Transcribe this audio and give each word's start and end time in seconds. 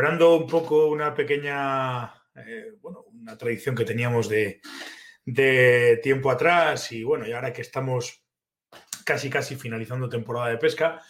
recuperando 0.00 0.36
un 0.36 0.46
poco 0.46 0.86
una 0.86 1.12
pequeña, 1.14 2.06
eh, 2.34 2.72
bueno, 2.80 3.04
una 3.12 3.36
tradición 3.36 3.74
que 3.74 3.84
teníamos 3.84 4.30
de, 4.30 4.60
tiempo 6.02 6.30
atrás 6.30 6.90
y 6.92 7.04
bueno, 7.04 7.26
y 7.26 7.32
ahora 7.32 7.52
que 7.52 7.60
estamos 7.60 8.24
casi 9.04 9.28
casi 9.28 9.56
finalizando 9.56 10.08
temporada 10.08 10.48
de 10.48 10.56
pesca, 10.56 11.02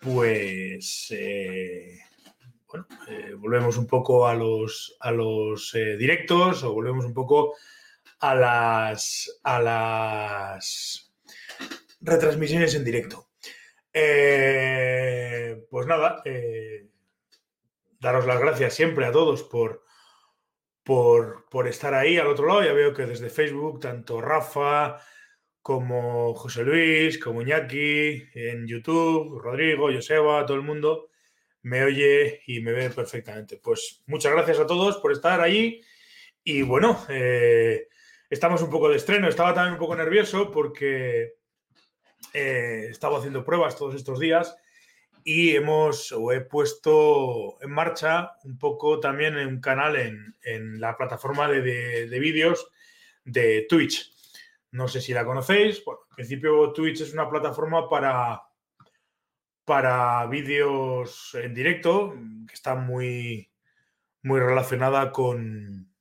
pues 0.00 1.08
eh, 1.10 1.98
bueno, 2.66 2.86
eh, 3.08 3.34
volvemos 3.36 3.76
un 3.76 3.86
poco 3.86 4.26
a 4.26 4.34
los, 4.34 4.96
a 5.00 5.10
los 5.10 5.72
directos 5.98 6.64
o 6.64 6.72
volvemos 6.72 7.04
un 7.04 7.12
poco 7.12 7.54
a 8.20 8.34
las, 8.34 9.40
a 9.42 9.60
las 9.60 11.12
retransmisiones 12.00 12.74
en 12.74 12.84
directo. 12.84 13.28
pues 15.70 15.86
nada, 15.86 16.22
daros 18.02 18.26
las 18.26 18.40
gracias 18.40 18.74
siempre 18.74 19.06
a 19.06 19.12
todos 19.12 19.44
por, 19.44 19.84
por, 20.82 21.68
estar 21.68 21.94
ahí 21.94 22.18
al 22.18 22.26
otro 22.26 22.48
lado. 22.48 22.64
Ya 22.64 22.72
veo 22.72 22.92
que 22.92 23.06
desde 23.06 23.30
Facebook, 23.30 23.78
tanto 23.78 24.20
Rafa 24.20 24.98
como 25.62 26.34
José 26.34 26.64
Luis, 26.64 27.18
como 27.18 27.42
Iñaki, 27.42 28.24
en 28.34 28.66
YouTube, 28.66 29.38
Rodrigo, 29.38 29.92
Joseba, 29.92 30.44
todo 30.44 30.56
el 30.56 30.64
mundo 30.64 31.10
me 31.62 31.84
oye 31.84 32.42
y 32.48 32.60
me 32.60 32.72
ve 32.72 32.90
perfectamente. 32.90 33.60
Pues 33.62 34.02
muchas 34.06 34.32
gracias 34.32 34.58
a 34.58 34.66
todos 34.66 34.96
por 34.98 35.12
estar 35.12 35.40
ahí. 35.40 35.80
Y 36.42 36.62
bueno, 36.62 37.06
eh, 37.08 37.86
estamos 38.28 38.62
un 38.62 38.70
poco 38.70 38.88
de 38.88 38.96
estreno. 38.96 39.28
Estaba 39.28 39.54
también 39.54 39.74
un 39.74 39.78
poco 39.78 39.94
nervioso 39.94 40.50
porque 40.50 41.34
eh, 42.34 42.88
estaba 42.90 43.18
haciendo 43.18 43.44
pruebas 43.44 43.76
todos 43.76 43.94
estos 43.94 44.18
días 44.18 44.56
y 45.24 45.54
hemos 45.54 46.12
o 46.12 46.32
he 46.32 46.40
puesto 46.40 47.58
en 47.62 47.70
marcha 47.70 48.36
un 48.44 48.58
poco 48.58 49.00
también 49.00 49.36
un 49.36 49.60
canal 49.60 49.96
en, 49.96 50.80
la 50.80 50.96
plataforma 50.96 51.48
de, 51.48 52.18
vídeos 52.20 52.70
de 53.24 53.66
Twitch. 53.68 54.12
No 54.72 54.88
sé 54.88 55.00
si 55.00 55.12
la 55.12 55.24
conocéis. 55.24 55.84
Bueno, 55.84 56.00
en 56.10 56.16
principio 56.16 56.72
Twitch 56.72 57.02
es 57.02 57.12
una 57.12 57.28
plataforma 57.28 57.88
para, 57.88 58.42
para 59.64 60.26
vídeos 60.26 61.34
en 61.34 61.54
directo 61.54 62.14
que 62.46 62.54
está 62.54 62.74
muy, 62.74 63.50
muy 64.22 64.40
relacionada 64.40 65.12
con, 65.12 65.92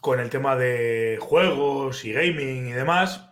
con 0.00 0.20
el 0.20 0.30
tema 0.30 0.56
de 0.56 1.18
juegos 1.20 2.04
y 2.04 2.12
gaming 2.12 2.68
y 2.68 2.72
demás. 2.72 3.24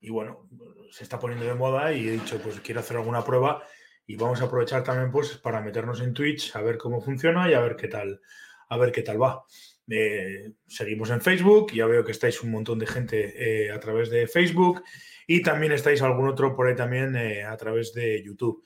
Y 0.00 0.10
bueno, 0.10 0.48
se 0.92 1.04
está 1.04 1.18
poniendo 1.18 1.46
de 1.46 1.54
moda 1.54 1.90
y 1.94 2.06
he 2.06 2.12
dicho, 2.12 2.38
pues 2.38 2.60
quiero 2.60 2.80
hacer 2.80 2.98
alguna 2.98 3.24
prueba 3.24 3.64
y 4.06 4.16
vamos 4.16 4.42
a 4.42 4.44
aprovechar 4.44 4.84
también 4.84 5.10
pues 5.10 5.38
para 5.38 5.62
meternos 5.62 6.02
en 6.02 6.12
Twitch, 6.12 6.54
a 6.54 6.60
ver 6.60 6.76
cómo 6.76 7.00
funciona 7.00 7.50
y 7.50 7.54
a 7.54 7.60
ver 7.60 7.76
qué 7.76 7.88
tal, 7.88 8.20
a 8.68 8.76
ver 8.76 8.92
qué 8.92 9.00
tal 9.00 9.20
va. 9.20 9.42
Eh, 9.88 10.52
seguimos 10.66 11.08
en 11.08 11.22
Facebook, 11.22 11.72
ya 11.72 11.86
veo 11.86 12.04
que 12.04 12.12
estáis 12.12 12.42
un 12.42 12.50
montón 12.50 12.78
de 12.78 12.86
gente 12.86 13.32
eh, 13.36 13.72
a 13.72 13.80
través 13.80 14.10
de 14.10 14.26
Facebook 14.26 14.84
y 15.26 15.40
también 15.40 15.72
estáis 15.72 16.02
algún 16.02 16.28
otro 16.28 16.54
por 16.54 16.66
ahí 16.66 16.76
también 16.76 17.16
eh, 17.16 17.42
a 17.42 17.56
través 17.56 17.94
de 17.94 18.22
YouTube. 18.22 18.62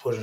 Pues 0.00 0.20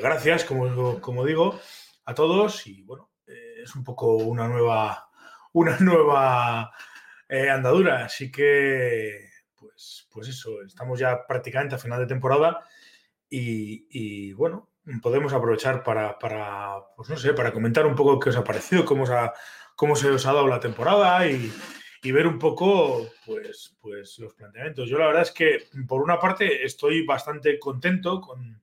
gracias, 0.00 0.44
como, 0.44 1.00
como 1.00 1.24
digo, 1.24 1.58
a 2.04 2.14
todos 2.14 2.68
y 2.68 2.82
bueno, 2.82 3.10
es 3.26 3.74
un 3.74 3.82
poco 3.82 4.14
una 4.14 4.46
nueva, 4.46 5.08
una 5.54 5.76
nueva 5.80 6.70
andadura, 7.28 8.04
así 8.04 8.30
que 8.30 9.25
pues, 9.76 10.08
pues 10.10 10.28
eso, 10.28 10.62
estamos 10.62 10.98
ya 10.98 11.26
prácticamente 11.26 11.74
a 11.74 11.78
final 11.78 12.00
de 12.00 12.06
temporada 12.06 12.66
y, 13.28 14.32
bueno, 14.32 14.70
podemos 15.02 15.34
aprovechar 15.34 15.82
para, 15.82 16.16
pues 16.96 17.10
no 17.10 17.16
sé, 17.18 17.34
para 17.34 17.52
comentar 17.52 17.84
un 17.84 17.94
poco 17.94 18.18
qué 18.18 18.30
os 18.30 18.36
ha 18.36 18.44
parecido, 18.44 18.86
cómo, 18.86 19.04
cómo 19.74 19.94
se 19.94 20.08
os 20.08 20.24
ha 20.24 20.32
dado 20.32 20.48
la 20.48 20.60
temporada 20.60 21.28
y, 21.28 21.52
ver 22.04 22.28
un 22.28 22.38
poco 22.38 23.10
pues, 23.26 23.76
pues 23.80 24.16
los 24.20 24.32
planteamientos. 24.34 24.88
Yo 24.88 24.96
la 24.96 25.08
verdad 25.08 25.22
es 25.22 25.32
que, 25.32 25.64
por 25.88 26.00
una 26.02 26.20
parte, 26.20 26.64
estoy 26.64 27.04
bastante 27.04 27.58
contento 27.58 28.20
con, 28.20 28.62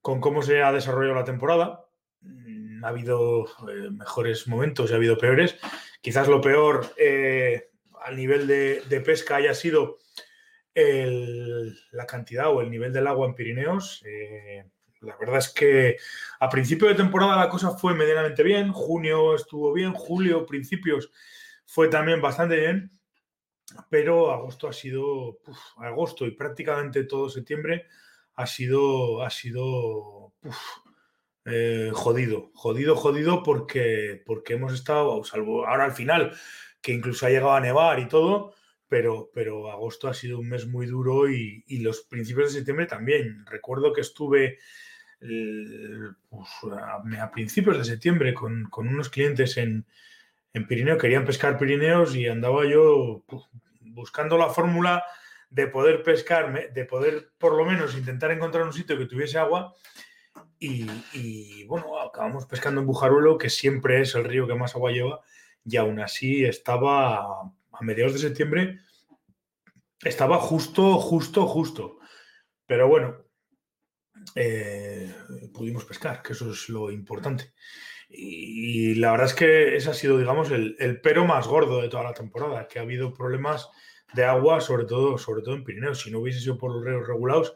con 0.00 0.18
cómo 0.18 0.42
se 0.42 0.62
ha 0.62 0.72
desarrollado 0.72 1.14
la 1.14 1.24
temporada. 1.24 1.84
Mm, 2.22 2.82
ha 2.84 2.88
habido 2.88 3.44
eh, 3.44 3.90
mejores 3.90 4.48
momentos 4.48 4.88
y 4.88 4.94
ha 4.94 4.96
habido 4.96 5.18
peores. 5.18 5.56
Quizás 6.00 6.26
lo 6.26 6.40
peor 6.40 6.86
eh, 6.96 7.68
al 8.08 8.16
nivel 8.16 8.46
de, 8.46 9.02
pesca 9.04 9.36
haya 9.36 9.54
sido 9.54 9.98
la 10.74 12.06
cantidad 12.06 12.52
o 12.52 12.60
el 12.60 12.70
nivel 12.70 12.92
del 12.92 13.06
agua 13.06 13.26
en 13.26 13.34
Pirineos. 13.34 14.02
Eh, 14.06 14.64
la 15.00 15.16
verdad 15.16 15.38
es 15.38 15.48
que 15.50 15.96
a 16.40 16.48
principio 16.48 16.88
de 16.88 16.94
temporada 16.94 17.36
la 17.36 17.48
cosa 17.48 17.70
fue 17.70 17.94
medianamente 17.94 18.42
bien, 18.42 18.72
junio 18.72 19.34
estuvo 19.34 19.72
bien, 19.72 19.92
julio, 19.92 20.46
principios 20.46 21.10
fue 21.64 21.88
también 21.88 22.20
bastante 22.20 22.56
bien, 22.56 22.90
pero 23.90 24.32
agosto 24.32 24.68
ha 24.68 24.72
sido, 24.72 25.38
agosto 25.76 26.26
y 26.26 26.32
prácticamente 26.32 27.04
todo 27.04 27.28
septiembre 27.28 27.86
ha 28.34 28.46
sido, 28.46 29.22
ha 29.22 29.30
sido 29.30 30.32
eh, 31.44 31.90
jodido, 31.92 32.50
jodido, 32.54 32.96
jodido 32.96 33.42
porque, 33.42 34.22
porque 34.24 34.54
hemos 34.54 34.72
estado, 34.72 35.22
salvo 35.24 35.66
ahora 35.66 35.84
al 35.84 35.92
final, 35.92 36.32
que 36.80 36.92
incluso 36.92 37.26
ha 37.26 37.30
llegado 37.30 37.52
a 37.52 37.60
nevar 37.60 37.98
y 37.98 38.08
todo, 38.08 38.54
pero, 38.88 39.30
pero 39.32 39.70
agosto 39.70 40.08
ha 40.08 40.14
sido 40.14 40.38
un 40.38 40.48
mes 40.48 40.66
muy 40.66 40.86
duro 40.86 41.28
y, 41.30 41.62
los 41.80 42.02
principios 42.02 42.48
de 42.48 42.58
septiembre 42.58 42.86
también. 42.86 43.44
Recuerdo 43.46 43.92
que 43.92 44.00
estuve 44.00 44.58
pues, 45.20 46.48
a, 47.20 47.30
principios 47.30 47.78
de 47.78 47.84
septiembre 47.84 48.34
con, 48.34 48.68
unos 48.76 49.10
clientes 49.10 49.56
en, 49.56 49.86
en, 50.52 50.66
Pirineo, 50.66 50.98
querían 50.98 51.24
pescar 51.24 51.58
Pirineos 51.58 52.14
y 52.16 52.26
andaba 52.26 52.64
yo 52.66 53.24
buscando 53.80 54.38
la 54.38 54.48
fórmula 54.48 55.04
de 55.50 55.66
poder 55.66 56.02
pescar, 56.02 56.72
de 56.72 56.84
poder 56.84 57.32
por 57.38 57.54
lo 57.54 57.64
menos 57.64 57.96
intentar 57.96 58.30
encontrar 58.30 58.64
un 58.64 58.72
sitio 58.72 58.98
que 58.98 59.06
tuviese 59.06 59.38
agua. 59.38 59.74
Y, 60.60 60.86
y 61.12 61.64
bueno, 61.66 62.00
acabamos 62.00 62.46
pescando 62.46 62.80
en 62.80 62.86
Bujaruelo, 62.86 63.38
que 63.38 63.50
siempre 63.50 64.00
es 64.00 64.14
el 64.14 64.24
río 64.24 64.46
que 64.46 64.54
más 64.54 64.74
agua 64.74 64.92
lleva 64.92 65.20
y 65.64 65.76
aún 65.76 66.00
así 66.00 66.44
estaba 66.44 67.52
a 67.78 67.84
mediados 67.84 68.14
de 68.14 68.18
septiembre, 68.20 68.80
estaba 70.02 70.38
justo, 70.38 70.98
justo, 70.98 71.46
justo. 71.46 71.98
Pero 72.66 72.88
bueno, 72.88 73.16
eh, 74.34 75.12
pudimos 75.52 75.84
pescar, 75.84 76.22
que 76.22 76.32
eso 76.32 76.50
es 76.52 76.68
lo 76.68 76.90
importante. 76.90 77.52
Y, 78.08 78.94
la 78.94 79.10
verdad 79.12 79.26
es 79.26 79.34
que 79.34 79.76
ese 79.76 79.90
ha 79.90 79.94
sido, 79.94 80.18
digamos, 80.18 80.50
el, 80.50 81.00
pero 81.02 81.26
más 81.26 81.46
gordo 81.46 81.82
de 81.82 81.88
toda 81.88 82.04
la 82.04 82.14
temporada, 82.14 82.66
que 82.66 82.78
ha 82.78 82.82
habido 82.82 83.12
problemas 83.12 83.68
de 84.14 84.24
agua, 84.24 84.60
sobre 84.60 84.86
todo, 84.86 85.18
sobre 85.18 85.42
todo 85.42 85.54
en 85.54 85.64
Pirineos. 85.64 86.00
Si 86.00 86.10
no 86.10 86.20
hubiese 86.20 86.40
sido 86.40 86.56
por 86.56 86.72
los 86.74 86.84
ríos 86.84 87.06
regulados, 87.06 87.54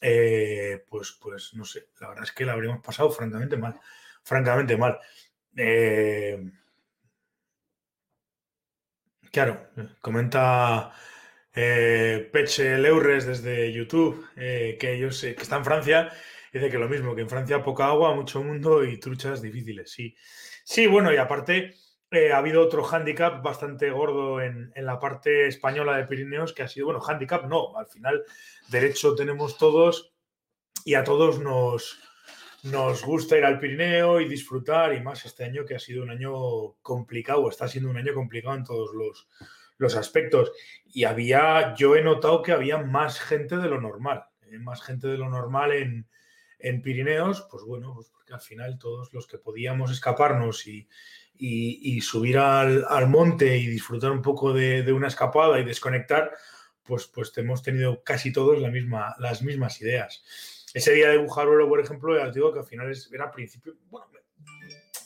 eh, 0.00 0.84
pues, 0.88 1.16
pues 1.20 1.54
no 1.54 1.64
sé, 1.64 1.88
la 2.00 2.08
verdad 2.08 2.24
es 2.24 2.32
que 2.32 2.44
la 2.44 2.52
habríamos 2.52 2.84
pasado 2.84 3.10
francamente 3.10 3.56
mal, 3.56 3.78
francamente 4.22 4.76
mal. 4.76 4.98
Eh, 5.56 6.50
Claro, 9.36 9.66
comenta 10.00 10.94
eh, 11.54 12.26
Peche 12.32 12.78
Leurres 12.78 13.26
desde 13.26 13.70
YouTube 13.70 14.24
eh, 14.34 14.78
que 14.80 14.94
ellos 14.94 15.22
eh, 15.24 15.34
que 15.34 15.42
está 15.42 15.56
en 15.56 15.64
Francia, 15.66 16.10
dice 16.50 16.70
que 16.70 16.78
lo 16.78 16.88
mismo, 16.88 17.14
que 17.14 17.20
en 17.20 17.28
Francia 17.28 17.62
poca 17.62 17.84
agua, 17.84 18.14
mucho 18.14 18.42
mundo 18.42 18.82
y 18.82 18.98
truchas 18.98 19.42
difíciles. 19.42 19.90
Sí, 19.90 20.16
sí 20.64 20.86
bueno, 20.86 21.12
y 21.12 21.18
aparte 21.18 21.74
ha 22.32 22.38
habido 22.38 22.62
otro 22.62 22.82
hándicap 22.82 23.42
bastante 23.42 23.90
gordo 23.90 24.40
en, 24.40 24.72
en, 24.74 24.86
la 24.86 24.98
parte 24.98 25.48
española 25.48 25.98
de 25.98 26.06
Pirineos 26.06 26.54
que 26.54 26.62
ha 26.62 26.68
sido, 26.68 26.86
bueno, 26.86 27.00
hándicap 27.00 27.44
no, 27.44 27.76
al 27.76 27.88
final 27.88 28.24
derecho 28.70 29.14
tenemos 29.14 29.58
todos 29.58 30.14
y 30.86 30.94
a 30.94 31.04
todos 31.04 31.40
nos, 31.40 32.00
nos 32.70 33.04
gusta 33.04 33.38
ir 33.38 33.44
al 33.44 33.58
Pirineo 33.58 34.20
y 34.20 34.28
disfrutar, 34.28 34.94
y 34.94 35.00
más 35.00 35.24
este 35.24 35.44
año 35.44 35.64
que 35.64 35.74
ha 35.74 35.78
sido 35.78 36.02
un 36.02 36.10
año 36.10 36.74
complicado, 36.82 37.48
está 37.48 37.68
siendo 37.68 37.90
un 37.90 37.96
año 37.96 38.14
complicado 38.14 38.56
en 38.56 38.64
todos 38.64 38.90
los, 39.78 39.96
aspectos. 39.96 40.52
Y 40.86 41.04
había, 41.04 41.74
yo 41.74 41.96
he 41.96 42.02
notado 42.02 42.42
que 42.42 42.52
había 42.52 42.78
más 42.78 43.20
gente 43.20 43.56
de 43.56 43.68
lo 43.68 43.80
normal, 43.80 44.24
eh, 44.50 44.58
más 44.58 44.82
gente 44.82 45.06
de 45.08 45.18
lo 45.18 45.28
normal 45.28 45.72
en, 45.72 46.06
Pirineos, 46.82 47.46
pues 47.48 47.62
bueno, 47.62 47.92
pues 47.94 48.08
porque 48.08 48.34
al 48.34 48.40
final 48.40 48.76
todos 48.76 49.12
los 49.12 49.28
que 49.28 49.38
podíamos 49.38 49.92
escaparnos 49.92 50.66
y, 50.66 50.88
subir 52.00 52.38
al, 52.38 53.08
monte 53.08 53.58
y 53.58 53.66
disfrutar 53.66 54.10
un 54.10 54.22
poco 54.22 54.52
de, 54.52 54.92
una 54.92 55.06
escapada 55.06 55.60
y 55.60 55.64
desconectar, 55.64 56.32
pues, 56.82 57.06
pues 57.06 57.32
hemos 57.36 57.62
tenido 57.62 58.02
casi 58.02 58.32
todos 58.32 58.60
la 58.60 58.70
misma, 58.70 59.14
las 59.20 59.42
mismas 59.42 59.80
ideas. 59.80 60.24
Ese 60.76 60.92
día 60.92 61.08
de 61.08 61.16
Bujaruelo, 61.16 61.70
por 61.70 61.80
ejemplo, 61.80 62.18
ya 62.18 62.26
os 62.26 62.34
digo 62.34 62.52
que 62.52 62.58
al 62.58 62.66
final 62.66 62.92
era 63.10 63.30
principio, 63.30 63.76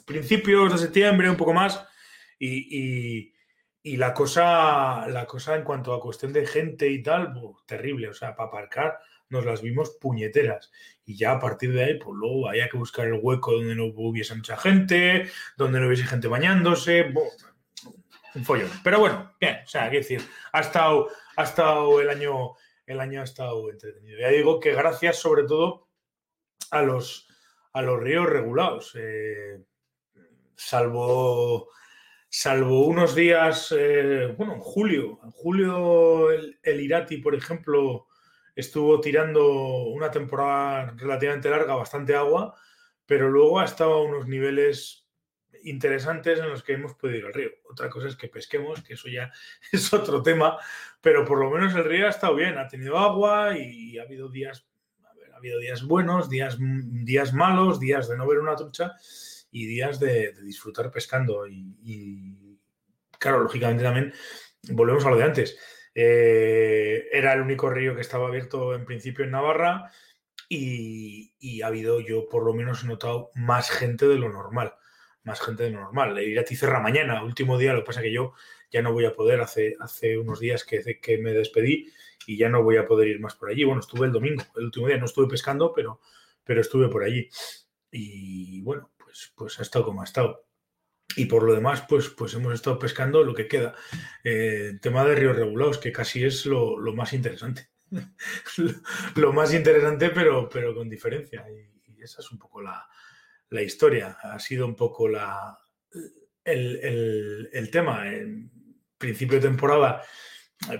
principios 0.05 0.73
de 0.73 0.79
septiembre, 0.79 1.31
un 1.31 1.37
poco 1.37 1.53
más, 1.53 1.87
y, 2.41 3.33
la, 3.85 4.13
cosa, 4.13 5.07
la 5.07 5.27
cosa 5.27 5.55
en 5.55 5.63
cuanto 5.63 5.95
a 5.95 6.01
cuestión 6.01 6.33
de 6.33 6.45
gente 6.45 6.89
y 6.89 7.05
tal, 7.05 7.33
terrible. 7.67 8.09
O 8.09 8.15
sea, 8.15 8.35
para 8.35 8.49
aparcar, 8.49 8.99
nos 9.29 9.45
las 9.45 9.63
vimos 9.63 9.91
puñeteras. 10.01 10.73
Y 11.05 11.17
ya 11.17 11.35
a 11.35 11.39
partir 11.39 11.73
de 11.73 11.85
ahí, 11.85 11.95
pues 12.01 12.17
luego 12.17 12.49
había 12.49 12.69
que 12.69 12.77
buscar 12.77 13.07
el 13.07 13.21
hueco 13.23 13.53
donde 13.53 13.77
no 13.77 13.85
hubiese 13.95 14.35
mucha 14.35 14.57
gente, 14.57 15.31
donde 15.57 15.79
no 15.79 15.87
hubiese 15.87 16.03
gente 16.03 16.27
bañándose. 16.27 17.15
un 18.35 18.45
follón. 18.45 18.71
Pero 18.83 18.99
bueno, 18.99 19.37
bien, 19.41 19.61
o 19.65 19.69
sea, 19.69 19.89
que 19.89 19.99
decir, 19.99 20.21
ha 20.51 20.63
estado, 20.63 21.11
ha 21.37 21.45
estado 21.45 22.01
el 22.01 22.11
año, 22.11 22.57
el 22.91 23.01
año 23.01 23.21
ha 23.21 23.25
estado 23.25 23.71
entretenido. 23.71 24.19
Ya 24.19 24.29
digo 24.29 24.61
que 24.61 24.75
gracias 24.75 25.17
sobre 25.17 25.45
todo 25.45 25.89
a 26.71 26.83
los, 26.83 27.29
a 27.73 27.83
los 27.83 28.01
ríos 28.01 28.29
regulados. 28.29 28.93
Eh, 28.97 29.63
salvo 30.57 31.71
salvo 32.31 32.87
unos 32.87 33.17
días, 33.17 33.75
eh, 33.77 34.33
bueno, 34.39 34.55
en 34.55 34.61
julio, 34.61 35.19
en 35.25 35.31
julio 35.33 36.31
el, 36.31 36.81
Irati, 36.81 37.17
por 37.17 37.35
ejemplo, 37.35 38.07
estuvo 38.55 39.01
tirando 39.01 39.49
una 39.89 40.13
temporada 40.13 40.95
relativamente 40.97 41.51
larga, 41.51 41.75
bastante 41.75 42.15
agua, 42.15 42.55
pero 43.05 43.29
luego 43.29 43.59
ha 43.59 43.65
estado 43.65 43.95
a 43.95 44.03
unos 44.05 44.29
niveles 44.29 45.00
interesantes 45.65 46.39
en 46.39 46.49
los 46.49 46.63
que 46.63 46.75
hemos 46.75 46.95
podido 46.95 47.19
ir 47.19 47.27
al 47.27 47.35
río. 47.35 47.51
Otra 47.69 47.89
cosa 47.89 48.09
es 48.09 48.17
que 48.17 48.29
pesquemos, 48.29 48.83
que 48.83 48.95
eso 48.95 49.09
ya 49.09 49.33
es 49.73 49.93
otro 49.93 50.23
tema, 50.23 50.59
pero 51.01 51.25
por 51.25 51.39
lo 51.39 51.51
menos 51.51 51.75
el 51.75 51.85
río 51.85 52.07
ha 52.07 52.11
estado 52.11 52.35
bien, 52.35 52.59
ha 52.59 52.69
tenido 52.69 52.99
agua 52.99 53.57
y 53.57 53.99
ha 53.99 54.03
habido 54.03 54.29
días, 54.29 54.67
ha 55.33 55.37
habido 55.37 55.59
días 55.59 55.83
buenos, 55.83 56.29
días, 56.29 56.57
días 56.59 57.33
malos, 57.33 57.81
días 57.81 58.09
de 58.09 58.17
no 58.17 58.27
ver 58.27 58.39
una 58.39 58.57
trucha 58.57 58.93
y 59.51 59.67
días 59.67 59.99
de, 59.99 60.33
disfrutar 60.43 60.91
pescando. 60.91 61.47
Y, 61.47 62.59
claro, 63.19 63.41
lógicamente 63.41 63.83
también 63.83 64.13
volvemos 64.71 65.05
a 65.05 65.11
lo 65.11 65.17
de 65.17 65.25
antes. 65.25 65.59
Eh, 65.95 67.09
era 67.13 67.33
el 67.33 67.41
único 67.41 67.69
río 67.69 67.95
que 67.95 68.01
estaba 68.01 68.29
abierto 68.29 68.75
en 68.75 68.85
principio 68.85 69.25
en 69.25 69.33
Navarra 69.33 69.91
y, 70.53 71.63
ha 71.63 71.69
habido, 71.69 72.01
yo 72.01 72.29
por 72.29 72.45
lo 72.45 72.53
menos 72.53 72.83
he 72.83 72.87
notado 72.89 73.31
más 73.35 73.71
gente 73.71 74.09
de 74.09 74.17
lo 74.17 74.29
normal. 74.29 74.75
Más 75.25 75.41
gente 75.41 75.65
de 75.65 75.71
lo 75.71 75.81
normal. 75.81 76.19
Ir 76.23 76.39
a 76.39 76.45
Ticerra 76.45 76.81
mañana, 76.81 77.23
último 77.23 77.59
día, 77.59 77.73
lo 77.73 77.81
que 77.81 77.87
pasa 77.87 78.03
que 78.03 78.13
yo 78.13 78.33
ya 78.71 78.83
no 78.83 78.93
voy 78.93 79.05
a 79.05 79.15
poder, 79.15 79.41
hace, 79.41 79.77
hace 79.81 80.17
unos 80.17 80.41
días 80.41 80.65
que, 80.65 81.01
que 81.01 81.19
me 81.19 81.33
despedí 81.33 81.93
y 82.27 82.37
ya 82.37 82.49
no 82.49 82.63
voy 82.63 82.77
a 82.77 82.87
poder 82.87 83.09
ir 83.09 83.21
más 83.21 83.35
por 83.35 83.51
allí. 83.51 83.65
Bueno, 83.65 83.81
estuve 83.81 84.07
el 84.07 84.13
domingo, 84.13 84.45
el 84.57 84.65
último 84.65 84.87
día, 84.87 84.99
no 84.99 85.07
estuve 85.07 85.29
pescando, 85.29 85.73
pero, 85.73 86.01
pero 86.45 86.61
estuve 86.61 86.89
por 86.89 87.03
allí. 87.03 87.29
Y 87.91 88.63
bueno, 88.63 88.93
pues, 88.97 89.33
pues, 89.35 89.59
ha 89.59 89.63
estado 89.63 89.85
como 89.85 90.03
ha 90.03 90.05
estado. 90.05 90.47
Y 91.17 91.27
por 91.27 91.43
lo 91.43 91.55
demás, 91.55 91.85
pues, 91.89 92.09
pues 92.09 92.35
hemos 92.35 92.55
estado 92.55 92.79
pescando 92.79 93.25
lo 93.25 93.35
que 93.35 93.49
queda. 93.49 93.75
Eh, 94.23 94.79
tema 94.81 95.05
de 95.05 95.17
ríos 95.17 95.37
regulados, 95.37 95.79
que 95.79 95.91
casi 95.91 96.25
es 96.25 96.47
lo, 96.47 96.77
más 96.95 97.13
interesante. 97.13 97.69
lo 99.17 99.33
más 99.33 99.53
interesante, 99.53 100.11
pero, 100.11 100.49
pero 100.49 100.75
con 100.75 100.89
diferencia. 100.89 101.45
Y, 101.51 101.69
esa 102.03 102.23
es 102.23 102.33
un 102.33 102.39
poco 102.39 102.63
la, 102.63 102.89
historia. 103.59 104.19
Ha 104.23 104.39
sido 104.39 104.67
un 104.67 104.77
poco 104.77 105.09
la, 105.09 105.59
el, 106.45 107.69
tema. 107.71 108.09
En 108.09 108.51
principio 108.97 109.39
de 109.41 109.49
temporada, 109.49 110.03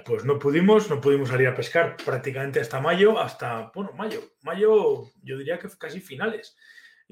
pues 0.05 0.25
no 0.25 0.39
pudimos, 0.39 0.91
no 0.91 1.01
pudimos 1.01 1.31
salir 1.31 1.49
a 1.49 1.55
pescar 1.55 1.97
prácticamente 1.97 2.61
hasta 2.61 2.81
mayo, 2.81 3.19
hasta, 3.19 3.71
bueno, 3.75 3.93
mayo. 3.95 4.21
Mayo, 4.43 5.11
yo 5.23 5.39
diría 5.39 5.59
que 5.59 5.69
casi 5.79 6.01
finales. 6.01 6.57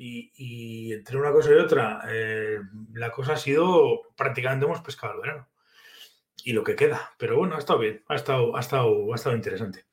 Y, 0.00 0.92
entre 0.92 1.18
una 1.18 1.32
cosa 1.32 1.50
y 1.50 1.54
otra, 1.54 2.02
eh, 2.08 2.60
la 2.94 3.10
cosa 3.10 3.32
ha 3.32 3.36
sido 3.36 4.02
prácticamente 4.16 4.66
hemos 4.66 4.80
pescado 4.80 5.14
el 5.14 5.20
verano. 5.20 5.48
Y 6.44 6.52
lo 6.52 6.62
que 6.62 6.76
queda. 6.76 7.10
Pero 7.18 7.36
bueno, 7.36 7.56
ha 7.56 7.58
estado 7.58 7.80
bien, 7.80 8.04
ha 8.08 8.14
estado, 8.14 8.56
ha 8.56 8.60
estado, 8.60 9.12
ha 9.12 9.16
estado 9.16 9.34
interesante. 9.34 9.86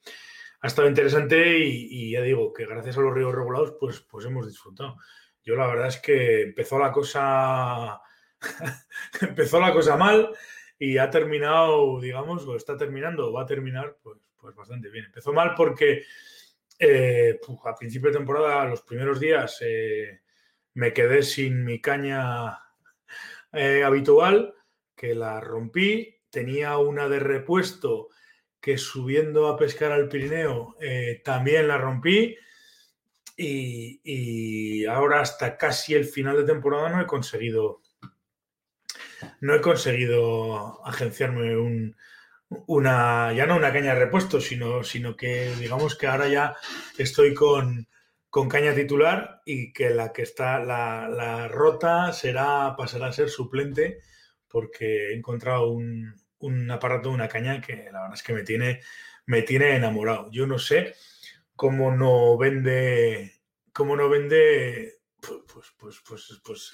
Ha 0.61 0.67
estado 0.67 0.87
interesante 0.87 1.59
y, 1.59 2.11
ya 2.11 2.21
digo 2.21 2.53
que 2.53 2.65
gracias 2.65 2.97
a 2.97 3.01
los 3.01 3.13
ríos 3.13 3.33
regulados, 3.33 3.75
pues, 3.79 3.99
pues 4.01 4.25
hemos 4.25 4.47
disfrutado. 4.47 4.97
Yo 5.45 5.55
la 5.55 5.67
verdad 5.67 5.87
es 5.87 5.97
que 5.97 6.41
empezó 6.41 6.79
la 6.79 6.91
cosa. 6.91 8.01
empezó 9.21 9.59
la 9.59 9.71
cosa 9.71 9.95
mal 9.95 10.35
y 10.79 10.97
ha 10.97 11.09
terminado, 11.09 12.01
digamos, 12.01 12.45
o 12.47 12.55
está 12.55 12.75
terminando, 12.75 13.29
o 13.29 13.33
va 13.33 13.43
a 13.43 13.45
terminar, 13.45 13.97
pues, 14.01 14.19
pues 14.35 14.55
bastante 14.55 14.89
bien. 14.89 15.05
Empezó 15.05 15.31
mal 15.31 15.53
porque 15.55 16.03
eh, 16.79 17.39
a 17.63 17.75
principio 17.75 18.09
de 18.09 18.17
temporada, 18.17 18.65
los 18.65 18.81
primeros 18.81 19.19
días, 19.19 19.57
eh, 19.61 20.21
me 20.73 20.91
quedé 20.91 21.21
sin 21.21 21.63
mi 21.63 21.79
caña 21.79 22.59
eh, 23.53 23.83
habitual, 23.83 24.55
que 24.95 25.13
la 25.13 25.39
rompí. 25.39 26.21
Tenía 26.31 26.77
una 26.79 27.07
de 27.07 27.19
repuesto 27.19 28.09
que 28.59 28.77
subiendo 28.79 29.47
a 29.47 29.57
pescar 29.57 29.91
al 29.91 30.09
Pirineo 30.09 30.75
también 31.23 31.67
la 31.67 31.77
rompí. 31.77 32.35
Y, 33.37 34.85
ahora 34.85 35.21
hasta 35.21 35.57
casi 35.57 35.93
el 35.93 36.05
final 36.05 36.37
de 36.37 36.43
temporada 36.45 36.89
no 36.89 37.01
he 37.01 37.05
conseguido 37.05 37.81
no 39.41 39.55
he 39.55 39.61
conseguido 39.61 40.85
agenciarme 40.85 41.57
un, 41.57 41.95
una, 42.67 43.33
ya 43.33 43.45
no 43.45 43.55
una 43.55 43.73
caña 43.73 43.93
de 43.93 43.99
repuesto, 44.01 44.39
sino, 44.39 44.83
sino 44.83 45.15
que 45.15 45.53
digamos 45.59 45.97
que 45.97 46.07
ahora 46.07 46.27
ya 46.27 46.55
estoy 46.97 47.33
con, 47.33 47.87
caña 48.49 48.75
titular 48.75 49.41
y 49.45 49.71
que 49.71 49.89
la 49.89 50.11
que 50.11 50.23
está, 50.23 50.59
la, 50.59 51.47
rota 51.47 52.11
será, 52.13 52.75
pasará 52.77 53.07
a 53.07 53.13
ser 53.13 53.29
suplente 53.29 53.99
porque 54.47 55.09
he 55.09 55.13
encontrado 55.15 55.69
un, 55.69 56.13
aparato, 56.69 57.09
una 57.09 57.27
caña 57.27 57.61
que 57.61 57.75
la 57.91 58.01
verdad 58.01 58.13
es 58.13 58.23
que 58.23 58.33
me 58.33 58.43
tiene, 58.43 58.81
me 59.25 59.41
tiene 59.41 59.75
enamorado. 59.75 60.29
Yo 60.31 60.45
no 60.47 60.59
sé 60.59 60.95
cómo 61.55 61.91
no 61.91 62.37
vende, 62.37 63.41
cómo 63.73 63.95
no 63.95 64.09
vende, 64.09 64.99
pues, 65.21 65.73
pues, 65.77 66.01
pues, 66.07 66.41
pues, 66.43 66.73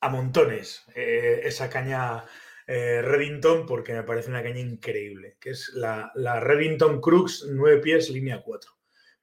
a 0.00 0.08
montones 0.08 0.84
eh, 0.94 1.40
esa 1.44 1.68
caña 1.68 2.24
eh, 2.66 3.02
Reddington 3.02 3.66
porque 3.66 3.94
me 3.94 4.02
parece 4.02 4.30
una 4.30 4.42
caña 4.42 4.60
increíble, 4.60 5.36
que 5.40 5.50
es 5.50 5.70
la, 5.74 6.12
la 6.14 6.40
Reddington 6.40 7.00
Crux 7.00 7.46
9 7.50 7.80
pies 7.80 8.10
línea 8.10 8.42
4. 8.42 8.70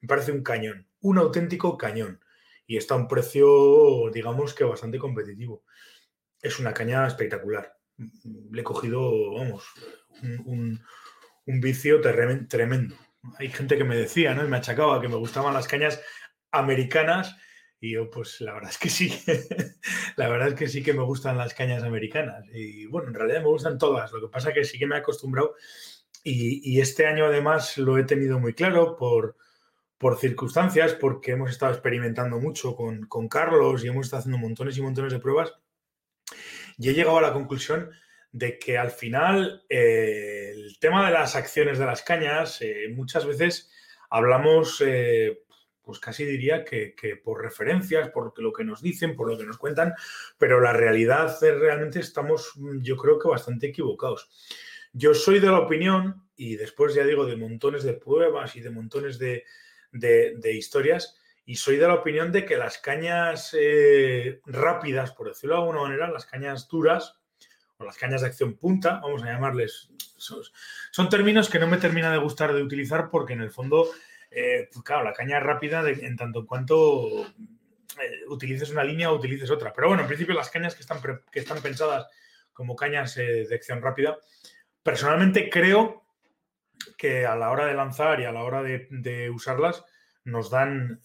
Me 0.01 0.08
parece 0.08 0.32
un 0.32 0.44
cañón, 0.44 0.88
un 1.01 1.18
auténtico 1.18 1.77
cañón. 1.77 2.20
Y 2.68 2.77
está 2.77 2.96
a 2.96 2.98
un 2.98 3.08
precio, 3.08 4.10
digamos 4.12 4.54
que 4.56 4.63
bastante 4.63 4.98
competitivo. 4.98 5.63
Es 6.42 6.60
una 6.60 6.74
caña 6.74 7.06
espectacular. 7.08 7.77
Le 8.51 8.62
he 8.62 8.63
cogido, 8.63 9.34
vamos, 9.34 9.68
un, 10.46 10.80
vicio 11.46 12.01
tremendo. 12.01 12.96
Hay 13.39 13.50
gente 13.50 13.77
que 13.77 13.84
me 13.84 13.96
decía, 13.96 14.34
¿no? 14.34 14.46
Y 14.46 14.48
me 14.48 14.58
achacaba 14.58 15.01
que 15.01 15.08
me 15.08 15.15
gustaban 15.15 15.53
las 15.53 15.67
cañas 15.67 16.01
americanas 16.51 17.36
y 17.79 17.91
yo, 17.91 18.10
pues 18.10 18.41
la 18.41 18.53
verdad 18.53 18.72
es 18.72 18.77
que 18.77 18.89
sí, 18.89 19.13
la 20.15 20.29
verdad 20.29 20.50
es 20.50 20.53
que 20.55 20.67
sí 20.67 20.82
que 20.82 20.94
me 20.94 21.03
gustan 21.03 21.38
las 21.38 21.53
cañas 21.53 21.84
americanas. 21.84 22.46
Y 22.53 22.86
bueno, 22.86 23.10
en 23.10 23.13
realidad 23.13 23.41
me 23.41 23.50
gustan 23.50 23.77
todas. 23.77 24.12
Lo 24.12 24.22
que 24.22 24.32
pasa 24.32 24.50
es 24.50 24.55
que 24.55 24.63
sí 24.63 24.79
que 24.79 24.88
me 24.88 24.96
he 24.96 25.00
acostumbrado 25.00 25.55
y, 26.27 26.79
este 26.82 27.05
año 27.05 27.25
además 27.25 27.77
lo 27.77 28.00
he 28.00 28.03
tenido 28.03 28.39
muy 28.39 28.55
claro 28.55 28.96
por, 28.96 29.38
por 30.00 30.17
circunstancias, 30.17 30.96
porque 30.96 31.34
hemos 31.34 31.51
estado 31.51 31.72
experimentando 31.72 32.39
mucho 32.39 32.75
con, 32.75 33.08
Carlos 33.29 33.84
y 33.84 33.89
hemos 33.89 34.08
estado 34.08 34.22
haciendo 34.22 34.39
montones 34.39 34.75
y 34.75 34.82
montones 34.82 35.13
de 35.13 35.20
pruebas. 35.20 35.53
Y 36.79 36.89
he 36.89 36.94
llegado 36.94 37.20
a 37.20 37.22
la 37.22 37.34
conclusión 37.34 37.91
de 38.36 38.60
que 38.60 38.77
al 38.77 38.92
final 38.92 39.63
eh, 39.70 40.51
el 40.54 40.77
tema 40.80 41.06
de 41.06 41.13
las 41.13 41.38
acciones 41.38 41.80
de 41.80 41.86
las 41.86 42.01
cañas, 42.01 42.62
eh, 42.62 42.88
muchas 42.94 43.25
veces 43.25 43.72
hablamos 44.10 44.84
eh, 44.86 45.44
pues 45.82 46.00
casi 46.00 46.25
diría 46.25 46.65
que, 46.65 46.94
por 47.24 47.42
referencias, 47.42 48.10
por 48.10 48.38
lo 48.38 48.51
que 48.51 48.65
nos 48.65 48.82
dicen, 48.82 49.15
por 49.15 49.30
lo 49.30 49.38
que 49.38 49.46
nos 49.46 49.58
cuentan, 49.58 49.94
pero 50.38 50.60
la 50.60 50.74
realidad 50.74 51.34
realmente 51.39 52.00
estamos, 52.01 52.51
yo 52.82 52.98
creo 52.98 53.20
que 53.20 53.30
bastante 53.30 53.68
equivocados. 53.68 54.30
Yo 54.92 55.13
soy 55.13 55.39
de 55.39 55.48
la 55.48 55.60
opinión, 55.60 56.27
y 56.36 56.58
después 56.58 56.94
ya 56.94 57.06
digo, 57.06 57.25
de 57.25 57.38
montones 57.38 57.84
de 57.84 57.94
pruebas 57.94 58.56
y 58.58 58.62
de 58.62 58.70
montones 58.72 59.18
de, 59.18 59.46
historias, 60.51 61.15
y 61.46 61.56
soy 61.56 61.77
de 61.77 61.88
la 61.88 61.94
opinión 61.94 62.32
de 62.34 62.46
que 62.46 62.58
las 62.58 62.80
cañas 62.80 63.56
rápidas, 64.46 65.12
por 65.12 65.27
decirlo 65.30 65.56
de 65.56 65.62
alguna 65.62 65.82
manera, 65.84 66.12
las 66.12 66.25
cañas 66.25 66.68
duras, 66.68 67.20
o 67.77 67.84
las 67.84 67.98
cañas 67.98 68.22
de 68.22 68.27
acción 68.27 68.55
punta, 68.55 69.00
vamos 69.01 69.24
a 69.24 69.27
llamarles, 69.27 69.89
son 70.91 71.10
términos 71.10 71.50
que 71.50 71.60
no 71.60 71.67
me 71.67 71.77
termina 71.77 72.12
de 72.12 72.17
gustar 72.17 72.53
de 72.53 72.63
utilizar 72.63 73.10
porque 73.10 73.34
en 73.34 73.41
el 73.41 73.51
fondo 73.51 73.89
eh, 74.38 74.70
pues 74.72 74.84
claro, 74.84 75.05
la 75.05 75.13
caña 75.13 75.39
rápida 75.39 75.89
en 75.89 76.17
tanto 76.17 76.39
en 76.39 76.46
cuanto 76.46 77.25
eh, 77.25 78.25
utilices 78.27 78.70
una 78.70 78.84
línea 78.84 79.10
o 79.10 79.15
utilices 79.15 79.50
otra. 79.50 79.72
Pero 79.74 79.88
bueno, 79.88 80.01
en 80.01 80.08
principio 80.08 80.36
las 80.36 80.50
cañas 80.50 80.75
que 80.75 80.82
están, 80.82 81.00
que 81.32 81.39
están 81.39 81.62
pensadas 81.62 82.08
como 82.51 82.75
cañas 82.75 83.15
eh, 83.15 83.46
de 83.48 83.55
acción 83.55 83.82
rápida, 83.82 84.17
personalmente 84.84 85.50
creo 85.50 86.05
que 86.98 87.25
a 87.25 87.38
la 87.38 87.50
hora 87.50 87.65
de 87.65 87.75
lanzar 87.75 88.20
y 88.20 88.25
a 88.25 88.34
la 88.34 88.44
hora 88.44 88.62
de, 88.62 89.29
usarlas 89.34 89.86
nos 90.25 90.50
dan 90.50 91.01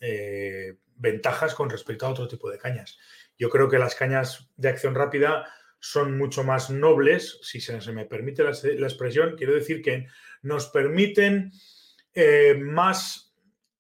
ventajas 0.96 1.54
con 1.54 1.70
respecto 1.70 2.06
a 2.06 2.10
otro 2.10 2.26
tipo 2.26 2.50
de 2.50 2.58
cañas. 2.58 2.98
Yo 3.38 3.48
creo 3.48 3.68
que 3.68 3.78
las 3.78 3.94
cañas 3.94 4.50
de 4.56 4.68
acción 4.68 4.94
rápida 4.94 5.46
son 5.80 6.18
mucho 6.18 6.44
más 6.44 6.70
nobles, 6.70 7.38
si 7.42 7.60
se, 7.60 7.80
me 7.92 8.04
permite 8.04 8.44
la, 8.44 8.50
expresión, 8.50 9.34
quiero 9.37 9.54
decir 9.54 9.80
que 9.82 10.06
nos 10.42 10.68
permiten 10.68 11.52
eh, 12.12 12.54
más 12.60 13.34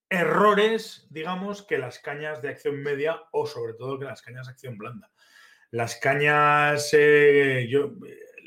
errores, 0.08 1.06
digamos, 1.10 1.62
que 1.62 1.78
las 1.78 1.98
cañas 1.98 2.40
de 2.40 2.48
acción 2.48 2.82
media 2.82 3.20
o 3.32 3.46
sobre 3.46 3.74
todo 3.74 3.98
que 3.98 4.06
las 4.06 4.22
cañas 4.22 4.46
de 4.46 4.52
acción 4.52 4.78
blanda. 4.78 5.12
Las 5.70 5.96
cañas, 5.96 6.88
eh, 6.94 7.68
yo, 7.70 7.92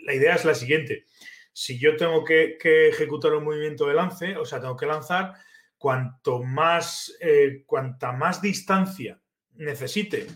la 0.03 0.13
idea 0.13 0.35
es 0.35 0.45
la 0.45 0.55
siguiente. 0.55 1.05
Si 1.53 1.79
yo 1.79 1.95
tengo 1.95 2.25
que, 2.25 2.57
ejecutar 2.63 3.33
un 3.33 3.45
movimiento 3.45 3.87
de 3.87 3.93
lance, 3.93 4.35
o 4.35 4.45
sea, 4.45 4.59
tengo 4.59 4.75
que 4.75 4.87
lanzar, 4.87 5.33
cuanto 5.77 6.41
más, 6.41 7.15
eh, 7.21 7.63
cuanta 7.65 8.11
más 8.11 8.41
distancia 8.41 9.21
necesite 9.55 10.27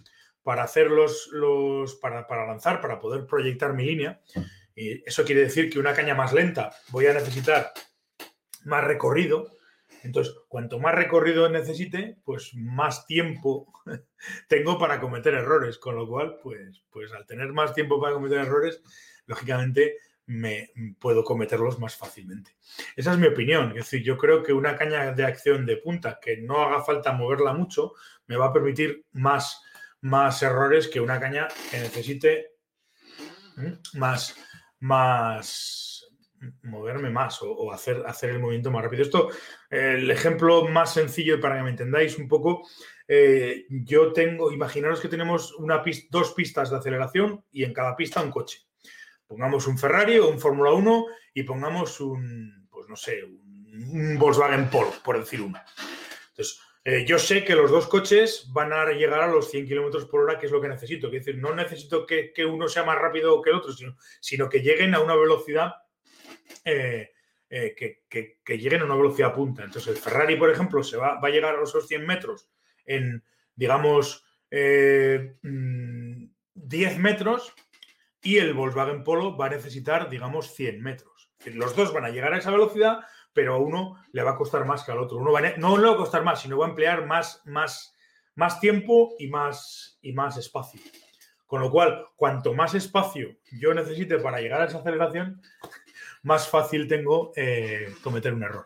para 0.48 0.64
hacer 0.64 0.90
los, 0.90 1.30
para, 2.02 2.26
para, 2.26 2.48
lanzar, 2.48 2.80
para 2.80 3.02
poder 3.02 3.26
proyectar 3.26 3.74
mi 3.74 3.84
línea, 3.84 4.22
y 4.74 5.04
eso 5.06 5.26
quiere 5.26 5.42
decir 5.42 5.70
que 5.70 5.78
una 5.78 5.94
caña 5.94 6.16
más 6.16 6.32
lenta 6.32 6.74
voy 6.88 7.06
a 7.08 7.14
necesitar 7.14 7.74
más 8.64 8.86
recorrido, 8.86 9.58
entonces, 10.04 10.34
cuanto 10.48 10.80
más 10.80 10.96
recorrido 10.96 11.50
necesite, 11.50 12.16
pues 12.24 12.54
más 12.54 13.06
tiempo 13.06 13.74
tengo 14.48 14.80
para 14.80 15.02
cometer 15.02 15.34
errores. 15.34 15.78
Con 15.80 15.98
lo 15.98 16.08
cual, 16.08 16.38
pues, 16.42 16.82
pues 16.90 17.12
al 17.12 17.26
tener 17.26 17.52
más 17.52 17.74
tiempo 17.74 18.00
para 18.00 18.14
cometer 18.14 18.38
errores, 18.38 18.82
lógicamente 19.26 19.98
me 20.28 20.72
puedo 21.00 21.26
cometerlos 21.26 21.78
más 21.80 21.98
fácilmente. 21.98 22.56
Esa 22.96 23.12
es 23.12 23.18
mi 23.18 23.28
opinión. 23.28 23.72
Es 23.72 23.92
decir, 23.92 24.02
yo 24.02 24.18
creo 24.18 24.44
que 24.44 24.54
una 24.54 24.78
caña 24.78 25.12
de 25.12 25.26
acción 25.26 25.66
de 25.66 25.76
punta 25.76 26.20
que 26.22 26.38
no 26.38 26.62
haga 26.62 26.84
falta 26.84 27.12
moverla 27.12 27.52
mucho 27.52 27.94
me 28.28 28.38
va 28.38 28.48
a 28.48 28.54
permitir 28.54 29.06
más, 29.14 29.62
más 30.02 30.42
errores 30.44 30.88
que 30.88 31.02
una 31.02 31.20
caña 31.20 31.48
que 31.72 31.80
necesite 31.80 32.52
más, 33.94 34.36
más 34.80 35.88
moverme 36.64 37.10
más 37.10 37.40
o, 37.42 37.72
hacer, 37.72 38.04
hacer 38.06 38.32
el 38.32 38.40
movimiento 38.40 38.72
más 38.72 38.84
rápido. 38.84 39.04
Esto, 39.04 39.30
el 39.70 40.10
ejemplo 40.12 40.68
más 40.68 40.94
sencillo 40.94 41.40
para 41.40 41.58
que 41.58 41.64
me 41.64 41.72
entendáis 41.72 42.18
un 42.18 42.28
poco, 42.28 42.68
eh, 43.08 43.66
yo 43.70 44.14
tengo, 44.14 44.52
imaginaros 44.52 45.00
que 45.00 45.08
tenemos 45.08 45.54
una 45.56 45.84
dos 46.10 46.34
pistas 46.34 46.70
de 46.70 46.78
aceleración 46.78 47.44
y 47.52 47.64
en 47.64 47.74
cada 47.74 47.96
pista 47.96 48.22
un 48.22 48.32
coche. 48.32 48.68
Pongamos 49.26 49.68
un 49.68 49.78
Ferrari 49.78 50.20
o 50.20 50.30
un 50.30 50.40
Fórmula 50.40 50.72
1 50.72 51.06
y 51.34 51.44
pongamos 51.44 52.00
un, 52.00 52.68
pues 52.70 52.88
no 52.88 52.96
sé, 52.96 53.24
un, 53.24 54.18
Volkswagen 54.18 54.70
Polo, 54.70 54.94
por 55.04 55.20
decir 55.20 55.42
uno. 55.42 55.60
Entonces, 56.30 56.60
eh, 56.90 57.04
yo 57.06 57.20
sé 57.20 57.44
que 57.44 57.54
los 57.54 57.70
dos 57.70 57.86
coches 57.88 58.48
van 58.54 58.72
a 58.72 58.86
llegar 58.94 59.20
a 59.20 59.28
los 59.28 59.52
100 59.52 59.68
kilómetros 59.68 60.06
por 60.06 60.22
hora, 60.22 60.40
que 60.40 60.46
es 60.46 60.54
lo 60.54 60.62
que 60.62 60.70
necesito. 60.70 61.08
Es 61.08 61.26
decir, 61.26 61.38
no 61.38 61.54
necesito 61.54 62.06
que, 62.06 62.32
uno 62.46 62.70
sea 62.70 62.86
más 62.86 62.98
rápido 62.98 63.42
que 63.42 63.50
el 63.50 63.58
otro, 63.58 63.74
sino, 64.22 64.48
que 64.48 64.62
lleguen 64.62 64.96
a 64.96 65.02
una 65.02 65.14
velocidad 65.14 65.74
eh, 66.64 67.12
eh, 67.50 67.76
que, 67.76 68.58
lleguen 68.58 68.84
a 68.84 68.86
una 68.86 68.96
velocidad 68.96 69.34
punta. 69.34 69.66
Entonces, 69.66 69.98
el 69.98 70.02
Ferrari, 70.02 70.38
por 70.38 70.50
ejemplo, 70.50 70.82
se 70.82 70.96
va, 70.96 71.20
a 71.22 71.30
llegar 71.30 71.58
a 71.58 71.64
esos 71.64 71.90
100 71.90 72.06
metros 72.06 72.50
en, 72.86 73.22
digamos, 73.54 74.24
10 74.50 74.62
eh, 74.62 75.36
mm, 75.44 77.02
metros 77.02 77.54
y 78.22 78.38
el 78.38 78.54
Volkswagen 78.54 79.04
Polo 79.04 79.36
va 79.36 79.48
a 79.48 79.50
necesitar, 79.50 80.10
digamos, 80.10 80.54
100 80.56 80.82
metros. 80.82 81.34
Los 81.44 81.76
dos 81.76 81.92
van 81.92 82.06
a 82.06 82.12
llegar 82.12 82.34
a 82.34 82.38
esa 82.38 82.52
velocidad, 82.52 83.02
pero 83.38 83.54
a 83.54 83.58
uno 83.60 84.04
le 84.14 84.24
va 84.24 84.32
a 84.32 84.36
costar 84.36 84.66
más 84.66 84.84
que 84.84 84.92
al 84.92 84.98
otro. 84.98 85.18
Uno 85.20 85.32
no 85.58 85.78
le 85.78 85.88
va 85.88 85.94
a 85.94 85.98
costar 85.98 86.24
más, 86.24 86.42
sino 86.42 86.58
va 86.58 86.66
a 86.66 86.70
emplear 86.70 87.06
más, 87.06 87.94
tiempo 88.60 89.14
y 89.20 89.28
más, 89.28 90.00
espacio. 90.40 90.82
Con 91.46 91.62
lo 91.62 91.70
cual, 91.70 92.08
cuanto 92.16 92.56
más 92.56 92.74
espacio 92.74 93.38
yo 93.52 93.76
necesite 93.76 94.18
para 94.18 94.42
llegar 94.42 94.64
a 94.64 94.66
esa 94.66 94.80
aceleración, 94.80 95.40
más 96.24 96.50
fácil 96.50 96.88
tengo 96.88 97.32
eh, 97.36 97.94
cometer 98.02 98.34
un 98.34 98.42
error. 98.42 98.66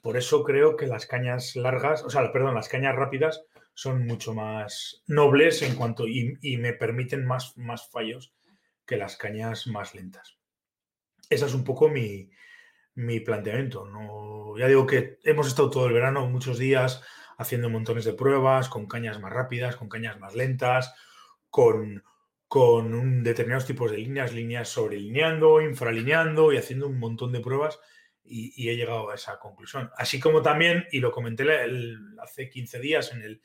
Por 0.00 0.16
eso 0.16 0.42
creo 0.44 0.76
que 0.76 0.86
las 0.86 1.04
cañas 1.04 1.54
largas, 1.54 2.04
o 2.04 2.08
sea, 2.08 2.32
perdón, 2.32 2.54
las 2.54 2.70
cañas 2.70 2.96
rápidas 2.96 3.44
son 3.74 4.06
mucho 4.06 4.32
más 4.32 5.02
nobles 5.08 5.60
en 5.60 5.76
cuanto 5.76 6.08
y, 6.08 6.56
me 6.56 6.72
permiten 6.72 7.26
más, 7.26 7.58
más 7.58 7.90
fallos 7.90 8.32
que 8.86 8.96
las 8.96 9.18
cañas 9.18 9.66
más 9.66 9.94
lentas. 9.94 10.38
Ese 11.28 11.44
es 11.44 11.52
un 11.52 11.64
poco 11.64 11.90
mi, 11.90 12.30
mi 12.94 13.20
planteamiento. 13.20 13.86
¿no? 13.86 14.56
Ya 14.58 14.68
digo 14.68 14.86
que 14.86 15.18
hemos 15.24 15.46
estado 15.46 15.70
todo 15.70 15.86
el 15.86 15.92
verano, 15.92 16.26
muchos 16.26 16.58
días, 16.58 17.02
haciendo 17.38 17.70
montones 17.70 18.04
de 18.04 18.12
pruebas 18.12 18.68
con 18.68 18.86
cañas 18.86 19.20
más 19.20 19.32
rápidas, 19.32 19.76
con 19.76 19.88
cañas 19.88 20.18
más 20.18 20.34
lentas, 20.34 20.94
con 21.50 22.02
con 22.54 23.24
determinados 23.24 23.66
tipos 23.66 23.90
de 23.90 23.98
líneas, 23.98 24.32
líneas 24.32 24.68
sobrelineando, 24.68 25.60
infralineando 25.60 26.52
y 26.52 26.56
haciendo 26.56 26.86
un 26.86 27.00
montón 27.00 27.32
de 27.32 27.40
pruebas 27.40 27.80
y, 28.22 28.68
he 28.68 28.76
llegado 28.76 29.10
a 29.10 29.16
esa 29.16 29.40
conclusión. 29.40 29.90
Así 29.96 30.20
como 30.20 30.40
también, 30.40 30.86
y 30.92 31.00
lo 31.00 31.10
comenté 31.10 31.44
hace 32.22 32.48
15 32.48 32.78
días 32.78 33.12
en 33.12 33.22
el, 33.22 33.42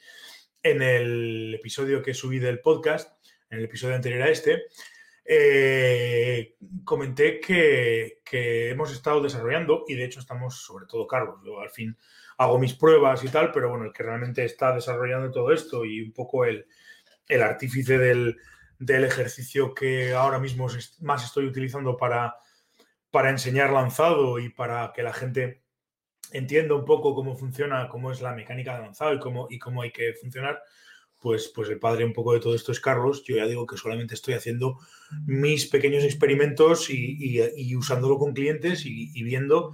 en 0.62 0.84
el 0.84 1.56
episodio 1.56 2.04
que 2.04 2.14
subí 2.14 2.38
del 2.38 2.60
podcast, 2.60 3.12
en 3.50 3.58
el 3.58 3.66
episodio 3.66 3.96
anterior 3.96 4.22
a 4.22 4.30
este, 4.30 4.66
eh, 5.32 6.56
comenté 6.84 7.40
que, 7.40 8.20
que, 8.26 8.72
hemos 8.72 8.92
estado 8.92 9.22
desarrollando, 9.22 9.86
y 9.88 9.94
de 9.94 10.06
hecho 10.06 10.20
estamos, 10.20 10.64
sobre 10.64 10.88
todo 10.88 11.06
Carlos, 11.06 11.40
yo 11.46 11.60
al 11.60 11.70
fin 11.70 11.96
hago 12.40 12.58
mis 12.58 12.74
pruebas 12.74 13.24
y 13.24 13.30
tal, 13.30 13.52
pero 13.52 13.70
bueno, 13.70 13.86
el 13.86 13.94
que 13.94 14.02
realmente 14.02 14.44
está 14.44 14.74
desarrollando 14.74 15.30
todo 15.30 15.52
esto 15.52 15.86
y 15.86 16.02
un 16.02 16.14
poco 16.14 16.46
el, 16.46 16.66
el 17.28 17.44
artífice 17.44 18.00
del, 18.00 18.38
del 18.80 19.04
ejercicio 19.04 19.76
que 19.76 20.16
ahora 20.16 20.40
mismo 20.40 20.68
más 21.02 21.24
estoy 21.24 21.46
utilizando 21.46 21.96
para, 21.96 22.36
para 23.12 23.30
enseñar 23.30 23.70
lanzado 23.70 24.40
y 24.40 24.50
para 24.50 24.92
que 24.96 25.04
la 25.04 25.14
gente 25.14 25.62
entienda 26.32 26.74
un 26.74 26.86
poco 26.86 27.14
cómo 27.14 27.36
funciona, 27.36 27.88
cómo 27.88 28.12
es 28.12 28.20
la 28.22 28.34
mecánica 28.34 28.74
de 28.74 28.82
lanzado 28.82 29.14
y 29.14 29.20
cómo, 29.20 29.46
y 29.48 29.60
cómo 29.60 29.84
hay 29.84 29.92
que 29.92 30.14
funcionar, 30.14 30.60
pues, 31.20 31.50
pues 31.50 31.70
el 31.70 31.80
padre 31.80 32.06
un 32.06 32.14
poco 32.14 32.34
de 32.34 32.40
todo 32.40 32.56
esto 32.56 32.72
es 32.72 32.80
Carlos. 32.80 33.24
Yo 33.24 33.36
ya 33.36 33.46
digo 33.46 33.66
que 33.66 33.78
solamente 33.78 34.14
estoy 34.14 34.34
haciendo 34.34 34.80
mis 35.26 35.66
pequeños 35.68 36.04
experimentos 36.04 36.90
y, 36.90 37.76
usándolo 37.76 38.18
con 38.18 38.34
clientes 38.34 38.86
y, 38.86 39.24
viendo 39.24 39.74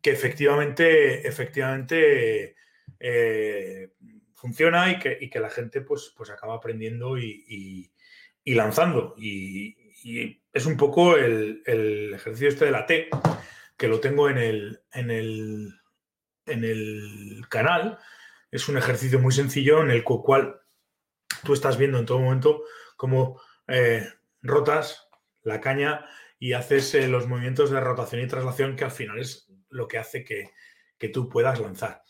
que 0.00 0.10
efectivamente, 0.10 1.26
efectivamente 1.26 2.56
eh, 2.98 3.90
funciona 4.34 4.90
y 4.90 4.98
que, 4.98 5.30
que, 5.30 5.40
la 5.40 5.50
gente 5.50 5.80
pues, 5.80 6.12
pues 6.16 6.30
acaba 6.30 6.56
aprendiendo 6.56 7.16
y, 7.18 7.92
y 8.44 8.54
lanzando. 8.54 9.14
Y, 9.18 9.76
es 10.52 10.66
un 10.66 10.76
poco 10.76 11.16
el, 11.16 11.62
ejercicio 12.12 12.48
este 12.48 12.64
de 12.64 12.72
la 12.72 12.86
T, 12.86 13.08
que 13.76 13.86
lo 13.86 14.00
tengo 14.00 14.28
en 14.28 14.38
el, 14.38 14.80
en 14.92 15.10
el, 15.12 15.74
en 16.46 16.64
el 16.64 17.44
canal. 17.48 17.98
Es 18.50 18.68
un 18.68 18.76
ejercicio 18.76 19.20
muy 19.20 19.32
sencillo 19.32 19.80
en 19.80 19.90
el 19.90 20.02
cual 20.02 20.61
tú 21.44 21.52
estás 21.52 21.78
viendo 21.78 21.98
en 21.98 22.06
todo 22.06 22.20
momento 22.20 22.62
cómo 22.96 23.40
eh, 23.68 24.06
rotas 24.42 25.08
la 25.42 25.60
caña 25.60 26.06
y 26.38 26.52
haces 26.52 26.94
eh, 26.94 27.08
los 27.08 27.26
movimientos 27.26 27.70
de 27.70 27.80
rotación 27.80 28.22
y 28.22 28.26
traslación 28.26 28.76
que 28.76 28.84
al 28.84 28.90
final 28.90 29.18
es 29.18 29.50
lo 29.70 29.88
que 29.88 29.98
hace 29.98 30.24
que, 30.24 30.50
que 30.98 31.08
tú 31.08 31.28
puedas 31.28 31.60
lanzar. 31.60 32.02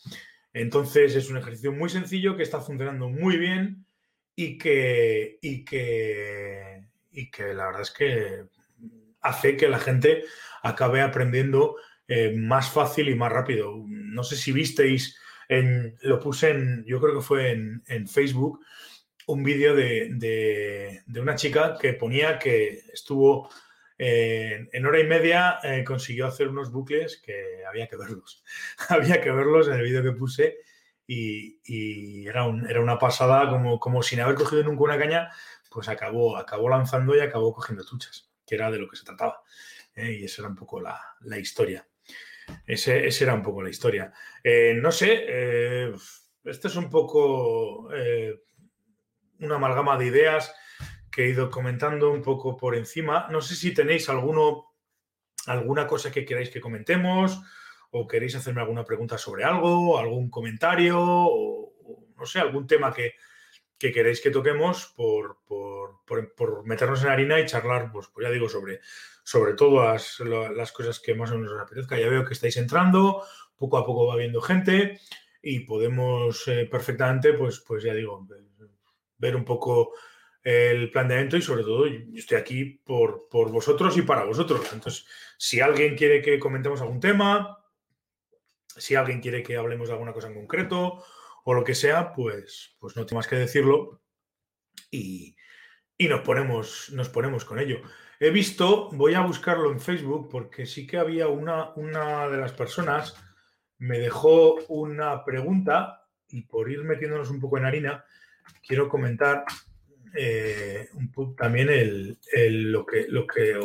Entonces 0.52 1.14
es 1.17 1.31
un 1.31 1.38
ejercicio 1.38 1.73
muy 1.73 1.88
sencillo 1.88 2.37
que 2.37 2.43
está 2.43 2.61
funcionando 2.61 3.09
muy 3.09 3.37
bien 3.37 3.87
y 4.35 4.59
que, 4.59 5.38
y 5.41 5.64
que, 5.64 6.88
y 7.11 7.31
que 7.31 7.55
la 7.55 7.67
verdad 7.67 7.83
es 7.83 7.91
que 7.91 8.45
hace 9.21 9.57
que 9.57 9.69
la 9.69 9.79
gente 9.79 10.25
acabe 10.62 11.00
aprendiendo 11.00 11.76
eh, 12.09 12.35
más 12.37 12.71
fácil 12.71 13.09
y 13.09 13.14
más 13.14 13.33
rápido. 13.33 13.75
No 13.87 14.25
sé 14.25 14.37
si 14.37 14.52
visteis, 14.52 15.19
en, 15.49 15.97
lo 16.02 16.19
puse 16.19 16.50
en, 16.50 16.85
yo 16.87 17.00
creo 17.00 17.14
que 17.14 17.25
fue 17.25 17.50
en, 17.50 18.09
Facebook, 18.09 18.61
un 19.26 19.43
vídeo 19.43 19.75
de, 19.75 21.02
una 21.14 21.35
chica 21.35 21.76
que 21.81 21.95
ponía 21.95 22.38
que 22.38 22.85
estuvo 22.93 23.50
eh, 23.99 24.69
en 24.73 24.87
hora 24.87 25.00
y 25.00 25.05
media, 25.05 25.59
eh, 25.62 25.85
consiguió 25.85 26.26
hacer 26.26 26.49
unos 26.49 26.73
bucles 26.73 27.21
que 27.25 27.64
había 27.69 27.87
que 27.87 27.97
verlos. 27.97 28.43
había 28.88 29.21
que 29.21 29.31
verlos 29.31 29.69
en 29.69 29.75
el 29.75 29.83
vídeo 29.83 30.02
que 30.02 30.12
puse 30.12 30.59
y, 31.07 32.26
era, 32.26 32.47
era, 32.69 32.81
una 32.81 32.99
pasada, 32.99 33.49
como, 33.50 33.79
como 33.79 34.02
sin 34.02 34.21
haber 34.21 34.35
cogido 34.35 34.62
nunca 34.62 34.85
una 34.85 34.99
caña, 34.99 35.31
pues 35.71 35.88
acabó, 35.88 36.37
acabó 36.37 36.69
lanzando 36.69 37.14
y 37.14 37.21
acabó 37.21 37.52
cogiendo 37.52 37.85
tuchas, 37.85 38.31
que 38.47 38.55
era 38.55 38.71
de 38.71 38.79
lo 38.79 38.88
que 38.88 38.97
se 38.97 39.05
trataba. 39.05 39.43
¿eh? 39.95 40.19
Y 40.21 40.25
esa 40.25 40.43
era 40.43 40.49
un 40.49 40.57
poco 40.57 40.81
la, 40.81 41.38
historia. 41.38 41.87
Ese, 42.67 43.09
era 43.23 43.35
un 43.35 43.43
poco 43.43 43.62
la 43.62 43.71
historia. 43.71 44.12
No 44.76 44.91
sé, 44.91 45.93
esto 46.45 46.69
es 46.69 46.76
un 46.76 46.91
poco 46.91 47.88
una 49.43 49.57
amalgama 49.57 49.99
de 49.99 50.07
ideas 50.07 50.55
que 51.11 51.25
he 51.25 51.29
ido 51.29 51.51
comentando 51.51 52.11
un 52.11 52.23
poco 52.23 52.57
por 52.57 52.75
encima. 52.75 53.29
No 53.31 53.43
sé 53.43 53.55
si 53.55 53.75
tenéis 53.75 54.09
alguno, 54.09 54.73
alguna 55.47 55.87
cosa 55.87 56.11
que 56.11 56.25
queráis 56.25 56.49
que 56.49 56.61
comentemos 56.61 57.41
o 57.91 58.09
queréis 58.09 58.35
hacerme 58.35 58.63
alguna 58.63 58.85
pregunta 58.85 59.19
sobre 59.19 59.45
algo, 59.45 59.99
algún 59.99 60.31
comentario 60.31 60.99
o, 60.99 61.75
no 62.17 62.25
sé, 62.27 62.41
algún 62.41 62.67
tema 62.67 62.93
que, 62.93 63.15
queréis 63.79 64.23
que 64.23 64.31
toquemos 64.31 64.95
por, 64.97 65.37
meternos 66.65 67.03
en 67.03 67.11
harina 67.11 67.39
y 67.39 67.47
charlar, 67.47 67.93
pues, 67.93 68.09
pues, 68.09 68.27
ya 68.27 68.33
digo, 68.33 68.49
sobre, 68.49 68.81
sobre 69.23 69.53
todas 69.53 70.21
las 70.21 70.73
cosas 70.73 71.01
que 71.01 71.15
más 71.15 71.31
o 71.31 71.35
menos 71.37 71.53
os 71.53 71.61
apetezca. 71.61 71.99
Ya 71.99 72.09
veo 72.09 72.25
que 72.25 72.33
estáis 72.33 72.57
entrando, 72.57 73.23
poco 73.57 73.77
a 73.77 73.85
poco 73.85 74.07
va 74.07 74.17
viendo 74.17 74.41
gente. 74.41 74.99
y 75.43 75.61
podemos 75.61 76.47
eh, 76.47 76.69
perfectamente, 76.71 77.35
pues, 77.35 77.63
pues 77.67 77.83
ya 77.83 77.93
digo, 77.93 78.27
ver 79.23 79.37
un 79.37 79.45
poco 79.45 79.95
el 80.43 80.91
planteamiento 80.91 81.37
y 81.37 81.43
sobre 81.43 81.62
todo 81.62 81.87
yo 81.87 82.00
estoy 82.14 82.37
aquí 82.37 82.64
por, 82.64 83.29
por 83.31 83.50
vosotros 83.50 83.97
y 83.97 84.02
para 84.02 84.25
vosotros. 84.25 84.61
Entonces, 84.73 85.07
si 85.38 85.61
alguien 85.61 85.97
quiere 85.97 86.21
que 86.21 86.38
comentemos 86.41 86.81
algún 86.81 87.00
tema, 87.00 87.64
si 88.76 88.97
alguien 88.97 89.21
quiere 89.21 89.43
que 89.43 89.57
hablemos 89.57 89.88
de 89.88 89.95
alguna 89.95 90.12
cosa 90.12 90.29
en 90.29 90.35
concreto 90.35 91.05
o 91.45 91.55
lo 91.55 91.62
que 91.62 91.75
sea, 91.75 92.12
pues, 92.12 92.76
pues 92.81 92.97
no 92.97 93.07
tengo 93.07 93.21
más 93.21 93.29
que 93.29 93.37
decirlo 93.37 94.02
y, 94.91 95.37
y 95.97 96.09
nos, 96.09 96.23
ponemos, 96.23 96.91
nos 96.93 97.09
ponemos 97.09 97.45
con 97.45 97.61
ello. 97.61 97.81
He 98.19 98.31
visto, 98.31 98.88
voy 98.93 99.14
a 99.14 99.21
buscarlo 99.21 99.71
en 99.71 99.81
Facebook 99.81 100.29
porque 100.29 100.67
sí 100.67 100.87
que 100.87 100.99
había 100.99 101.29
una, 101.29 101.71
una 101.75 102.29
de 102.29 102.38
las 102.38 102.52
personas, 102.52 103.17
me 103.79 103.99
dejó 103.99 104.57
una 104.69 105.25
pregunta 105.25 106.09
y 106.29 106.43
por 106.43 106.71
ir 106.71 106.83
metiéndonos 106.83 107.31
un 107.31 107.41
poco 107.41 107.59
en 107.59 107.67
harina, 107.67 108.05
quiero 108.67 108.89
comentar 108.89 109.45
eh, 110.15 110.89
también 111.37 111.69
lo 112.73 112.87
que, 112.87 113.07
lo 113.09 113.27
que 113.27 113.59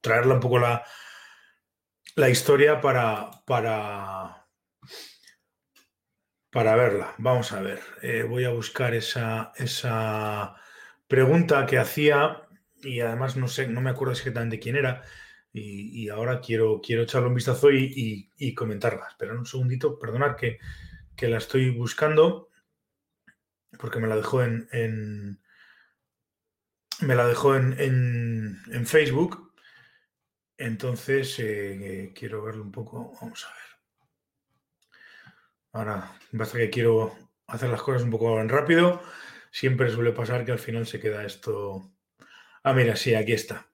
traerle 0.00 0.34
un 0.34 0.40
poco 0.40 0.58
la, 0.58 0.84
la 2.16 2.28
historia 2.28 2.80
para, 2.80 3.30
para, 3.46 4.46
para 6.50 6.76
verla. 6.76 7.14
Vamos 7.18 7.52
a 7.52 7.60
ver, 7.60 7.80
eh, 8.02 8.24
voy 8.28 8.44
a 8.44 8.50
buscar 8.50 8.94
esa, 8.94 9.52
esa 9.56 10.56
pregunta 11.06 11.66
que 11.66 11.78
hacía 11.78 12.42
y 12.82 13.00
además 13.00 13.36
no 13.36 13.48
sé, 13.48 13.68
no 13.68 13.80
me 13.80 13.90
acuerdo 13.90 14.12
exactamente 14.12 14.58
quién 14.58 14.76
era. 14.76 15.02
Y, 15.54 16.08
ahora 16.08 16.40
quiero, 16.40 16.80
quiero 16.82 17.02
echarle 17.02 17.28
un 17.28 17.34
vistazo 17.34 17.70
y, 17.70 18.30
y, 18.38 18.54
comentarla. 18.54 19.08
Espera 19.10 19.34
un 19.34 19.44
segundito, 19.44 19.98
perdonad 19.98 20.34
que, 20.34 20.58
que 21.14 21.28
la 21.28 21.36
estoy 21.36 21.68
buscando 21.68 22.48
porque 23.78 23.98
me 23.98 24.08
la 24.08 24.16
dejó 24.16 24.42
en, 24.42 25.40
me 27.00 27.14
la 27.14 27.26
dejó 27.26 27.56
en, 27.56 27.74
en, 27.78 28.86
Facebook. 28.86 29.52
Entonces, 30.56 31.38
eh, 31.38 32.12
quiero 32.14 32.42
verlo 32.42 32.62
un 32.62 32.72
poco. 32.72 33.12
Vamos 33.20 33.44
a 33.44 33.48
ver. 33.48 33.62
Ahora, 35.72 36.12
basta 36.32 36.58
que 36.58 36.70
quiero 36.70 37.16
hacer 37.46 37.70
las 37.70 37.82
cosas 37.82 38.02
un 38.02 38.10
poco 38.10 38.42
rápido. 38.44 39.02
Siempre 39.50 39.90
suele 39.90 40.12
pasar 40.12 40.44
que 40.44 40.52
al 40.52 40.58
final 40.58 40.86
se 40.86 41.00
queda 41.00 41.24
esto. 41.24 41.92
Ah, 42.62 42.72
mira, 42.72 42.96
sí, 42.96 43.14
aquí 43.14 43.32
está. 43.32 43.66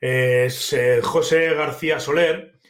Es 0.00 0.72
eh, 0.72 1.00
José 1.02 1.54
García 1.54 1.98
Soler, 1.98 2.60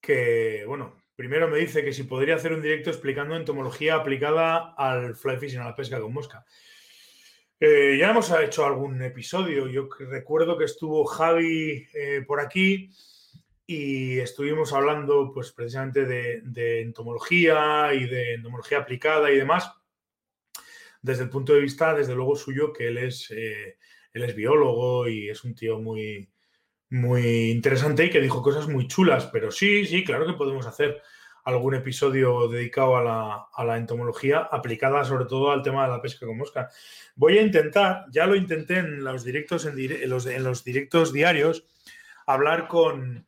que, 0.00 0.64
bueno, 0.66 1.01
Primero 1.14 1.48
me 1.48 1.58
dice 1.58 1.84
que 1.84 1.92
si 1.92 2.04
podría 2.04 2.36
hacer 2.36 2.52
un 2.52 2.62
directo 2.62 2.90
explicando 2.90 3.36
entomología 3.36 3.96
aplicada 3.96 4.74
al 4.76 5.14
fly 5.14 5.36
fishing, 5.36 5.60
a 5.60 5.66
la 5.66 5.74
pesca 5.74 6.00
con 6.00 6.12
mosca. 6.12 6.44
Eh, 7.60 7.96
ya 7.96 8.10
hemos 8.10 8.28
hecho 8.32 8.64
algún 8.64 9.00
episodio. 9.02 9.68
Yo 9.68 9.88
recuerdo 10.00 10.58
que 10.58 10.64
estuvo 10.64 11.04
Javi 11.04 11.86
eh, 11.94 12.24
por 12.26 12.40
aquí 12.40 12.90
y 13.66 14.18
estuvimos 14.18 14.72
hablando, 14.72 15.30
pues, 15.32 15.52
precisamente 15.52 16.04
de, 16.04 16.80
entomología 16.80 17.94
y 17.94 18.06
de 18.06 18.34
entomología 18.34 18.78
aplicada 18.78 19.30
y 19.30 19.36
demás. 19.36 19.70
Desde 21.02 21.24
el 21.24 21.30
punto 21.30 21.52
de 21.52 21.60
vista, 21.60 21.94
desde 21.94 22.14
luego, 22.16 22.34
suyo, 22.34 22.72
que 22.72 22.88
él 22.88 22.98
es, 22.98 23.30
eh, 23.30 23.76
él 24.12 24.24
es 24.24 24.34
biólogo 24.34 25.06
y 25.08 25.28
es 25.28 25.44
un 25.44 25.54
tío 25.54 25.78
muy, 25.78 26.31
muy 26.92 27.50
interesante 27.50 28.04
y 28.04 28.10
que 28.10 28.20
dijo 28.20 28.42
cosas 28.42 28.68
muy 28.68 28.86
chulas, 28.86 29.26
pero 29.32 29.50
sí, 29.50 29.86
sí, 29.86 30.04
claro 30.04 30.26
que 30.26 30.34
podemos 30.34 30.66
hacer 30.66 31.00
algún 31.42 31.74
episodio 31.74 32.48
dedicado 32.48 32.96
a 32.98 33.64
la, 33.64 33.76
entomología 33.78 34.40
aplicada 34.40 35.02
sobre 35.06 35.24
todo 35.24 35.50
al 35.50 35.62
tema 35.62 35.84
de 35.84 35.90
la 35.90 36.02
pesca 36.02 36.26
con 36.26 36.36
mosca. 36.36 36.68
Voy 37.16 37.38
a 37.38 37.42
intentar, 37.42 38.04
ya 38.10 38.26
lo 38.26 38.36
intenté 38.36 38.78
en 38.78 39.02
los 39.02 39.24
directos, 39.24 39.64
en, 39.64 39.74
los, 40.10 40.26
en 40.26 40.44
los, 40.44 40.64
directos 40.64 41.14
diarios, 41.14 41.64
hablar 42.26 42.68
con, 42.68 43.26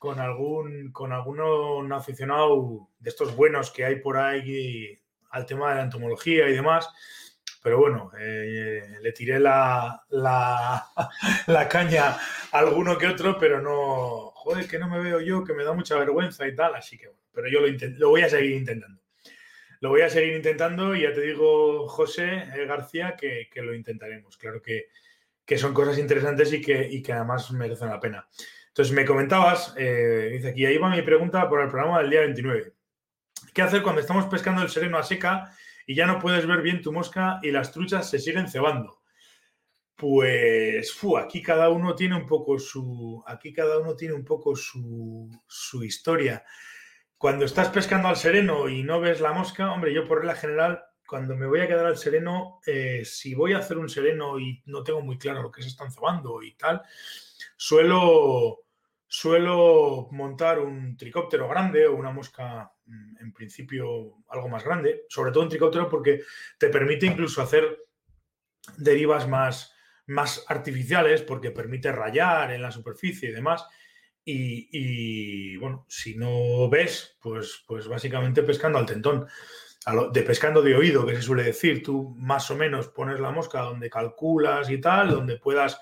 con 0.00 0.18
algún 0.18 0.90
con 0.90 1.12
alguno 1.12 1.94
aficionado 1.94 2.88
de 2.98 3.08
estos 3.08 3.36
buenos 3.36 3.70
que 3.70 3.84
hay 3.84 4.00
por 4.00 4.18
ahí 4.18 4.98
al 5.30 5.46
tema 5.46 5.70
de 5.70 5.76
la 5.76 5.82
entomología 5.82 6.48
y 6.48 6.54
demás 6.54 6.90
pero 7.62 7.78
bueno, 7.78 8.10
eh, 8.18 8.98
le 9.00 9.12
tiré 9.12 9.38
la, 9.38 10.02
la, 10.10 11.68
caña 11.68 12.16
a 12.52 12.58
alguno 12.58 12.96
que 12.96 13.06
otro, 13.06 13.38
pero 13.38 13.60
no, 13.60 14.32
joder, 14.34 14.68
que 14.68 14.78
no 14.78 14.88
me 14.88 15.00
veo 15.00 15.20
yo, 15.20 15.44
que 15.44 15.54
me 15.54 15.64
da 15.64 15.72
mucha 15.72 15.96
vergüenza 15.96 16.46
y 16.46 16.54
tal, 16.54 16.74
así 16.74 16.96
que 16.96 17.08
bueno, 17.08 17.22
pero 17.32 17.48
yo 17.48 17.60
lo, 17.60 17.66
lo 17.98 18.10
voy 18.10 18.22
a 18.22 18.28
seguir 18.28 18.52
intentando. 18.52 19.00
Lo 19.80 19.90
voy 19.90 20.00
a 20.00 20.10
seguir 20.10 20.34
intentando 20.34 20.94
y 20.94 21.02
ya 21.02 21.12
te 21.12 21.20
digo, 21.20 21.86
José 21.88 22.44
eh, 22.54 22.66
García, 22.66 23.14
que, 23.16 23.48
lo 23.56 23.74
intentaremos. 23.74 24.36
Claro 24.36 24.62
que, 24.62 24.88
son 25.58 25.74
cosas 25.74 25.98
interesantes 25.98 26.52
y 26.52 26.60
que, 26.60 26.88
y 26.90 27.02
que 27.02 27.12
además 27.12 27.50
merecen 27.52 27.90
la 27.90 28.00
pena. 28.00 28.26
Entonces, 28.68 28.94
me 28.94 29.04
comentabas, 29.04 29.74
eh, 29.76 30.30
dice 30.32 30.48
aquí, 30.48 30.66
ahí 30.66 30.78
va 30.78 30.88
mi 30.88 31.02
pregunta 31.02 31.48
por 31.48 31.60
el 31.60 31.68
programa 31.68 32.00
del 32.00 32.10
día 32.10 32.20
29. 32.20 32.72
¿Qué 33.52 33.62
hacer 33.62 33.82
cuando 33.82 34.00
estamos 34.00 34.26
pescando 34.26 34.62
el 34.62 34.70
sereno 34.70 34.98
a 34.98 35.02
seca 35.02 35.52
y 35.86 35.94
ya 35.94 36.06
no 36.06 36.18
puedes 36.18 36.46
ver 36.46 36.62
bien 36.62 36.82
tu 36.82 36.92
mosca 36.92 37.38
y 37.42 37.50
las 37.50 37.72
truchas 37.72 38.10
se 38.10 38.18
siguen 38.18 38.48
cebando. 38.48 39.02
Pues 39.94 40.94
aquí 41.18 41.42
cada 41.42 41.70
uno 41.70 41.94
tiene 41.94 42.16
un 42.16 42.26
poco 42.26 42.58
su. 42.58 43.22
Aquí 43.26 43.52
cada 43.52 43.78
uno 43.78 43.96
tiene 43.96 44.14
un 44.14 44.24
poco 44.24 44.54
su, 44.54 45.30
historia. 45.82 46.44
Cuando 47.16 47.46
estás 47.46 47.68
pescando 47.70 48.08
al 48.08 48.16
sereno 48.16 48.68
y 48.68 48.82
no 48.82 49.00
ves 49.00 49.20
la 49.20 49.32
mosca, 49.32 49.72
hombre, 49.72 49.94
yo 49.94 50.06
por 50.06 50.18
regla 50.18 50.34
general, 50.34 50.82
cuando 51.06 51.34
me 51.34 51.46
voy 51.46 51.60
a 51.60 51.66
quedar 51.66 51.86
al 51.86 51.96
sereno, 51.96 52.60
eh, 52.66 53.04
si 53.06 53.34
voy 53.34 53.54
a 53.54 53.58
hacer 53.58 53.78
un 53.78 53.88
sereno 53.88 54.38
y 54.38 54.62
no 54.66 54.82
tengo 54.82 55.00
muy 55.00 55.16
claro 55.16 55.42
lo 55.42 55.50
que 55.50 55.62
se 55.62 55.68
están 55.68 55.90
cebando 55.90 56.42
y 56.42 56.54
tal, 56.56 56.82
suelo 57.56 58.66
Suelo 59.08 60.08
montar 60.10 60.58
un 60.58 60.96
tricóptero 60.96 61.48
grande 61.48 61.86
o 61.86 61.94
una 61.94 62.10
mosca, 62.10 62.72
en 63.20 63.32
principio, 63.32 64.18
algo 64.28 64.48
más 64.48 64.64
grande, 64.64 65.04
sobre 65.08 65.32
todo 65.32 65.42
un 65.42 65.48
tricóptero 65.48 65.88
porque 65.88 66.22
te 66.58 66.68
permite 66.68 67.06
incluso 67.06 67.42
hacer 67.42 67.78
derivas 68.76 69.28
más, 69.28 69.74
más 70.06 70.44
artificiales 70.48 71.22
porque 71.22 71.50
permite 71.50 71.92
rayar 71.92 72.52
en 72.52 72.62
la 72.62 72.70
superficie 72.70 73.30
y 73.30 73.32
demás. 73.32 73.64
Y, 74.28 75.56
bueno, 75.58 75.86
si 75.88 76.16
no 76.16 76.68
ves, 76.68 77.16
pues, 77.20 77.62
pues 77.66 77.86
básicamente 77.86 78.42
pescando 78.42 78.78
al 78.78 78.86
tentón, 78.86 79.26
de 80.12 80.22
pescando 80.22 80.62
de 80.62 80.74
oído, 80.74 81.06
que 81.06 81.14
se 81.14 81.22
suele 81.22 81.44
decir, 81.44 81.80
tú 81.80 82.12
más 82.18 82.50
o 82.50 82.56
menos 82.56 82.88
pones 82.88 83.20
la 83.20 83.30
mosca 83.30 83.60
donde 83.60 83.88
calculas 83.88 84.68
y 84.68 84.78
tal, 84.80 85.10
donde 85.10 85.36
puedas 85.36 85.80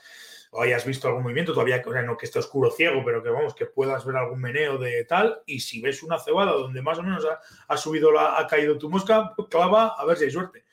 o 0.56 0.62
hayas 0.62 0.86
visto 0.86 1.08
algún 1.08 1.24
movimiento, 1.24 1.52
todavía 1.52 1.82
o 1.84 1.92
sea, 1.92 2.02
no 2.02 2.16
que 2.16 2.26
esté 2.26 2.38
oscuro 2.38 2.70
ciego, 2.70 3.02
pero 3.04 3.24
que 3.24 3.28
vamos, 3.28 3.56
que 3.56 3.66
puedas 3.66 4.06
ver 4.06 4.16
algún 4.16 4.40
meneo 4.40 4.78
de 4.78 5.04
tal, 5.04 5.42
y 5.46 5.58
si 5.58 5.80
ves 5.80 6.04
una 6.04 6.20
cebada 6.20 6.52
donde 6.52 6.80
más 6.80 6.96
o 6.98 7.02
menos 7.02 7.26
ha, 7.66 7.76
subido 7.76 8.12
la, 8.12 8.38
ha 8.38 8.46
caído 8.46 8.78
tu 8.78 8.88
mosca, 8.88 9.32
pues 9.34 9.48
clava 9.48 9.94
a 9.98 10.04
ver 10.04 10.16
si 10.16 10.24
hay 10.24 10.30
suerte. 10.30 10.64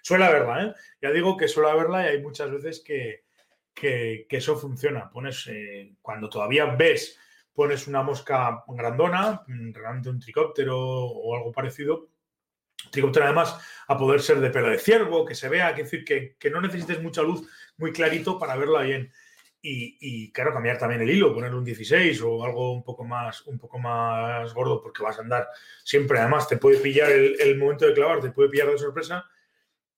Suele 0.00 0.24
haberla, 0.24 0.64
¿eh? 0.64 0.74
Ya 1.02 1.10
digo 1.10 1.36
que 1.36 1.48
suele 1.48 1.68
haberla 1.68 2.04
y 2.04 2.14
hay 2.14 2.22
muchas 2.22 2.50
veces 2.50 2.80
que, 2.80 3.24
que, 3.74 4.26
eso 4.30 4.56
funciona. 4.56 5.10
Pones, 5.10 5.46
eh, 5.48 5.92
cuando 6.00 6.30
todavía 6.30 6.64
ves, 6.64 7.18
pones 7.52 7.86
una 7.88 8.02
mosca 8.02 8.64
grandona, 8.68 9.44
realmente 9.46 10.08
un 10.08 10.18
tricóptero 10.18 10.78
o 10.78 11.36
algo 11.36 11.52
parecido, 11.52 12.08
tricóptero 12.90 13.26
además 13.26 13.58
a 13.86 13.98
poder 13.98 14.22
ser 14.22 14.40
de 14.40 14.48
pelo 14.48 14.70
de 14.70 14.78
ciervo, 14.78 15.26
que 15.26 15.34
se 15.34 15.50
vea, 15.50 15.74
que 15.74 15.82
decir, 15.82 16.06
que, 16.06 16.36
que 16.38 16.50
no 16.50 16.62
necesites 16.62 17.02
mucha 17.02 17.20
luz 17.20 17.46
muy 17.76 17.92
clarito 17.92 18.38
para 18.38 18.56
verla 18.56 18.80
bien. 18.80 19.12
Y, 19.62 20.30
claro, 20.30 20.52
cambiar 20.52 20.78
también 20.78 21.02
el 21.02 21.10
hilo, 21.10 21.34
poner 21.34 21.52
un 21.52 21.64
16 21.64 22.22
o 22.22 22.44
algo 22.44 22.72
un 22.72 22.84
poco 22.84 23.04
más, 23.04 23.44
un 23.46 23.58
poco 23.58 23.78
más 23.78 24.54
gordo, 24.54 24.80
porque 24.80 25.02
vas 25.02 25.18
a 25.18 25.22
andar 25.22 25.48
siempre. 25.82 26.20
Además, 26.20 26.46
te 26.46 26.56
puede 26.56 26.78
pillar 26.78 27.10
el, 27.10 27.58
momento 27.58 27.84
de 27.84 27.92
clavar, 27.92 28.20
te 28.20 28.30
puede 28.30 28.48
pillar 28.48 28.70
de 28.70 28.78
sorpresa. 28.78 29.28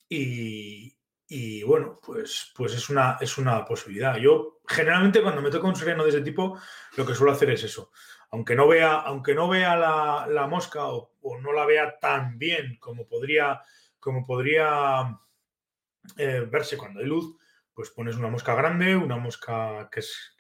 Y, 0.09 1.63
bueno, 1.65 2.01
pues, 2.03 2.51
pues 2.57 2.73
es, 2.73 2.89
una, 2.89 3.19
es 3.21 3.37
una 3.37 3.65
posibilidad. 3.67 4.17
Yo 4.17 4.61
generalmente 4.67 5.23
cuando 5.23 5.43
me 5.43 5.51
toca 5.51 5.69
un 5.69 5.77
sereno 5.77 6.03
de 6.03 6.11
ese 6.11 6.23
tipo, 6.23 6.59
lo 6.97 7.05
que 7.05 7.15
suelo 7.15 7.33
hacer 7.33 7.51
es 7.51 7.65
eso. 7.65 7.91
Aunque 8.31 8.55
no 8.55 8.69
vea, 8.69 8.95
aunque 8.95 9.35
no 9.35 9.49
vea 9.49 9.77
la, 9.77 10.47
mosca 10.47 10.87
o, 10.87 11.13
no 11.41 11.53
la 11.53 11.67
vea 11.67 11.99
tan 11.99 12.39
bien 12.39 12.79
como 12.79 13.07
podría, 13.07 13.63
como 13.99 14.25
podría 14.27 15.19
eh, 16.17 16.47
verse 16.51 16.77
cuando 16.77 17.01
hay 17.01 17.07
luz, 17.07 17.37
pues 17.79 17.91
pones 17.91 18.17
una 18.17 18.27
mosca 18.27 18.57
grande, 18.57 18.97
una 18.97 19.19
mosca 19.19 19.89
que 19.93 20.01
es, 20.01 20.35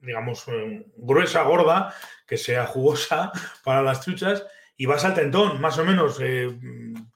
digamos, 0.00 0.48
eh, 0.48 0.86
gruesa, 0.96 1.42
gorda, 1.42 1.94
que 2.26 2.38
sea 2.38 2.64
jugosa 2.64 3.30
para 3.62 3.82
las 3.82 4.00
truchas 4.00 4.46
y 4.74 4.86
vas 4.86 5.04
al 5.04 5.12
tentón, 5.12 5.60
más 5.60 5.76
o 5.76 5.84
menos, 5.84 6.18
eh, 6.22 6.50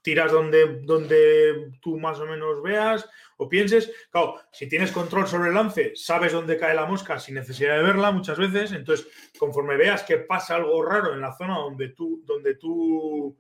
tiras 0.03 0.31
donde, 0.31 0.81
donde 0.83 1.71
tú 1.81 1.99
más 1.99 2.21
o 2.21 2.27
menos 2.27 2.62
veas 2.62 3.09
o 3.38 3.49
pienses. 3.49 3.90
Claro, 4.11 4.42
si 4.53 4.68
tienes 4.68 4.92
control 4.92 5.27
sobre 5.27 5.49
el 5.49 5.55
lance, 5.55 5.92
sabes 5.97 6.35
dónde 6.35 6.59
cae 6.59 6.75
la 6.75 6.85
mosca 6.85 7.18
sin 7.18 7.37
necesidad 7.37 7.79
de 7.79 7.85
verla 7.85 8.11
muchas 8.11 8.37
veces. 8.37 8.73
Entonces, 8.73 9.09
conforme 9.38 9.79
veas 9.79 10.03
que 10.03 10.18
pasa 10.18 10.57
algo 10.57 10.85
raro 10.85 11.14
en 11.14 11.23
la 11.23 11.35
zona 11.35 11.55
donde 11.55 11.88
tú, 11.88 12.23
donde 12.27 12.57
tú, 12.57 13.38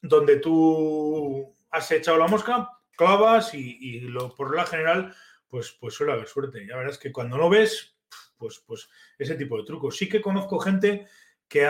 donde 0.00 0.36
tú 0.36 1.52
has 1.72 1.90
echado 1.90 2.18
la 2.18 2.28
mosca, 2.28 2.70
clavas 2.96 3.54
y, 3.54 4.00
lo, 4.00 4.34
por 4.34 4.54
la 4.54 4.66
general, 4.66 5.14
pues, 5.48 5.76
pues 5.80 5.94
suele 5.94 6.12
haber 6.12 6.26
suerte. 6.26 6.66
Ya 6.66 6.76
verás 6.76 6.98
que 6.98 7.12
cuando 7.12 7.36
no 7.36 7.48
ves, 7.48 7.96
pues, 8.36 8.62
pues 8.66 8.88
ese 9.18 9.36
tipo 9.36 9.58
de 9.58 9.64
trucos. 9.64 9.96
Sí 9.96 10.08
que 10.08 10.20
conozco 10.20 10.58
gente 10.58 11.06
que, 11.48 11.68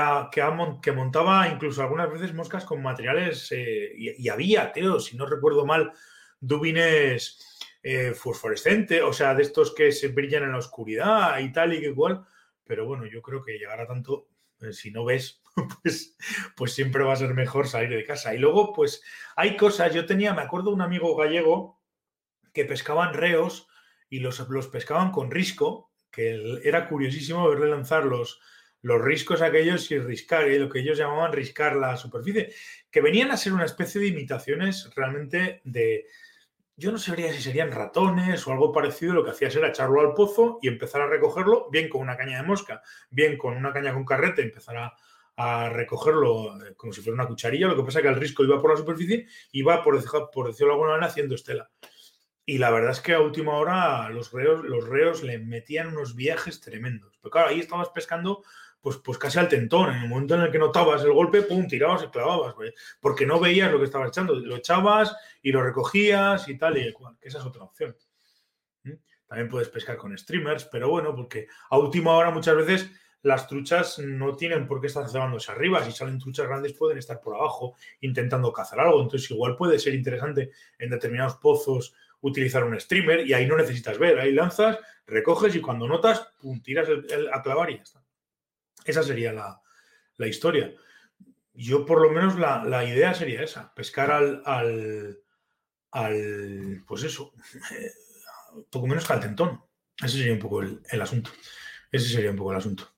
que, 0.83 0.93
montaba 0.93 1.49
incluso 1.49 1.83
algunas 1.83 2.11
veces 2.11 2.35
moscas 2.35 2.65
con 2.65 2.83
materiales 2.83 3.51
eh, 3.53 3.93
y, 3.97 4.29
había, 4.29 4.73
tío, 4.73 5.01
si 5.01 5.17
no 5.17 5.27
recuerdo 5.27 5.67
mal, 5.67 5.93
dubines 6.41 7.61
eh, 7.83 8.15
fosforescentes, 8.15 9.03
o 9.03 9.13
sea, 9.13 9.35
de 9.35 9.43
estos 9.43 9.75
que 9.75 9.93
se 9.93 10.09
brillan 10.09 10.45
en 10.45 10.53
la 10.53 10.59
oscuridad 10.59 11.39
y 11.41 11.53
tal 11.53 11.75
y 11.75 11.81
que 11.81 11.87
igual. 11.87 12.25
Pero 12.65 12.87
bueno, 12.87 13.05
yo 13.07 13.21
creo 13.21 13.43
que 13.43 13.59
llegar 13.59 13.81
a 13.81 13.87
tanto, 13.87 14.29
eh, 14.63 14.73
si 14.73 14.91
no 14.91 15.05
ves, 15.05 15.43
pues, 15.83 16.17
pues 16.57 16.73
siempre 16.73 17.05
va 17.05 17.13
a 17.13 17.17
ser 17.17 17.35
mejor 17.35 17.69
salir 17.69 17.91
de 17.91 18.05
casa. 18.05 18.35
Y 18.35 18.39
luego, 18.39 18.73
pues 18.73 19.03
hay 19.37 19.57
cosas, 19.57 19.95
yo 19.95 20.07
tenía, 20.07 20.35
me 20.35 20.43
acuerdo 20.43 20.71
un 20.71 20.83
amigo 20.83 21.17
gallego 21.17 21.81
que 22.53 22.65
pescaban 22.65 23.15
reos 23.15 23.69
y 24.09 24.21
los, 24.21 24.39
los 24.49 24.69
pescaban 24.69 25.11
con 25.11 25.31
risco, 25.31 25.93
que 26.11 26.61
era 26.63 26.89
curiosísimo 26.89 27.49
verle 27.49 27.69
lanzar 27.69 28.05
los, 28.05 28.41
riscos 28.83 29.43
aquellos 29.43 29.91
y 29.91 29.99
riscar, 29.99 30.47
eh, 30.49 30.59
lo 30.59 30.69
que 30.69 30.81
ellos 30.81 30.99
llamaban 30.99 31.33
riscar 31.33 31.75
la 31.77 31.97
superficie, 31.97 32.53
que 32.91 33.01
venían 33.01 33.31
a 33.31 33.37
ser 33.37 33.53
una 33.53 33.65
especie 33.65 34.01
de 34.01 34.09
imitaciones 34.09 34.91
realmente 34.95 35.63
de, 35.65 36.07
yo 36.77 36.93
no 36.93 36.99
sabría 36.99 37.33
si 37.33 37.43
serían 37.43 37.73
ratones 37.73 38.47
o 38.47 38.53
algo 38.53 38.73
parecido, 38.73 39.15
lo 39.15 39.25
que 39.25 39.31
hacías 39.31 39.57
era 39.57 39.69
echarlo 39.69 40.01
al 40.01 40.13
pozo 40.13 40.59
y 40.61 40.69
empezar 40.69 41.01
a 41.01 41.09
recogerlo, 41.09 41.69
bien 41.71 41.89
con 41.89 42.03
una 42.03 42.17
caña 42.17 42.43
de 42.43 42.47
mosca, 42.47 42.83
bien 43.11 43.39
con 43.39 43.57
una 43.57 43.73
caña 43.73 43.95
con 43.95 44.05
carrete, 44.05 44.43
empezar 44.43 44.77
a, 44.77 44.97
recogerlo 45.37 46.65
eh, 46.65 46.75
como 46.77 46.93
si 46.93 47.01
fuera 47.01 47.15
una 47.15 47.27
cucharilla, 47.27 47.67
lo 47.67 47.77
que 47.77 47.83
pasa 47.83 47.99
es 47.99 48.03
que 48.03 48.09
el 48.09 48.21
risco 48.21 48.45
iba 48.45 48.61
por 48.61 48.71
la 48.71 48.77
superficie 48.77 49.27
y 49.53 49.61
iba, 49.61 49.83
por, 49.83 50.03
por 50.31 50.47
decirlo 50.47 50.69
de 50.69 50.73
alguna 50.75 50.91
manera, 50.91 51.09
haciendo 51.09 51.35
estela. 51.35 51.71
Y 52.47 52.59
la 52.59 52.71
verdad 52.71 52.91
es 52.91 53.01
que 53.01 53.15
a 53.15 53.21
última 53.21 53.55
hora 53.55 54.09
los 54.11 54.33
reos, 54.33 54.63
los 54.65 54.87
reos 54.87 55.23
le 55.23 55.39
metían 55.39 55.89
unos 55.89 56.15
viajes 56.15 56.61
tremendos. 56.61 57.17
Pero 57.21 57.31
claro, 57.31 57.49
ahí 57.49 57.61
estabas 57.61 57.89
pescando 57.89 58.43
pues, 58.85 58.99
pues 58.99 59.17
casi 59.17 59.39
al 59.39 59.49
tentón. 59.49 59.95
En 59.95 60.03
el 60.03 60.09
momento 60.09 60.35
en 60.35 60.43
el 60.43 60.53
que 60.53 60.59
notabas 60.59 61.03
el 61.05 61.13
golpe, 61.13 61.41
pum, 61.41 61.67
tirabas 61.67 62.03
y 62.03 62.09
clavabas, 62.09 62.55
porque 63.01 63.25
no 63.25 63.41
veías 63.41 63.73
lo 63.73 63.79
que 63.79 63.87
estabas 63.87 64.09
echando. 64.09 64.35
Lo 64.35 64.57
echabas 64.57 65.17
y 65.41 65.53
lo 65.53 65.63
recogías 65.63 66.47
y 66.49 66.59
tal 66.59 66.77
y 66.77 66.93
cual, 66.93 67.17
que 67.19 67.29
esa 67.29 67.39
es 67.39 67.47
otra 67.47 67.65
opción. 67.65 67.97
¿Mm? 68.83 68.93
También 69.27 69.49
puedes 69.49 69.71
pescar 69.71 69.97
con 69.97 70.17
streamers, 70.17 70.67
pero 70.67 70.91
bueno, 70.91 71.15
porque 71.15 71.49
a 71.71 71.79
última 71.79 72.13
hora 72.13 72.31
muchas 72.31 72.57
veces 72.57 72.91
las 73.25 73.49
truchas 73.49 73.99
no 73.99 74.37
tienen 74.37 74.67
por 74.67 74.81
qué 74.81 74.87
estar 74.87 75.09
cebándose 75.09 75.51
arriba. 75.51 75.83
Si 75.83 75.93
salen 75.93 76.19
truchas 76.19 76.47
grandes 76.47 76.75
pueden 76.75 76.99
estar 76.99 77.21
por 77.21 77.35
abajo 77.35 77.75
intentando 78.03 78.53
cazar 78.53 78.81
algo. 78.81 79.01
Entonces 79.01 79.31
igual 79.31 79.57
puede 79.57 79.79
ser 79.79 79.95
interesante 79.95 80.51
en 80.79 80.91
determinados 80.91 81.37
pozos 81.37 81.95
utilizar 82.21 82.65
un 82.65 82.79
streamer 82.79 83.27
y 83.27 83.33
ahí 83.33 83.47
no 83.47 83.57
necesitas 83.57 83.99
ver. 83.99 84.21
Ahí 84.21 84.33
lanzas, 84.33 84.79
recoges 85.07 85.55
y 85.55 85.63
cuando 85.63 85.89
notas, 85.89 86.21
pum, 86.39 86.61
tiras 86.61 86.87
a 87.33 87.43
clavar 87.43 87.71
y 87.71 87.77
ya 87.77 87.83
está. 87.83 88.05
Esa 88.85 89.03
sería 89.03 89.33
la, 89.33 90.27
historia. 90.27 90.75
Yo, 91.55 91.87
por 91.87 92.03
lo 92.03 92.11
menos, 92.11 92.39
la, 92.39 92.85
idea 92.85 93.15
sería 93.15 93.43
esa: 93.43 93.73
pescar 93.75 94.11
al, 94.11 94.43
al, 95.93 96.85
pues 96.87 97.05
eso, 97.05 97.33
poco 98.71 98.87
menos 98.87 99.07
calentón. 99.07 99.63
Ese 100.03 100.19
sería 100.19 100.35
un 100.35 100.41
poco 100.41 100.61
el, 100.61 101.01
asunto. 101.01 101.31
Ese 101.91 102.09
sería 102.09 102.31
un 102.31 102.37
poco 102.37 102.53
el 102.53 102.59
asunto. 102.59 102.94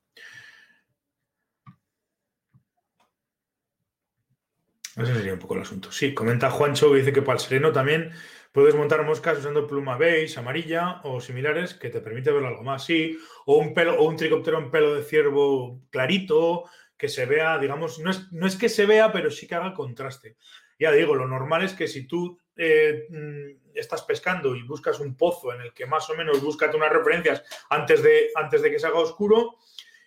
Ese 4.97 5.13
sería 5.13 5.33
un 5.33 5.39
poco 5.39 5.55
el 5.55 5.61
asunto. 5.61 5.91
Sí, 5.91 6.13
comenta 6.13 6.49
Juancho 6.49 6.91
que 6.91 6.97
dice 6.97 7.13
que 7.13 7.21
para 7.21 7.37
el 7.37 7.43
sereno 7.43 7.71
también 7.71 8.11
Puedes 8.57 8.73
montar 8.73 9.05
moscas 9.05 9.37
usando 9.37 9.67
pluma 9.67 9.97
beige, 9.97 10.39
amarilla 10.39 10.99
o 11.03 11.21
similares 11.21 11.75
que 11.75 11.91
te 11.91 12.01
permite 12.01 12.31
ver 12.31 12.43
algo 12.43 12.63
más, 12.63 12.85
sí. 12.85 13.15
O 13.45 13.57
un 13.57 13.71
pelo, 13.75 13.99
o 13.99 14.07
un 14.07 14.15
tricóptero 14.15 14.57
en 14.57 14.71
pelo 14.71 14.95
de 14.95 15.03
ciervo 15.03 15.83
clarito, 15.91 16.63
que 16.97 17.07
se 17.07 17.27
vea, 17.27 17.59
digamos, 17.59 17.99
no 17.99 18.09
es, 18.09 18.31
no 18.31 18.47
es 18.47 18.55
que 18.55 18.67
se 18.67 18.87
vea, 18.87 19.11
pero 19.11 19.29
sí 19.29 19.45
que 19.45 19.53
haga 19.53 19.75
contraste. 19.75 20.37
Ya 20.79 20.91
digo, 20.91 21.13
lo 21.13 21.27
normal 21.27 21.65
es 21.65 21.73
que 21.73 21.87
si 21.87 22.07
tú 22.07 22.39
eh, 22.55 23.05
mm, 23.11 23.75
estás 23.75 24.01
pescando 24.01 24.55
y 24.55 24.63
buscas 24.63 24.99
un 24.99 25.15
pozo 25.15 25.53
en 25.53 25.61
el 25.61 25.71
que 25.71 25.85
más 25.85 26.09
o 26.09 26.15
menos 26.15 26.41
búscate 26.41 26.77
unas 26.77 26.91
referencias 26.91 27.43
antes 27.69 28.01
de, 28.01 28.29
antes 28.33 28.63
de 28.63 28.71
que 28.71 28.79
se 28.79 28.87
haga 28.87 28.97
oscuro, 28.97 29.57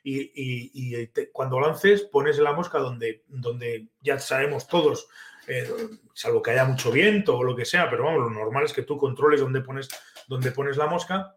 y, 0.03 1.07
cuando 1.33 1.61
lances 1.61 2.03
pones 2.03 2.39
la 2.39 2.53
mosca 2.53 2.79
donde, 2.79 3.25
donde 3.29 3.89
ya 4.01 4.19
sabemos 4.19 4.67
todos 4.67 5.09
eh, 5.47 5.69
salvo 6.15 6.43
que 6.43 6.53
haya 6.53 6.65
mucho 6.65 6.93
viento 6.93 7.37
o 7.37 7.43
lo 7.43 7.57
que 7.57 7.65
sea, 7.65 7.91
pero 7.91 8.05
vamos, 8.05 8.21
lo 8.21 8.31
normal 8.31 8.65
es 8.65 8.73
que 8.73 8.83
tú 8.83 8.97
controles 8.97 9.41
dónde 9.41 9.61
pones, 9.63 9.89
dónde 10.29 10.53
pones 10.53 10.77
la 10.77 10.87
mosca 10.87 11.37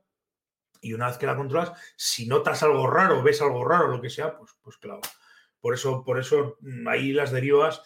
y 0.82 0.93
una 0.93 1.08
vez 1.08 1.17
que 1.17 1.26
la 1.26 1.36
controlas, 1.36 1.71
si 1.95 2.28
notas 2.28 2.62
algo 2.62 2.86
raro, 2.88 3.23
ves 3.23 3.41
algo 3.41 3.65
raro, 3.65 3.88
lo 3.88 4.02
que 4.02 4.10
sea, 4.10 4.38
pues, 4.38 4.52
pues 4.62 4.78
claro. 4.78 5.02
Por 5.60 5.73
eso, 5.73 6.04
por 6.04 6.19
eso 6.19 6.58
mm, 6.60 6.88
ahí 6.88 7.13
las 7.13 7.32
derivas 7.32 7.82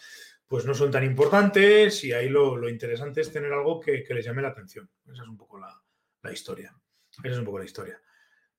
pues 0.46 0.64
no 0.64 0.74
son 0.74 0.90
tan 0.90 1.04
importantes 1.04 2.02
y 2.04 2.12
ahí 2.12 2.28
lo, 2.28 2.68
interesante 2.68 3.20
es 3.20 3.32
tener 3.32 3.52
algo 3.52 3.80
que, 3.80 4.04
les 4.08 4.24
llame 4.24 4.42
la 4.42 4.48
atención. 4.48 4.90
Esa 5.06 5.22
es 5.22 5.28
un 5.28 5.36
poco 5.36 5.58
la, 5.58 5.80
la, 6.22 6.32
historia. 6.32 6.74
Esa 7.22 7.32
es 7.32 7.38
un 7.38 7.44
poco 7.44 7.58
la 7.58 7.66
historia. 7.66 8.00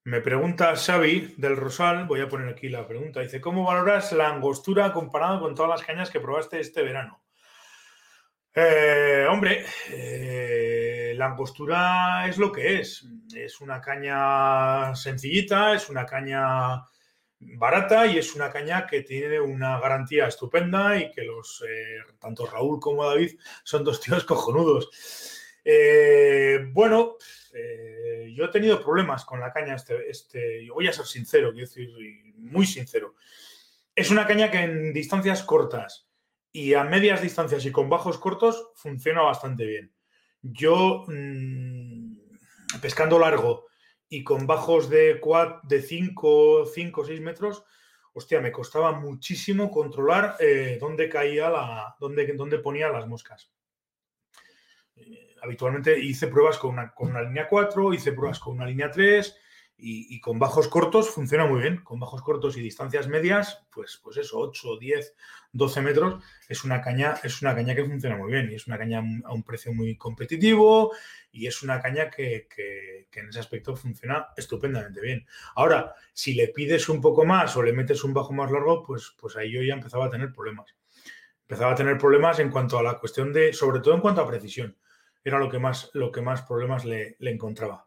Me 0.04 0.22
pregunta 0.22 0.76
Xavi 0.76 1.34
del 1.36 1.56
Rosal, 1.56 2.06
voy 2.06 2.22
a 2.22 2.28
poner 2.28 2.48
aquí 2.48 2.70
la 2.70 2.86
pregunta, 2.86 3.20
dice, 3.20 3.40
¿cómo 3.40 3.64
valoras 3.64 4.12
la 4.12 4.28
angostura 4.28 4.92
comparada 4.94 5.38
con 5.40 5.54
todas 5.54 5.70
las 5.70 5.86
cañas 5.86 6.10
que 6.10 6.20
probaste 6.20 6.58
este 6.58 6.82
verano? 6.82 7.22
Eh, 8.54 9.26
hombre, 9.28 9.64
eh, 9.90 11.12
la 11.16 11.26
angostura 11.26 12.26
es 12.26 12.38
lo 12.38 12.50
que 12.50 12.80
es. 12.80 13.06
Es 13.34 13.60
una 13.60 13.80
caña 13.80 14.94
sencillita, 14.96 15.74
es 15.74 15.90
una 15.90 16.06
caña 16.06 16.82
barata 17.38 18.06
y 18.06 18.18
es 18.18 18.34
una 18.34 18.50
caña 18.50 18.86
que 18.86 19.02
tiene 19.02 19.38
una 19.38 19.78
garantía 19.80 20.26
estupenda 20.26 20.96
y 20.98 21.10
que 21.10 21.24
los 21.24 21.62
eh, 21.68 21.98
tanto 22.18 22.46
Raúl 22.46 22.80
como 22.80 23.04
David 23.04 23.38
son 23.62 23.84
dos 23.84 24.00
tíos 24.00 24.24
cojonudos. 24.24 24.90
bueno, 26.72 27.16
yo 28.34 28.44
he 28.44 28.48
tenido 28.48 28.82
problemas 28.82 29.24
con 29.24 29.40
la 29.40 29.52
caña 29.52 29.74
este, 29.74 30.08
este, 30.08 30.68
voy 30.70 30.88
a 30.88 30.92
ser 30.92 31.06
sincero, 31.06 31.52
quiero 31.52 31.66
decir, 31.66 31.90
muy 32.36 32.66
sincero. 32.66 33.14
Es 33.94 34.10
una 34.10 34.26
caña 34.26 34.50
que 34.50 34.58
en 34.58 34.92
distancias 34.92 35.42
cortas 35.42 36.08
y 36.52 36.74
a 36.74 36.84
medias 36.84 37.22
distancias 37.22 37.64
y 37.64 37.72
con 37.72 37.88
bajos 37.88 38.18
cortos 38.18 38.70
funciona 38.74 39.22
bastante 39.22 39.64
bien. 39.66 39.92
Yo, 40.42 41.04
mm, 41.06 42.16
pescando 42.80 43.18
largo 43.18 43.66
y 44.08 44.24
con 44.24 44.46
bajos 44.46 44.88
de 44.88 45.20
5, 45.20 45.60
de 45.68 45.82
5 45.82 47.00
o 47.00 47.04
6 47.04 47.20
metros, 47.20 47.64
hostia, 48.12 48.40
me 48.40 48.52
costaba 48.52 48.92
muchísimo 48.92 49.70
controlar 49.70 50.36
eh, 50.40 50.78
dónde 50.80 51.08
caía 51.08 51.50
la, 51.50 51.96
dónde, 52.00 52.26
dónde 52.34 52.58
ponía 52.58 52.88
las 52.88 53.06
moscas. 53.06 53.52
Habitualmente 55.42 55.98
hice 55.98 56.28
pruebas 56.28 56.58
con 56.58 56.70
una, 56.70 56.92
con 56.92 57.10
una 57.10 57.22
línea 57.22 57.48
4, 57.48 57.94
hice 57.94 58.12
pruebas 58.12 58.38
con 58.38 58.56
una 58.56 58.66
línea 58.66 58.90
3 58.90 59.36
y, 59.82 60.20
con 60.20 60.38
bajos 60.38 60.68
cortos 60.68 61.08
funciona 61.10 61.46
muy 61.46 61.62
bien. 61.62 61.78
Con 61.82 61.98
bajos 61.98 62.22
cortos 62.22 62.56
y 62.56 62.60
distancias 62.60 63.08
medias, 63.08 63.64
pues, 63.70 64.00
pues 64.02 64.18
eso, 64.18 64.38
8, 64.38 64.76
10, 64.78 65.14
12 65.52 65.80
metros, 65.80 66.24
es 66.48 66.64
una 66.64 66.80
caña, 66.80 67.14
es 67.22 67.40
una 67.40 67.54
caña 67.54 67.74
que 67.74 67.84
funciona 67.84 68.16
muy 68.16 68.30
bien. 68.30 68.50
Y 68.50 68.56
es 68.56 68.66
una 68.66 68.78
caña 68.78 68.98
a 68.98 69.32
un 69.32 69.42
precio 69.42 69.72
muy 69.72 69.96
competitivo 69.96 70.92
y 71.32 71.46
es 71.46 71.62
una 71.62 71.80
caña 71.80 72.10
que, 72.10 72.48
en 73.12 73.28
ese 73.28 73.40
aspecto 73.40 73.74
funciona 73.74 74.28
estupendamente 74.36 75.00
bien. 75.00 75.26
Ahora, 75.54 75.94
si 76.12 76.34
le 76.34 76.48
pides 76.48 76.88
un 76.88 77.00
poco 77.00 77.24
más 77.24 77.56
o 77.56 77.62
le 77.62 77.72
metes 77.72 78.04
un 78.04 78.12
bajo 78.12 78.32
más 78.32 78.50
largo, 78.50 78.84
pues, 78.84 79.14
pues 79.18 79.36
ahí 79.36 79.50
yo 79.50 79.62
ya 79.62 79.74
empezaba 79.74 80.06
a 80.06 80.10
tener 80.10 80.32
problemas. 80.32 80.74
Empezaba 81.42 81.72
a 81.72 81.76
tener 81.76 81.98
problemas 81.98 82.38
en 82.38 82.50
cuanto 82.50 82.78
a 82.78 82.82
la 82.82 82.98
cuestión 82.98 83.32
de, 83.32 83.52
sobre 83.52 83.80
todo 83.80 83.94
en 83.94 84.00
cuanto 84.00 84.20
a 84.20 84.28
precisión. 84.28 84.76
Era 85.24 85.38
lo 85.38 85.48
que 85.48 85.58
más, 85.58 85.90
lo 85.94 86.10
que 86.10 86.22
más 86.22 86.42
problemas 86.42 86.84
le, 86.84 87.16
encontraba. 87.20 87.86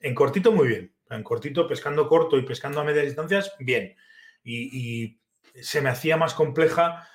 En 0.00 0.14
cortito, 0.14 0.52
muy 0.52 0.68
bien 0.68 0.92
en 1.16 1.22
cortito, 1.22 1.66
pescando 1.66 2.08
corto 2.08 2.38
y 2.38 2.42
pescando 2.42 2.80
a 2.80 2.84
medias 2.84 3.04
distancias, 3.04 3.52
bien. 3.58 3.96
Y, 4.44 5.18
se 5.54 5.82
me 5.82 5.90
hacía 5.90 6.16
más 6.16 6.32
compleja 6.32 7.06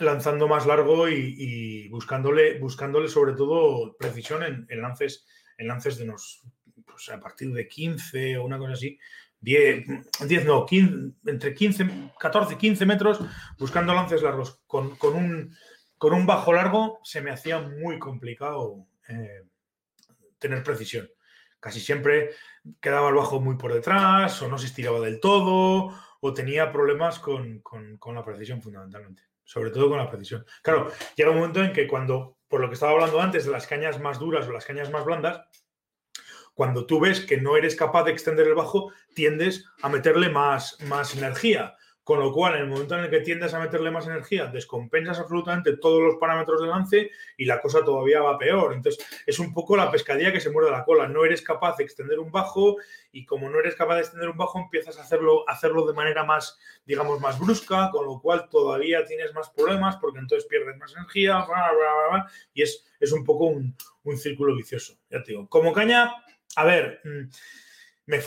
lanzando 0.00 0.48
más 0.48 0.66
largo 0.66 1.08
y, 1.08 1.88
buscándole, 1.90 2.58
buscándole 2.58 3.06
sobre 3.08 3.34
todo 3.34 3.96
precisión 3.96 4.42
en, 4.42 4.82
lances, 4.82 5.24
en 5.58 5.68
lances 5.68 5.98
de 5.98 6.02
unos, 6.04 6.42
pues 6.84 7.08
a 7.10 7.20
partir 7.20 7.52
de 7.52 7.68
15 7.68 8.38
o 8.38 8.44
una 8.44 8.58
cosa 8.58 8.72
así, 8.72 8.98
10, 9.38 9.84
10 10.26 10.44
no, 10.44 10.66
15, 10.66 11.12
entre 11.26 11.54
15, 11.54 12.10
14, 12.18 12.58
15 12.58 12.84
metros, 12.84 13.20
buscando 13.58 13.94
lances 13.94 14.22
largos 14.22 14.60
con, 14.66 14.96
un, 15.00 15.54
con 15.96 16.14
un 16.14 16.26
bajo 16.26 16.52
largo 16.52 16.98
se 17.04 17.20
me 17.20 17.30
hacía 17.30 17.60
muy 17.60 18.00
complicado 18.00 18.88
eh, 19.08 19.44
tener 20.38 20.62
precisión. 20.62 21.10
Casi 21.60 21.80
siempre 21.80 22.30
quedaba 22.80 23.08
el 23.08 23.14
bajo 23.14 23.40
muy 23.40 23.56
por 23.56 23.72
detrás, 23.72 24.40
o 24.42 24.48
no 24.48 24.58
se 24.58 24.66
estiraba 24.66 25.00
del 25.00 25.20
todo, 25.20 25.94
o 26.20 26.34
tenía 26.34 26.70
problemas 26.70 27.18
con, 27.18 27.60
con 27.60 28.14
la 28.14 28.24
precisión 28.24 28.60
fundamentalmente. 28.60 29.22
Sobre 29.44 29.70
todo 29.70 29.90
con 29.90 29.98
la 29.98 30.08
precisión. 30.08 30.44
Claro, 30.62 30.90
llega 31.16 31.30
un 31.30 31.36
momento 31.36 31.62
en 31.62 31.72
que 31.72 31.86
cuando, 31.86 32.38
por 32.48 32.60
lo 32.60 32.68
que 32.68 32.74
estaba 32.74 32.92
hablando 32.92 33.20
antes 33.20 33.44
de 33.44 33.50
las 33.50 33.66
cañas 33.66 34.00
más 34.00 34.18
duras 34.18 34.46
o 34.46 34.52
las 34.52 34.64
cañas 34.64 34.90
más 34.90 35.04
blandas, 35.04 35.42
cuando 36.54 36.86
tú 36.86 37.00
ves 37.00 37.20
que 37.20 37.36
no 37.36 37.56
eres 37.56 37.76
capaz 37.76 38.04
de 38.04 38.12
extender 38.12 38.46
el 38.46 38.54
bajo, 38.54 38.92
tiendes 39.14 39.66
a 39.82 39.88
meterle 39.88 40.30
más, 40.30 40.78
más 40.82 41.14
energía. 41.14 41.76
Con 42.04 42.20
lo 42.20 42.32
cual, 42.32 42.56
en 42.56 42.62
el 42.62 42.68
momento 42.68 42.96
en 42.96 43.04
el 43.04 43.10
que 43.10 43.20
tiendes 43.20 43.54
a 43.54 43.58
meterle 43.58 43.90
más 43.90 44.06
energía, 44.06 44.46
descompensas 44.46 45.18
absolutamente 45.18 45.78
todos 45.78 46.02
los 46.02 46.16
parámetros 46.16 46.60
de 46.60 46.68
lance 46.68 47.10
y 47.38 47.46
la 47.46 47.62
cosa 47.62 47.82
todavía 47.82 48.20
va 48.20 48.38
peor. 48.38 48.74
Entonces, 48.74 49.04
es 49.26 49.38
un 49.38 49.54
poco 49.54 49.74
la 49.74 49.90
pescadilla 49.90 50.30
que 50.30 50.40
se 50.40 50.50
muerde 50.50 50.70
la 50.70 50.84
cola. 50.84 51.08
No 51.08 51.24
eres 51.24 51.40
capaz 51.40 51.78
de 51.78 51.84
extender 51.84 52.18
un 52.18 52.30
bajo 52.30 52.76
y 53.10 53.24
como 53.24 53.48
no 53.48 53.58
eres 53.58 53.74
capaz 53.74 53.94
de 53.94 54.00
extender 54.02 54.28
un 54.28 54.36
bajo, 54.36 54.58
empiezas 54.58 54.98
a 54.98 55.02
hacerlo, 55.02 55.48
hacerlo 55.48 55.86
de 55.86 55.94
manera 55.94 56.24
más, 56.24 56.58
digamos, 56.84 57.20
más 57.20 57.40
brusca, 57.40 57.88
con 57.90 58.04
lo 58.04 58.20
cual 58.20 58.50
todavía 58.50 59.04
tienes 59.06 59.32
más 59.32 59.48
problemas 59.48 59.96
porque 59.96 60.18
entonces 60.18 60.46
pierdes 60.46 60.76
más 60.76 60.94
energía 60.94 61.46
y 62.52 62.62
es, 62.62 62.84
es 63.00 63.12
un 63.12 63.24
poco 63.24 63.46
un, 63.46 63.74
un 64.02 64.18
círculo 64.18 64.54
vicioso. 64.54 64.98
Ya 65.10 65.22
te 65.22 65.32
digo, 65.32 65.48
como 65.48 65.72
caña, 65.72 66.14
a 66.56 66.64
ver, 66.64 67.00
mm, 67.04 67.30
me. 68.06 68.20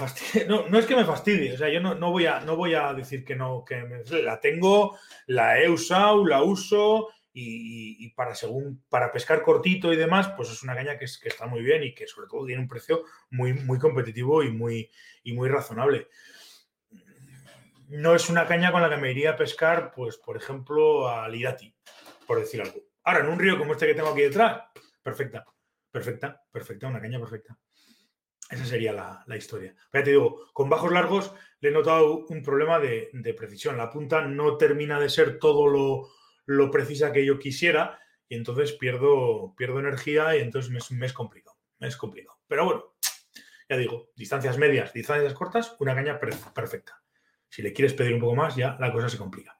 No, 0.48 0.80
es 0.80 0.86
que 0.86 0.96
me 0.96 1.06
fastidie, 1.06 1.54
o 1.54 1.58
sea, 1.58 1.70
yo 1.70 1.80
no, 1.80 2.12
voy, 2.12 2.26
a, 2.26 2.40
no 2.42 2.56
voy 2.56 2.74
a 2.74 2.94
decir 2.94 3.24
que 3.24 3.36
no, 3.36 3.64
que 3.66 4.04
la 4.24 4.40
tengo, 4.40 4.98
la 5.28 5.62
he 5.62 5.70
usado, 5.70 6.26
la 6.26 6.42
uso 6.44 7.10
y, 7.40 8.10
para, 8.16 8.34
según, 8.34 8.84
para 8.90 9.12
pescar 9.12 9.44
cortito 9.44 9.94
y 9.94 9.96
demás, 9.96 10.30
pues 10.36 10.50
es 10.50 10.64
una 10.64 10.76
caña 10.76 10.98
que, 10.98 11.06
es, 11.06 11.20
que 11.20 11.30
está 11.30 11.46
muy 11.46 11.62
bien 11.62 11.84
y 11.84 11.94
que 11.94 12.08
sobre 12.08 12.28
todo 12.28 12.46
tiene 12.48 12.62
un 12.62 12.68
precio 12.68 13.04
muy, 13.30 13.54
muy 13.54 13.78
competitivo 13.78 14.42
y 14.42 14.50
muy, 14.50 14.90
y 15.22 15.34
muy 15.34 15.48
razonable. 15.48 16.08
No 17.90 18.16
es 18.16 18.30
una 18.30 18.48
caña 18.48 18.72
con 18.72 18.82
la 18.82 18.90
que 18.90 18.98
me 18.98 19.12
iría 19.12 19.32
a 19.32 19.36
pescar, 19.36 19.92
pues, 19.92 20.18
por 20.18 20.36
ejemplo, 20.36 21.08
a 21.08 21.30
Lirati, 21.30 21.74
por 22.26 22.40
decir 22.40 22.60
algo. 22.60 22.82
Ahora, 23.04 23.20
en 23.20 23.28
un 23.28 23.40
río 23.40 23.58
como 23.58 23.74
este 23.74 23.86
que 23.86 23.94
tengo 23.94 24.10
aquí 24.10 24.22
detrás, 24.22 24.64
perfecta, 25.04 25.46
perfecta, 25.92 26.42
perfecta, 26.52 26.88
una 26.88 27.00
caña 27.00 27.20
perfecta. 27.20 27.56
Esa 28.50 28.66
sería 28.66 28.94
la, 28.94 29.38
historia. 29.38 29.76
Pero 29.92 30.02
ya 30.02 30.06
te 30.06 30.12
digo, 30.12 30.50
con 30.54 30.70
bajos 30.70 30.92
largos 30.92 31.34
le 31.60 31.70
he 31.70 31.72
notado 31.72 32.26
un 32.30 32.42
problema 32.42 32.80
de, 32.80 33.36
precisión. 33.38 33.78
La 33.78 33.90
punta 33.90 34.22
no 34.22 34.58
termina 34.58 35.00
de 35.00 35.10
ser 35.10 35.38
todo 35.40 35.68
lo, 36.46 36.72
precisa 36.72 37.12
que 37.12 37.26
yo 37.26 37.40
quisiera 37.40 38.00
y 38.30 38.36
entonces 38.36 38.74
pierdo, 38.74 39.54
pierdo 39.56 39.80
energía 39.80 40.36
y 40.38 40.42
entonces 40.42 40.72
me, 40.92 41.06
es 41.06 41.14
complicado. 41.14 41.58
Me 41.80 41.88
es 41.88 41.98
complicado. 41.98 42.40
Pero 42.48 42.66
bueno, 42.66 42.96
ya 43.70 43.78
digo, 43.78 44.12
distancias 44.16 44.58
medias, 44.58 44.94
distancias 44.94 45.34
cortas, 45.34 45.76
una 45.80 45.94
caña 45.94 46.20
perfecta. 46.20 47.02
Si 47.50 47.62
le 47.62 47.74
quieres 47.74 47.94
pedir 47.94 48.14
un 48.14 48.22
poco 48.22 48.36
más, 48.36 48.56
ya 48.56 48.78
la 48.80 48.92
cosa 48.94 49.10
se 49.10 49.18
complica. 49.18 49.60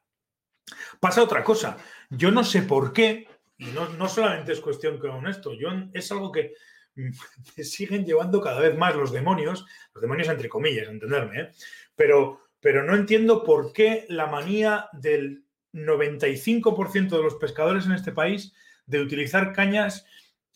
Pasa 1.00 1.22
otra 1.22 1.44
cosa. 1.44 1.76
Yo 2.10 2.30
no 2.30 2.42
sé 2.42 2.62
por 2.62 2.92
qué, 2.92 3.28
y 3.58 3.66
no, 3.66 3.88
no 3.90 4.08
solamente 4.08 4.52
es 4.52 4.60
cuestión 4.60 4.98
con 4.98 5.26
esto, 5.26 5.52
yo, 5.54 5.68
es 5.92 6.10
algo 6.12 6.32
que 6.32 6.54
me 7.56 7.64
siguen 7.64 8.04
llevando 8.04 8.40
cada 8.40 8.60
vez 8.60 8.76
más 8.76 8.94
los 8.94 9.12
demonios, 9.12 9.66
los 9.94 10.02
demonios 10.02 10.28
entre 10.28 10.48
comillas, 10.48 10.88
entenderme, 10.88 11.40
¿eh? 11.40 11.50
pero, 11.94 12.40
pero 12.60 12.82
no 12.82 12.94
entiendo 12.94 13.44
por 13.44 13.72
qué 13.72 14.06
la 14.08 14.26
manía 14.26 14.88
del 14.92 15.44
95% 15.72 17.08
de 17.08 17.22
los 17.22 17.36
pescadores 17.36 17.86
en 17.86 17.92
este 17.92 18.12
país 18.12 18.52
de 18.86 19.00
utilizar 19.00 19.52
cañas 19.52 20.06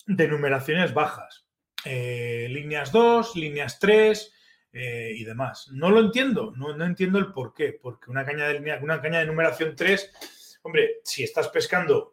de 0.07 0.29
numeraciones 0.29 0.95
bajas. 0.95 1.47
Eh, 1.85 2.49
líneas 2.51 2.93
2, 2.93 3.37
líneas 3.37 3.79
3 3.79 4.33
eh, 4.73 5.13
y 5.17 5.25
demás. 5.25 5.69
No 5.73 5.91
lo 5.91 6.01
entiendo, 6.01 6.53
no, 6.57 6.75
no, 6.77 6.85
entiendo 6.85 7.19
el 7.19 7.33
por 7.33 7.53
qué, 7.53 7.79
porque 7.81 8.11
una 8.11 8.25
caña 8.25 8.47
de, 8.49 8.79
una 8.83 9.01
caña 9.01 9.19
de 9.19 9.27
numeración 9.27 9.77
3, 9.77 10.59
hombre, 10.63 11.01
si 11.05 11.25
estás 11.25 11.49
pescando 11.49 12.12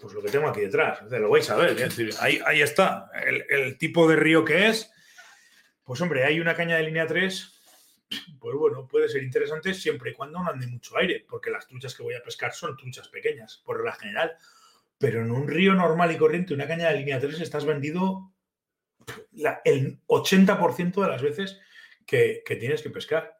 pues 0.00 0.14
lo 0.14 0.22
que 0.22 0.30
tengo 0.30 0.48
aquí 0.48 0.60
detrás, 0.60 1.02
lo 1.10 1.30
vais 1.30 1.48
a 1.50 1.56
ver, 1.56 1.76
ahí, 2.20 2.62
está, 2.62 3.10
el, 3.48 3.78
tipo 3.78 4.08
de 4.08 4.16
río 4.16 4.44
que 4.44 4.68
es. 4.68 4.90
Pues 5.82 6.00
hombre, 6.00 6.24
hay 6.24 6.40
una 6.40 6.54
caña 6.54 6.76
de 6.76 6.82
línea 6.84 7.06
3, 7.06 7.60
pues 8.38 8.56
bueno, 8.56 8.86
puede 8.86 9.08
ser 9.08 9.22
interesante 9.22 9.74
siempre 9.74 10.10
y 10.10 10.14
cuando 10.14 10.42
no 10.42 10.48
ande 10.48 10.66
mucho 10.66 10.96
aire, 10.96 11.24
porque 11.28 11.50
las 11.50 11.66
truchas 11.66 11.94
que 11.94 12.02
voy 12.02 12.14
a 12.14 12.22
pescar 12.22 12.52
son 12.54 12.76
truchas 12.76 13.08
pequeñas, 13.08 13.62
por 13.64 13.84
la 13.84 13.92
general. 13.92 14.36
Pero 14.98 15.20
en 15.20 15.30
un 15.30 15.48
río 15.48 15.74
normal 15.74 16.12
y 16.12 16.16
corriente, 16.16 16.54
una 16.54 16.66
caña 16.66 16.88
de 16.88 16.98
línea 16.98 17.20
3, 17.20 17.40
estás 17.40 17.66
vendido 17.66 18.32
el 19.64 20.00
80% 20.06 21.02
de 21.02 21.08
las 21.08 21.20
veces 21.20 21.60
que, 22.06 22.42
que 22.46 22.56
tienes 22.56 22.82
que 22.82 22.90
pescar. 22.90 23.36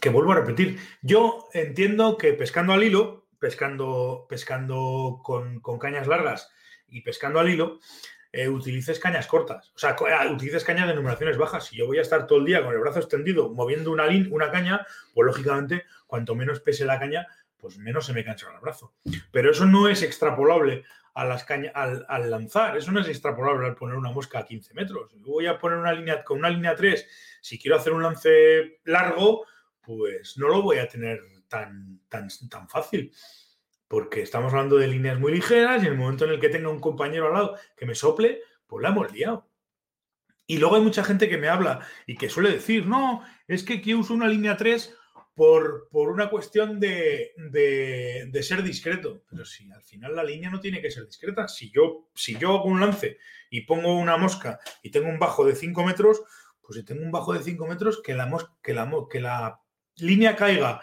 Que 0.00 0.08
vuelvo 0.08 0.32
a 0.32 0.36
repetir, 0.36 0.78
yo 1.00 1.48
entiendo 1.52 2.18
que 2.18 2.32
pescando 2.32 2.72
al 2.72 2.82
hilo, 2.82 3.25
pescando, 3.38 4.26
pescando 4.28 5.20
con, 5.22 5.60
cañas 5.78 6.06
largas 6.06 6.50
y 6.88 7.02
pescando 7.02 7.40
al 7.40 7.48
hilo, 7.48 7.80
eh, 8.32 8.48
utilices 8.48 8.98
cañas 8.98 9.26
cortas. 9.26 9.72
O 9.74 9.78
sea, 9.78 9.96
ah, 10.18 10.28
utilices 10.30 10.64
cañas 10.64 10.88
de 10.88 10.94
numeraciones 10.94 11.38
bajas. 11.38 11.66
Si 11.66 11.76
yo 11.76 11.86
voy 11.86 11.98
a 11.98 12.02
estar 12.02 12.26
todo 12.26 12.38
el 12.38 12.44
día 12.44 12.64
con 12.64 12.74
el 12.74 12.80
brazo 12.80 13.00
extendido 13.00 13.48
moviendo 13.50 13.90
una, 13.90 14.06
una 14.30 14.50
caña, 14.50 14.86
pues 15.14 15.26
lógicamente, 15.26 15.84
cuanto 16.06 16.34
menos 16.34 16.60
pese 16.60 16.84
la 16.84 16.98
caña, 16.98 17.26
pues 17.56 17.78
menos 17.78 18.06
se 18.06 18.12
me 18.12 18.24
cansa 18.24 18.50
el 18.52 18.60
brazo. 18.60 18.94
Pero 19.32 19.50
eso 19.50 19.66
no 19.66 19.88
es 19.88 20.02
extrapolable 20.02 20.84
a 21.14 21.24
las 21.24 21.44
cañas 21.44 21.72
al, 21.74 22.30
lanzar. 22.30 22.76
Eso 22.76 22.92
no 22.92 23.00
es 23.00 23.08
extrapolable 23.08 23.66
al 23.66 23.74
poner 23.74 23.96
una 23.96 24.12
mosca 24.12 24.40
a 24.40 24.44
15 24.44 24.74
metros. 24.74 25.12
Voy 25.20 25.46
a 25.46 25.58
poner 25.58 25.78
una 25.78 25.94
línea 25.94 26.22
con 26.22 26.38
una 26.38 26.50
línea 26.50 26.76
3. 26.76 27.08
Si 27.40 27.58
quiero 27.58 27.76
hacer 27.76 27.94
un 27.94 28.02
lance 28.02 28.80
largo, 28.84 29.46
pues 29.80 30.36
no 30.36 30.48
lo 30.48 30.60
voy 30.60 30.76
a 30.76 30.88
tener 30.88 31.22
tan, 31.48 32.00
tan, 32.08 32.28
tan 32.50 32.68
fácil. 32.68 33.12
Porque 33.88 34.22
estamos 34.22 34.52
hablando 34.52 34.76
de 34.76 34.88
líneas 34.88 35.18
muy 35.18 35.32
ligeras 35.32 35.82
y 35.82 35.86
en 35.86 35.92
el 35.92 35.98
momento 35.98 36.24
en 36.24 36.32
el 36.32 36.40
que 36.40 36.48
tenga 36.48 36.68
un 36.68 36.80
compañero 36.80 37.28
al 37.28 37.34
lado 37.34 37.56
que 37.76 37.86
me 37.86 37.94
sople, 37.94 38.40
pues 38.66 38.82
la 38.82 38.88
hemos 38.88 39.12
liado. 39.12 39.48
Y 40.46 40.58
luego 40.58 40.76
hay 40.76 40.82
mucha 40.82 41.04
gente 41.04 41.28
que 41.28 41.38
me 41.38 41.48
habla 41.48 41.86
y 42.06 42.16
que 42.16 42.28
suele 42.28 42.50
decir, 42.50 42.86
no, 42.86 43.22
es 43.48 43.64
que 43.64 43.74
aquí 43.74 43.94
uso 43.94 44.14
una 44.14 44.28
línea 44.28 44.56
3 44.56 44.96
por, 45.34 45.88
por 45.90 46.08
una 46.08 46.30
cuestión 46.30 46.80
de, 46.80 47.32
de, 47.36 48.42
ser 48.42 48.62
discreto. 48.62 49.22
Pero 49.28 49.44
si 49.44 49.70
al 49.70 49.82
final 49.82 50.14
la 50.16 50.24
línea 50.24 50.50
no 50.50 50.60
tiene 50.60 50.80
que 50.80 50.90
ser 50.90 51.04
discreta. 51.04 51.46
Si 51.46 51.70
yo, 51.70 52.08
si 52.14 52.38
yo 52.38 52.54
hago 52.54 52.64
un 52.64 52.80
lance 52.80 53.18
y 53.50 53.62
pongo 53.62 53.98
una 53.98 54.16
mosca 54.16 54.58
y 54.82 54.90
tengo 54.90 55.08
un 55.08 55.18
bajo 55.18 55.44
de 55.44 55.54
5 55.54 55.84
metros, 55.84 56.22
pues 56.62 56.78
si 56.78 56.84
tengo 56.84 57.02
un 57.02 57.12
bajo 57.12 57.32
de 57.32 57.42
5 57.42 57.66
metros, 57.66 58.00
que 58.02 58.14
la, 58.14 58.30
que 58.62 58.72
la, 58.72 58.90
que 59.10 59.20
la 59.20 59.60
línea 59.96 60.36
caiga 60.36 60.80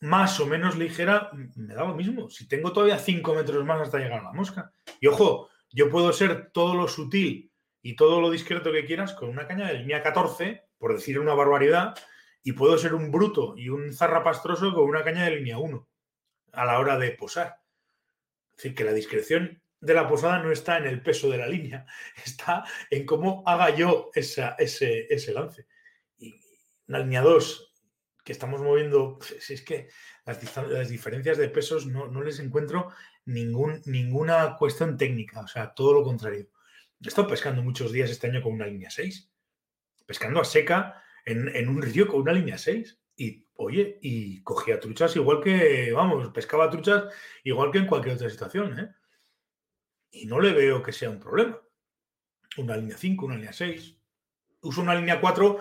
más 0.00 0.38
o 0.40 0.46
menos 0.46 0.76
ligera, 0.76 1.30
me 1.54 1.74
da 1.74 1.84
lo 1.84 1.94
mismo. 1.94 2.28
Si 2.30 2.46
tengo 2.48 2.72
todavía 2.72 2.98
5 2.98 3.34
metros 3.34 3.64
más 3.64 3.80
hasta 3.80 3.98
llegar 3.98 4.20
a 4.20 4.24
la 4.24 4.32
mosca. 4.32 4.72
Y 5.00 5.06
ojo, 5.06 5.48
yo 5.70 5.90
puedo 5.90 6.12
ser 6.12 6.50
todo 6.52 6.74
lo 6.74 6.88
sutil 6.88 7.50
y 7.82 7.96
todo 7.96 8.20
lo 8.20 8.30
discreto 8.30 8.72
que 8.72 8.84
quieras 8.84 9.14
con 9.14 9.28
una 9.28 9.46
caña 9.46 9.68
de 9.68 9.74
línea 9.74 10.02
14, 10.02 10.64
por 10.78 10.94
decir 10.94 11.18
una 11.18 11.34
barbaridad, 11.34 11.94
y 12.42 12.52
puedo 12.52 12.76
ser 12.78 12.94
un 12.94 13.10
bruto 13.10 13.54
y 13.56 13.68
un 13.68 13.92
zarrapastroso 13.92 14.72
con 14.74 14.84
una 14.84 15.04
caña 15.04 15.24
de 15.24 15.36
línea 15.36 15.58
1 15.58 15.88
a 16.52 16.64
la 16.64 16.78
hora 16.78 16.98
de 16.98 17.10
posar. 17.12 17.60
Es 18.50 18.56
decir, 18.56 18.74
que 18.74 18.84
la 18.84 18.92
discreción 18.92 19.62
de 19.80 19.94
la 19.94 20.08
posada 20.08 20.38
no 20.42 20.50
está 20.50 20.78
en 20.78 20.86
el 20.86 21.02
peso 21.02 21.28
de 21.28 21.38
la 21.38 21.46
línea, 21.46 21.86
está 22.24 22.64
en 22.90 23.06
cómo 23.06 23.42
haga 23.46 23.74
yo 23.74 24.10
ese, 24.14 24.54
ese 24.58 25.32
lance. 25.32 25.66
Y 26.18 26.40
una 26.88 27.00
línea 27.00 27.22
2 27.22 27.66
que 28.26 28.32
estamos 28.32 28.60
moviendo, 28.60 29.20
si 29.38 29.54
es 29.54 29.62
que 29.62 29.88
las, 30.24 30.88
diferencias 30.88 31.38
de 31.38 31.48
pesos 31.48 31.86
no, 31.86 32.20
les 32.22 32.40
encuentro 32.40 32.90
ningún, 33.24 33.80
ninguna 33.86 34.56
cuestión 34.56 34.96
técnica, 34.96 35.42
o 35.42 35.46
sea, 35.46 35.72
todo 35.72 35.92
lo 35.92 36.02
contrario. 36.02 36.48
He 37.04 37.06
estado 37.06 37.28
pescando 37.28 37.62
muchos 37.62 37.92
días 37.92 38.10
este 38.10 38.26
año 38.26 38.42
con 38.42 38.54
una 38.54 38.66
línea 38.66 38.90
6, 38.90 39.30
pescando 40.06 40.40
a 40.40 40.44
seca 40.44 41.04
en, 41.24 41.68
un 41.68 41.80
río 41.80 42.08
con 42.08 42.22
una 42.22 42.32
línea 42.32 42.58
6. 42.58 42.98
Y, 43.14 43.46
oye, 43.54 44.00
y 44.02 44.42
cogía 44.42 44.80
truchas 44.80 45.14
igual 45.14 45.40
que, 45.40 45.92
vamos, 45.92 46.28
pescaba 46.34 46.68
truchas 46.68 47.04
igual 47.44 47.70
que 47.70 47.78
en 47.78 47.86
cualquier 47.86 48.16
otra 48.16 48.28
situación, 48.28 48.80
¿eh? 48.80 48.90
Y 50.10 50.26
no 50.26 50.40
le 50.40 50.52
veo 50.52 50.82
que 50.82 50.92
sea 50.92 51.10
un 51.10 51.20
problema. 51.20 51.60
Una 52.56 52.76
línea 52.76 52.98
5, 52.98 53.24
una 53.24 53.36
línea 53.36 53.52
6. 53.52 53.96
Uso 54.62 54.80
una 54.80 54.96
línea 54.96 55.20
4 55.20 55.58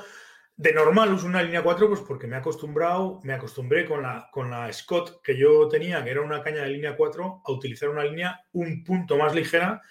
de 0.57 0.73
normal 0.73 1.13
uso 1.13 1.27
una 1.27 1.43
línea 1.43 1.63
4 1.63 1.89
pues 1.89 2.01
porque 2.01 2.27
me 2.27 2.35
he 2.35 2.39
acostumbrado, 2.39 3.19
me 3.23 3.33
acostumbré 3.33 3.85
con 3.85 4.03
la, 4.03 4.29
con 4.31 4.49
la 4.49 4.71
Scott 4.71 5.21
que 5.21 5.37
yo 5.37 5.67
tenía, 5.67 6.03
que 6.03 6.11
era 6.11 6.21
una 6.21 6.41
caña 6.41 6.61
de 6.61 6.69
línea 6.69 6.95
4, 6.95 7.41
a 7.45 7.51
utilizar 7.51 7.89
una 7.89 8.03
línea 8.03 8.39
un 8.53 8.83
punto 8.83 9.17
más 9.17 9.35
ligera 9.35 9.81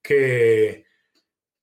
que, 0.00 0.84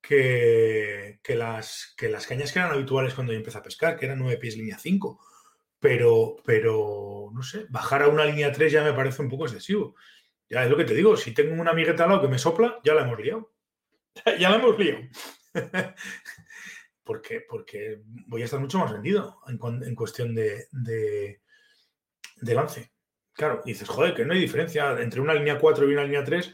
que, 0.02 1.36
las, 1.36 1.94
que 1.96 2.10
las 2.10 2.28
cañas 2.28 2.52
que 2.52 2.60
eran 2.60 2.72
habituales 2.72 3.14
cuando 3.14 3.32
yo 3.32 3.40
empecé 3.40 3.58
a 3.58 3.64
pescar, 3.64 3.98
que 3.98 4.06
eran 4.06 4.20
9 4.20 4.38
pies 4.38 4.58
línea 4.58 4.78
5. 4.78 5.20
Pero, 5.80 6.36
pero, 6.46 7.32
no 7.34 7.42
sé, 7.44 7.66
bajar 7.70 8.04
a 8.04 8.08
una 8.08 8.26
línea 8.26 8.52
3 8.52 8.72
ya 8.72 8.84
me 8.84 8.94
parece 8.94 9.22
un 9.22 9.30
poco 9.30 9.46
excesivo. 9.46 9.96
Ya 10.50 10.64
es 10.64 10.70
lo 10.70 10.78
que 10.78 10.84
te 10.84 10.94
digo, 10.94 11.16
si 11.16 11.34
tengo 11.34 11.60
una 11.60 11.72
amigueta 11.72 12.04
al 12.04 12.10
lado 12.10 12.22
que 12.22 12.28
me 12.28 12.38
sopla, 12.38 12.80
ya 12.84 12.94
la 12.94 13.04
hemos 13.04 13.20
liado. 13.20 13.52
ya 14.40 14.50
la 14.50 14.58
hemos 14.58 14.78
liado. 14.78 15.02
porque, 17.12 17.42
porque 17.42 18.04
voy 18.26 18.42
a 18.42 18.46
estar 18.46 18.62
mucho 18.62 18.80
más 18.80 18.94
vendido 18.94 19.42
en, 19.46 19.96
cuestión 19.96 20.34
de, 20.34 20.68
de, 20.72 22.56
lance. 22.56 22.94
Claro, 23.34 23.62
dices, 23.66 23.90
joder, 23.90 24.14
que 24.14 24.24
no 24.24 24.32
hay 24.32 24.40
diferencia 24.40 24.98
entre 25.02 25.20
una 25.20 25.34
línea 25.34 25.60
4 25.60 25.90
y 25.90 25.94
una 25.94 26.06
línea 26.06 26.24
3. 26.24 26.54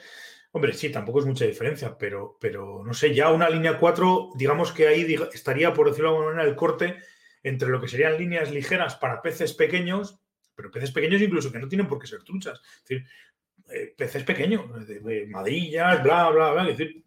Hombre, 0.53 0.73
sí, 0.73 0.89
tampoco 0.89 1.19
es 1.19 1.27
mucha 1.27 1.45
diferencia, 1.45 1.95
pero, 1.95 2.39
pero 2.41 2.83
no 2.83 2.91
sé, 2.95 3.13
ya 3.13 3.31
una 3.31 3.51
línea 3.51 3.77
4, 3.77 4.31
digamos 4.35 4.71
que 4.71 4.87
ahí 4.87 5.15
estaría, 5.31 5.75
por 5.75 5.89
decirlo 5.89 6.09
de 6.09 6.15
alguna 6.15 6.33
manera, 6.33 6.49
el 6.49 6.55
corte 6.55 6.97
entre 7.43 7.69
lo 7.69 7.79
que 7.79 7.87
serían 7.87 8.17
líneas 8.17 8.49
ligeras 8.49 8.95
para 8.95 9.21
peces 9.21 9.53
pequeños, 9.53 10.19
pero 10.55 10.71
peces 10.71 10.89
pequeños 10.89 11.21
incluso 11.21 11.51
que 11.51 11.59
no 11.59 11.67
tienen 11.67 11.87
por 11.87 11.99
qué 11.99 12.07
ser 12.07 12.23
truchas. 12.23 12.59
Es 12.77 12.81
decir, 12.81 13.07
eh, 13.69 13.93
peces 13.95 14.23
pequeños, 14.23 14.65
madrillas, 15.27 16.01
bla, 16.01 16.31
bla, 16.31 16.51
bla. 16.53 16.67
Es 16.67 16.79
decir, 16.79 17.03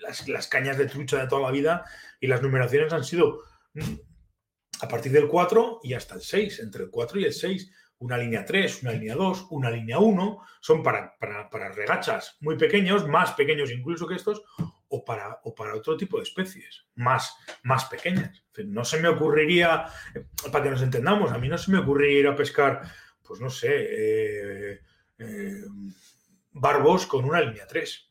las, 0.00 0.46
cañas 0.48 0.78
de 0.78 0.86
trucha 0.86 1.18
de 1.18 1.28
toda 1.28 1.42
la 1.42 1.50
vida 1.50 1.84
y 2.20 2.26
las 2.26 2.42
numeraciones 2.42 2.92
han 2.92 3.04
sido 3.04 3.42
mm, 3.74 3.94
a 4.80 4.88
partir 4.88 5.12
del 5.12 5.28
4 5.28 5.80
y 5.82 5.94
hasta 5.94 6.14
el 6.14 6.22
6, 6.22 6.60
entre 6.60 6.84
el 6.84 6.90
4 6.90 7.20
y 7.20 7.24
el 7.24 7.32
6. 7.32 7.70
Una 8.00 8.16
línea 8.16 8.44
3, 8.44 8.82
una 8.84 8.92
línea 8.92 9.16
2, 9.16 9.48
una 9.50 9.70
línea 9.70 9.98
1, 9.98 10.38
son 10.60 10.84
para, 10.84 11.16
para, 11.18 11.72
regachas 11.72 12.36
muy 12.40 12.56
pequeños, 12.56 13.08
más 13.08 13.32
pequeños 13.32 13.72
incluso 13.72 14.06
que 14.06 14.14
estos, 14.14 14.44
o 14.86 15.04
para, 15.04 15.40
o 15.42 15.52
para 15.52 15.74
otro 15.74 15.96
tipo 15.96 16.18
de 16.18 16.22
especies, 16.22 16.86
más, 16.94 17.34
más 17.64 17.86
pequeñas. 17.86 18.44
No 18.66 18.84
se 18.84 19.00
me 19.00 19.08
ocurriría, 19.08 19.86
eh, 20.14 20.24
para 20.52 20.62
que 20.62 20.70
nos 20.70 20.82
entendamos, 20.82 21.32
a 21.32 21.38
mí 21.38 21.48
no 21.48 21.58
se 21.58 21.72
me 21.72 21.78
ocurriría 21.78 22.20
ir 22.20 22.28
a 22.28 22.36
pescar, 22.36 22.82
pues 23.22 23.40
no 23.40 23.50
sé, 23.50 23.68
eh, 23.70 24.80
eh, 25.18 25.64
barbos 26.52 27.06
con 27.06 27.24
una 27.24 27.40
línea 27.40 27.66
3, 27.66 28.07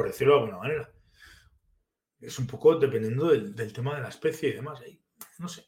por 0.00 0.08
decirlo 0.08 0.32
de 0.32 0.40
alguna 0.40 0.58
manera. 0.58 0.90
Es 2.22 2.38
un 2.38 2.46
poco 2.46 2.74
dependiendo 2.76 3.28
del, 3.28 3.72
tema 3.74 3.96
de 3.96 4.00
la 4.00 4.08
especie 4.08 4.48
y 4.48 4.52
demás. 4.54 4.80
no 5.36 5.46
sé. 5.46 5.66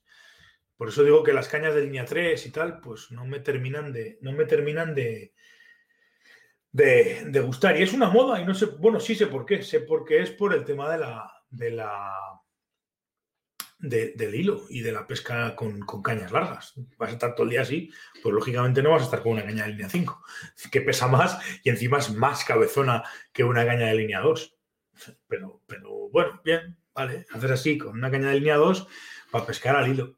Por 0.75 0.88
eso 0.88 1.05
digo 1.05 1.23
que 1.23 1.35
las 1.35 1.49
cañas 1.49 1.75
de 1.75 1.83
línea 1.83 2.07
3 2.07 2.47
y 2.47 2.51
tal, 2.51 2.81
pues 2.81 3.11
no 3.11 3.27
me 3.27 3.40
terminan 3.40 3.92
de. 3.92 4.16
No 4.23 4.33
me 4.33 4.47
terminan 4.47 4.95
de, 4.95 5.35
de, 6.71 7.40
gustar. 7.45 7.79
Y 7.79 7.83
es 7.83 7.92
una 7.92 8.09
moda, 8.09 8.40
y 8.40 8.47
no 8.47 8.55
sé. 8.55 8.64
Bueno, 8.64 9.01
sí 9.01 9.14
sé 9.14 9.27
por 9.27 9.45
qué. 9.45 9.62
Sé 9.62 9.81
por 9.81 10.07
qué 10.07 10.23
es 10.23 10.31
por 10.31 10.55
el 10.55 10.64
tema 10.64 10.90
de 10.90 10.99
la. 10.99 11.31
De 11.51 11.71
la 11.71 12.40
del 13.83 14.35
hilo 14.35 14.62
y 14.71 14.81
de 14.81 14.92
la 14.92 15.07
pesca 15.07 15.57
con, 15.57 15.81
cañas 16.03 16.31
largas. 16.31 16.75
Vas 16.97 17.11
a 17.11 17.12
estar 17.12 17.35
todo 17.35 17.45
el 17.45 17.51
día 17.51 17.62
así, 17.62 17.90
pues 18.23 18.33
lógicamente 18.33 18.83
no 18.83 18.92
vas 18.92 19.03
a 19.03 19.07
estar 19.07 19.23
con 19.23 19.33
una 19.33 19.45
caña 19.45 19.64
de 19.64 19.71
línea 19.71 19.88
5, 19.88 20.23
que 20.71 20.81
pesa 20.81 21.09
más 21.09 21.38
y 21.64 21.71
encima 21.71 21.99
es 21.99 22.14
más 22.14 22.45
cabezona 22.45 23.03
que 23.33 23.42
una 23.42 23.66
caña 23.66 23.88
de 23.88 23.97
línea 23.97 24.21
2. 24.21 24.57
Pero, 25.27 25.62
pero 25.66 26.09
bueno, 26.11 26.40
bien, 26.45 26.77
vale, 26.95 27.27
hacer 27.33 27.53
así 27.53 27.77
con 27.77 27.90
una 27.95 28.11
caña 28.11 28.29
de 28.29 28.37
línea 28.37 28.57
2 28.57 28.87
para 29.33 29.47
pescar 29.47 29.75
al 29.75 29.88
hilo. 29.88 30.16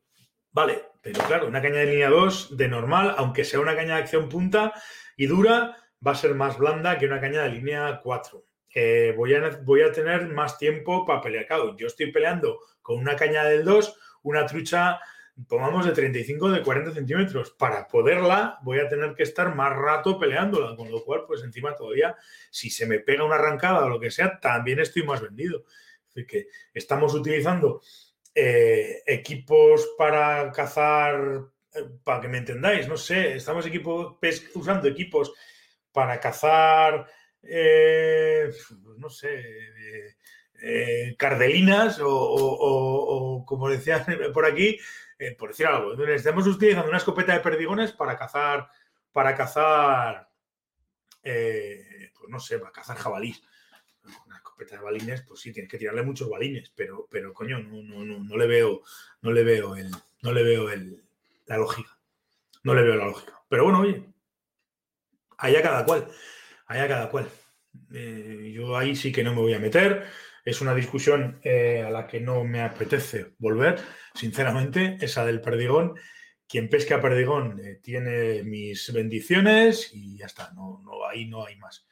Vale, 0.53 0.85
pero 1.01 1.21
claro, 1.25 1.49
una 1.49 1.63
caña 1.63 1.79
de 1.79 1.87
línea 1.87 2.11
2 2.11 2.57
de 2.57 2.69
normal, 2.69 3.15
aunque 3.17 3.45
sea 3.45 3.61
una 3.61 3.75
caña 3.75 3.97
de 3.97 4.03
acción 4.03 4.29
punta 4.29 4.75
y 5.17 5.27
dura, 5.27 5.79
va 6.07 6.13
a 6.13 6.17
ser 6.17 6.35
más 6.35 6.59
blanda 6.59 6.99
que 6.99 7.07
una 7.07 7.21
caña 7.21 7.43
de 7.43 7.49
línea 7.49 8.01
4 8.03 8.45
voy, 9.17 9.35
a, 9.35 9.61
voy 9.63 9.83
a 9.83 9.93
tener 9.93 10.29
más 10.29 10.59
tiempo 10.59 11.05
para 11.05 11.21
pelear. 11.21 11.47
Claro, 11.47 11.77
yo 11.77 11.87
estoy 11.87 12.11
peleando 12.11 12.61
con 12.83 12.99
una 12.99 13.17
caña 13.17 13.45
del 13.45 13.65
2, 13.65 13.99
una 14.23 14.47
trucha, 14.47 15.01
pongamos 15.49 15.87
de 15.87 15.93
35 15.93 16.51
de 16.51 16.63
40 16.63 16.93
centímetros. 16.93 17.51
Para 17.51 17.89
poderla, 17.89 18.59
voy 18.63 18.79
a 18.79 18.89
tener 18.89 19.15
que 19.15 19.23
estar 19.23 19.55
más 19.55 19.75
rato 19.77 20.19
peleándola, 20.19 20.77
con 20.77 20.91
lo 20.91 21.05
cual, 21.05 21.25
pues 21.27 21.43
encima 21.43 21.75
todavía, 21.75 22.17
si 22.51 22.71
se 22.71 22.87
me 22.87 23.01
pega 23.01 23.25
una 23.25 23.37
arrancada 23.37 23.85
o 23.85 23.89
lo 23.89 24.01
que 24.01 24.11
sea, 24.11 24.39
también 24.41 24.81
estoy 24.81 25.03
más 25.03 25.21
vendido. 25.21 25.65
Decir, 26.09 26.27
que 26.27 26.49
estamos 26.73 27.15
utilizando 27.15 27.81
eh, 28.35 29.03
equipos 29.07 29.95
para 29.99 30.51
cazar, 30.53 31.45
eh, 31.75 31.85
para 32.03 32.21
que 32.21 32.29
me 32.29 32.39
entendáis, 32.39 32.89
no 32.89 32.97
sé, 32.97 33.37
estamos 33.37 33.67
equipo, 33.67 34.19
usando 34.55 34.89
equipos 34.89 35.33
para 35.93 36.19
cazar 36.21 37.07
eh, 37.47 38.51
pues 38.85 38.99
no 38.99 39.11
sé, 39.11 39.35
eh, 39.39 40.17
eh, 40.63 41.17
cardelinas 41.19 42.01
o, 42.03 43.45
como 43.47 43.69
decían 43.69 44.05
por 44.33 44.47
aquí, 44.47 44.79
por 45.39 45.51
decir 45.51 45.67
algo, 45.67 45.95
estamos 46.07 46.47
utilizando 46.47 46.89
una 46.89 46.99
escopeta 46.99 47.33
de 47.33 47.41
perdigones 47.41 47.93
para 47.93 48.17
cazar, 48.17 48.69
para 49.13 49.35
cazar, 49.35 50.29
pues 51.23 52.29
no 52.29 52.41
sé, 52.41 52.59
para 52.59 52.73
cazar 52.73 52.97
jabalís. 52.97 53.43
Una 54.27 54.37
escopeta 54.37 54.77
de 54.77 54.83
balines, 54.83 55.23
pues 55.23 55.41
sí, 55.41 55.53
tienes 55.53 55.71
que 55.71 55.79
tirarle 55.79 56.03
muchos 56.03 56.29
balines, 56.29 56.71
pero, 56.77 57.09
pero 57.11 57.33
coño, 57.33 57.59
no, 57.61 57.83
no, 57.83 58.05
no, 58.05 58.19
no 58.23 58.37
le 58.37 58.47
veo, 58.47 58.83
no 59.23 59.33
le 59.33 59.45
veo 59.45 59.77
el, 59.77 59.91
no 60.23 60.33
le 60.33 60.43
veo 60.43 60.71
el, 60.71 61.03
la 61.47 61.57
lógica. 61.57 61.99
No 62.63 62.75
le 62.75 62.83
veo 62.83 62.97
la 62.97 63.07
lógica. 63.07 63.43
Pero 63.49 63.65
bueno, 63.65 63.81
oye, 63.81 64.05
allá 65.39 65.63
cada 65.63 65.85
cual 65.85 66.09
allá 66.67 66.89
cada 66.89 67.11
cual. 67.11 67.29
Eh, 67.93 68.53
yo 68.55 68.77
ahí 68.77 68.95
sí 68.95 69.13
que 69.13 69.25
no 69.25 69.35
me 69.35 69.41
voy 69.41 69.55
a 69.55 69.59
meter. 69.59 70.05
Es 70.45 70.61
una 70.61 70.75
discusión 70.75 71.41
eh, 71.43 71.83
a 71.87 71.91
la 71.91 72.07
que 72.07 72.21
no 72.21 72.45
me 72.45 72.61
apetece 72.61 73.35
volver, 73.39 73.81
sinceramente, 74.15 74.99
esa 75.01 75.25
del 75.25 75.41
perdigón. 75.41 75.95
Quien 76.47 76.69
pesca 76.69 77.01
perdigón 77.01 77.59
eh, 77.61 77.81
tiene 77.83 78.43
mis 78.43 78.93
bendiciones 78.93 79.91
y 79.95 80.19
ya 80.19 80.27
está, 80.27 80.53
no, 80.53 80.83
ahí 81.09 81.27
no 81.27 81.47
hay 81.47 81.57
más. 81.57 81.87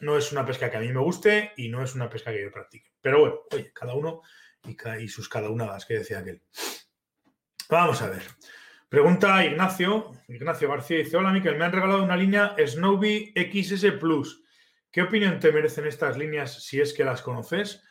No 0.00 0.16
es 0.16 0.32
una 0.32 0.46
pesca 0.46 0.70
que 0.70 0.78
a 0.78 0.80
mí 0.80 0.90
me 0.90 1.00
guste 1.00 1.52
y 1.56 1.68
no 1.68 1.82
es 1.84 1.94
una 1.94 2.08
pesca 2.08 2.32
que 2.32 2.42
yo 2.42 2.50
practique. 2.50 2.92
Pero 3.00 3.20
bueno, 3.20 3.40
oye, 3.50 3.70
cada 3.74 3.94
uno 3.94 4.22
y, 4.64 4.76
y 5.02 5.08
sus 5.08 5.28
cada 5.28 5.50
unadas 5.50 5.84
que 5.84 5.98
decía 5.98 6.20
aquel. 6.20 6.42
Vamos 7.68 8.00
a 8.00 8.08
ver. 8.08 8.22
Pregunta 8.92 9.42
Ignacio, 9.42 10.12
Ignacio 10.28 10.68
García 10.68 10.98
dice, 10.98 11.16
hola 11.16 11.32
Miquel, 11.32 11.56
me 11.56 11.64
han 11.64 11.72
regalado 11.72 12.04
una 12.04 12.14
línea 12.14 12.54
Snowy 12.58 13.32
XS 13.34 13.92
Plus. 13.92 14.44
¿Qué 14.90 15.00
opinión 15.00 15.40
te 15.40 15.50
merecen 15.50 15.86
estas 15.86 16.18
líneas 16.18 16.62
si 16.62 16.78
es 16.78 16.92
que 16.92 17.02
las 17.02 17.22
conoces? 17.22 17.82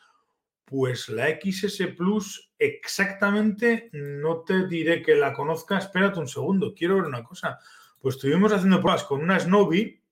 Pues 0.63 1.09
la 1.09 1.29
XS 1.29 1.87
Plus 1.97 2.53
exactamente 2.59 3.89
no 3.93 4.41
te 4.41 4.67
diré 4.67 5.01
que 5.01 5.15
la 5.15 5.33
conozca. 5.33 5.79
Espérate 5.79 6.19
un 6.19 6.27
segundo, 6.27 6.75
quiero 6.75 6.97
ver 6.97 7.05
una 7.05 7.23
cosa. 7.23 7.57
Pues 7.99 8.17
estuvimos 8.17 8.53
haciendo 8.53 8.79
pruebas 8.79 9.03
con 9.03 9.23
una 9.23 9.39
Snowy 9.39 10.03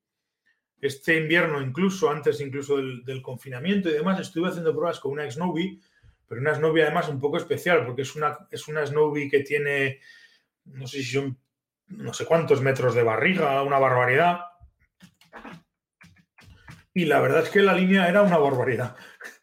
este 0.81 1.17
invierno, 1.17 1.61
incluso 1.61 2.09
antes 2.09 2.41
incluso 2.41 2.77
del, 2.77 3.21
confinamiento 3.21 3.89
y 3.89 3.93
demás, 3.93 4.19
estuve 4.19 4.49
haciendo 4.49 4.73
pruebas 4.73 4.99
con 4.99 5.11
una 5.11 5.29
Snowy, 5.29 5.79
pero 6.27 6.41
una 6.41 6.55
Snowy 6.55 6.81
además 6.81 7.09
un 7.09 7.19
poco 7.19 7.37
especial 7.37 7.85
porque 7.85 8.01
es 8.01 8.15
una, 8.15 8.39
es 8.49 8.67
una 8.67 8.83
Snowy 8.83 9.29
que 9.29 9.41
tiene 9.41 9.99
no 10.73 10.87
sé 10.87 10.97
si 11.03 11.11
son 11.11 11.37
no 11.89 12.13
sé 12.13 12.25
cuántos 12.25 12.61
metros 12.61 12.95
de 12.95 13.03
barriga, 13.03 13.61
una 13.63 13.79
barbaridad. 13.79 14.41
Y 16.93 17.05
la 17.05 17.19
verdad 17.19 17.43
es 17.43 17.49
que 17.49 17.61
la 17.61 17.73
línea 17.73 18.07
era 18.07 18.21
una 18.21 18.37
barbaridad. 18.37 18.95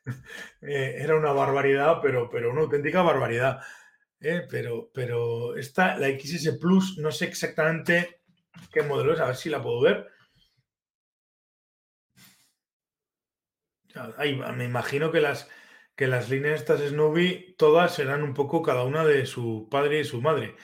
Eh, 0.62 0.96
era 0.98 1.14
una 1.14 1.32
barbaridad, 1.32 1.98
pero, 2.02 2.28
pero 2.28 2.50
una 2.50 2.62
auténtica 2.62 3.02
barbaridad. 3.02 3.60
Eh, 4.18 4.46
pero, 4.50 4.90
pero 4.92 5.54
esta, 5.54 5.96
la 5.96 6.08
XS 6.08 6.59
Plus, 6.59 6.98
no 6.98 7.12
sé 7.12 7.26
exactamente 7.26 8.22
qué 8.72 8.82
modelo 8.82 9.12
es, 9.12 9.20
a 9.20 9.26
ver 9.26 9.36
si 9.36 9.48
la 9.48 9.62
puedo 9.62 9.82
ver. 9.82 10.09
me 14.57 14.64
imagino 14.64 15.12
que 15.12 15.20
las, 15.20 15.48
que 15.94 16.09
las 16.09 16.30
líneas 16.30 16.61
estas 16.61 16.80
Snowy 16.80 17.55
todas 17.57 17.94
serán 17.94 18.22
un 18.24 18.34
poco 18.34 18.62
cada 18.62 18.82
una 18.84 19.05
de 19.05 19.26
su 19.26 19.68
padre 19.70 20.01
y 20.01 20.05
su 20.05 20.20
madre 20.20 20.57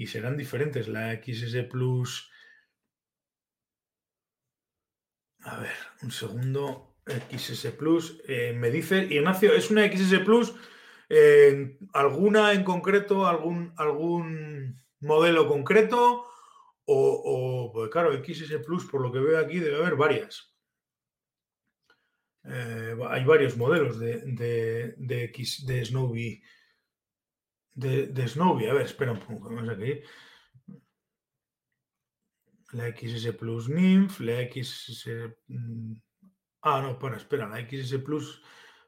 y 0.00 0.06
serán 0.06 0.38
diferentes. 0.38 0.88
La 0.88 1.14
XS 1.14 1.64
Plus. 1.68 2.32
A 5.42 5.60
ver, 5.60 5.76
un 6.02 6.10
segundo. 6.10 6.96
XS 7.30 7.72
Plus. 7.72 8.22
Eh, 8.26 8.54
me 8.54 8.70
dice, 8.70 9.04
Ignacio, 9.04 9.52
¿es 9.52 9.70
una 9.70 9.86
XS 9.86 10.20
Plus? 10.20 10.54
Eh, 11.10 11.76
¿Alguna 11.92 12.54
en 12.54 12.64
concreto? 12.64 13.26
¿Algún, 13.26 13.74
algún 13.76 14.80
modelo 15.00 15.46
concreto? 15.46 16.26
O, 16.86 17.70
pues 17.74 17.90
claro, 17.90 18.12
XS 18.24 18.56
Plus, 18.64 18.86
por 18.86 19.02
lo 19.02 19.12
que 19.12 19.18
veo 19.18 19.38
aquí, 19.38 19.58
debe 19.58 19.76
haber 19.76 19.96
varias. 19.96 20.56
Eh, 22.44 22.96
hay 23.06 23.24
varios 23.26 23.54
modelos 23.58 24.00
de, 24.00 24.22
de, 24.24 24.94
de, 24.96 25.24
X, 25.24 25.66
de 25.66 25.84
Snowy 25.84 26.42
de, 27.74 28.06
de 28.08 28.28
Snowy. 28.28 28.66
A 28.66 28.74
ver, 28.74 28.86
espera 28.86 29.12
un 29.12 29.20
poco, 29.20 29.48
vamos 29.48 29.68
aquí. 29.68 30.00
La 32.72 32.88
XS 32.88 33.32
Plus 33.32 33.68
Nymph, 33.68 34.20
la 34.20 34.48
XS... 34.48 35.08
Mm, 35.48 35.94
ah, 36.62 36.80
no, 36.82 36.98
bueno, 36.98 37.16
espera, 37.16 37.48
la 37.48 37.58
XS 37.68 37.98
Plus 38.04 38.42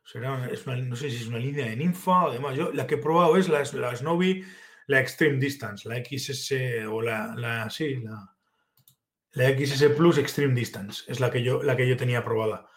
será, 0.04 0.48
es 0.48 0.66
una, 0.66 0.76
no 0.76 0.96
sé 0.96 1.10
si 1.10 1.16
es 1.16 1.26
una 1.26 1.38
línea 1.38 1.66
de 1.66 1.76
ninfa, 1.76 2.22
además, 2.22 2.56
yo 2.56 2.72
la 2.72 2.86
que 2.86 2.94
he 2.94 2.98
probado 2.98 3.36
es 3.36 3.48
la, 3.48 3.62
la 3.74 3.96
Snowy, 3.96 4.44
la 4.86 5.00
Extreme 5.00 5.38
Distance, 5.38 5.88
la 5.88 5.96
XS 5.96 6.86
o 6.88 7.02
la, 7.02 7.34
la 7.36 7.70
sí, 7.70 7.96
la 7.96 8.32
La 9.34 9.48
XS 9.48 9.94
Plus 9.96 10.18
Extreme 10.18 10.54
Distance 10.54 11.04
es 11.08 11.18
la 11.18 11.30
que 11.30 11.42
yo, 11.42 11.62
la 11.62 11.76
que 11.76 11.88
yo 11.88 11.96
tenía 11.96 12.22
probada. 12.22 12.68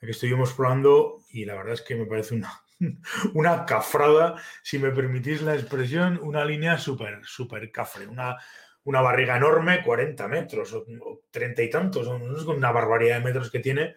La 0.00 0.06
que 0.06 0.12
estuvimos 0.12 0.52
probando 0.54 1.24
y 1.30 1.44
la 1.44 1.54
verdad 1.56 1.74
es 1.74 1.82
que 1.82 1.96
me 1.96 2.06
parece 2.06 2.36
una, 2.36 2.52
una 3.34 3.64
cafrada, 3.64 4.36
si 4.62 4.78
me 4.78 4.90
permitís 4.90 5.42
la 5.42 5.54
expresión, 5.54 6.18
una 6.22 6.44
línea 6.44 6.78
súper, 6.78 7.20
súper 7.24 7.70
cafre, 7.70 8.06
una, 8.06 8.36
una 8.84 9.00
barriga 9.00 9.36
enorme, 9.36 9.82
40 9.82 10.28
metros 10.28 10.72
o, 10.72 10.84
30 11.30 11.62
y 11.62 11.70
tantos, 11.70 12.06
una 12.08 12.72
barbaridad 12.72 13.18
de 13.18 13.24
metros 13.24 13.50
que 13.50 13.60
tiene. 13.60 13.96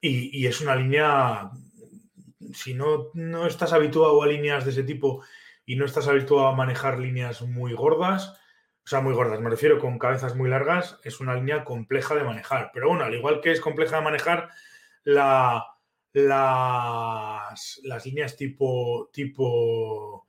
Y, 0.00 0.46
es 0.46 0.60
una 0.60 0.74
línea, 0.74 1.50
si 2.52 2.74
no, 2.74 3.10
no 3.14 3.46
estás 3.46 3.72
habituado 3.72 4.20
a 4.20 4.26
líneas 4.26 4.64
de 4.64 4.72
ese 4.72 4.82
tipo 4.82 5.24
y 5.64 5.76
no 5.76 5.84
estás 5.84 6.08
habituado 6.08 6.48
a 6.48 6.56
manejar 6.56 6.98
líneas 6.98 7.42
muy 7.42 7.72
gordas, 7.72 8.36
o 8.84 8.88
sea, 8.88 9.00
muy 9.00 9.14
gordas, 9.14 9.40
me 9.40 9.48
refiero 9.48 9.78
con 9.78 10.00
cabezas 10.00 10.34
muy 10.34 10.50
largas, 10.50 10.98
es 11.04 11.20
una 11.20 11.36
línea 11.36 11.62
compleja 11.62 12.16
de 12.16 12.24
manejar. 12.24 12.72
Pero 12.74 12.88
bueno, 12.88 13.04
al 13.04 13.14
igual 13.14 13.40
que 13.40 13.52
es 13.52 13.60
compleja 13.60 13.98
de 13.98 14.02
manejar, 14.02 14.50
la, 15.04 15.71
las, 16.12 17.80
las 17.84 18.06
líneas 18.06 18.36
tipo, 18.36 19.10
tipo 19.12 20.26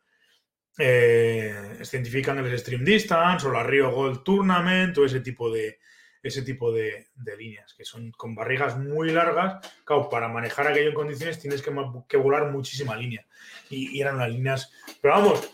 eh, 0.77 1.77
el 1.79 2.59
Stream 2.59 2.83
Distance 2.83 3.47
o 3.47 3.51
la 3.51 3.63
Rio 3.63 3.91
Gold 3.91 4.23
Tournament 4.23 4.97
o 4.97 5.05
ese 5.05 5.19
tipo 5.19 5.51
de, 5.51 5.79
ese 6.23 6.41
tipo 6.41 6.71
de, 6.71 7.09
líneas, 7.37 7.73
que 7.73 7.83
son 7.83 8.11
con 8.11 8.33
barrigas 8.33 8.77
muy 8.79 9.11
largas. 9.11 9.57
Claro, 9.83 10.09
para 10.09 10.29
manejar 10.29 10.67
aquello 10.67 10.89
en 10.89 10.95
condiciones 10.95 11.39
tienes 11.39 11.61
que, 11.61 12.17
volar 12.17 12.49
muchísima 12.49 12.95
línea. 12.95 13.25
Y, 13.69 13.99
eran 13.99 14.17
las 14.17 14.29
líneas. 14.29 14.71
Pero 15.01 15.15
vamos, 15.15 15.51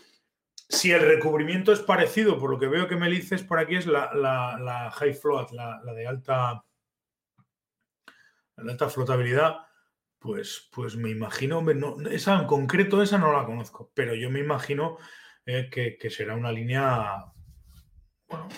si 0.68 0.92
el 0.92 1.00
recubrimiento 1.00 1.72
es 1.72 1.80
parecido, 1.80 2.38
por 2.38 2.50
lo 2.50 2.58
que 2.58 2.68
veo 2.68 2.86
que 2.86 2.96
me 2.96 3.10
dices 3.10 3.42
por 3.42 3.58
aquí, 3.58 3.76
es 3.76 3.86
la, 3.86 4.92
High 4.94 5.14
Float, 5.14 5.50
la, 5.50 5.80
de 5.92 6.06
alta. 6.06 6.64
La 8.56 8.72
alta 8.72 8.90
flotabilidad 8.90 9.69
pues, 10.20 10.68
pues 10.70 10.96
me 10.96 11.10
imagino, 11.10 11.64
esa 12.10 12.38
en 12.38 12.46
concreto, 12.46 13.02
esa 13.02 13.18
no 13.18 13.32
la 13.32 13.46
conozco, 13.46 13.90
pero 13.94 14.14
yo 14.14 14.30
me 14.30 14.40
imagino 14.40 14.98
eh, 15.46 15.68
que, 15.70 16.10
será 16.10 16.34
una 16.34 16.52
línea, 16.52 17.24
bueno, 18.28 18.48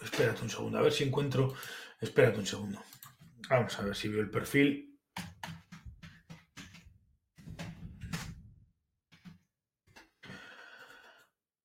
espérate 0.00 0.42
un 0.42 0.50
segundo, 0.50 0.78
a 0.78 0.82
ver 0.82 0.92
si 0.92 1.04
encuentro, 1.04 1.54
espérate 2.00 2.38
un 2.38 2.46
segundo, 2.46 2.82
vamos 3.50 3.78
a 3.78 3.82
ver 3.82 3.94
si 3.94 4.08
veo 4.08 4.22
el 4.22 4.30
perfil. 4.30 4.98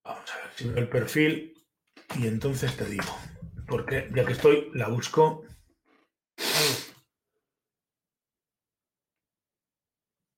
Vamos 0.03 0.30
a 0.32 0.38
ver 0.43 0.53
si 0.55 0.68
veo 0.68 0.78
el 0.78 0.89
perfil 0.89 1.53
y 2.18 2.28
entonces 2.28 2.76
te 2.76 2.84
digo, 2.84 3.18
porque 3.66 4.12
ya 4.14 4.26
que 4.26 4.34
estoy, 4.34 4.72
la 4.74 4.89
busco. 4.89 5.45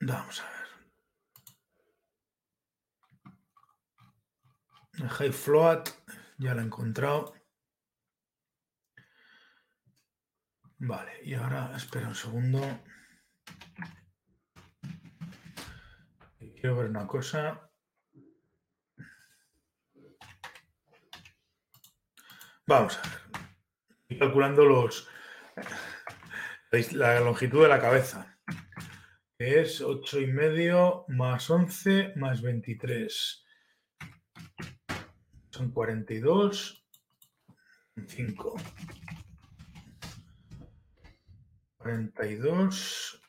Vamos 0.04 0.42
a 0.42 0.50
ver. 0.50 0.68
El 4.94 5.10
high 5.10 5.32
float, 5.32 5.90
ya 6.40 6.56
lo 6.56 6.62
he 6.62 6.64
encontrado. 6.64 7.36
Vale, 10.80 11.20
y 11.24 11.36
ahora 11.36 11.76
espera 11.76 12.08
un 12.08 12.16
segundo. 12.16 12.60
Quiero 16.40 16.78
ver 16.78 16.90
una 16.90 17.06
cosa. 17.06 17.70
Vamos 22.66 22.98
a 22.98 23.02
ver. 23.04 23.20
Estoy 24.02 24.18
calculando 24.18 24.66
los 24.66 25.08
la 26.94 27.20
longitud 27.20 27.62
de 27.64 27.68
la 27.68 27.80
cabeza 27.80 28.31
es 29.42 29.82
8 29.82 30.20
y 30.22 30.28
medio 30.28 31.06
más 31.08 31.50
11 31.50 32.14
más 32.16 32.42
23. 32.42 33.46
Son 35.50 35.72
42, 35.72 36.86
5. 38.08 38.56
42 41.78 43.22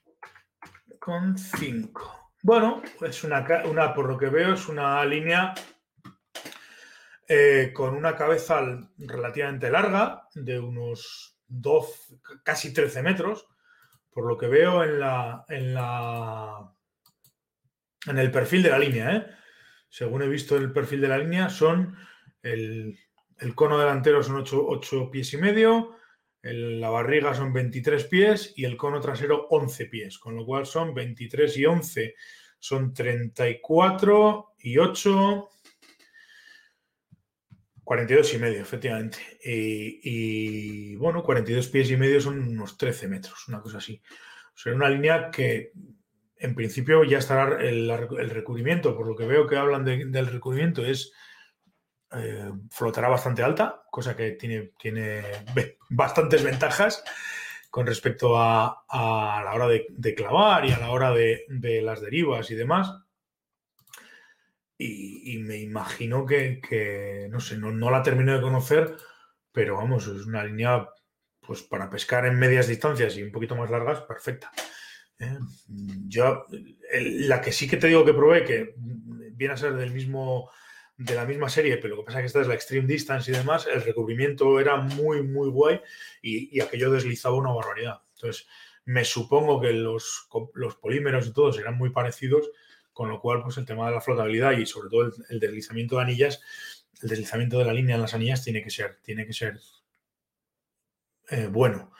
con 0.98 1.38
5. 1.38 2.30
Bueno, 2.42 2.82
es 3.00 3.24
una, 3.24 3.46
una, 3.64 3.94
por 3.94 4.08
lo 4.08 4.18
que 4.18 4.28
veo, 4.28 4.54
es 4.54 4.68
una 4.68 5.04
línea 5.04 5.54
eh, 7.28 7.72
con 7.72 7.94
una 7.94 8.14
cabeza 8.14 8.60
relativamente 8.98 9.70
larga, 9.70 10.28
de 10.34 10.58
unos 10.58 11.38
12, 11.46 12.20
casi 12.44 12.72
13 12.74 13.02
metros, 13.02 13.46
por 14.12 14.26
lo 14.26 14.36
que 14.36 14.46
veo 14.46 14.84
en 14.84 15.00
la, 15.00 15.44
en 15.48 15.74
la 15.74 16.72
en 18.06 18.18
el 18.18 18.30
perfil 18.30 18.62
de 18.62 18.70
la 18.70 18.78
línea, 18.78 19.16
¿eh? 19.16 19.26
según 19.88 20.22
he 20.22 20.28
visto 20.28 20.56
el 20.56 20.72
perfil 20.72 21.02
de 21.02 21.08
la 21.08 21.18
línea, 21.18 21.48
son 21.48 21.96
el, 22.42 22.98
cono 23.54 23.78
delantero 23.78 24.22
son 24.22 24.44
8, 24.50 25.10
pies 25.10 25.32
y 25.34 25.36
medio, 25.36 25.96
la 26.42 26.90
barriga 26.90 27.34
son 27.34 27.52
23 27.52 28.04
pies 28.06 28.52
y 28.56 28.64
el 28.64 28.76
cono 28.76 29.00
trasero 29.00 29.46
11 29.50 29.86
pies, 29.86 30.18
con 30.18 30.34
lo 30.34 30.44
cual 30.44 30.66
son 30.66 30.92
23 30.92 31.56
y 31.58 31.66
11, 31.66 32.14
son 32.58 32.92
34 32.92 34.54
y 34.58 34.78
8, 34.78 35.48
42 37.92 38.32
y 38.32 38.38
medio, 38.38 38.62
efectivamente. 38.62 39.18
Y, 39.44 40.96
bueno, 40.96 41.22
42 41.22 41.68
pies 41.68 41.90
y 41.90 41.98
medio 41.98 42.22
son 42.22 42.38
unos 42.40 42.78
13 42.78 43.06
metros, 43.06 43.46
una 43.48 43.60
cosa 43.60 43.78
así. 43.78 44.00
O 44.54 44.58
sea, 44.58 44.74
una 44.74 44.88
línea 44.88 45.30
que 45.30 45.72
en 46.38 46.54
principio 46.54 47.04
ya 47.04 47.18
estará 47.18 47.60
el, 47.60 47.90
recubrimiento, 48.30 48.96
por 48.96 49.06
lo 49.06 49.14
que 49.14 49.26
veo 49.26 49.46
que 49.46 49.56
hablan 49.56 49.84
del 49.84 50.26
recubrimiento, 50.26 50.86
es 50.86 51.12
eh, 52.16 52.50
flotará 52.70 53.08
bastante 53.08 53.42
alta, 53.42 53.82
cosa 53.90 54.16
que 54.16 54.30
tiene, 54.32 54.72
tiene 54.78 55.20
bastantes 55.90 56.42
ventajas 56.42 57.04
con 57.68 57.86
respecto 57.86 58.38
a, 58.38 58.84
la 58.90 59.52
hora 59.52 59.68
de, 59.68 60.14
clavar 60.14 60.64
y 60.64 60.72
a 60.72 60.78
la 60.78 60.92
hora 60.92 61.12
de 61.12 61.82
las 61.82 62.00
derivas 62.00 62.50
y 62.50 62.54
demás 62.54 63.01
y, 64.84 65.38
me 65.38 65.58
imagino 65.58 66.26
que, 66.26 67.28
no 67.30 67.40
sé, 67.40 67.56
no, 67.56 67.90
la 67.90 68.02
termino 68.02 68.34
de 68.34 68.40
conocer, 68.40 68.96
pero 69.52 69.76
vamos, 69.76 70.06
es 70.06 70.26
una 70.26 70.44
línea 70.44 70.88
pues 71.40 71.62
para 71.62 71.90
pescar 71.90 72.24
en 72.26 72.38
medias 72.38 72.68
distancias 72.68 73.16
y 73.16 73.22
un 73.22 73.32
poquito 73.32 73.56
más 73.56 73.70
largas, 73.70 74.00
perfecta. 74.02 74.50
¿eh? 75.18 75.36
Yo, 76.06 76.46
la 76.92 77.40
que 77.40 77.52
sí 77.52 77.68
que 77.68 77.76
te 77.76 77.88
digo 77.88 78.04
que 78.04 78.14
probé, 78.14 78.44
que 78.44 78.74
viene 78.76 79.54
a 79.54 79.56
ser 79.56 79.74
del 79.74 79.90
mismo, 79.90 80.50
de 80.96 81.14
la 81.14 81.24
misma 81.24 81.48
serie, 81.48 81.78
pero 81.78 81.96
lo 81.96 82.02
que 82.02 82.06
pasa 82.06 82.18
es 82.18 82.22
que 82.22 82.26
esta 82.26 82.40
es 82.42 82.46
la 82.46 82.54
Extreme 82.54 82.86
Distance 82.86 83.30
y 83.30 83.34
demás, 83.34 83.66
el 83.66 83.82
recubrimiento 83.82 84.60
era 84.60 84.76
muy, 84.76 85.22
muy 85.22 85.48
guay 85.48 85.80
y, 86.22 86.60
aquello 86.60 86.90
deslizaba 86.92 87.36
una 87.36 87.52
barbaridad. 87.52 88.02
Entonces, 88.14 88.46
me 88.84 89.04
supongo 89.04 89.60
que 89.60 89.72
los, 89.72 90.28
los 90.54 90.76
polímeros 90.76 91.26
y 91.26 91.32
todos 91.32 91.58
eran 91.58 91.76
muy 91.76 91.90
parecidos 91.90 92.50
con 92.92 93.08
lo 93.08 93.20
cual, 93.20 93.42
pues 93.42 93.56
el 93.58 93.64
tema 93.64 93.86
de 93.88 93.94
la 93.94 94.00
flotabilidad 94.00 94.52
y 94.52 94.66
sobre 94.66 94.90
todo 94.90 95.10
el, 95.28 95.40
deslizamiento 95.40 95.96
de 95.96 96.02
anillas, 96.02 96.40
el 97.02 97.08
deslizamiento 97.08 97.58
de 97.58 97.64
la 97.64 97.72
línea 97.72 97.96
en 97.96 98.02
las 98.02 98.14
anillas 98.14 98.44
tiene 98.44 98.62
que 98.62 98.70
ser, 98.70 98.98
tiene 99.02 99.26
que 99.26 99.32
ser 99.32 99.60
eh, 101.30 101.48
bueno. 101.50 101.92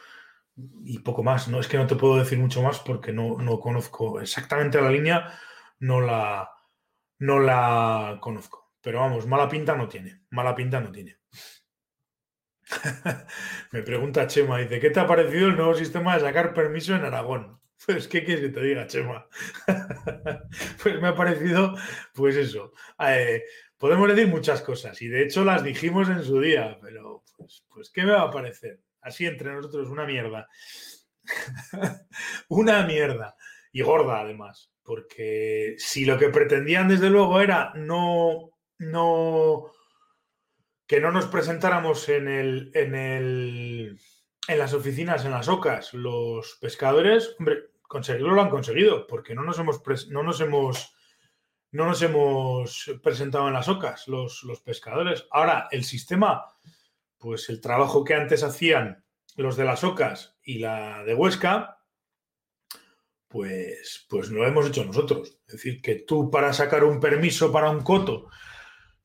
Y 0.85 0.99
poco 0.99 1.23
más. 1.23 1.49
No 1.49 1.61
es 1.61 1.69
que 1.69 1.79
no 1.79 1.87
te 1.87 1.97
puedo 1.97 2.19
decir 2.19 2.39
mucho 2.39 2.63
más 2.63 2.81
porque 2.81 3.13
no, 3.13 3.37
conozco 3.61 4.21
exactamente 4.21 4.81
la 4.81 4.91
línea, 4.91 5.33
no 5.81 6.01
la, 6.01 6.51
no 7.19 7.39
la 7.41 8.19
conozco. 8.21 8.73
Pero 8.83 9.01
vamos, 9.01 9.27
mala 9.27 9.49
pinta 9.49 9.77
no 9.77 9.89
tiene. 9.89 10.23
Mala 10.31 10.55
pinta 10.55 10.81
no 10.81 10.93
tiene. 10.93 11.19
Me 13.73 13.83
pregunta 13.83 14.27
Chema, 14.27 14.59
dice, 14.59 14.81
¿qué 14.81 14.91
te 14.91 15.01
ha 15.01 15.07
parecido 15.07 15.49
el 15.49 15.57
nuevo 15.57 15.75
sistema 15.75 16.15
de 16.15 16.21
sacar 16.21 16.55
permiso 16.55 16.95
en 16.95 17.05
Aragón? 17.05 17.62
Pues, 17.87 18.07
¿qué 18.07 18.25
quieres 18.25 18.45
que 18.45 18.51
te 18.51 18.63
diga, 18.63 18.87
Chema? 18.87 19.27
pues 20.83 21.01
me 21.01 21.09
ha 21.09 21.15
parecido, 21.15 21.75
pues 22.15 22.37
eso. 22.37 22.73
Eh, 22.99 23.43
podemos 23.77 24.09
decir 24.09 24.29
muchas 24.29 24.63
cosas 24.63 25.01
y 25.03 25.09
de 25.09 25.25
hecho 25.25 25.45
las 25.45 25.65
dijimos 25.65 26.09
en 26.09 26.23
su 26.23 26.41
día, 26.41 26.79
pero 26.81 27.25
pues, 27.37 27.65
pues 27.69 27.91
¿qué 27.91 28.05
me 28.05 28.13
va 28.13 28.23
a 28.23 28.31
parecer? 28.31 28.81
Así 29.01 29.27
entre 29.27 29.53
nosotros, 29.53 29.89
una 29.89 30.07
mierda. 30.07 30.49
una 32.49 32.87
mierda. 32.87 33.37
Y 33.73 33.83
gorda, 33.83 34.21
además. 34.21 34.71
Porque 34.83 35.75
si 35.79 36.05
lo 36.05 36.19
que 36.19 36.29
pretendían, 36.29 36.89
desde 36.89 37.11
luego, 37.11 37.41
era 37.41 37.73
no. 37.75 38.51
no 38.79 39.73
que 40.87 41.01
no 41.01 41.11
nos 41.11 41.27
presentáramos 41.27 42.09
en 42.09 42.29
el. 42.29 42.71
en 42.75 42.95
el. 42.95 43.99
en 44.47 44.59
las 44.59 44.75
oficinas, 44.75 45.25
en 45.25 45.31
las 45.33 45.49
ocas, 45.49 45.95
los 45.95 46.59
pescadores, 46.61 47.35
hombre, 47.39 47.72
conseguirlo 47.93 48.33
lo 48.33 48.41
han 48.41 48.49
conseguido, 48.49 49.07
porque 49.07 49.35
no 49.35 49.45
nos 49.45 49.59
hemos, 49.59 49.83
no 50.09 50.23
nos 50.23 50.41
hemos 50.41 50.95
no 51.73 51.87
nos 51.87 52.03
hemos 52.03 52.91
presentado 53.03 53.49
en 53.49 53.55
las 53.55 53.69
ocas 53.69 54.09
los, 54.09 54.43
los 54.45 54.61
pescadores. 54.61 55.27
Ahora, 55.31 55.69
el 55.71 55.85
sistema, 55.85 56.45
pues 57.19 57.49
el 57.49 57.61
trabajo 57.61 58.05
que 58.05 58.15
antes 58.15 58.43
hacían 58.43 59.05
los 59.37 59.57
de 59.57 59.65
las 59.65 59.85
ocas 59.85 60.39
y 60.43 60.59
la 60.59 61.03
de 61.05 61.15
Huesca, 61.15 61.79
pues, 63.29 64.07
pues 64.09 64.29
lo 64.29 64.47
hemos 64.47 64.67
hecho 64.67 64.85
nosotros. 64.85 65.39
Es 65.47 65.55
decir, 65.55 65.81
que 65.81 65.97
tú 65.97 66.31
para 66.31 66.53
sacar 66.53 66.85
un 66.85 67.01
permiso 67.01 67.53
para 67.53 67.71
un 67.71 67.83
coto 67.83 68.29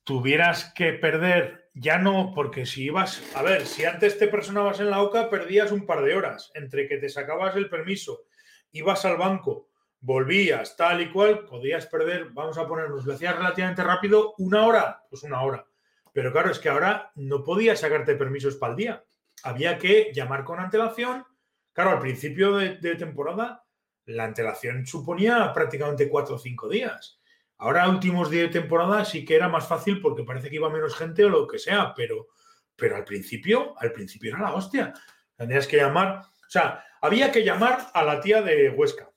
tuvieras 0.03 0.73
que 0.73 0.93
perder, 0.93 1.69
ya 1.73 1.97
no, 1.97 2.31
porque 2.33 2.65
si 2.65 2.83
ibas, 2.83 3.21
a 3.35 3.43
ver, 3.43 3.65
si 3.65 3.83
antes 3.85 4.17
te 4.17 4.27
personabas 4.27 4.79
en 4.79 4.89
la 4.89 5.01
OCA, 5.01 5.29
perdías 5.29 5.71
un 5.71 5.85
par 5.85 6.03
de 6.03 6.15
horas 6.15 6.51
entre 6.53 6.87
que 6.87 6.97
te 6.97 7.09
sacabas 7.09 7.55
el 7.57 7.69
permiso, 7.69 8.26
ibas 8.71 9.05
al 9.05 9.17
banco, 9.17 9.69
volvías, 9.99 10.75
tal 10.75 11.01
y 11.01 11.11
cual, 11.11 11.45
podías 11.45 11.85
perder, 11.87 12.29
vamos 12.31 12.57
a 12.57 12.67
ponernos, 12.67 13.05
lo 13.05 13.13
hacías 13.13 13.35
relativamente 13.35 13.83
rápido, 13.83 14.33
una 14.37 14.65
hora, 14.65 15.03
pues 15.09 15.23
una 15.23 15.41
hora. 15.41 15.65
Pero 16.13 16.31
claro, 16.31 16.49
es 16.49 16.59
que 16.59 16.69
ahora 16.69 17.11
no 17.15 17.43
podías 17.43 17.79
sacarte 17.79 18.15
permisos 18.15 18.55
para 18.55 18.71
el 18.71 18.77
día. 18.77 19.03
Había 19.43 19.77
que 19.77 20.11
llamar 20.13 20.43
con 20.43 20.59
antelación. 20.59 21.25
Claro, 21.73 21.91
al 21.91 21.99
principio 21.99 22.55
de, 22.57 22.95
temporada, 22.95 23.63
la 24.05 24.23
antelación 24.23 24.87
suponía 24.87 25.53
prácticamente 25.53 26.09
cuatro 26.09 26.35
o 26.35 26.39
cinco 26.39 26.67
días. 26.67 27.19
Ahora, 27.59 27.87
últimos 27.87 28.31
días 28.31 28.51
de 28.51 28.61
temporada, 28.61 29.05
sí 29.05 29.25
que 29.25 29.35
era 29.35 29.47
más 29.47 29.67
fácil 29.67 30.01
porque 30.01 30.23
parece 30.23 30.49
que 30.49 30.55
iba 30.55 30.69
menos 30.69 30.95
gente 30.95 31.23
o 31.23 31.29
lo 31.29 31.47
que 31.47 31.59
sea, 31.59 31.93
pero, 31.95 32.29
pero 32.75 32.95
al 32.95 33.03
principio, 33.03 33.75
al 33.77 33.91
principio 33.91 34.31
era 34.31 34.41
la 34.41 34.53
hostia. 34.55 34.93
Tendrías 35.35 35.67
que 35.67 35.77
llamar, 35.77 36.21
o 36.21 36.49
sea, 36.49 36.83
había 37.01 37.31
que 37.31 37.43
llamar 37.43 37.87
a 37.93 38.03
la 38.03 38.19
tía 38.19 38.41
de 38.41 38.69
Huesca 38.69 39.11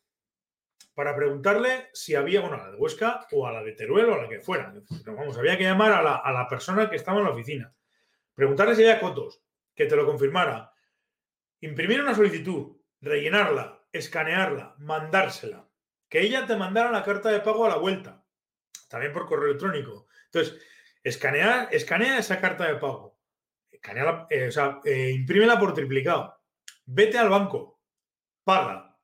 para 1.01 1.17
preguntarle 1.17 1.89
si 1.95 2.15
había, 2.15 2.43
bueno, 2.43 2.57
a 2.57 2.67
la 2.67 2.71
de 2.73 2.77
Huesca 2.77 3.27
o 3.33 3.47
a 3.47 3.53
la 3.53 3.63
de 3.63 3.73
Teruel 3.73 4.11
o 4.11 4.15
a 4.17 4.23
la 4.23 4.29
que 4.29 4.41
fuera. 4.41 4.71
vamos, 5.07 5.39
había 5.39 5.57
que 5.57 5.65
llamar 5.65 5.93
a 5.93 6.03
la, 6.03 6.47
persona 6.47 6.91
que 6.91 6.97
estaba 6.97 7.19
en 7.19 7.25
la 7.25 7.31
oficina. 7.31 7.75
Preguntarle 8.35 8.75
si 8.75 8.83
había 8.83 9.01
cotos, 9.01 9.43
que 9.75 9.87
te 9.87 9.97
lo 9.97 10.05
confirmara. 10.05 10.73
Imprimir 11.61 12.03
una 12.03 12.15
solicitud, 12.15 12.77
rellenarla, 13.01 13.83
escanearla, 13.91 14.75
mandársela. 14.79 15.67
Que 16.07 16.21
ella 16.21 16.47
te 16.47 16.57
mandara 16.57 16.91
la 16.91 17.05
carta 17.05 17.31
de 17.31 17.41
pago 17.41 17.65
a 17.65 17.71
la 17.71 17.77
vuelta. 17.77 18.25
También 18.89 19.13
por 19.13 19.27
correo 19.27 19.47
electrónico. 19.47 20.07
Entonces, 20.27 20.61
escanear, 21.03 21.69
escanea 21.71 22.19
esa 22.19 22.41
carta 22.41 22.67
de 22.67 22.75
pago. 22.75 23.19
Escanea 23.71 24.27
eh, 24.29 24.49
o 24.49 24.53
sea, 24.53 24.81
eh, 24.85 25.13
imprímela 25.13 25.59
por 25.59 25.73
triplicado. 25.73 26.40
Vete 26.93 27.19
al 27.19 27.29
banco. 27.29 27.81
Paga. 28.43 28.99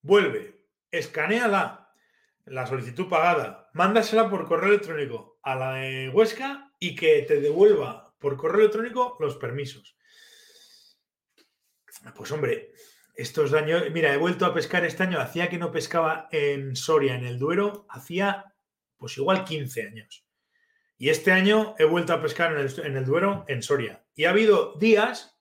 Vuelve 0.00 0.68
escaneala 0.92 1.92
la 2.44 2.66
solicitud 2.68 3.08
pagada, 3.08 3.68
mándasela 3.74 4.30
por 4.30 4.46
correo 4.46 4.68
electrónico 4.68 5.40
a 5.42 5.56
la 5.56 5.74
de 5.74 6.08
Huesca 6.08 6.72
y 6.78 6.94
que 6.94 7.22
te 7.22 7.40
devuelva 7.40 8.14
por 8.20 8.36
correo 8.36 8.60
electrónico 8.60 9.16
los 9.18 9.36
permisos. 9.36 9.98
Pues 12.14 12.30
hombre, 12.30 12.70
estos 13.16 13.54
años, 13.54 13.82
mira, 13.90 14.14
he 14.14 14.16
vuelto 14.16 14.46
a 14.46 14.54
pescar 14.54 14.84
este 14.84 15.02
año, 15.02 15.20
hacía 15.20 15.48
que 15.48 15.58
no 15.58 15.72
pescaba 15.72 16.28
en 16.30 16.76
Soria, 16.76 17.16
en 17.16 17.26
el 17.26 17.40
Duero, 17.40 17.86
hacía 17.88 18.54
pues 18.96 19.18
igual 19.18 19.44
15 19.44 19.82
años. 19.82 20.24
Y 20.96 21.08
este 21.08 21.32
año 21.32 21.74
he 21.76 21.84
vuelto 21.84 22.12
a 22.12 22.22
pescar 22.22 22.52
en 22.52 22.60
el, 22.60 22.86
en 22.86 22.96
el 22.96 23.04
Duero, 23.04 23.44
en 23.48 23.64
Soria. 23.64 24.06
Y 24.14 24.26
ha 24.26 24.30
habido 24.30 24.74
días 24.78 25.37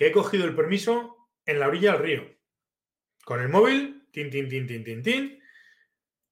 que 0.00 0.06
he 0.06 0.12
cogido 0.12 0.46
el 0.46 0.56
permiso 0.56 1.28
en 1.44 1.60
la 1.60 1.68
orilla 1.68 1.92
del 1.92 2.02
río 2.02 2.40
con 3.22 3.38
el 3.38 3.50
móvil, 3.50 4.08
tin, 4.10 4.30
tin, 4.30 4.48
tin, 4.48 4.66
tin, 4.66 4.82
tin, 4.82 5.02
tin. 5.02 5.42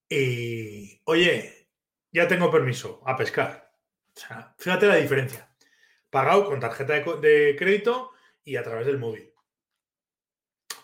Y, 0.08 1.02
oye, 1.04 1.68
ya 2.10 2.26
tengo 2.26 2.50
permiso 2.50 3.02
a 3.04 3.14
pescar. 3.14 3.70
O 4.16 4.18
sea, 4.18 4.54
fíjate 4.58 4.86
la 4.86 4.96
diferencia. 4.96 5.54
Pagado 6.08 6.46
con 6.46 6.60
tarjeta 6.60 6.94
de, 6.94 7.56
crédito 7.58 8.12
y 8.42 8.56
a 8.56 8.62
través 8.62 8.86
del 8.86 8.96
móvil. 8.96 9.34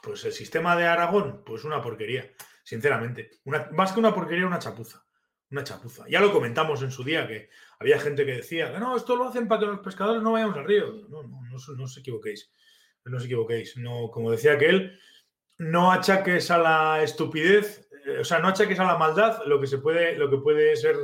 Pues 0.03 0.23
el 0.27 0.35
sistema 0.35 0.77
de 0.77 0.85
Aragón, 0.85 1.43
pues 1.43 1.65
una 1.65 1.81
porquería, 1.81 2.31
sinceramente. 2.65 3.31
Más 3.73 3.93
que 3.93 3.99
una 4.01 4.15
porquería, 4.15 4.47
una 4.47 4.59
chapuza. 4.59 5.07
Una 5.51 5.65
chapuza. 5.65 6.05
Ya 6.07 6.21
lo 6.21 6.35
comentamos 6.35 6.83
en 6.83 6.91
su 6.91 7.03
día, 7.03 7.27
que 7.27 7.49
había 7.79 7.99
gente 7.99 8.27
que 8.27 8.35
decía 8.35 8.71
que 8.71 8.79
no, 8.79 8.95
esto 8.95 9.17
lo 9.17 9.27
hacen 9.27 9.49
para 9.49 9.61
que 9.61 9.67
los 9.69 9.81
pescadores 9.81 10.23
no 10.23 10.33
vayamos 10.33 10.59
al 10.59 10.67
río. 10.67 10.93
No, 11.09 11.23
no, 11.23 11.41
no, 11.41 11.75
no 11.77 11.85
os 11.85 11.97
equivoquéis. 11.97 12.53
No 13.05 13.17
os 13.17 13.25
equivoquéis. 13.25 13.77
No, 13.77 14.11
como 14.11 14.31
decía 14.31 14.55
aquel, 14.55 14.99
no 15.59 15.93
achaques 15.93 16.51
a 16.51 16.59
la 16.59 17.03
estupidez, 17.03 17.89
eh, 18.07 18.19
o 18.21 18.25
sea, 18.25 18.39
no 18.39 18.49
achaques 18.49 18.79
a 18.79 18.85
la 18.85 18.99
maldad 18.99 19.43
lo 19.47 19.61
que 19.61 19.67
se 19.67 19.79
puede, 19.79 20.17
lo 20.17 20.31
que 20.31 20.39
puede 20.39 20.77
ser 20.77 20.97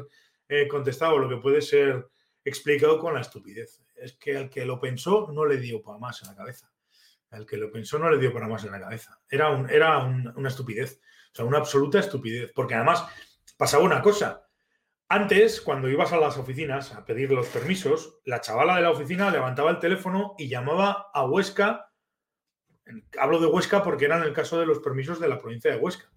eh, 0.49 0.67
contestado, 0.67 1.19
lo 1.19 1.29
que 1.29 1.37
puede 1.37 1.61
ser 1.61 2.09
explicado 2.45 2.99
con 2.99 3.15
la 3.15 3.21
estupidez. 3.21 3.83
Es 3.95 4.17
que 4.17 4.37
al 4.37 4.51
que 4.51 4.65
lo 4.65 4.81
pensó 4.81 5.31
no 5.33 5.45
le 5.45 5.59
dio 5.59 5.83
para 5.83 5.99
más 5.99 6.23
en 6.23 6.29
la 6.29 6.37
cabeza. 6.37 6.73
Al 7.31 7.47
que 7.47 7.57
lo 7.57 7.71
pensó 7.71 7.99
no 7.99 8.11
le 8.11 8.19
dio 8.19 8.33
para 8.33 8.49
más 8.49 8.65
en 8.65 8.73
la 8.73 8.81
cabeza. 8.81 9.21
Era, 9.29 9.51
un, 9.51 9.71
era 9.71 9.99
una 9.99 10.49
estupidez, 10.49 11.01
o 11.33 11.35
sea, 11.35 11.45
una 11.45 11.59
absoluta 11.59 12.01
estupidez. 12.01 12.51
Porque 12.55 12.75
además 12.75 13.05
pasaba 13.57 13.85
una 13.85 14.03
cosa. 14.03 14.47
Antes, 15.09 15.61
cuando 15.61 15.89
ibas 15.89 16.13
a 16.13 16.19
las 16.19 16.39
oficinas 16.39 16.95
a 16.95 17.05
pedir 17.05 17.31
los 17.33 17.49
permisos, 17.49 18.21
la 18.25 18.41
chavala 18.41 18.77
de 18.77 18.83
la 18.83 18.91
oficina 18.91 19.31
levantaba 19.31 19.71
el 19.71 19.79
teléfono 19.79 20.35
y 20.39 20.49
llamaba 20.49 21.11
a 21.13 21.25
Huesca 21.27 21.90
Hablo 23.19 23.41
de 23.41 23.47
Huesca 23.47 23.83
porque 23.83 24.05
era 24.05 24.17
en 24.17 24.25
el 24.25 24.33
caso 24.33 24.59
de 24.59 24.67
los 24.67 24.81
permisos 24.81 25.21
de 25.21 25.29
la 25.29 25.39
provincia 25.39 25.71
de 25.71 25.79
Huesca. 25.79 26.11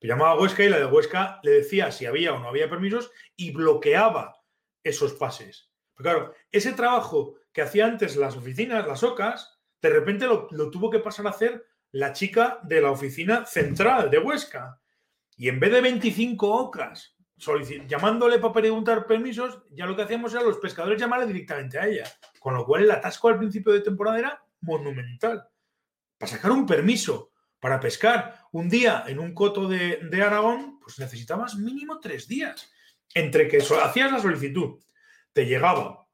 llamaba 0.00 0.32
a 0.32 0.38
Huesca 0.38 0.64
y 0.64 0.68
la 0.68 0.78
de 0.78 0.86
Huesca 0.86 1.40
le 1.42 1.52
decía 1.52 1.92
si 1.92 2.06
había 2.06 2.34
o 2.34 2.38
no 2.38 2.48
había 2.48 2.68
permisos 2.68 3.10
y 3.36 3.52
bloqueaba 3.52 4.36
esos 4.82 5.14
pases. 5.14 5.70
Pero 5.94 6.10
claro, 6.10 6.34
ese 6.50 6.72
trabajo 6.72 7.36
que 7.52 7.62
hacía 7.62 7.86
antes 7.86 8.16
las 8.16 8.36
oficinas, 8.36 8.86
las 8.86 9.02
OCAS, 9.02 9.60
de 9.80 9.90
repente 9.90 10.26
lo, 10.26 10.48
tuvo 10.70 10.90
que 10.90 10.98
pasar 10.98 11.26
a 11.26 11.30
hacer 11.30 11.64
la 11.92 12.12
chica 12.12 12.60
de 12.62 12.80
la 12.80 12.90
oficina 12.90 13.44
central 13.44 14.10
de 14.10 14.18
Huesca. 14.18 14.80
Y 15.36 15.48
en 15.48 15.60
vez 15.60 15.72
de 15.72 15.80
25 15.80 16.48
OCAS 16.48 17.16
llamándole 17.88 18.38
para 18.38 18.54
preguntar 18.54 19.06
permisos, 19.06 19.62
ya 19.70 19.86
lo 19.86 19.96
que 19.96 20.02
hacíamos 20.02 20.32
era 20.32 20.42
los 20.42 20.58
pescadores 20.58 21.00
llamarle 21.00 21.26
directamente 21.26 21.78
a 21.78 21.86
ella. 21.86 22.04
Con 22.38 22.54
lo 22.54 22.64
cual 22.64 22.84
el 22.84 22.90
atasco 22.90 23.28
al 23.28 23.38
principio 23.38 23.72
de 23.72 23.80
temporada 23.80 24.18
era 24.18 24.44
monumental 24.60 25.48
para 26.22 26.30
sacar 26.30 26.52
un 26.52 26.66
permiso 26.66 27.32
para 27.58 27.80
pescar 27.80 28.38
un 28.52 28.68
día 28.68 29.02
en 29.08 29.18
un 29.18 29.34
coto 29.34 29.66
de, 29.66 29.98
Aragón, 30.24 30.78
pues 30.78 31.00
necesitabas 31.00 31.56
mínimo 31.56 31.98
tres 31.98 32.28
días. 32.28 32.70
Entre 33.12 33.48
que 33.48 33.58
hacías 33.58 34.12
la 34.12 34.20
solicitud, 34.20 34.78
te 35.32 35.46
llegaba, 35.46 36.06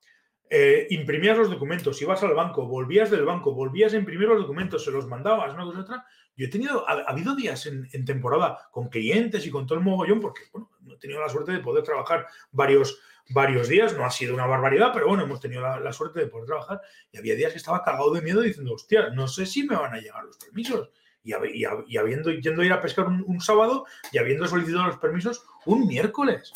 eh, 0.48 0.86
imprimías 0.88 1.36
los 1.36 1.50
documentos, 1.50 2.00
ibas 2.00 2.22
al 2.22 2.32
banco, 2.32 2.66
volvías 2.66 3.10
del 3.10 3.26
banco, 3.26 3.52
volvías 3.52 3.92
a 3.92 3.98
imprimir 3.98 4.28
los 4.28 4.40
documentos, 4.40 4.82
se 4.82 4.90
los 4.90 5.06
mandabas, 5.06 5.52
una 5.52 5.64
cosa 5.64 5.80
otra. 5.80 6.06
Yo 6.34 6.46
he 6.46 6.50
tenido, 6.50 6.88
ha, 6.88 7.02
habido 7.10 7.36
días 7.36 7.66
en, 7.66 8.04
temporada 8.06 8.70
con 8.70 8.88
clientes 8.88 9.46
y 9.46 9.50
con 9.50 9.66
todo 9.66 9.78
el 9.78 9.84
mogollón, 9.84 10.20
porque 10.20 10.44
bueno, 10.52 10.70
no 10.80 10.94
he 10.94 10.98
tenido 10.98 11.20
la 11.20 11.28
suerte 11.28 11.52
de 11.52 11.58
poder 11.58 11.84
trabajar 11.84 12.26
varios, 12.50 12.98
varios 13.30 13.68
días, 13.68 13.96
no 13.96 14.04
ha 14.04 14.10
sido 14.10 14.34
una 14.34 14.46
barbaridad, 14.46 14.90
pero 14.92 15.08
bueno, 15.08 15.24
hemos 15.24 15.40
tenido 15.40 15.60
la, 15.60 15.92
suerte 15.92 16.20
de 16.20 16.26
poder 16.26 16.46
trabajar 16.46 16.80
y 17.12 17.18
había 17.18 17.34
días 17.34 17.52
que 17.52 17.58
estaba 17.58 17.82
cagado 17.82 18.12
de 18.12 18.22
miedo 18.22 18.40
diciendo, 18.40 18.72
hostia, 18.72 19.10
no 19.10 19.28
sé 19.28 19.46
si 19.46 19.64
me 19.64 19.76
van 19.76 19.94
a 19.94 19.98
llegar 19.98 20.24
los 20.24 20.38
permisos. 20.38 20.90
Y, 21.22 21.32
habiendo 21.34 22.30
yendo 22.30 22.62
a 22.62 22.64
ir 22.64 22.72
a 22.72 22.80
pescar 22.80 23.06
un, 23.06 23.40
sábado 23.40 23.84
y 24.12 24.18
habiendo 24.18 24.48
solicitado 24.48 24.86
los 24.86 24.98
permisos 24.98 25.44
un 25.66 25.86
miércoles. 25.86 26.52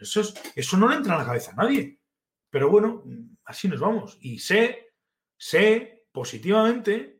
Eso, 0.00 0.22
eso 0.54 0.76
no 0.76 0.88
le 0.88 0.96
entra 0.96 1.14
en 1.14 1.20
la 1.20 1.26
cabeza 1.26 1.50
a 1.50 1.56
nadie. 1.56 1.98
Pero 2.50 2.70
bueno, 2.70 3.02
así 3.44 3.66
nos 3.66 3.80
vamos. 3.80 4.18
Y 4.20 4.38
sé, 4.38 4.92
sé 5.36 6.06
positivamente 6.12 7.13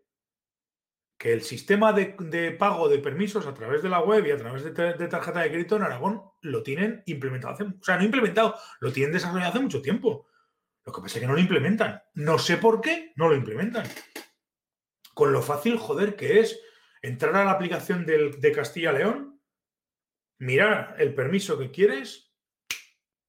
que 1.25 1.33
el 1.33 1.41
sistema 1.41 1.95
de, 1.95 2.55
pago 2.59 2.87
de 2.87 2.99
permisos 2.99 3.47
a 3.47 3.55
través 3.55 3.83
de 3.83 3.89
la 3.89 4.01
web 4.01 4.27
y 4.27 4.31
a 4.31 4.37
través 4.37 4.63
de, 4.63 4.73
tarjeta 4.73 5.41
de 5.41 5.49
crédito 5.49 5.77
en 5.77 5.85
Aragón 5.85 6.23
lo 6.43 6.63
tienen 6.63 7.03
implementado 7.07 7.55
o 7.65 7.83
sea, 7.83 7.97
no 7.97 8.05
implementado, 8.05 8.57
lo 8.81 8.93
tienen 8.93 9.15
desarrollado 9.15 9.53
hace 9.53 9.61
mucho 9.61 9.81
tiempo. 9.81 10.29
Lo 10.85 10.93
que 10.93 11.01
pasa 11.01 11.17
es 11.17 11.23
que 11.23 11.27
no 11.27 11.33
lo 11.33 11.41
implementan. 11.41 12.03
No 12.13 12.39
sé 12.39 12.59
por 12.59 12.83
qué 12.83 13.15
no 13.17 13.31
lo 13.31 13.37
implementan. 13.37 13.87
Con 15.15 15.33
lo 15.33 15.41
fácil, 15.41 15.79
joder, 15.79 16.15
que 16.15 16.41
es 16.41 16.61
entrar 17.01 17.35
a 17.37 17.47
la 17.47 17.53
aplicación 17.53 18.05
de 18.05 18.53
Castilla-León, 18.55 19.41
mirar 20.41 20.95
el 20.99 21.15
permiso 21.15 21.57
que 21.59 21.71
quieres, 21.71 22.35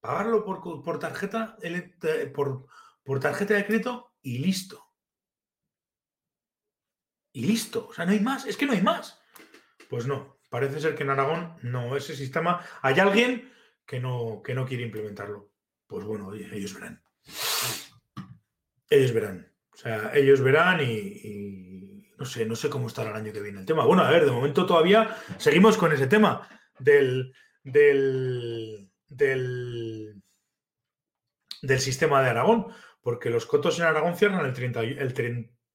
pagarlo 0.02 0.44
por, 0.44 0.98
tarjeta, 0.98 1.56
por, 2.34 2.66
por 3.02 3.20
tarjeta 3.20 3.54
de 3.54 3.64
crédito 3.64 4.12
y 4.20 4.40
listo 4.40 4.85
y 7.36 7.42
listo. 7.42 7.88
O 7.88 7.92
sea, 7.92 8.06
no 8.06 8.12
hay 8.12 8.20
más. 8.20 8.46
Es 8.46 8.56
que 8.56 8.64
no 8.64 8.72
hay 8.72 8.80
más. 8.80 9.20
Pues 9.90 10.06
no. 10.06 10.38
Parece 10.48 10.80
ser 10.80 10.94
que 10.94 11.02
en 11.02 11.10
Aragón 11.10 11.54
no, 11.62 11.94
ese 11.94 12.16
sistema. 12.16 12.64
Hay 12.80 12.98
alguien 12.98 13.52
que 13.84 14.00
no, 14.00 14.40
que 14.42 14.54
no 14.54 14.64
quiere 14.64 14.84
implementarlo. 14.84 15.50
Pues 15.86 16.06
bueno, 16.06 16.32
ellos 16.32 16.72
verán. 16.72 17.02
Ellos 18.88 19.12
verán. 19.12 19.52
O 19.70 19.76
sea, 19.76 20.12
ellos 20.14 20.40
verán 20.40 20.80
y, 20.80 22.08
no 22.16 22.24
sé, 22.24 22.46
no 22.46 22.56
sé 22.56 22.70
cómo 22.70 22.86
estará 22.86 23.10
el 23.10 23.16
año 23.16 23.34
que 23.34 23.42
viene 23.42 23.60
el 23.60 23.66
tema. 23.66 23.84
Bueno, 23.84 24.02
a 24.02 24.10
ver, 24.10 24.24
de 24.24 24.30
momento 24.30 24.64
todavía 24.64 25.14
seguimos 25.36 25.76
con 25.76 25.92
ese 25.92 26.06
tema 26.06 26.48
del, 26.78 27.34
del, 27.62 28.90
del, 29.08 30.22
sistema 31.80 32.22
de 32.22 32.30
Aragón, 32.30 32.68
porque 33.02 33.28
los 33.28 33.44
cotos 33.44 33.78
en 33.78 33.84
Aragón 33.84 34.16
cierran 34.16 34.46
el 34.46 34.54
30, 34.54 34.80
el 34.80 35.12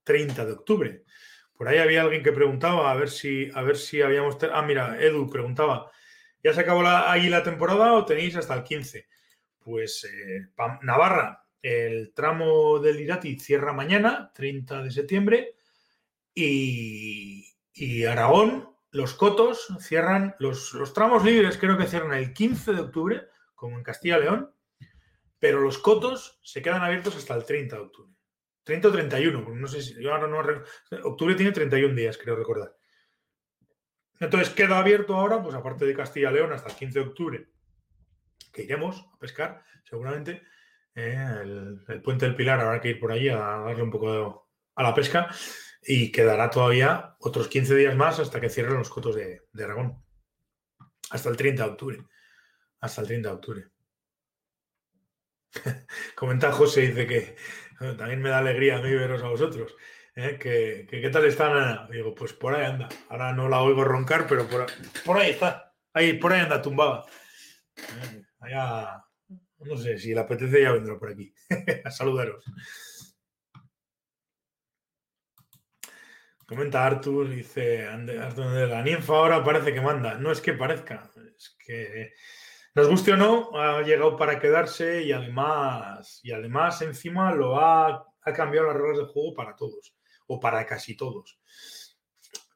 30 0.03 0.45
de 0.45 0.51
octubre. 0.51 1.03
Por 1.61 1.69
ahí 1.69 1.77
había 1.77 2.01
alguien 2.01 2.23
que 2.23 2.31
preguntaba 2.31 2.91
a 2.91 2.95
ver 2.95 3.07
si, 3.07 3.51
a 3.53 3.61
ver 3.61 3.77
si 3.77 4.01
habíamos. 4.01 4.35
Ah, 4.51 4.63
mira, 4.63 4.99
Edu 4.99 5.29
preguntaba: 5.29 5.91
¿ya 6.43 6.55
se 6.55 6.61
acabó 6.61 6.81
ahí 6.87 7.29
la 7.29 7.43
temporada 7.43 7.93
o 7.93 8.03
tenéis 8.03 8.35
hasta 8.35 8.55
el 8.55 8.63
15? 8.63 9.07
Pues 9.59 10.03
eh, 10.05 10.47
Navarra, 10.81 11.45
el 11.61 12.15
tramo 12.15 12.79
del 12.79 12.99
Irati 12.99 13.37
cierra 13.37 13.73
mañana, 13.73 14.31
30 14.33 14.81
de 14.81 14.89
septiembre, 14.89 15.53
y, 16.33 17.45
Aragón, 18.09 18.67
los 18.89 19.13
cotos 19.13 19.67
cierran, 19.81 20.33
los, 20.39 20.73
los, 20.73 20.95
tramos 20.95 21.23
libres 21.23 21.59
creo 21.59 21.77
que 21.77 21.85
cierran 21.85 22.13
el 22.13 22.33
15 22.33 22.73
de 22.73 22.81
octubre, 22.81 23.27
como 23.53 23.77
en 23.77 23.83
Castilla 23.83 24.17
y 24.17 24.21
León, 24.21 24.51
pero 25.37 25.61
los 25.61 25.77
cotos 25.77 26.39
se 26.41 26.63
quedan 26.63 26.81
abiertos 26.81 27.15
hasta 27.17 27.35
el 27.35 27.45
30 27.45 27.75
de 27.75 27.81
octubre. 27.83 28.20
30 28.63 28.87
o 28.87 28.91
31, 28.91 29.55
no 29.55 29.67
sé 29.67 29.81
si 29.81 30.01
yo 30.01 30.13
ahora 30.13 30.27
no 30.27 30.39
octubre 31.03 31.35
tiene 31.35 31.51
31 31.51 31.95
días, 31.95 32.17
creo 32.17 32.35
recordar. 32.35 32.75
Entonces 34.19 34.51
queda 34.51 34.77
abierto 34.77 35.15
ahora, 35.15 35.41
pues 35.41 35.55
aparte 35.55 35.85
de 35.85 35.95
Castilla 35.95 36.29
y 36.29 36.33
León, 36.35 36.53
hasta 36.53 36.69
el 36.69 36.75
15 36.75 36.99
de 36.99 37.05
octubre, 37.05 37.49
que 38.53 38.63
iremos 38.63 39.03
a 39.13 39.17
pescar, 39.17 39.63
seguramente. 39.83 40.43
Eh, 40.93 41.15
el, 41.41 42.01
puente 42.03 42.25
del 42.25 42.35
Pilar 42.35 42.59
habrá 42.59 42.79
que 42.79 42.89
ir 42.89 42.99
por 42.99 43.11
allí 43.11 43.29
a 43.29 43.37
darle 43.37 43.81
un 43.81 43.89
poco 43.89 44.49
a 44.75 44.83
la 44.83 44.93
pesca 44.93 45.33
y 45.81 46.11
quedará 46.11 46.49
todavía 46.49 47.15
otros 47.19 47.47
15 47.47 47.75
días 47.75 47.95
más 47.95 48.19
hasta 48.19 48.39
que 48.39 48.49
cierren 48.49 48.77
los 48.77 48.89
cotos 48.89 49.15
de, 49.15 49.41
de 49.51 49.63
Aragón. 49.63 50.03
Hasta 51.09 51.29
el 51.29 51.37
30 51.37 51.63
de 51.63 51.69
octubre. 51.69 52.05
Hasta 52.79 53.01
el 53.01 53.07
30 53.07 53.29
de 53.29 53.35
octubre. 53.35 53.67
Comenta 56.15 56.51
José, 56.51 56.81
dice 56.81 57.07
que 57.07 57.35
también 57.97 58.21
me 58.21 58.29
da 58.29 58.39
alegría 58.39 58.79
veros 58.79 59.23
a 59.23 59.29
vosotros. 59.29 59.75
¿eh? 60.15 60.37
¿Qué 60.39 61.09
tal 61.11 61.25
está 61.25 61.47
Ana? 61.47 61.87
Digo, 61.91 62.13
pues 62.13 62.33
por 62.33 62.55
ahí 62.55 62.65
anda. 62.65 62.89
Ahora 63.09 63.33
no 63.33 63.49
la 63.49 63.61
oigo 63.61 63.83
roncar, 63.83 64.27
pero 64.27 64.47
por, 64.47 64.67
por 65.05 65.17
ahí 65.17 65.31
está. 65.31 65.73
Ahí, 65.93 66.13
por 66.13 66.31
ahí 66.31 66.41
anda 66.41 66.61
tumbada. 66.61 67.05
¿Eh? 67.77 68.23
Allá, 68.39 69.03
no 69.59 69.77
sé, 69.77 69.97
si 69.97 70.13
le 70.13 70.19
apetece 70.19 70.61
ya 70.61 70.71
vendrá 70.71 70.97
por 70.97 71.09
aquí. 71.09 71.33
a 71.85 71.91
saludaros. 71.91 72.43
Comenta 76.45 76.85
Artur, 76.85 77.29
dice 77.29 77.87
Artur, 77.87 78.67
la 78.67 78.81
ninfa 78.81 79.13
ahora 79.13 79.43
parece 79.43 79.73
que 79.73 79.79
manda. 79.79 80.15
No 80.15 80.31
es 80.31 80.41
que 80.41 80.53
parezca, 80.53 81.09
es 81.35 81.55
que 81.65 82.13
nos 82.73 82.87
guste 82.87 83.11
o 83.11 83.17
no, 83.17 83.51
ha 83.59 83.81
llegado 83.81 84.15
para 84.15 84.39
quedarse 84.39 85.03
y 85.03 85.11
además, 85.11 86.21
y 86.23 86.31
además 86.31 86.81
encima 86.81 87.33
lo 87.33 87.59
ha, 87.59 88.07
cambiado 88.35 88.67
las 88.67 88.77
reglas 88.77 88.97
del 88.97 89.07
juego 89.07 89.33
para 89.33 89.55
todos 89.55 89.93
o 90.27 90.39
para 90.39 90.65
casi 90.65 90.95
todos. 90.95 91.39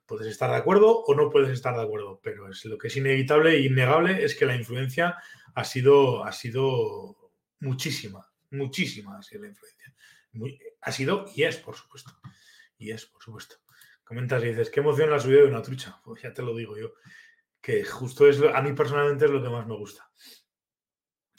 Puedes 0.06 0.28
estar 0.28 0.50
de 0.52 0.58
acuerdo 0.58 1.02
o 1.02 1.16
no 1.16 1.30
puedes 1.30 1.50
estar 1.50 1.76
de 1.76 1.82
acuerdo, 1.82 2.22
pero 2.24 2.50
es 2.50 2.64
lo 2.66 2.78
que 2.78 2.88
es 2.88 2.96
inevitable 2.96 3.56
e 3.56 3.62
innegable 3.62 4.24
es 4.24 4.36
que 4.36 4.46
la 4.46 4.56
influencia 4.56 5.18
ha 5.54 5.64
sido, 5.64 6.24
ha 6.24 6.32
sido 6.32 7.32
muchísima, 7.60 8.32
muchísima 8.52 9.18
ha 9.18 9.24
sido 9.24 9.42
la 9.42 9.50
influencia. 9.50 9.94
ha 10.82 10.92
sido 10.92 11.26
y 11.36 11.44
es, 11.44 11.58
por 11.58 11.76
supuesto. 11.76 12.12
Y 12.78 12.92
es, 12.92 13.06
por 13.06 13.22
supuesto. 13.22 13.56
Comentas 14.04 14.44
y 14.44 14.50
dices, 14.50 14.70
qué 14.70 14.82
emoción 14.82 15.10
la 15.10 15.20
subida 15.20 15.42
de 15.42 15.48
una 15.48 15.62
trucha. 15.62 16.00
Pues 16.06 16.22
ya 16.22 16.34
te 16.34 16.44
lo 16.44 16.56
digo 16.56 16.78
yo 16.78 16.94
que 17.66 17.84
justo 17.84 18.28
es, 18.28 18.40
a 18.44 18.62
mí 18.62 18.74
personalmente 18.74 19.26
es 19.26 19.32
lo 19.32 19.42
que 19.42 19.50
más 19.50 19.66
me 19.66 19.76
gusta. 19.76 20.08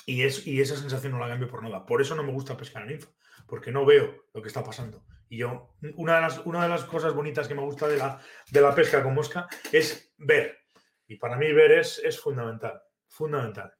Y, 0.06 0.24
es, 0.24 0.44
y 0.44 0.60
esa 0.60 0.76
sensación 0.76 1.12
no 1.12 1.20
la 1.20 1.28
cambio 1.28 1.46
por 1.46 1.62
nada. 1.62 1.86
Por 1.86 2.02
eso 2.02 2.16
no 2.16 2.24
me 2.24 2.32
gusta 2.32 2.56
pescar 2.56 2.82
en 2.82 2.96
info, 2.96 3.14
porque 3.46 3.70
no 3.70 3.86
veo 3.86 4.26
lo 4.34 4.42
que 4.42 4.48
está 4.48 4.64
pasando. 4.64 5.06
Y 5.28 5.36
yo, 5.36 5.76
una 5.94 6.16
de 6.16 6.22
las, 6.22 6.38
una 6.44 6.64
de 6.64 6.68
las 6.68 6.82
cosas 6.82 7.14
bonitas 7.14 7.46
que 7.46 7.54
me 7.54 7.62
gusta 7.62 7.86
de 7.86 7.98
la, 7.98 8.20
de 8.50 8.60
la 8.60 8.74
pesca 8.74 9.04
con 9.04 9.14
mosca 9.14 9.46
es 9.70 10.12
ver. 10.18 10.58
Y 11.06 11.14
para 11.14 11.36
mí 11.36 11.52
ver 11.52 11.70
es, 11.70 12.00
es 12.00 12.18
fundamental, 12.18 12.82
fundamental. 13.06 13.72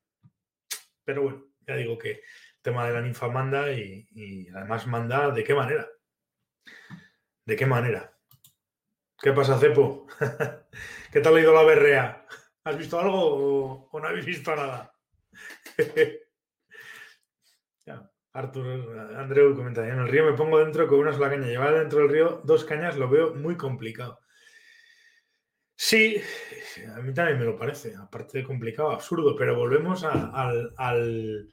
Pero 1.03 1.23
bueno, 1.23 1.47
ya 1.67 1.75
digo 1.75 1.99
que 1.99 2.13
el 2.13 2.63
tema 2.63 2.87
de 2.87 2.93
la 2.93 3.01
ninfa 3.01 3.27
manda 3.27 3.73
y, 3.73 4.07
y 4.13 4.49
además 4.51 4.87
manda 4.87 5.33
de 5.33 5.43
qué 5.43 5.53
manera. 5.53 5.89
¿De 7.45 7.57
qué 7.57 7.67
manera? 7.67 8.17
¿Qué 9.21 9.33
pasa, 9.33 9.59
Cepo? 9.59 10.07
¿Qué 11.17 11.23
tal 11.23 11.35
ha 11.35 11.41
ido 11.41 11.55
la 11.55 11.63
berrea? 11.63 12.27
¿Has 12.63 12.77
visto 12.77 13.01
algo 13.01 13.89
o, 13.91 14.01
no 14.01 14.07
habéis 14.07 14.27
visto 14.27 14.55
nada? 14.55 14.95
Artur, 18.35 19.17
Andreu 19.17 19.57
comenta, 19.57 19.89
en 19.89 19.99
el 19.99 20.09
río 20.09 20.27
me 20.27 20.37
pongo 20.37 20.59
dentro 20.59 20.87
con 20.87 20.99
una 20.99 21.15
sola 21.15 21.31
caña. 21.31 21.47
Llevar 21.47 21.73
dentro 21.73 22.01
del 22.01 22.11
río 22.11 22.43
dos 22.45 22.67
cañas 22.67 22.99
lo 22.99 23.09
veo 23.09 23.35
muy 23.35 23.57
complicado. 23.57 24.21
Sí, 25.75 26.21
a 26.95 27.01
mí 27.01 27.15
también 27.15 27.39
me 27.39 27.47
lo 27.47 27.57
parece, 27.57 27.95
aparte 27.97 28.37
de 28.37 28.45
complicado, 28.45 28.91
absurdo, 28.91 29.35
pero 29.37 29.57
volvemos 29.57 30.05
al, 30.05 31.51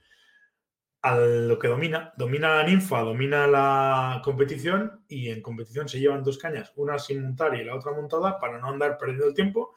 a 1.03 1.17
lo 1.17 1.59
que 1.59 1.67
domina. 1.67 2.13
Domina 2.15 2.55
la 2.55 2.63
ninfa, 2.63 3.01
domina 3.01 3.45
la 3.45 4.21
competición 4.23 5.03
y 5.07 5.29
en 5.29 5.41
competición 5.41 5.87
se 5.89 5.99
llevan 5.99 6.23
dos 6.23 6.37
cañas, 6.37 6.71
una 6.77 6.97
sin 6.97 7.21
montar 7.21 7.53
y 7.55 7.63
la 7.65 7.75
otra 7.75 7.91
montada 7.91 8.39
para 8.39 8.57
no 8.57 8.69
andar 8.69 8.97
perdiendo 8.97 9.27
el 9.27 9.33
tiempo, 9.33 9.75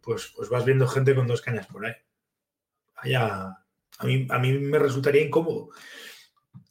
pues, 0.00 0.32
pues 0.34 0.48
vas 0.48 0.64
viendo 0.64 0.88
gente 0.88 1.14
con 1.14 1.28
dos 1.28 1.40
cañas 1.40 1.68
por 1.68 1.86
ahí. 1.86 1.94
Allá, 2.96 3.56
a 3.98 4.06
mí, 4.06 4.26
a 4.28 4.38
mí 4.40 4.58
me 4.58 4.80
resultaría 4.80 5.22
incómodo. 5.22 5.70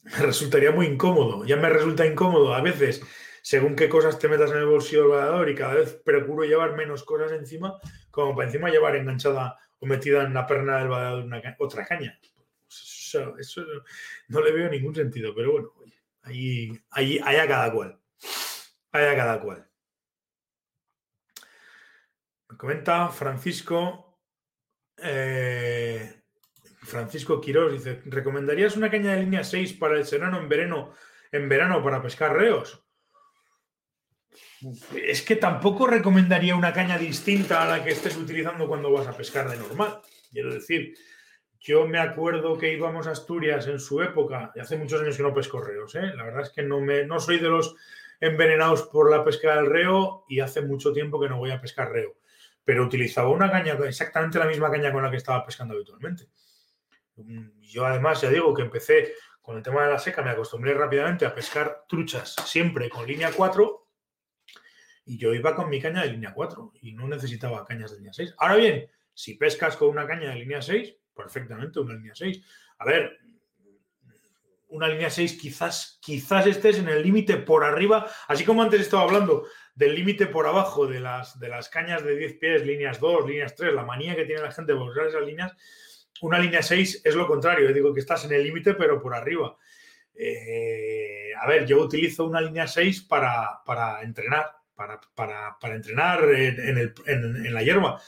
Me 0.02 0.18
resultaría 0.18 0.72
muy 0.72 0.86
incómodo. 0.86 1.46
Ya 1.46 1.56
me 1.56 1.70
resulta 1.70 2.04
incómodo 2.04 2.54
a 2.54 2.60
veces 2.60 3.02
según 3.40 3.76
qué 3.76 3.88
cosas 3.88 4.18
te 4.18 4.28
metas 4.28 4.50
en 4.50 4.58
el 4.58 4.66
bolsillo 4.66 5.02
del 5.02 5.10
valedor 5.12 5.48
y 5.48 5.54
cada 5.54 5.74
vez 5.74 5.94
procuro 6.04 6.44
llevar 6.44 6.76
menos 6.76 7.02
cosas 7.02 7.32
encima, 7.32 7.78
como 8.10 8.36
para 8.36 8.48
encima 8.48 8.68
llevar 8.68 8.96
enganchada 8.96 9.56
o 9.78 9.86
metida 9.86 10.24
en 10.24 10.34
la 10.34 10.46
perna 10.46 10.78
del 10.78 10.88
valedor 10.88 11.24
una 11.24 11.40
otra 11.58 11.86
caña 11.86 12.18
eso, 13.14 13.64
no 14.28 14.40
le 14.40 14.52
veo 14.52 14.68
ningún 14.68 14.94
sentido, 14.94 15.34
pero 15.34 15.52
bueno, 15.52 15.72
ahí, 16.22 16.72
ahí, 16.90 17.18
a 17.18 17.46
cada 17.46 17.72
cual. 17.72 18.00
Ahí 18.92 19.04
a 19.04 19.16
cada 19.16 19.40
cual. 19.40 19.68
Me 22.48 22.56
comenta 22.56 23.08
Francisco. 23.08 24.20
Eh, 24.96 26.22
Francisco 26.82 27.40
Quiroz 27.40 27.72
dice: 27.72 28.02
¿Recomendarías 28.06 28.76
una 28.76 28.90
caña 28.90 29.12
de 29.12 29.20
línea 29.20 29.44
6 29.44 29.74
para 29.74 29.96
el 29.96 30.06
serano 30.06 30.38
en 30.38 30.48
verano, 30.48 30.94
en 31.32 31.48
verano 31.48 31.82
para 31.82 32.02
pescar 32.02 32.34
reos? 32.34 32.86
Es 34.94 35.22
que 35.22 35.36
tampoco 35.36 35.86
recomendaría 35.86 36.56
una 36.56 36.72
caña 36.72 36.98
distinta 36.98 37.62
a 37.62 37.66
la 37.66 37.84
que 37.84 37.90
estés 37.90 38.16
utilizando 38.16 38.66
cuando 38.66 38.90
vas 38.90 39.06
a 39.06 39.16
pescar 39.16 39.48
de 39.48 39.56
normal. 39.56 40.00
Quiero 40.32 40.52
decir, 40.52 40.94
yo 41.66 41.84
me 41.84 41.98
acuerdo 41.98 42.56
que 42.56 42.72
íbamos 42.72 43.08
a 43.08 43.10
Asturias 43.10 43.66
en 43.66 43.80
su 43.80 44.00
época, 44.00 44.52
y 44.54 44.60
hace 44.60 44.76
muchos 44.76 45.02
años 45.02 45.16
que 45.16 45.22
no 45.24 45.34
pesco 45.34 45.60
reos, 45.60 45.96
¿eh? 45.96 46.12
la 46.14 46.22
verdad 46.22 46.42
es 46.42 46.50
que 46.50 46.62
no, 46.62 46.80
me, 46.80 47.04
no 47.04 47.18
soy 47.18 47.40
de 47.40 47.48
los 47.48 47.74
envenenados 48.20 48.84
por 48.84 49.10
la 49.10 49.24
pesca 49.24 49.56
del 49.56 49.66
reo 49.66 50.24
y 50.28 50.38
hace 50.38 50.62
mucho 50.62 50.92
tiempo 50.92 51.20
que 51.20 51.28
no 51.28 51.38
voy 51.38 51.50
a 51.50 51.60
pescar 51.60 51.90
reo, 51.90 52.18
pero 52.64 52.84
utilizaba 52.84 53.30
una 53.30 53.50
caña, 53.50 53.76
exactamente 53.84 54.38
la 54.38 54.46
misma 54.46 54.70
caña 54.70 54.92
con 54.92 55.02
la 55.02 55.10
que 55.10 55.16
estaba 55.16 55.44
pescando 55.44 55.74
habitualmente. 55.74 56.28
Yo 57.62 57.84
además 57.84 58.20
ya 58.20 58.30
digo 58.30 58.54
que 58.54 58.62
empecé 58.62 59.14
con 59.42 59.56
el 59.56 59.62
tema 59.64 59.84
de 59.84 59.90
la 59.90 59.98
seca, 59.98 60.22
me 60.22 60.30
acostumbré 60.30 60.72
rápidamente 60.72 61.26
a 61.26 61.34
pescar 61.34 61.84
truchas 61.88 62.36
siempre 62.44 62.88
con 62.88 63.08
línea 63.08 63.32
4 63.34 63.88
y 65.06 65.18
yo 65.18 65.34
iba 65.34 65.56
con 65.56 65.68
mi 65.68 65.80
caña 65.80 66.02
de 66.02 66.12
línea 66.12 66.32
4 66.32 66.74
y 66.80 66.92
no 66.92 67.08
necesitaba 67.08 67.64
cañas 67.64 67.90
de 67.90 67.96
línea 67.96 68.12
6. 68.12 68.36
Ahora 68.38 68.54
bien, 68.54 68.88
si 69.12 69.34
pescas 69.34 69.76
con 69.76 69.88
una 69.88 70.06
caña 70.06 70.30
de 70.30 70.36
línea 70.36 70.62
6, 70.62 70.96
perfectamente 71.16 71.80
una 71.80 71.94
línea 71.94 72.14
6. 72.14 72.40
A 72.78 72.84
ver, 72.84 73.18
una 74.68 74.88
línea 74.88 75.10
6 75.10 75.38
quizás, 75.40 75.98
quizás 76.02 76.46
estés 76.46 76.78
en 76.78 76.88
el 76.88 77.02
límite 77.02 77.36
por 77.36 77.64
arriba, 77.64 78.06
así 78.28 78.44
como 78.44 78.62
antes 78.62 78.80
estaba 78.80 79.04
hablando 79.04 79.46
del 79.74 79.94
límite 79.94 80.26
por 80.26 80.46
abajo 80.46 80.86
de 80.86 81.00
las, 81.00 81.38
de 81.38 81.48
las 81.48 81.68
cañas 81.68 82.04
de 82.04 82.16
10 82.16 82.34
pies, 82.34 82.66
líneas 82.66 83.00
2, 83.00 83.26
líneas 83.26 83.54
3, 83.54 83.74
la 83.74 83.84
manía 83.84 84.16
que 84.16 84.24
tiene 84.24 84.42
la 84.42 84.52
gente 84.52 84.72
de 84.72 84.78
buscar 84.78 85.06
esas 85.06 85.24
líneas, 85.24 85.52
una 86.20 86.38
línea 86.38 86.62
6 86.62 87.02
es 87.04 87.14
lo 87.14 87.26
contrario, 87.26 87.68
yo 87.68 87.74
digo 87.74 87.94
que 87.94 88.00
estás 88.00 88.24
en 88.24 88.32
el 88.32 88.42
límite 88.42 88.74
pero 88.74 89.00
por 89.00 89.14
arriba. 89.14 89.56
Eh, 90.14 91.32
a 91.38 91.46
ver, 91.46 91.66
yo 91.66 91.78
utilizo 91.78 92.24
una 92.24 92.40
línea 92.40 92.66
6 92.66 93.02
para, 93.02 93.60
entrenar, 94.02 94.50
para, 94.74 95.74
entrenar 95.74 96.24
en 96.24 97.54
la 97.54 97.62
hierba. 97.62 98.00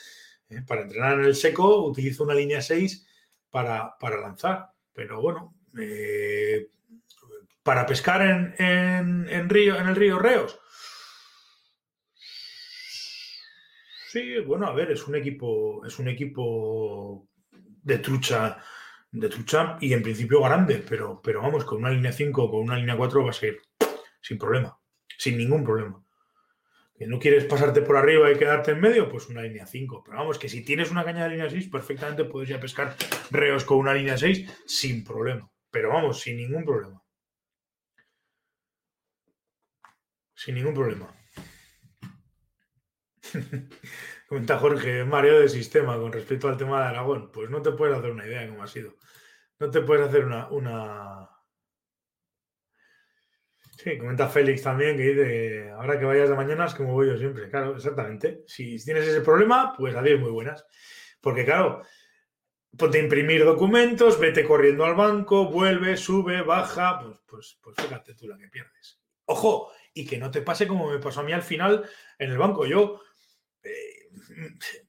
¿Eh? 0.51 0.63
Para 0.67 0.83
entrenar 0.83 1.19
en 1.19 1.27
el 1.27 1.35
seco 1.35 1.85
utilizo 1.85 2.25
una 2.25 2.35
línea 2.35 2.61
6 2.61 3.07
para, 3.51 3.97
lanzar. 4.01 4.71
Pero 4.93 5.21
bueno, 5.21 5.55
eh, 5.79 6.69
para 7.63 7.87
pescar 7.87 8.23
en, 8.59 9.49
río, 9.49 9.77
en 9.77 9.89
el 9.89 9.97
río 9.97 10.19
Reos, 10.19 10.61
Sí, 14.11 14.39
bueno, 14.39 14.67
a 14.67 14.73
ver, 14.73 14.91
es 14.91 15.07
un 15.07 15.17
equipo, 15.17 15.85
es 15.85 15.99
un 15.99 16.09
equipo 16.09 17.29
de 17.83 17.99
trucha, 17.99 18.57
de 19.11 19.29
trucha 19.29 19.77
y 19.83 19.93
en 19.93 20.03
principio 20.03 20.41
grande, 20.41 20.83
pero, 20.89 21.21
pero 21.23 21.43
vamos, 21.43 21.67
con 21.67 21.79
una 21.81 21.91
línea 21.91 22.11
5 22.11 22.43
o 22.43 22.51
con 22.51 22.61
una 22.61 22.77
línea 22.77 22.97
4 22.97 23.23
va 23.23 23.31
a 23.31 23.35
ser 23.35 23.61
sin 24.23 24.39
problema, 24.39 24.79
sin 25.19 25.37
ningún 25.37 25.63
problema. 25.63 26.03
Que 26.99 27.07
no 27.07 27.21
quieres 27.21 27.45
pasarte 27.45 27.81
por 27.83 27.97
arriba 27.97 28.31
y 28.31 28.37
quedarte 28.37 28.73
en 28.73 28.81
medio, 28.81 29.09
pues 29.09 29.29
una 29.29 29.43
línea 29.43 29.67
5. 29.67 30.03
Pero 30.05 30.19
vamos, 30.19 30.39
que 30.39 30.49
si 30.49 30.65
tienes 30.65 30.91
una 30.91 31.05
caña 31.05 31.25
de 31.25 31.31
línea 31.31 31.49
6, 31.49 31.69
perfectamente 31.69 32.25
puedes 32.25 32.49
ya 32.49 32.59
pescar 32.59 32.97
reos 33.31 33.65
con 33.65 33.79
una 33.79 33.95
línea 33.95 34.19
6 34.19 34.65
sin 34.67 35.05
problema. 35.05 35.49
Pero 35.71 35.91
vamos, 35.91 36.21
sin 36.21 36.37
ningún 36.37 36.65
problema. 36.65 37.03
Sin 40.35 40.57
ningún 40.57 40.75
problema. 40.75 41.15
Comenta 44.29 44.59
Jorge, 44.59 45.05
Mario 45.05 45.41
de 45.41 45.49
sistema 45.49 45.99
con 45.99 46.13
respecto 46.13 46.49
al 46.49 46.57
tema 46.57 46.83
de 46.83 46.89
Aragón. 46.89 47.31
Pues 47.33 47.49
no 47.51 47.63
te 47.63 47.73
puedes 47.73 47.97
hacer 47.97 48.11
una 48.11 48.27
idea 48.27 48.41
de 48.41 48.49
cómo 48.49 48.63
ha 48.63 48.67
sido. 48.67 48.97
No 49.59 49.71
te 49.71 49.81
puedes 49.81 50.09
hacer 50.09 50.25
una, 50.25 50.49
una... 50.51 51.29
Sí, 53.79 53.97
comenta 53.97 54.29
Félix 54.29 54.63
también 54.63 54.97
que 54.97 55.03
dice, 55.05 55.71
ahora 55.71 55.99
que 55.99 56.05
vayas 56.05 56.29
de 56.29 56.35
mañana 56.35 56.67
es 56.67 56.75
como 56.75 56.95
voy 56.95 57.07
yo 57.07 57.17
siempre. 57.17 57.49
Claro, 57.49 57.77
exactamente. 57.77 58.43
Si 58.47 58.77
tienes 58.85 59.07
ese 59.07 59.21
problema, 59.21 59.73
pues 59.77 59.95
adiós 59.95 60.19
muy 60.19 60.31
buenas. 60.31 60.67
Porque 61.21 61.45
claro, 61.45 61.83
ponte 62.77 62.99
a 62.99 63.03
imprimir 63.03 63.45
documentos, 63.45 64.19
vete 64.19 64.45
corriendo 64.45 64.85
al 64.85 64.97
banco, 64.97 65.49
vuelve, 65.49 65.97
sube, 65.97 66.43
baja, 66.43 66.99
pues, 67.01 67.19
pues, 67.27 67.59
pues 67.63 67.77
fíjate 67.77 68.15
tú 68.15 68.27
la 68.27 68.37
que 68.37 68.49
pierdes. 68.49 69.01
Ojo, 69.27 69.71
y 69.95 70.05
que 70.05 70.19
no 70.19 70.31
te 70.31 70.43
pase 70.43 70.67
como 70.67 70.91
me 70.91 70.99
pasó 70.99 71.21
a 71.21 71.25
mí 71.25 71.33
al 71.33 71.43
final 71.43 71.89
en 72.19 72.31
el 72.31 72.39
banco. 72.39 72.67
Yo 72.67 73.01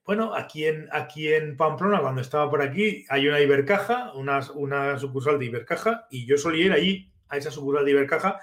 bueno, 0.06 0.34
aquí 0.36 0.66
en, 0.66 0.88
aquí 0.92 1.34
en 1.34 1.58
Pamplona, 1.58 2.02
cuando 2.02 2.22
estaba 2.22 2.50
por 2.50 2.62
aquí, 2.62 3.06
hay 3.10 3.28
una 3.28 3.40
Ibercaja, 3.40 4.14
una, 4.14 4.40
una 4.56 4.98
sucursal 4.98 5.40
de 5.40 5.46
Ibercaja, 5.46 6.08
y 6.10 6.26
yo 6.26 6.38
solía 6.38 6.66
ir 6.66 6.72
allí 6.72 7.14
a 7.28 7.38
esa 7.38 7.52
sucursal 7.52 7.86
de 7.86 7.92
Ibercaja, 7.92 8.40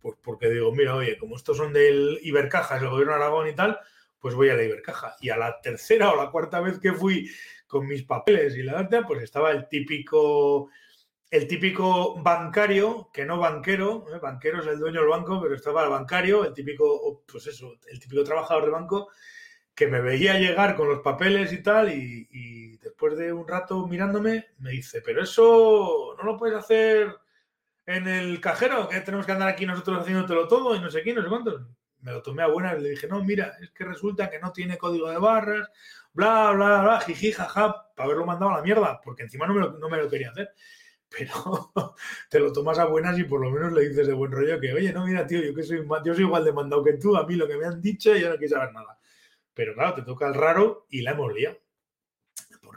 pues 0.00 0.16
porque 0.22 0.50
digo, 0.50 0.72
mira, 0.72 0.94
oye, 0.94 1.18
como 1.18 1.36
estos 1.36 1.56
son 1.56 1.72
del 1.72 2.18
Ibercaja, 2.22 2.76
es 2.76 2.82
el 2.82 2.88
gobierno 2.88 3.14
de 3.14 3.20
Aragón 3.20 3.48
y 3.48 3.54
tal, 3.54 3.78
pues 4.18 4.34
voy 4.34 4.48
a 4.50 4.54
la 4.54 4.62
Ibercaja. 4.62 5.16
Y 5.20 5.30
a 5.30 5.36
la 5.36 5.60
tercera 5.60 6.12
o 6.12 6.16
la 6.16 6.30
cuarta 6.30 6.60
vez 6.60 6.78
que 6.78 6.92
fui 6.92 7.30
con 7.66 7.86
mis 7.86 8.02
papeles 8.02 8.56
y 8.56 8.62
la 8.62 8.74
data, 8.74 9.06
pues 9.06 9.22
estaba 9.22 9.50
el 9.52 9.68
típico, 9.68 10.70
el 11.30 11.46
típico 11.46 12.20
bancario, 12.20 13.10
que 13.12 13.24
no 13.24 13.38
banquero, 13.38 14.06
¿eh? 14.14 14.18
banquero 14.18 14.60
es 14.60 14.66
el 14.66 14.78
dueño 14.78 15.00
del 15.00 15.08
banco, 15.08 15.40
pero 15.40 15.54
estaba 15.54 15.84
el 15.84 15.90
bancario, 15.90 16.44
el 16.44 16.52
típico, 16.52 17.22
pues 17.30 17.46
eso, 17.46 17.74
el 17.88 18.00
típico 18.00 18.24
trabajador 18.24 18.64
del 18.64 18.72
banco 18.72 19.08
que 19.80 19.86
me 19.86 20.02
veía 20.02 20.38
llegar 20.38 20.76
con 20.76 20.88
los 20.88 21.00
papeles 21.00 21.52
y 21.54 21.62
tal, 21.62 21.90
y, 21.90 22.76
después 22.82 23.16
de 23.16 23.32
un 23.32 23.48
rato 23.48 23.86
mirándome, 23.86 24.48
me 24.58 24.72
dice, 24.72 25.00
pero 25.00 25.22
eso 25.22 26.14
no 26.18 26.22
lo 26.24 26.36
puedes 26.36 26.56
hacer 26.56 27.14
en 27.96 28.06
el 28.06 28.40
cajero, 28.40 28.88
que 28.88 29.00
tenemos 29.00 29.26
que 29.26 29.32
andar 29.32 29.48
aquí 29.48 29.66
nosotros 29.66 30.00
haciéndotelo 30.00 30.46
todo 30.46 30.76
y 30.76 30.80
no 30.80 30.90
sé 30.90 31.02
qué, 31.02 31.12
no 31.12 31.22
sé 31.22 31.28
cuántos. 31.28 31.62
Me 32.00 32.12
lo 32.12 32.22
tomé 32.22 32.42
a 32.42 32.46
buena 32.46 32.74
y 32.76 32.80
le 32.80 32.90
dije, 32.90 33.08
no, 33.08 33.22
mira, 33.22 33.56
es 33.60 33.70
que 33.72 33.84
resulta 33.84 34.30
que 34.30 34.38
no 34.38 34.52
tiene 34.52 34.78
código 34.78 35.10
de 35.10 35.18
barras, 35.18 35.68
bla, 36.12 36.52
bla, 36.52 36.82
bla, 36.82 37.00
jiji, 37.00 37.32
jaja, 37.32 37.90
para 37.94 38.06
haberlo 38.06 38.24
mandado 38.24 38.52
a 38.52 38.56
la 38.58 38.62
mierda, 38.62 39.00
porque 39.02 39.24
encima 39.24 39.46
no 39.46 39.54
me 39.54 39.60
lo, 39.60 39.72
no 39.72 39.88
me 39.88 39.98
lo 39.98 40.08
quería 40.08 40.30
hacer. 40.30 40.50
Pero 41.10 41.74
te 42.30 42.38
lo 42.38 42.52
tomas 42.52 42.78
a 42.78 42.84
buenas 42.84 43.18
y 43.18 43.24
por 43.24 43.40
lo 43.40 43.50
menos 43.50 43.72
le 43.72 43.88
dices 43.88 44.06
de 44.06 44.12
buen 44.12 44.30
rollo 44.30 44.60
que, 44.60 44.72
oye, 44.72 44.92
no, 44.92 45.04
mira, 45.04 45.26
tío, 45.26 45.42
yo 45.42 45.52
que 45.54 45.64
soy, 45.64 45.84
yo 46.04 46.14
soy 46.14 46.24
igual 46.24 46.44
de 46.44 46.52
mandado 46.52 46.84
que 46.84 46.94
tú, 46.94 47.16
a 47.16 47.26
mí 47.26 47.34
lo 47.34 47.48
que 47.48 47.56
me 47.56 47.66
han 47.66 47.82
dicho, 47.82 48.14
yo 48.14 48.30
no 48.30 48.36
quiero 48.36 48.56
saber 48.56 48.72
nada. 48.72 48.98
Pero 49.52 49.74
claro, 49.74 49.94
te 49.94 50.02
toca 50.02 50.28
el 50.28 50.34
raro 50.34 50.86
y 50.88 51.02
la 51.02 51.10
hemos 51.10 51.32
liado. 51.34 51.58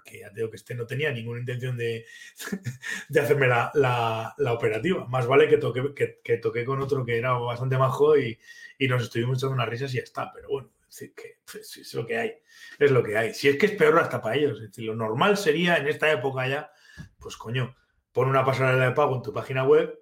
Porque 0.04 0.20
ya 0.20 0.32
tengo 0.34 0.50
que 0.50 0.58
este 0.58 0.76
no 0.76 0.86
tenía 0.86 1.12
ninguna 1.12 1.40
intención 1.40 1.78
de, 1.78 2.06
de 3.10 3.20
hacerme 3.20 3.48
la, 3.48 4.36
operativa. 4.52 5.06
Más 5.08 5.28
vale 5.28 5.48
que 5.48 5.58
toqué, 5.58 5.94
que, 6.24 6.38
toqué 6.38 6.66
con 6.66 6.82
otro 6.82 7.06
que 7.06 7.18
era 7.18 7.34
bastante 7.34 7.78
majo 7.78 8.18
y, 8.18 8.38
y 8.78 8.88
nos 8.88 9.04
estuvimos 9.04 9.38
echando 9.38 9.56
unas 9.56 9.70
risas 9.70 9.94
y 9.94 9.98
ya 9.98 10.04
está. 10.04 10.32
Pero 10.34 10.50
bueno, 10.50 10.72
es, 10.90 11.12
que, 11.16 11.40
pues, 11.50 11.78
es 11.78 11.94
lo 11.94 12.06
que 12.06 12.18
hay. 12.18 12.34
Es 12.80 12.92
lo 12.92 13.04
que 13.04 13.18
hay. 13.18 13.34
Si 13.34 13.48
es 13.48 13.58
que 13.58 13.68
es 13.68 13.72
peor 13.74 13.98
hasta 14.00 14.22
para 14.22 14.36
ellos. 14.36 14.60
Decir, 14.60 14.86
lo 14.86 14.96
normal 14.96 15.38
sería 15.38 15.78
en 15.78 15.88
esta 15.88 16.12
época 16.12 16.48
ya, 16.48 16.72
pues 17.20 17.38
coño, 17.38 17.76
pon 18.12 18.30
una 18.30 18.44
pasarela 18.44 18.86
de 18.86 18.92
pago 18.92 19.16
en 19.16 19.22
tu 19.22 19.32
página 19.32 19.64
web 19.64 20.00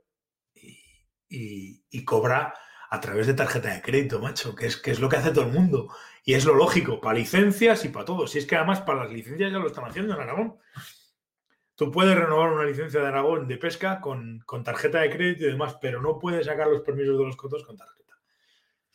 y, 0.56 0.80
y, 1.30 1.86
y 1.90 2.06
cobra 2.06 2.54
a 2.90 3.00
través 3.00 3.26
de 3.26 3.34
tarjeta 3.34 3.74
de 3.74 3.82
crédito, 3.82 4.20
macho, 4.20 4.54
que 4.54 4.66
es, 4.66 4.76
que 4.76 4.92
es 4.92 5.00
lo 5.00 5.08
que 5.08 5.16
hace 5.16 5.32
todo 5.32 5.46
el 5.46 5.54
mundo. 5.54 5.88
Y 6.24 6.36
es 6.36 6.46
lo 6.46 6.54
lógico, 6.54 7.02
para 7.02 7.18
licencias 7.18 7.84
y 7.86 7.90
para 7.90 8.06
todo. 8.06 8.28
Si 8.28 8.38
es 8.38 8.46
que 8.46 8.56
además 8.56 8.82
para 8.82 9.06
las 9.06 9.14
licencias 9.14 9.52
ya 9.52 9.58
lo 9.58 9.68
están 9.68 9.86
haciendo 9.86 10.14
en 10.14 10.22
Aragón. 10.22 10.58
Tú 11.76 11.92
puedes 11.92 12.16
renovar 12.16 12.52
una 12.54 12.66
licencia 12.66 13.00
de 13.02 13.08
Aragón 13.08 13.48
de 13.48 13.58
pesca 13.58 14.00
con, 14.02 14.44
tarjeta 14.64 15.00
de 15.00 15.10
crédito 15.10 15.46
y 15.46 15.52
demás, 15.52 15.78
pero 15.82 16.00
no 16.02 16.20
puedes 16.20 16.46
sacar 16.46 16.68
los 16.68 16.82
permisos 16.82 17.18
de 17.18 17.26
los 17.26 17.36
cotos 17.36 17.64
con 17.66 17.76
tarjeta. 17.76 18.20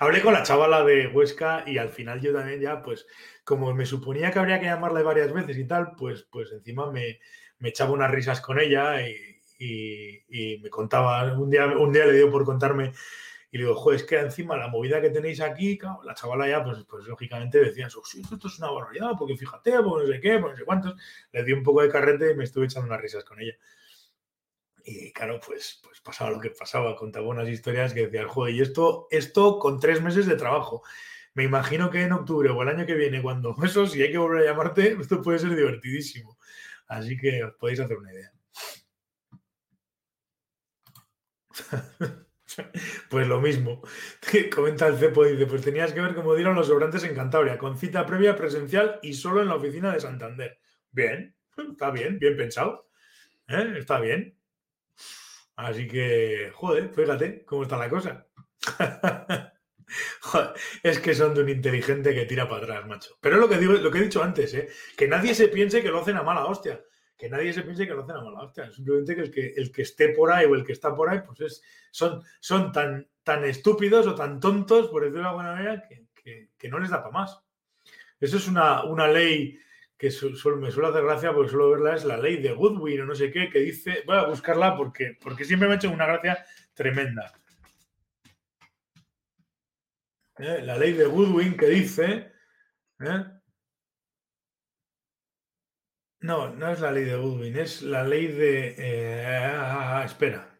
Hablé 0.00 0.20
con 0.22 0.34
la 0.34 0.42
chavala 0.42 0.82
de 0.82 1.06
Huesca 1.06 1.62
y 1.66 1.78
al 1.78 1.90
final 1.90 2.20
yo 2.20 2.32
también 2.32 2.60
ya, 2.60 2.82
pues, 2.82 3.06
como 3.44 3.72
me 3.74 3.86
suponía 3.86 4.32
que 4.32 4.40
habría 4.40 4.58
que 4.58 4.66
llamarle 4.66 5.04
varias 5.04 5.32
veces 5.32 5.56
y 5.56 5.66
tal, 5.68 5.92
pues, 5.96 6.26
pues 6.30 6.50
encima 6.50 6.90
me, 6.90 7.20
me 7.58 7.68
echaba 7.68 7.92
unas 7.92 8.10
risas 8.10 8.40
con 8.40 8.58
ella 8.58 9.00
y, 9.08 9.14
y, 9.58 10.58
me 10.58 10.70
contaba, 10.70 11.32
un 11.38 11.50
día, 11.50 11.66
un 11.66 11.92
día 11.92 12.06
le 12.06 12.14
dio 12.14 12.30
por 12.30 12.44
contarme 12.44 12.92
y 13.54 13.58
le 13.58 13.64
digo, 13.66 13.76
joder, 13.76 14.00
es 14.00 14.04
que 14.04 14.18
encima 14.18 14.56
la 14.56 14.66
movida 14.66 15.00
que 15.00 15.10
tenéis 15.10 15.40
aquí, 15.40 15.78
la 16.02 16.12
chavala 16.12 16.48
ya, 16.48 16.64
pues, 16.64 16.78
pues 16.88 17.06
lógicamente 17.06 17.60
decía, 17.60 17.86
oh, 17.96 18.04
sí, 18.04 18.20
esto 18.20 18.48
es 18.48 18.58
una 18.58 18.72
barbaridad, 18.72 19.12
porque 19.16 19.36
fíjate, 19.36 19.70
pues 19.80 19.84
no 19.84 20.12
sé 20.12 20.20
qué, 20.20 20.40
pues 20.40 20.54
no 20.54 20.58
sé 20.58 20.64
cuántos. 20.64 20.94
Le 21.30 21.44
di 21.44 21.52
un 21.52 21.62
poco 21.62 21.82
de 21.82 21.88
carrete 21.88 22.32
y 22.32 22.34
me 22.34 22.42
estuve 22.42 22.64
echando 22.64 22.88
unas 22.88 23.00
risas 23.00 23.22
con 23.22 23.40
ella. 23.40 23.56
Y 24.84 25.12
claro, 25.12 25.38
pues, 25.46 25.80
pues 25.84 26.00
pasaba 26.00 26.32
lo 26.32 26.40
que 26.40 26.50
pasaba, 26.50 26.96
contaba 26.96 27.28
unas 27.28 27.48
historias 27.48 27.94
que 27.94 28.06
decía, 28.08 28.26
joder, 28.26 28.56
y 28.56 28.60
esto, 28.60 29.06
esto 29.12 29.60
con 29.60 29.78
tres 29.78 30.02
meses 30.02 30.26
de 30.26 30.34
trabajo. 30.34 30.82
Me 31.34 31.44
imagino 31.44 31.90
que 31.90 32.02
en 32.02 32.12
octubre 32.12 32.50
o 32.50 32.60
el 32.60 32.68
año 32.70 32.86
que 32.86 32.94
viene, 32.94 33.22
cuando 33.22 33.54
eso, 33.64 33.86
si 33.86 34.02
hay 34.02 34.10
que 34.10 34.18
volver 34.18 34.42
a 34.48 34.50
llamarte, 34.50 34.96
esto 35.00 35.22
puede 35.22 35.38
ser 35.38 35.54
divertidísimo. 35.54 36.38
Así 36.88 37.16
que 37.16 37.44
os 37.44 37.54
podéis 37.54 37.78
hacer 37.78 37.98
una 37.98 38.12
idea. 38.12 38.32
Pues 43.08 43.26
lo 43.26 43.40
mismo. 43.40 43.82
Comenta 44.54 44.86
el 44.86 44.96
Cepo, 44.96 45.24
dice, 45.24 45.46
pues 45.46 45.62
tenías 45.62 45.92
que 45.92 46.00
ver 46.00 46.14
cómo 46.14 46.34
dieron 46.34 46.54
los 46.54 46.66
sobrantes 46.66 47.04
en 47.04 47.14
Cantabria, 47.14 47.58
con 47.58 47.76
cita 47.78 48.06
previa 48.06 48.36
presencial 48.36 48.98
y 49.02 49.14
solo 49.14 49.42
en 49.42 49.48
la 49.48 49.56
oficina 49.56 49.92
de 49.92 50.00
Santander. 50.00 50.58
Bien, 50.90 51.36
está 51.72 51.90
bien, 51.90 52.18
bien 52.18 52.36
pensado. 52.36 52.88
¿eh? 53.48 53.74
Está 53.76 54.00
bien. 54.00 54.36
Así 55.56 55.86
que, 55.86 56.50
joder, 56.52 56.90
fíjate 56.92 57.44
cómo 57.44 57.62
está 57.62 57.76
la 57.76 57.88
cosa. 57.88 58.26
es 60.82 60.98
que 60.98 61.14
son 61.14 61.34
de 61.34 61.42
un 61.42 61.48
inteligente 61.48 62.14
que 62.14 62.24
tira 62.24 62.48
para 62.48 62.64
atrás, 62.64 62.86
macho. 62.86 63.16
Pero 63.20 63.36
lo 63.36 63.48
que 63.48 63.60
lo 63.60 63.90
que 63.90 63.98
he 63.98 64.02
dicho 64.02 64.22
antes, 64.22 64.52
¿eh? 64.54 64.68
que 64.96 65.06
nadie 65.06 65.34
se 65.34 65.48
piense 65.48 65.82
que 65.82 65.90
lo 65.90 66.00
hacen 66.00 66.16
a 66.16 66.22
mala 66.22 66.46
hostia 66.46 66.80
que 67.24 67.30
nadie 67.30 67.54
se 67.54 67.62
piense 67.62 67.86
que 67.86 67.94
lo 67.94 68.02
hacen 68.02 68.16
a 68.16 68.20
mala 68.20 68.42
hostia. 68.42 68.70
Simplemente 68.70 69.14
que 69.14 69.22
el, 69.22 69.30
que 69.30 69.54
el 69.56 69.72
que 69.72 69.80
esté 69.80 70.10
por 70.10 70.30
ahí 70.30 70.44
o 70.44 70.54
el 70.54 70.62
que 70.62 70.72
está 70.72 70.94
por 70.94 71.08
ahí, 71.08 71.20
pues 71.26 71.40
es, 71.40 71.62
son, 71.90 72.22
son 72.38 72.70
tan, 72.70 73.08
tan 73.22 73.46
estúpidos 73.46 74.06
o 74.06 74.14
tan 74.14 74.38
tontos, 74.38 74.88
por 74.88 75.04
decirlo 75.04 75.22
de 75.22 75.28
alguna 75.28 75.52
manera, 75.52 75.88
que, 75.88 76.68
no 76.68 76.78
les 76.78 76.90
da 76.90 76.98
para 76.98 77.12
más. 77.12 77.40
Eso 78.20 78.36
es 78.36 78.46
una, 78.46 78.84
una 78.84 79.08
ley 79.08 79.58
que 79.96 80.08
me 80.08 80.70
suele 80.70 80.88
hacer 80.88 81.02
gracia 81.02 81.32
porque 81.32 81.50
suelo 81.50 81.70
verla, 81.70 81.96
es 81.96 82.04
la 82.04 82.18
ley 82.18 82.42
de 82.42 82.52
Goodwin 82.52 83.00
o 83.00 83.06
no 83.06 83.14
sé 83.14 83.32
qué, 83.32 83.48
que 83.48 83.60
dice, 83.60 84.02
voy 84.04 84.18
a 84.18 84.26
buscarla 84.26 84.76
porque, 84.76 85.16
porque 85.18 85.46
siempre 85.46 85.66
me 85.66 85.74
ha 85.74 85.76
hecho 85.78 85.90
una 85.90 86.04
gracia 86.04 86.44
tremenda. 86.74 87.32
¿Eh? 90.36 90.60
La 90.62 90.76
ley 90.76 90.92
de 90.92 91.06
Goodwin 91.06 91.56
que 91.56 91.68
dice, 91.68 92.32
¿eh? 93.00 93.24
No, 96.24 96.48
no 96.48 96.72
es 96.72 96.80
la 96.80 96.90
ley 96.90 97.04
de 97.04 97.16
Goodwin, 97.16 97.54
es 97.58 97.82
la 97.82 98.02
ley 98.02 98.28
de... 98.28 98.74
Eh, 98.78 99.26
ah, 99.26 100.02
espera. 100.06 100.58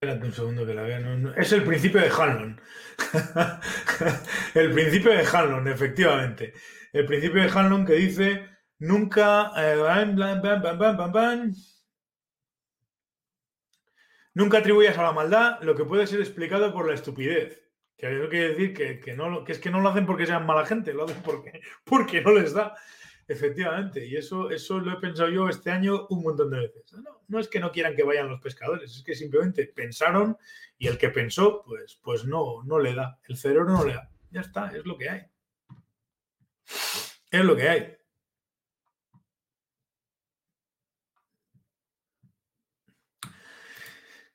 Espérate 0.00 0.26
un 0.26 0.32
segundo 0.32 0.64
que 0.64 0.72
la 0.72 0.82
vea. 0.82 0.98
es 1.36 1.52
el 1.52 1.62
principio 1.64 2.00
de 2.00 2.08
Hanlon. 2.08 2.58
el 4.54 4.72
principio 4.72 5.10
de 5.10 5.26
Hanlon, 5.26 5.68
efectivamente. 5.68 6.54
El 6.90 7.04
principio 7.04 7.42
de 7.42 7.50
Hanlon 7.50 7.84
que 7.84 7.94
dice 7.96 8.48
nunca... 8.78 9.52
Eh, 9.58 9.76
Nunca 14.36 14.58
atribuyas 14.58 14.98
a 14.98 15.02
la 15.02 15.12
maldad 15.12 15.62
lo 15.62 15.74
que 15.74 15.86
puede 15.86 16.06
ser 16.06 16.20
explicado 16.20 16.70
por 16.70 16.86
la 16.86 16.92
estupidez. 16.92 17.64
Que 17.96 18.18
eso 18.18 18.28
quiere 18.28 18.50
decir 18.50 18.74
que, 19.00 19.16
no, 19.16 19.42
que 19.44 19.52
es 19.52 19.58
que 19.58 19.70
no 19.70 19.80
lo 19.80 19.88
hacen 19.88 20.04
porque 20.04 20.26
sean 20.26 20.44
mala 20.44 20.66
gente, 20.66 20.92
lo 20.92 21.04
hacen 21.04 21.22
porque, 21.22 21.62
porque 21.84 22.20
no 22.20 22.32
les 22.32 22.52
da. 22.52 22.74
Efectivamente, 23.26 24.06
y 24.06 24.14
eso, 24.14 24.50
eso 24.50 24.78
lo 24.78 24.92
he 24.92 25.00
pensado 25.00 25.30
yo 25.30 25.48
este 25.48 25.70
año 25.70 26.06
un 26.10 26.22
montón 26.22 26.50
de 26.50 26.60
veces. 26.60 26.92
No, 26.92 27.22
no 27.26 27.38
es 27.40 27.48
que 27.48 27.60
no 27.60 27.72
quieran 27.72 27.96
que 27.96 28.02
vayan 28.02 28.28
los 28.28 28.42
pescadores, 28.42 28.94
es 28.94 29.02
que 29.02 29.14
simplemente 29.14 29.72
pensaron 29.74 30.36
y 30.76 30.86
el 30.86 30.98
que 30.98 31.08
pensó, 31.08 31.62
pues, 31.64 31.98
pues 32.02 32.26
no, 32.26 32.62
no 32.64 32.78
le 32.78 32.94
da. 32.94 33.18
El 33.26 33.38
cerebro 33.38 33.70
no 33.72 33.86
le 33.86 33.94
da. 33.94 34.10
Ya 34.30 34.42
está, 34.42 34.70
es 34.76 34.84
lo 34.84 34.98
que 34.98 35.08
hay. 35.08 35.22
Es 37.30 37.42
lo 37.42 37.56
que 37.56 37.68
hay. 37.70 37.95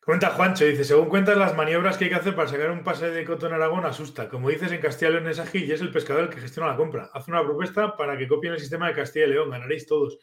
Comenta 0.04 0.32
Juancho, 0.32 0.66
dice, 0.66 0.84
según 0.84 1.10
cuentas 1.10 1.38
las 1.38 1.56
maniobras 1.56 1.96
que 1.96 2.06
hay 2.06 2.10
que 2.10 2.16
hacer 2.16 2.36
para 2.36 2.48
sacar 2.48 2.72
un 2.72 2.84
pase 2.84 3.12
de 3.12 3.24
Coto 3.24 3.46
en 3.46 3.54
Aragón 3.54 3.86
asusta. 3.86 4.30
Como 4.30 4.50
dices, 4.50 4.72
en 4.72 4.82
Castilla 4.82 5.10
y 5.10 5.14
León 5.14 5.28
es 5.28 5.38
ágil 5.38 5.64
y 5.64 5.72
es 5.72 5.80
el 5.80 5.92
pescador 5.92 6.24
el 6.24 6.30
que 6.30 6.42
gestiona 6.42 6.70
la 6.70 6.76
compra. 6.76 7.12
Haz 7.14 7.28
una 7.28 7.44
propuesta 7.44 7.96
para 7.96 8.18
que 8.18 8.28
copien 8.28 8.54
el 8.54 8.60
sistema 8.60 8.88
de 8.88 8.96
Castilla 8.96 9.28
y 9.28 9.30
León, 9.30 9.52
ganaréis 9.52 9.86
todos. 9.86 10.18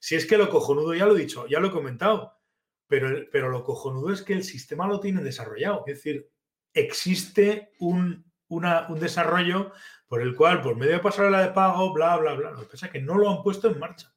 Si 0.00 0.16
es 0.16 0.26
que 0.26 0.36
lo 0.36 0.50
cojonudo, 0.50 0.94
ya 0.94 1.06
lo 1.06 1.16
he 1.16 1.20
dicho, 1.20 1.46
ya 1.46 1.60
lo 1.60 1.68
he 1.68 1.70
comentado, 1.70 2.40
pero, 2.88 3.08
pero 3.30 3.50
lo 3.50 3.62
cojonudo 3.62 4.12
es 4.12 4.22
que 4.22 4.32
el 4.32 4.42
sistema 4.42 4.88
lo 4.88 4.98
tiene 4.98 5.22
desarrollado. 5.22 5.84
Es 5.86 5.98
decir, 5.98 6.28
existe 6.74 7.70
un, 7.78 8.24
un 8.48 8.98
desarrollo 8.98 9.70
por 10.08 10.22
el 10.22 10.34
cual, 10.34 10.60
por 10.60 10.74
medio 10.74 10.94
de 10.94 10.98
pasarela 10.98 11.40
de 11.40 11.52
pago, 11.52 11.92
bla, 11.92 12.16
bla, 12.16 12.34
bla, 12.34 12.50
lo 12.50 12.62
que 12.62 12.66
pasa 12.66 12.86
es 12.86 12.92
que 12.92 13.00
no 13.00 13.16
lo 13.16 13.30
han 13.30 13.44
puesto 13.44 13.70
en 13.70 13.78
marcha. 13.78 14.12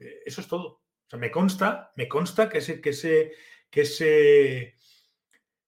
Eh, 0.00 0.22
eso 0.26 0.40
es 0.40 0.48
todo. 0.48 0.66
O 0.66 1.10
sea, 1.10 1.18
me 1.20 1.30
consta, 1.30 1.92
me 1.94 2.08
consta 2.08 2.48
que 2.48 2.58
ese, 2.58 2.80
que 2.80 2.90
ese 2.90 3.32
que, 3.70 3.82
ese, 3.82 4.76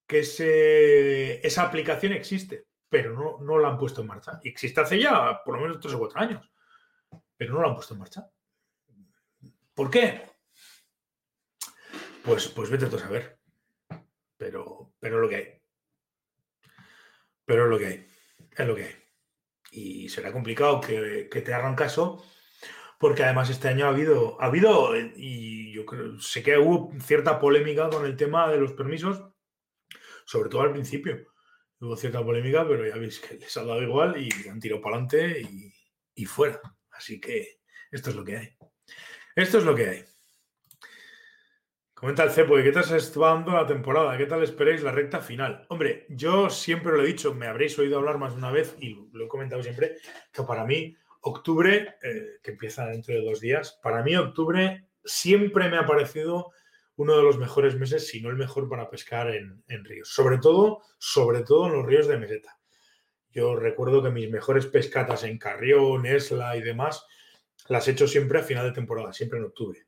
que 0.07 0.19
ese, 0.19 1.45
esa 1.45 1.63
aplicación 1.63 2.13
existe, 2.13 2.67
pero 2.89 3.13
no, 3.13 3.39
no 3.39 3.59
la 3.59 3.69
han 3.69 3.77
puesto 3.77 4.01
en 4.01 4.07
marcha. 4.07 4.39
Existe 4.43 4.81
hace 4.81 4.99
ya 4.99 5.43
por 5.43 5.55
lo 5.55 5.61
menos 5.61 5.79
tres 5.79 5.93
o 5.93 5.99
cuatro 5.99 6.19
años, 6.19 6.51
pero 7.37 7.53
no 7.53 7.61
la 7.61 7.69
han 7.69 7.75
puesto 7.75 7.93
en 7.93 7.99
marcha. 7.99 8.29
¿Por 9.73 9.89
qué? 9.89 10.21
Pues, 12.23 12.47
pues 12.49 12.69
vete 12.69 12.87
tú 12.87 12.97
a 12.97 12.99
saber. 12.99 13.39
Pero, 14.37 14.93
pero 14.99 15.19
lo 15.19 15.29
que 15.29 15.35
hay. 15.35 15.61
Pero 17.45 17.65
es 17.65 17.69
lo 17.69 17.79
que 17.79 17.85
hay. 17.85 18.07
Es 18.51 18.67
lo 18.67 18.75
que 18.75 18.83
hay. 18.83 18.95
Y 19.71 20.09
será 20.09 20.31
complicado 20.31 20.81
que, 20.81 21.29
que 21.31 21.41
te 21.41 21.53
hagan 21.53 21.75
caso 21.75 22.23
porque 23.01 23.23
además 23.23 23.49
este 23.49 23.67
año 23.67 23.87
ha 23.87 23.89
habido, 23.89 24.39
ha 24.39 24.45
habido, 24.45 24.95
y 24.95 25.73
yo 25.73 25.87
creo, 25.87 26.19
sé 26.19 26.43
que 26.43 26.59
hubo 26.59 26.93
cierta 27.01 27.39
polémica 27.39 27.89
con 27.89 28.05
el 28.05 28.15
tema 28.15 28.47
de 28.47 28.59
los 28.59 28.73
permisos, 28.73 29.23
sobre 30.23 30.49
todo 30.49 30.61
al 30.61 30.71
principio. 30.71 31.25
Hubo 31.79 31.97
cierta 31.97 32.23
polémica, 32.23 32.65
pero 32.67 32.87
ya 32.87 32.95
veis 32.97 33.19
que 33.19 33.39
les 33.39 33.57
ha 33.57 33.63
dado 33.63 33.81
igual 33.81 34.21
y 34.21 34.29
han 34.47 34.59
tirado 34.59 34.81
para 34.81 34.97
adelante 34.97 35.41
y, 36.13 36.25
fuera. 36.25 36.61
Así 36.91 37.19
que 37.19 37.61
esto 37.89 38.11
es 38.11 38.15
lo 38.15 38.23
que 38.23 38.37
hay. 38.37 38.55
Esto 39.35 39.57
es 39.57 39.63
lo 39.63 39.73
que 39.73 39.89
hay. 39.89 40.05
Comenta 41.95 42.23
el 42.23 42.29
Cepo, 42.29 42.55
¿qué 42.57 42.71
tal 42.71 42.83
se 42.83 43.19
dando 43.19 43.53
la 43.53 43.65
temporada? 43.65 44.15
¿Qué 44.15 44.27
tal 44.27 44.43
esperáis 44.43 44.83
la 44.83 44.91
recta 44.91 45.21
final? 45.21 45.65
Hombre, 45.69 46.05
yo 46.09 46.51
siempre 46.51 46.91
lo 46.91 47.03
he 47.03 47.07
dicho, 47.07 47.33
me 47.33 47.47
habréis 47.47 47.79
oído 47.79 47.97
hablar 47.97 48.19
más 48.19 48.33
de 48.33 48.37
una 48.37 48.51
vez 48.51 48.75
y 48.79 49.09
lo 49.11 49.25
he 49.25 49.27
comentado 49.27 49.63
siempre, 49.63 49.97
que 50.31 50.43
para 50.43 50.65
mí 50.65 50.95
Octubre, 51.21 51.95
eh, 52.01 52.39
que 52.43 52.51
empieza 52.51 52.87
dentro 52.87 53.13
de 53.13 53.21
dos 53.21 53.39
días, 53.39 53.79
para 53.81 54.03
mí 54.03 54.15
octubre 54.15 54.87
siempre 55.03 55.69
me 55.69 55.77
ha 55.77 55.85
parecido 55.85 56.51
uno 56.95 57.17
de 57.17 57.23
los 57.23 57.37
mejores 57.37 57.75
meses, 57.75 58.07
si 58.07 58.21
no 58.21 58.29
el 58.29 58.35
mejor 58.35 58.69
para 58.69 58.89
pescar 58.89 59.33
en, 59.33 59.63
ríos. 59.85 60.09
Sobre 60.09 60.37
todo, 60.37 60.81
sobre 60.97 61.41
todo 61.41 61.67
en 61.67 61.73
los 61.73 61.85
ríos 61.85 62.07
de 62.07 62.17
meseta. 62.17 62.59
Yo 63.31 63.55
recuerdo 63.55 64.03
que 64.03 64.09
mis 64.09 64.29
mejores 64.29 64.65
pescatas 64.65 65.23
en 65.23 65.37
Carrión, 65.37 66.05
Esla 66.05 66.55
y 66.57 66.61
demás, 66.61 67.05
las 67.69 67.87
he 67.87 67.91
hecho 67.91 68.07
siempre 68.07 68.39
a 68.39 68.43
final 68.43 68.67
de 68.67 68.73
temporada, 68.73 69.13
siempre 69.13 69.39
en 69.39 69.45
octubre. 69.45 69.87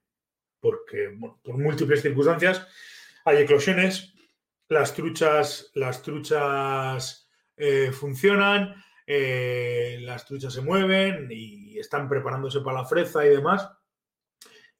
Porque, 0.59 1.15
por 1.43 1.57
múltiples 1.57 2.01
circunstancias, 2.01 2.65
hay 3.25 3.43
eclosiones, 3.43 4.13
las 4.69 4.93
truchas, 4.93 5.71
las 5.75 6.01
truchas 6.01 7.29
eh, 7.57 7.91
funcionan, 7.91 8.73
eh, 9.05 9.97
las 10.01 10.25
truchas 10.25 10.53
se 10.53 10.61
mueven 10.61 11.27
y 11.31 11.77
están 11.77 12.07
preparándose 12.07 12.61
para 12.61 12.81
la 12.81 12.85
freza 12.85 13.25
y 13.25 13.29
demás, 13.29 13.69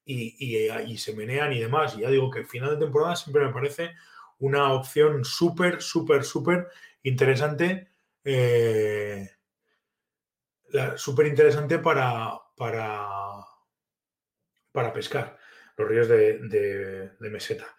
y, 0.06 0.98
se 0.98 1.16
menean 1.16 1.54
y 1.54 1.60
demás. 1.60 1.96
Y 1.98 2.02
ya 2.02 2.10
digo 2.10 2.30
que 2.30 2.46
final 2.46 2.72
de 2.72 2.86
temporada 2.86 3.16
siempre 3.16 3.46
me 3.46 3.54
parece 3.54 3.96
una 4.40 4.74
opción 4.74 5.24
súper, 5.24 5.82
súper, 5.82 6.24
súper 6.24 6.68
interesante. 7.04 7.90
Eh, 8.24 9.30
súper 10.96 11.28
interesante 11.28 11.80
para, 11.80 12.34
para, 12.58 13.06
para 14.72 14.94
pescar 14.94 15.38
los 15.78 15.88
ríos 15.88 16.08
de 16.08 17.12
meseta 17.20 17.76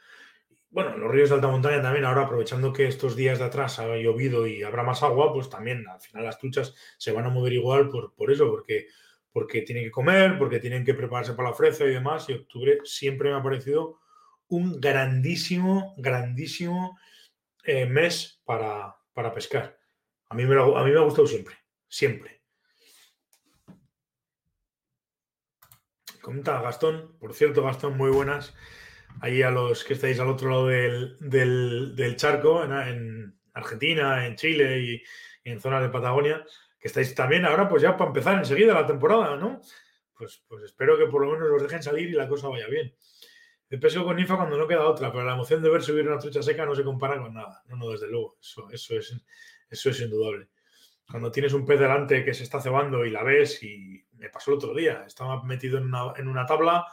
bueno, 0.74 0.98
los 0.98 1.08
ríos 1.08 1.28
de 1.28 1.36
alta 1.36 1.46
montaña 1.46 1.80
también, 1.80 2.04
ahora 2.04 2.22
aprovechando 2.22 2.72
que 2.72 2.88
estos 2.88 3.14
días 3.14 3.38
de 3.38 3.44
atrás 3.44 3.78
ha 3.78 3.96
llovido 3.96 4.44
y 4.44 4.64
habrá 4.64 4.82
más 4.82 5.04
agua, 5.04 5.32
pues 5.32 5.48
también 5.48 5.86
al 5.86 6.00
final 6.00 6.24
las 6.24 6.36
truchas 6.36 6.74
se 6.98 7.12
van 7.12 7.26
a 7.26 7.28
mover 7.28 7.52
igual 7.52 7.88
por, 7.90 8.12
por 8.12 8.32
eso, 8.32 8.50
porque, 8.50 8.88
porque 9.30 9.62
tienen 9.62 9.84
que 9.84 9.92
comer, 9.92 10.36
porque 10.36 10.58
tienen 10.58 10.84
que 10.84 10.94
prepararse 10.94 11.34
para 11.34 11.50
la 11.50 11.54
fresa 11.54 11.84
y 11.84 11.90
demás. 11.90 12.28
Y 12.28 12.32
octubre 12.32 12.80
siempre 12.82 13.30
me 13.30 13.36
ha 13.36 13.42
parecido 13.42 14.00
un 14.48 14.80
grandísimo, 14.80 15.94
grandísimo 15.96 16.98
eh, 17.62 17.86
mes 17.86 18.42
para, 18.44 18.96
pescar. 19.32 19.78
A 20.28 20.34
mí, 20.34 20.44
me 20.44 20.60
a 20.60 20.82
mí 20.82 20.90
me 20.90 20.98
ha 20.98 21.02
gustado 21.02 21.28
siempre, 21.28 21.54
siempre. 21.86 22.42
Comenta 26.20 26.60
Gastón, 26.60 27.16
por 27.20 27.32
cierto, 27.32 27.62
Gastón, 27.62 27.96
muy 27.96 28.10
buenas 28.10 28.52
ahí 29.20 29.42
a 29.42 29.50
los 29.50 29.84
que 29.84 29.94
estáis 29.94 30.18
al 30.20 30.28
otro 30.28 30.50
lado 30.50 30.66
del, 30.68 32.14
charco, 32.16 32.64
en, 32.64 33.34
Argentina, 33.52 34.26
en 34.26 34.36
Chile 34.36 34.80
y, 34.80 35.02
en 35.44 35.60
zonas 35.60 35.82
de 35.82 35.90
Patagonia, 35.90 36.44
que 36.78 36.88
estáis 36.88 37.14
también 37.14 37.44
ahora, 37.44 37.68
pues 37.68 37.82
ya 37.82 37.96
para 37.96 38.08
empezar 38.08 38.38
enseguida 38.38 38.74
la 38.74 38.86
temporada, 38.86 39.36
¿no? 39.36 39.60
Pues, 40.16 40.42
pues 40.48 40.64
espero 40.64 40.96
que 40.96 41.06
por 41.06 41.24
lo 41.24 41.32
menos 41.32 41.50
os 41.50 41.62
dejen 41.62 41.82
salir 41.82 42.08
y 42.08 42.12
la 42.12 42.28
cosa 42.28 42.48
vaya 42.48 42.66
bien. 42.66 42.94
El 43.68 43.80
peso 43.80 44.04
con 44.04 44.16
ninfa 44.16 44.36
cuando 44.36 44.56
no 44.56 44.68
queda 44.68 44.86
otra, 44.86 45.10
pero 45.10 45.24
la 45.24 45.32
emoción 45.32 45.62
de 45.62 45.68
ver 45.68 45.82
subir 45.82 46.06
una 46.06 46.18
trucha 46.18 46.42
seca 46.42 46.64
no 46.64 46.74
se 46.74 46.84
compara 46.84 47.20
con 47.20 47.34
nada. 47.34 47.62
No, 47.66 47.76
no, 47.76 47.90
desde 47.90 48.08
luego. 48.08 48.36
Eso, 48.40 48.70
eso, 48.70 48.96
es, 48.96 49.16
eso 49.68 49.90
es 49.90 50.00
indudable. 50.00 50.48
Cuando 51.10 51.30
tienes 51.30 51.52
un 51.52 51.66
pez 51.66 51.80
delante 51.80 52.24
que 52.24 52.34
se 52.34 52.44
está 52.44 52.60
cebando 52.60 53.04
y 53.04 53.10
la 53.10 53.22
ves, 53.22 53.62
y 53.62 54.06
me 54.12 54.30
pasó 54.30 54.52
el 54.52 54.58
otro 54.58 54.74
día, 54.74 55.04
estaba 55.06 55.42
metido 55.42 55.78
en 55.78 55.84
una, 55.84 56.12
en 56.16 56.28
una 56.28 56.46
tabla, 56.46 56.86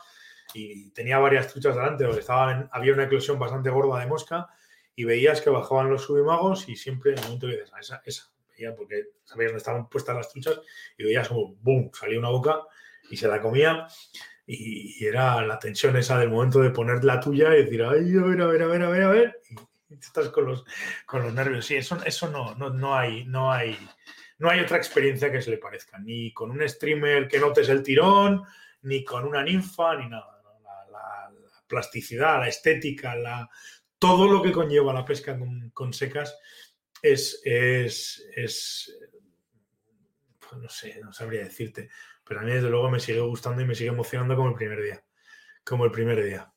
y 0.53 0.91
tenía 0.91 1.19
varias 1.19 1.47
truchas 1.47 1.75
delante, 1.75 2.09
estaban, 2.09 2.69
había 2.71 2.93
una 2.93 3.03
eclosión 3.03 3.39
bastante 3.39 3.69
gorda 3.69 3.99
de 3.99 4.07
mosca 4.07 4.47
y 4.95 5.03
veías 5.03 5.41
que 5.41 5.49
bajaban 5.49 5.89
los 5.89 6.03
subimagos 6.03 6.67
y 6.69 6.75
siempre 6.75 7.11
en 7.11 7.19
el 7.19 7.23
momento 7.23 7.47
que 7.47 7.53
dices, 7.53 7.71
ah, 7.73 7.79
esa, 7.79 8.01
esa, 8.05 8.31
veía 8.49 8.75
porque 8.75 9.05
sabías 9.23 9.51
dónde 9.51 9.57
estaban 9.57 9.89
puestas 9.89 10.15
las 10.15 10.29
truchas 10.29 10.59
y 10.97 11.03
veías 11.03 11.27
como, 11.27 11.55
boom, 11.55 11.91
salía 11.93 12.19
una 12.19 12.29
boca 12.29 12.61
y 13.09 13.17
se 13.17 13.27
la 13.27 13.41
comía 13.41 13.87
y, 14.45 15.05
era 15.05 15.41
la 15.45 15.59
tensión 15.59 15.95
esa 15.97 16.17
del 16.17 16.29
momento 16.29 16.59
de 16.59 16.71
poner 16.71 17.03
la 17.03 17.19
tuya 17.19 17.55
y 17.55 17.63
decir, 17.63 17.83
ay, 17.83 18.17
a 18.17 18.21
ver, 18.21 18.41
a 18.41 18.47
ver, 18.47 18.63
a 18.63 18.67
ver, 18.67 18.83
a 18.83 18.89
ver, 18.89 19.03
a 19.03 19.09
ver, 19.09 19.39
y, 19.49 19.95
estás 19.95 20.29
con 20.29 20.45
los, 20.45 20.65
con 21.05 21.23
los 21.23 21.33
nervios. 21.33 21.65
Sí, 21.65 21.75
eso, 21.75 21.97
eso 22.05 22.29
no, 22.29 22.55
no, 22.55 22.69
no 22.69 22.95
hay, 22.95 23.25
no 23.25 23.51
hay, 23.51 23.77
no 24.39 24.49
hay 24.49 24.59
otra 24.59 24.77
experiencia 24.77 25.31
que 25.31 25.41
se 25.41 25.51
le 25.51 25.57
parezca, 25.57 25.99
ni 25.99 26.33
con 26.33 26.51
un 26.51 26.67
streamer 26.67 27.27
que 27.27 27.39
notes 27.39 27.69
el 27.69 27.83
tirón, 27.83 28.43
ni 28.83 29.03
con 29.03 29.25
una 29.25 29.43
ninfa, 29.43 29.95
ni 29.95 30.09
nada 30.09 30.30
plasticidad, 31.71 32.41
la 32.41 32.49
estética, 32.49 33.15
la, 33.15 33.49
todo 33.97 34.27
lo 34.27 34.41
que 34.41 34.51
conlleva 34.51 34.93
la 34.93 35.05
pesca 35.05 35.39
con, 35.73 35.93
secas 35.93 36.37
es, 37.01 37.41
es, 37.45 38.27
es, 38.35 38.99
pues 40.37 40.61
no 40.61 40.67
sé, 40.67 40.99
no 41.01 41.13
sabría 41.13 41.45
decirte, 41.45 41.89
pero 42.25 42.41
a 42.41 42.43
mí 42.43 42.51
desde 42.51 42.69
luego 42.69 42.89
me 42.89 42.99
sigue 42.99 43.21
gustando 43.21 43.61
y 43.61 43.65
me 43.65 43.73
sigue 43.73 43.91
emocionando 43.91 44.35
como 44.35 44.49
el 44.49 44.55
primer 44.55 44.83
día, 44.83 45.01
como 45.63 45.85
el 45.85 45.91
primer 45.91 46.21
día. 46.23 46.53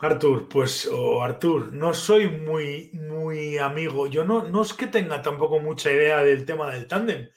Artur, 0.00 0.48
pues, 0.48 0.86
o 0.86 1.22
Artur, 1.22 1.72
no 1.72 1.94
soy 1.94 2.28
muy, 2.28 2.90
muy 2.92 3.56
amigo. 3.56 4.08
Yo 4.08 4.24
no, 4.24 4.42
no 4.42 4.62
es 4.62 4.74
que 4.74 4.88
tenga 4.88 5.22
tampoco 5.22 5.60
mucha 5.60 5.92
idea 5.92 6.24
del 6.24 6.44
tema 6.44 6.72
del 6.72 6.88
tándem 6.88 7.28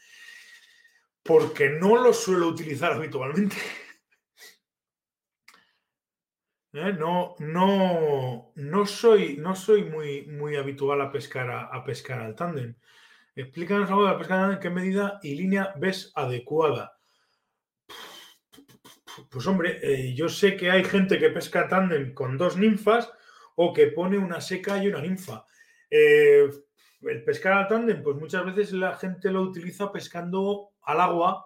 porque 1.25 1.69
no 1.69 1.97
lo 1.97 2.13
suelo 2.13 2.47
utilizar 2.47 2.93
habitualmente. 2.93 3.55
¿Eh? 6.73 6.93
No, 6.93 7.35
no, 7.39 8.51
no, 8.53 8.85
soy, 8.85 9.37
no 9.37 9.55
soy 9.55 9.85
muy, 9.85 10.27
muy 10.27 10.55
habitual 10.55 11.01
a 11.01 11.11
pescar, 11.11 11.49
a, 11.49 11.83
pescar 11.83 12.19
al 12.19 12.35
tándem. 12.35 12.75
Explícanos 13.35 13.89
algo 13.89 14.03
de 14.05 14.11
la 14.11 14.17
pesca 14.19 14.51
en 14.53 14.59
qué 14.59 14.69
medida 14.69 15.19
y 15.23 15.33
línea 15.33 15.73
ves 15.77 16.11
adecuada. 16.13 16.99
Pues 19.31 19.47
hombre, 19.47 19.79
eh, 19.81 20.13
yo 20.13 20.29
sé 20.29 20.55
que 20.55 20.69
hay 20.69 20.83
gente 20.83 21.17
que 21.17 21.29
pesca 21.29 21.67
tándem 21.67 22.13
con 22.13 22.37
dos 22.37 22.55
ninfas 22.55 23.11
o 23.55 23.73
que 23.73 23.87
pone 23.87 24.19
una 24.19 24.41
seca 24.41 24.83
y 24.83 24.89
una 24.89 25.01
ninfa. 25.01 25.45
Eh, 25.89 26.49
el 27.01 27.23
pescar 27.23 27.53
al 27.53 27.67
tándem, 27.67 28.03
pues 28.03 28.15
muchas 28.17 28.45
veces 28.45 28.73
la 28.73 28.95
gente 28.95 29.31
lo 29.31 29.41
utiliza 29.41 29.91
pescando 29.91 30.74
al 30.85 31.01
agua, 31.01 31.45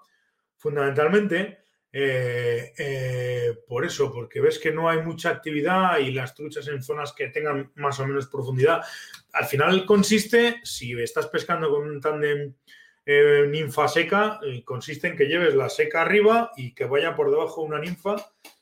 fundamentalmente. 0.58 1.60
Eh, 1.92 2.72
eh, 2.78 3.54
por 3.68 3.84
eso, 3.84 4.14
porque 4.14 4.40
ves 4.40 4.60
que 4.60 4.72
no 4.72 4.90
hay 4.90 5.02
mucha 5.02 5.30
actividad 5.30 5.98
y 5.98 6.12
las 6.12 6.36
truchas 6.36 6.68
en 6.68 6.84
zonas 6.84 7.14
que 7.14 7.30
tengan 7.30 7.72
más 7.76 8.00
o 8.00 8.06
menos 8.06 8.28
profundidad. 8.28 8.82
Al 9.34 9.46
final 9.46 9.86
consiste, 9.86 10.60
si 10.64 10.94
estás 11.02 11.28
pescando 11.28 11.70
con 11.70 11.88
un 11.88 12.00
tándem 12.00 12.54
eh, 13.06 13.48
ninfa 13.50 13.88
seca, 13.88 14.40
consiste 14.66 15.08
en 15.08 15.18
que 15.18 15.26
lleves 15.26 15.56
la 15.56 15.70
seca 15.70 16.02
arriba 16.02 16.52
y 16.56 16.76
que 16.76 16.86
vaya 16.86 17.16
por 17.16 17.32
debajo 17.32 17.64
una 17.64 17.80
ninfa 17.80 18.16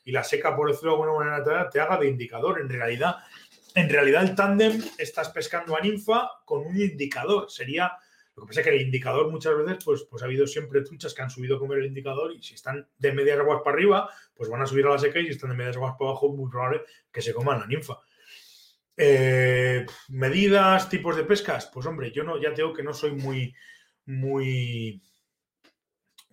y 0.06 0.14
la 0.14 0.24
seca, 0.24 0.56
por 0.56 0.70
decirlo 0.70 0.92
de 0.92 1.02
alguna 1.02 1.20
manera, 1.20 1.70
te 1.70 1.82
haga 1.82 1.98
de 1.98 2.08
indicador. 2.08 2.62
En 2.62 2.70
realidad, 2.70 3.18
en 3.76 3.90
realidad 3.90 4.24
el 4.24 4.36
tándem 4.36 4.82
estás 4.98 5.30
pescando 5.30 5.76
a 5.76 5.82
ninfa 5.82 6.30
con 6.46 6.66
un 6.66 6.80
indicador. 6.80 7.52
Sería 7.52 7.92
lo 8.38 8.44
que 8.44 8.50
pasa 8.50 8.60
es 8.60 8.68
que 8.68 8.76
el 8.76 8.82
indicador 8.84 9.32
muchas 9.32 9.58
veces, 9.58 9.84
pues, 9.84 10.04
pues 10.04 10.22
ha 10.22 10.28
habido 10.28 10.46
siempre 10.46 10.84
truchas 10.84 11.16
que 11.16 11.24
han 11.24 11.30
subido 11.32 11.58
a 11.58 11.60
comer 11.60 11.80
el 11.80 11.88
indicador 11.88 12.32
y 12.36 12.44
si 12.44 12.54
están 12.54 12.88
de 13.00 13.12
medias 13.12 13.40
aguas 13.40 13.62
para 13.64 13.76
arriba, 13.76 14.10
pues 14.36 14.48
van 14.48 14.62
a 14.62 14.68
subir 14.68 14.86
a 14.86 14.92
la 14.92 15.00
seca 15.00 15.20
y 15.20 15.26
si 15.26 15.32
están 15.32 15.50
de 15.50 15.56
medias 15.56 15.76
aguas 15.76 15.96
para 15.98 16.12
abajo, 16.12 16.32
muy 16.32 16.48
probable 16.48 16.82
que 17.12 17.24
se 17.24 17.34
coman 17.34 17.60
la 17.60 17.66
ninfa. 17.66 18.00
Eh, 18.96 19.88
medidas, 20.10 20.88
tipos 20.88 21.16
de 21.16 21.24
pescas, 21.24 21.72
pues 21.74 21.88
hombre, 21.88 22.12
yo 22.12 22.24
no, 22.24 22.40
ya 22.40 22.54
tengo 22.54 22.74
que 22.74 22.84
no 22.84 22.94
soy 22.94 23.14
muy, 23.14 23.56
muy, 24.06 25.02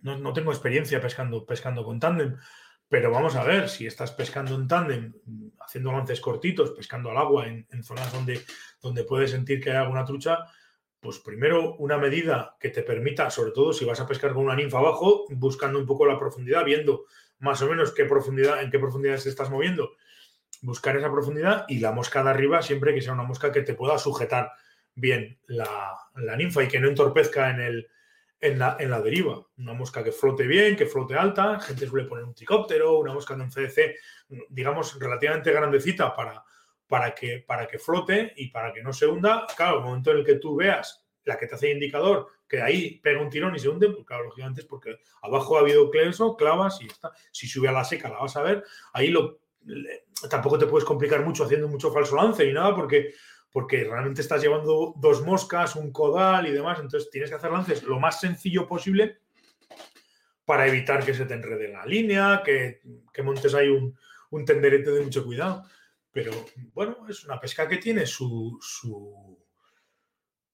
no, 0.01 0.31
tengo 0.31 0.51
experiencia 0.51 1.01
pescando, 1.01 1.43
pescando 1.43 1.83
con 1.83 1.99
tándem, 1.99 2.37
pero 2.87 3.09
vamos 3.09 3.35
a 3.35 3.43
ver, 3.43 3.67
si 3.67 3.87
estás 3.87 4.11
pescando 4.11 4.53
en 4.53 4.67
tándem, 4.67 5.11
haciendo 5.59 5.91
lances 5.91 6.21
cortitos, 6.21 6.69
pescando 6.69 7.09
al 7.09 7.17
agua 7.17 7.47
en, 7.47 7.65
en 7.71 7.83
zonas 7.83 8.13
donde, 8.13 8.41
donde 8.79 9.03
puedes 9.05 9.31
sentir 9.31 9.59
que 9.59 9.71
hay 9.71 9.77
alguna 9.77 10.05
trucha, 10.05 10.45
pues 11.05 11.19
primero 11.19 11.75
una 11.75 11.99
medida 11.99 12.57
que 12.59 12.69
te 12.69 12.81
permita, 12.81 13.29
sobre 13.29 13.51
todo 13.51 13.73
si 13.73 13.85
vas 13.85 13.99
a 13.99 14.07
pescar 14.07 14.33
con 14.33 14.43
una 14.43 14.55
ninfa 14.55 14.79
abajo, 14.79 15.25
buscando 15.29 15.77
un 15.77 15.85
poco 15.85 16.07
la 16.07 16.17
profundidad, 16.17 16.65
viendo 16.65 17.05
más 17.37 17.61
o 17.61 17.67
menos 17.67 17.91
qué 17.91 18.05
profundidad, 18.05 18.63
en 18.63 18.71
qué 18.71 18.79
profundidad 18.79 19.21
te 19.21 19.29
estás 19.29 19.51
moviendo, 19.51 19.91
buscar 20.63 20.97
esa 20.97 21.11
profundidad 21.11 21.65
y 21.67 21.77
la 21.77 21.91
mosca 21.91 22.23
de 22.23 22.31
arriba 22.31 22.63
siempre 22.63 22.95
que 22.95 23.03
sea 23.03 23.13
una 23.13 23.21
mosca 23.21 23.51
que 23.51 23.61
te 23.61 23.75
pueda 23.75 23.99
sujetar 23.99 24.51
bien 24.95 25.37
la, 25.45 25.95
ninfa 26.37 26.63
y 26.63 26.67
que 26.67 26.79
no 26.79 26.87
entorpezca 26.87 27.51
en, 27.51 27.59
el, 27.59 27.87
en, 28.41 28.57
la, 28.57 28.75
en 28.79 28.89
la 28.89 28.99
deriva. 28.99 29.45
Una 29.59 29.73
mosca 29.73 30.03
que 30.03 30.11
flote 30.11 30.47
bien, 30.47 30.75
que 30.75 30.87
flote 30.87 31.13
alta, 31.13 31.59
gente 31.59 31.85
suele 31.85 32.07
poner 32.07 32.25
un 32.25 32.33
tricóptero, 32.33 32.97
una 32.97 33.13
mosca 33.13 33.35
de 33.35 33.43
un 33.43 33.51
CDC, 33.51 33.95
digamos, 34.49 34.97
relativamente 34.99 35.51
grandecita 35.51 36.15
para, 36.15 36.43
para 36.87 37.15
que, 37.15 37.43
para 37.45 37.67
que 37.67 37.79
flote 37.79 38.33
y 38.35 38.49
para 38.49 38.73
que 38.73 38.83
no 38.83 38.93
se 38.93 39.07
hunda. 39.07 39.45
Claro, 39.55 39.77
el 39.79 39.83
momento 39.83 40.11
en 40.11 40.17
el 40.17 40.25
que 40.25 40.35
tú 40.35 40.55
veas 40.55 41.05
la 41.25 41.37
que 41.37 41.47
te 41.47 41.55
hace 41.55 41.71
indicador, 41.71 42.27
que 42.47 42.61
ahí 42.61 42.99
pega 42.99 43.21
un 43.21 43.29
tirón 43.29 43.55
y 43.55 43.59
se 43.59 43.67
hunde, 43.67 43.89
pues 43.89 44.05
claro, 44.05 44.25
lógicamente 44.25 44.61
es 44.61 44.67
porque 44.67 44.99
abajo 45.23 45.57
ha 45.57 45.61
habido 45.61 45.89
clenso, 45.89 46.37
clavas 46.37 46.79
y 46.81 46.85
está. 46.85 47.11
Si 47.31 47.47
sube 47.47 47.67
a 47.67 47.71
la 47.71 47.83
seca 47.83 48.09
la 48.09 48.19
vas 48.19 48.35
a 48.37 48.43
ver. 48.43 48.63
Ahí 48.93 49.07
lo, 49.07 49.39
tampoco 50.29 50.57
te 50.57 50.67
puedes 50.67 50.85
complicar 50.85 51.25
mucho 51.25 51.43
haciendo 51.43 51.67
mucho 51.67 51.91
falso 51.91 52.15
lance 52.15 52.45
y 52.45 52.53
nada, 52.53 52.75
porque, 52.75 53.13
porque 53.51 53.83
realmente 53.83 54.21
estás 54.21 54.41
llevando 54.41 54.93
dos 54.97 55.23
moscas, 55.23 55.75
un 55.75 55.91
codal 55.91 56.47
y 56.47 56.51
demás. 56.51 56.79
Entonces 56.79 57.09
tienes 57.09 57.29
que 57.29 57.35
hacer 57.37 57.51
lances 57.51 57.83
lo 57.83 57.99
más 57.99 58.19
sencillo 58.19 58.67
posible 58.67 59.17
para 60.45 60.67
evitar 60.67 61.03
que 61.03 61.15
se 61.15 61.25
te 61.25 61.33
enrede 61.33 61.69
la 61.69 61.85
línea, 61.87 62.43
que, 62.45 62.81
que 63.11 63.23
montes 63.23 63.55
ahí 63.55 63.69
un, 63.69 63.97
un 64.29 64.45
tenderete 64.45 64.91
de 64.91 65.01
mucho 65.01 65.25
cuidado. 65.25 65.63
Pero 66.15 66.31
bueno, 66.73 67.05
es 67.09 67.25
una 67.25 67.41
pesca 67.41 67.67
que 67.67 67.75
tiene 67.75 68.05
su, 68.05 68.57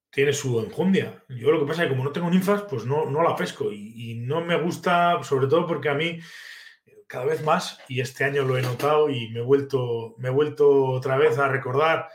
tiene 0.10 0.34
su 0.34 0.60
enjundia. 0.60 1.24
Yo 1.30 1.52
lo 1.52 1.60
que 1.60 1.68
pasa 1.68 1.84
es 1.84 1.88
que 1.88 1.94
como 1.94 2.04
no 2.04 2.12
tengo 2.12 2.32
ninfas, 2.32 2.64
pues 2.64 2.84
no, 2.84 3.06
no 3.06 3.22
la 3.22 3.36
pesco. 3.36 3.72
Y, 3.72 4.16
no 4.26 4.44
me 4.44 4.60
gusta, 4.60 5.22
sobre 5.22 5.46
todo 5.46 5.68
porque 5.68 5.90
a 5.90 5.94
mí 5.94 6.20
cada 7.06 7.26
vez 7.26 7.44
más, 7.44 7.78
y 7.88 8.02
este 8.02 8.24
año 8.24 8.44
lo 8.44 8.58
he 8.58 8.64
notado 8.64 9.08
y 9.12 9.30
me 9.30 9.42
he 9.42 9.44
vuelto, 9.44 10.16
me 10.18 10.30
he 10.30 10.32
vuelto 10.32 10.86
otra 10.86 11.16
vez 11.16 11.38
a 11.38 11.48
recordar 11.48 12.10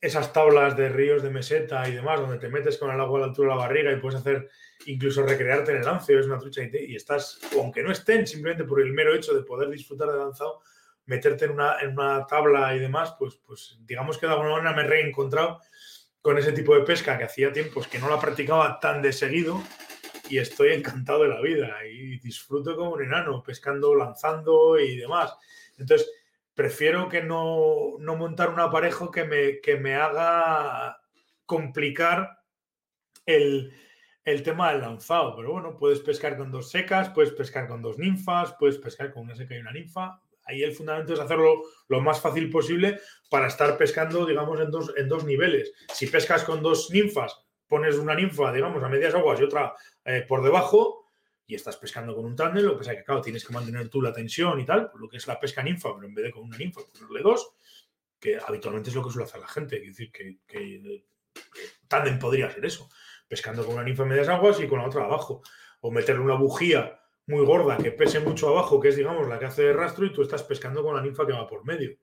esas 0.00 0.32
tablas 0.32 0.76
de 0.76 0.88
ríos 0.88 1.22
de 1.22 1.30
meseta 1.30 1.88
y 1.88 1.92
demás, 1.92 2.18
donde 2.18 2.38
te 2.38 2.48
metes 2.48 2.78
con 2.78 2.90
el 2.90 3.00
agua 3.00 3.18
a 3.18 3.20
la 3.20 3.26
altura 3.28 3.50
de 3.50 3.54
la 3.54 3.62
barriga 3.62 3.92
y 3.92 4.00
puedes 4.00 4.18
hacer 4.18 4.50
incluso 4.86 5.22
recrearte 5.22 5.70
en 5.70 5.78
el 5.78 5.84
lance, 5.84 6.18
es 6.18 6.26
una 6.26 6.40
trucha 6.40 6.62
y, 6.64 6.96
estás, 6.96 7.38
aunque 7.56 7.84
no 7.84 7.92
estén, 7.92 8.26
simplemente 8.26 8.64
por 8.64 8.80
el 8.80 8.92
mero 8.92 9.14
hecho 9.14 9.34
de 9.34 9.44
poder 9.44 9.70
disfrutar 9.70 10.10
de 10.10 10.18
lanzado, 10.18 10.62
meterte 11.06 11.46
en 11.46 11.52
una, 11.52 11.80
en 11.80 11.92
una 11.92 12.26
tabla 12.26 12.74
y 12.74 12.78
demás, 12.78 13.14
pues, 13.18 13.36
pues 13.36 13.78
digamos 13.80 14.18
que 14.18 14.26
de 14.26 14.32
alguna 14.32 14.50
manera 14.50 14.74
me 14.74 14.82
he 14.82 14.86
reencontrado 14.86 15.60
con 16.20 16.36
ese 16.38 16.52
tipo 16.52 16.74
de 16.74 16.82
pesca 16.82 17.16
que 17.16 17.24
hacía 17.24 17.52
tiempos 17.52 17.86
que 17.86 18.00
no 18.00 18.10
la 18.10 18.20
practicaba 18.20 18.80
tan 18.80 19.00
de 19.00 19.12
seguido 19.12 19.62
y 20.28 20.38
estoy 20.38 20.72
encantado 20.72 21.22
de 21.22 21.28
la 21.28 21.40
vida 21.40 21.84
y 21.86 22.18
disfruto 22.18 22.74
como 22.76 22.90
un 22.90 23.04
enano, 23.04 23.42
pescando, 23.44 23.94
lanzando 23.94 24.78
y 24.78 24.96
demás. 24.96 25.36
Entonces, 25.78 26.10
prefiero 26.52 27.08
que 27.08 27.22
no, 27.22 27.96
no 28.00 28.16
montar 28.16 28.50
un 28.50 28.58
aparejo 28.58 29.12
que 29.12 29.24
me, 29.24 29.60
que 29.60 29.76
me 29.76 29.94
haga 29.94 31.00
complicar 31.44 32.40
el, 33.24 33.72
el 34.24 34.42
tema 34.42 34.72
del 34.72 34.80
lanzado. 34.80 35.36
Pero 35.36 35.52
bueno, 35.52 35.76
puedes 35.76 36.00
pescar 36.00 36.36
con 36.36 36.50
dos 36.50 36.70
secas, 36.70 37.10
puedes 37.10 37.30
pescar 37.30 37.68
con 37.68 37.82
dos 37.82 37.98
ninfas, 37.98 38.56
puedes 38.58 38.78
pescar 38.78 39.12
con 39.12 39.22
una 39.22 39.36
seca 39.36 39.54
y 39.54 39.58
una 39.58 39.70
ninfa 39.70 40.20
ahí 40.46 40.62
el 40.62 40.72
fundamento 40.72 41.12
es 41.12 41.20
hacerlo 41.20 41.62
lo 41.88 42.00
más 42.00 42.20
fácil 42.20 42.48
posible 42.50 43.00
para 43.30 43.48
estar 43.48 43.76
pescando, 43.76 44.24
digamos, 44.24 44.60
en 44.60 44.70
dos, 44.70 44.92
en 44.96 45.08
dos 45.08 45.24
niveles. 45.24 45.72
Si 45.92 46.06
pescas 46.06 46.44
con 46.44 46.62
dos 46.62 46.90
ninfas, 46.90 47.36
pones 47.66 47.96
una 47.96 48.14
ninfa, 48.14 48.52
digamos, 48.52 48.82
a 48.82 48.88
medias 48.88 49.14
aguas 49.14 49.40
y 49.40 49.44
otra 49.44 49.74
eh, 50.04 50.24
por 50.26 50.42
debajo, 50.42 51.06
y 51.46 51.54
estás 51.54 51.76
pescando 51.76 52.14
con 52.14 52.24
un 52.24 52.34
tándem, 52.34 52.64
lo 52.64 52.72
que 52.72 52.78
pasa 52.78 52.96
que, 52.96 53.04
claro, 53.04 53.20
tienes 53.20 53.44
que 53.44 53.52
mantener 53.52 53.88
tú 53.88 54.02
la 54.02 54.12
tensión 54.12 54.58
y 54.58 54.64
tal, 54.64 54.90
lo 54.94 55.08
que 55.08 55.16
es 55.16 55.26
la 55.26 55.38
pesca 55.38 55.62
ninfa, 55.62 55.94
pero 55.94 56.06
en 56.06 56.14
vez 56.14 56.24
de 56.24 56.30
con 56.32 56.42
una 56.42 56.58
ninfa, 56.58 56.80
ponerle 56.92 57.22
dos, 57.22 57.54
que 58.18 58.38
habitualmente 58.44 58.90
es 58.90 58.96
lo 58.96 59.04
que 59.04 59.10
suele 59.10 59.28
hacer 59.28 59.40
la 59.40 59.48
gente. 59.48 59.76
Es 59.76 59.96
decir, 59.96 60.10
que, 60.10 60.38
que, 60.46 61.04
tándem 61.86 62.18
podría 62.18 62.50
ser 62.50 62.64
eso, 62.64 62.88
pescando 63.28 63.64
con 63.64 63.74
una 63.74 63.84
ninfa 63.84 64.02
en 64.02 64.08
medias 64.08 64.28
aguas 64.28 64.60
y 64.60 64.66
con 64.66 64.78
la 64.78 64.86
otra 64.86 65.04
abajo. 65.04 65.42
O 65.80 65.90
meterle 65.90 66.22
una 66.22 66.34
bujía 66.34 67.00
muy 67.26 67.44
gorda, 67.44 67.76
que 67.76 67.90
pese 67.90 68.20
mucho 68.20 68.48
abajo, 68.48 68.80
que 68.80 68.88
es, 68.88 68.96
digamos, 68.96 69.28
la 69.28 69.38
que 69.38 69.46
hace 69.46 69.62
de 69.62 69.72
rastro, 69.72 70.06
y 70.06 70.12
tú 70.12 70.22
estás 70.22 70.42
pescando 70.44 70.82
con 70.82 70.94
la 70.94 71.02
ninfa 71.02 71.26
que 71.26 71.32
va 71.32 71.46
por 71.46 71.64
medio, 71.64 71.96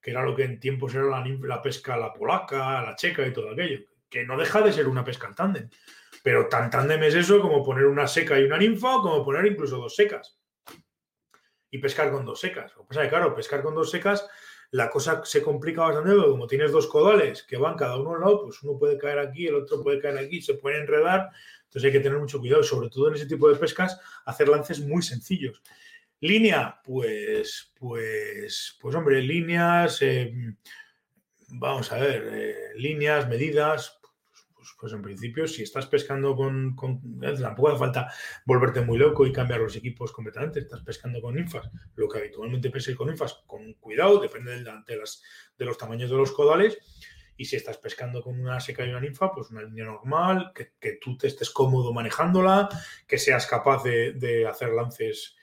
que 0.00 0.10
era 0.10 0.22
lo 0.24 0.34
que 0.34 0.44
en 0.44 0.58
tiempos 0.58 0.94
era 0.94 1.04
la, 1.04 1.24
la 1.42 1.62
pesca 1.62 1.96
la 1.96 2.12
polaca, 2.12 2.82
la 2.82 2.96
checa 2.96 3.26
y 3.26 3.32
todo 3.32 3.50
aquello, 3.50 3.80
que 4.08 4.24
no 4.24 4.38
deja 4.38 4.62
de 4.62 4.72
ser 4.72 4.88
una 4.88 5.04
pesca 5.04 5.28
en 5.28 5.34
tándem. 5.34 5.70
Pero 6.22 6.48
tan 6.48 6.70
tándem 6.70 7.02
es 7.02 7.14
eso 7.14 7.40
como 7.40 7.62
poner 7.62 7.86
una 7.86 8.06
seca 8.06 8.38
y 8.38 8.44
una 8.44 8.58
ninfa, 8.58 8.96
o 8.96 9.02
como 9.02 9.24
poner 9.24 9.46
incluso 9.46 9.78
dos 9.78 9.94
secas. 9.94 10.38
Y 11.70 11.78
pescar 11.78 12.10
con 12.10 12.24
dos 12.24 12.40
secas. 12.40 12.72
Lo 12.76 12.82
que 12.82 12.88
pasa 12.88 13.00
es 13.02 13.06
que, 13.06 13.10
claro, 13.10 13.34
pescar 13.34 13.62
con 13.62 13.74
dos 13.74 13.90
secas, 13.90 14.28
la 14.70 14.88
cosa 14.88 15.22
se 15.24 15.42
complica 15.42 15.82
bastante, 15.82 16.14
porque 16.14 16.30
como 16.30 16.46
tienes 16.46 16.72
dos 16.72 16.86
codales 16.86 17.42
que 17.42 17.58
van 17.58 17.76
cada 17.76 17.98
uno 17.98 18.10
a 18.10 18.14
un 18.14 18.20
lado, 18.20 18.42
pues 18.44 18.62
uno 18.62 18.78
puede 18.78 18.96
caer 18.96 19.18
aquí, 19.18 19.46
el 19.46 19.56
otro 19.56 19.82
puede 19.82 20.00
caer 20.00 20.16
aquí, 20.16 20.40
se 20.40 20.54
pueden 20.54 20.82
enredar, 20.82 21.30
entonces 21.72 21.86
hay 21.86 21.92
que 21.92 22.04
tener 22.04 22.18
mucho 22.18 22.38
cuidado, 22.38 22.62
sobre 22.62 22.90
todo 22.90 23.08
en 23.08 23.14
ese 23.14 23.24
tipo 23.24 23.48
de 23.48 23.56
pescas, 23.56 23.98
hacer 24.26 24.46
lances 24.46 24.80
muy 24.80 25.00
sencillos. 25.00 25.62
Línea, 26.20 26.78
pues, 26.84 27.72
pues, 27.80 28.76
pues 28.78 28.94
hombre, 28.94 29.22
líneas, 29.22 30.02
eh, 30.02 30.34
vamos 31.48 31.90
a 31.90 31.96
ver, 31.96 32.28
eh, 32.30 32.54
líneas, 32.76 33.26
medidas, 33.26 33.98
pues, 34.54 34.68
pues, 34.78 34.92
en 34.92 35.00
principio, 35.00 35.48
si 35.48 35.62
estás 35.62 35.86
pescando 35.86 36.36
con, 36.36 36.76
eh, 37.22 37.34
tampoco 37.40 37.70
hace 37.70 37.78
falta 37.78 38.12
volverte 38.44 38.82
muy 38.82 38.98
loco 38.98 39.26
y 39.26 39.32
cambiar 39.32 39.60
los 39.60 39.74
equipos 39.74 40.12
completamente. 40.12 40.60
Estás 40.60 40.82
pescando 40.82 41.22
con 41.22 41.36
ninfas, 41.36 41.70
lo 41.94 42.06
que 42.06 42.18
habitualmente 42.18 42.68
pesé 42.68 42.94
con 42.94 43.08
ninfas, 43.08 43.44
con 43.46 43.72
cuidado, 43.80 44.20
depende 44.20 44.62
de, 44.62 44.72
de 45.56 45.64
los 45.64 45.78
tamaños 45.78 46.10
de 46.10 46.16
los 46.18 46.32
codales 46.32 46.76
y 47.42 47.44
si 47.44 47.56
estás 47.56 47.76
pescando 47.76 48.22
con 48.22 48.38
una 48.40 48.60
seca 48.60 48.86
y 48.86 48.90
una 48.90 49.00
ninfa, 49.00 49.32
pues 49.32 49.50
una 49.50 49.62
línea 49.62 49.84
normal, 49.84 50.52
que, 50.54 50.92
tú 51.00 51.18
te 51.18 51.26
estés 51.26 51.50
cómodo 51.50 51.92
manejándola, 51.92 52.68
que 53.04 53.18
seas 53.18 53.48
capaz 53.48 53.82
de, 53.82 54.46
hacer 54.48 54.68
lances 54.68 55.34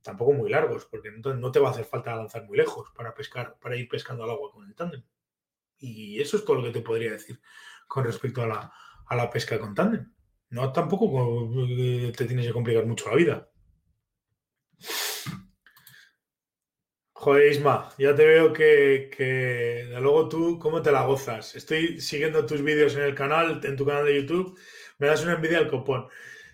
tampoco 0.00 0.34
muy 0.34 0.50
largos, 0.50 0.84
porque 0.84 1.08
entonces 1.08 1.40
no 1.40 1.50
te 1.50 1.58
va 1.58 1.68
a 1.68 1.72
hacer 1.72 1.84
falta 1.84 2.14
lanzar 2.14 2.44
muy 2.44 2.56
lejos 2.56 2.92
para 2.94 3.12
pescar, 3.12 3.56
para 3.60 3.74
ir 3.74 3.88
pescando 3.88 4.22
al 4.22 4.30
agua 4.30 4.52
con 4.52 4.68
el 4.68 4.74
tándem. 4.76 5.02
Y 5.78 6.20
eso 6.20 6.36
es 6.36 6.44
todo 6.44 6.58
lo 6.58 6.62
que 6.62 6.70
te 6.70 6.80
podría 6.80 7.10
decir 7.10 7.40
con 7.88 8.04
respecto 8.04 8.42
a 8.42 8.46
la, 8.46 8.72
a 9.06 9.16
la 9.16 9.28
pesca 9.28 9.58
con 9.58 9.74
tándem. 9.74 10.12
No 10.50 10.72
tampoco 10.72 11.50
te 12.16 12.24
tienes 12.24 12.46
que 12.46 12.52
complicar 12.52 12.86
mucho 12.86 13.10
la 13.10 13.16
vida. 13.16 13.50
Joder, 17.20 17.50
Isma, 17.50 17.88
ya 17.98 18.14
te 18.14 18.24
veo 18.24 18.52
que, 18.52 19.10
que 19.14 19.88
luego 20.00 20.28
tú, 20.28 20.56
¿cómo 20.60 20.82
te 20.82 20.92
la 20.92 21.04
gozas? 21.04 21.56
Estoy 21.56 22.00
siguiendo 22.00 22.46
tus 22.46 22.62
vídeos 22.62 22.94
en 22.94 23.02
el 23.02 23.16
canal, 23.16 23.60
en 23.64 23.74
tu 23.74 23.84
canal 23.84 24.04
de 24.04 24.22
YouTube, 24.22 24.56
me 24.98 25.08
das 25.08 25.24
una 25.24 25.32
envidia 25.32 25.58
al 25.58 25.68
copón. 25.68 26.06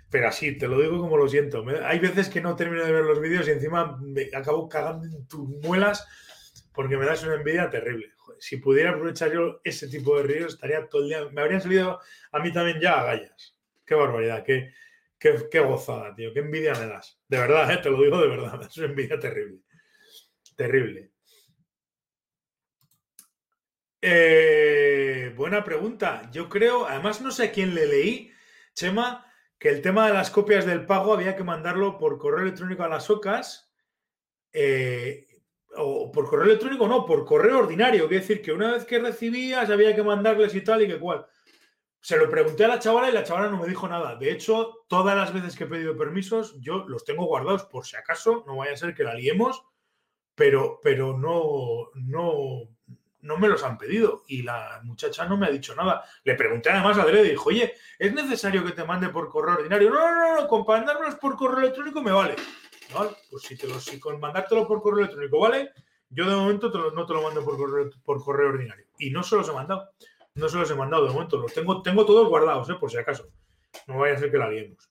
Pero 0.08 0.26
así, 0.26 0.56
te 0.56 0.66
lo 0.66 0.80
digo 0.80 0.98
como 1.00 1.18
lo 1.18 1.28
siento. 1.28 1.62
hay 1.84 1.98
veces 1.98 2.30
que 2.30 2.40
no 2.40 2.56
termino 2.56 2.82
de 2.82 2.92
ver 2.92 3.04
los 3.04 3.20
vídeos 3.20 3.46
y 3.46 3.50
encima 3.50 3.98
me 4.00 4.30
acabo 4.34 4.66
cagando 4.66 5.06
en 5.06 5.28
tus 5.28 5.46
muelas 5.46 6.06
porque 6.72 6.96
me 6.96 7.04
das 7.04 7.22
una 7.24 7.34
envidia 7.34 7.68
terrible. 7.68 8.14
si 8.38 8.56
pudiera 8.56 8.92
aprovechar 8.92 9.32
yo 9.32 9.60
ese 9.64 9.86
tipo 9.88 10.16
de 10.16 10.22
ríos, 10.22 10.54
estaría 10.54 10.88
todo 10.88 11.02
el 11.02 11.08
día. 11.08 11.28
Me 11.30 11.42
habrían 11.42 11.60
salido 11.60 12.00
a 12.32 12.38
mí 12.38 12.50
también 12.54 12.80
ya 12.80 13.00
agallas. 13.00 13.54
Qué 13.84 13.94
barbaridad, 13.94 14.42
qué, 14.42 14.72
qué, 15.18 15.60
gozada, 15.60 16.14
tío. 16.14 16.32
Qué 16.32 16.40
envidia 16.40 16.72
me 16.72 16.86
das. 16.86 17.18
De 17.28 17.36
verdad, 17.38 17.70
¿eh? 17.70 17.78
te 17.82 17.90
lo 17.90 18.00
digo 18.02 18.18
de 18.18 18.28
verdad. 18.28 18.62
Es 18.66 18.78
una 18.78 18.86
envidia 18.86 19.20
terrible. 19.20 19.63
Terrible. 20.56 21.10
Eh, 24.00 25.32
buena 25.36 25.64
pregunta. 25.64 26.28
Yo 26.30 26.48
creo, 26.48 26.86
además 26.86 27.20
no 27.20 27.30
sé 27.30 27.44
a 27.44 27.52
quién 27.52 27.74
le 27.74 27.86
leí, 27.86 28.30
Chema, 28.74 29.26
que 29.58 29.70
el 29.70 29.80
tema 29.80 30.06
de 30.06 30.12
las 30.12 30.30
copias 30.30 30.66
del 30.66 30.84
pago 30.84 31.14
había 31.14 31.36
que 31.36 31.42
mandarlo 31.42 31.96
por 31.96 32.18
correo 32.18 32.42
electrónico 32.42 32.82
a 32.82 32.88
las 32.88 33.08
OCAS. 33.08 33.72
Eh, 34.52 35.26
o 35.76 36.12
por 36.12 36.28
correo 36.28 36.46
electrónico, 36.46 36.86
no, 36.86 37.04
por 37.04 37.24
correo 37.24 37.60
ordinario. 37.60 38.06
Quiere 38.06 38.20
decir 38.20 38.42
que 38.42 38.52
una 38.52 38.72
vez 38.72 38.84
que 38.84 38.98
recibías 38.98 39.70
había 39.70 39.94
que 39.94 40.02
mandarles 40.02 40.54
y 40.54 40.60
tal 40.62 40.82
y 40.82 40.86
que 40.86 40.98
cual. 40.98 41.26
Se 42.00 42.18
lo 42.18 42.28
pregunté 42.28 42.66
a 42.66 42.68
la 42.68 42.78
chavala 42.78 43.08
y 43.08 43.12
la 43.12 43.24
chavala 43.24 43.48
no 43.48 43.58
me 43.58 43.66
dijo 43.66 43.88
nada. 43.88 44.16
De 44.16 44.30
hecho, 44.30 44.84
todas 44.88 45.16
las 45.16 45.32
veces 45.32 45.56
que 45.56 45.64
he 45.64 45.66
pedido 45.66 45.96
permisos, 45.96 46.60
yo 46.60 46.84
los 46.86 47.04
tengo 47.04 47.24
guardados 47.24 47.64
por 47.64 47.86
si 47.86 47.96
acaso, 47.96 48.44
no 48.46 48.56
vaya 48.56 48.74
a 48.74 48.76
ser 48.76 48.94
que 48.94 49.04
la 49.04 49.14
liemos, 49.14 49.64
pero, 50.34 50.80
pero 50.82 51.16
no, 51.16 51.90
no, 51.94 52.68
no 53.20 53.38
me 53.38 53.48
los 53.48 53.62
han 53.64 53.78
pedido 53.78 54.24
y 54.28 54.42
la 54.42 54.80
muchacha 54.84 55.26
no 55.26 55.36
me 55.36 55.46
ha 55.46 55.50
dicho 55.50 55.74
nada. 55.74 56.04
Le 56.24 56.34
pregunté 56.34 56.70
además 56.70 56.98
a 56.98 57.04
Dre, 57.04 57.22
dijo, 57.22 57.48
oye, 57.48 57.74
¿es 57.98 58.12
necesario 58.12 58.64
que 58.64 58.72
te 58.72 58.84
mande 58.84 59.08
por 59.08 59.28
correo 59.28 59.54
ordinario? 59.54 59.90
No, 59.90 60.00
no, 60.00 60.20
no, 60.20 60.40
no 60.42 60.48
con 60.48 60.64
mandármelos 60.66 61.16
por 61.16 61.36
correo 61.36 61.60
electrónico 61.60 62.02
me 62.02 62.12
vale. 62.12 62.36
Vale, 62.94 63.16
pues 63.30 63.44
si, 63.44 63.56
te 63.56 63.66
lo, 63.66 63.80
si 63.80 63.98
con 63.98 64.20
mandártelo 64.20 64.66
por 64.68 64.82
correo 64.82 65.00
electrónico 65.00 65.40
vale, 65.40 65.72
yo 66.10 66.28
de 66.28 66.36
momento 66.36 66.68
no 66.68 67.06
te 67.06 67.12
lo 67.14 67.22
mando 67.22 67.44
por 67.44 67.56
correo, 67.56 67.90
por 68.04 68.22
correo 68.22 68.50
ordinario. 68.50 68.86
Y 68.98 69.10
no 69.10 69.22
se 69.22 69.36
los 69.36 69.48
he 69.48 69.52
mandado. 69.52 69.90
No 70.34 70.48
se 70.48 70.58
los 70.58 70.70
he 70.70 70.74
mandado 70.74 71.06
de 71.06 71.12
momento. 71.12 71.38
Los 71.38 71.54
tengo, 71.54 71.80
tengo 71.82 72.04
todos 72.04 72.28
guardados, 72.28 72.68
¿eh? 72.68 72.74
por 72.78 72.90
si 72.90 72.98
acaso. 72.98 73.28
No 73.86 73.98
vaya 73.98 74.14
a 74.14 74.18
ser 74.18 74.30
que 74.30 74.38
la 74.38 74.50
liemos. 74.50 74.90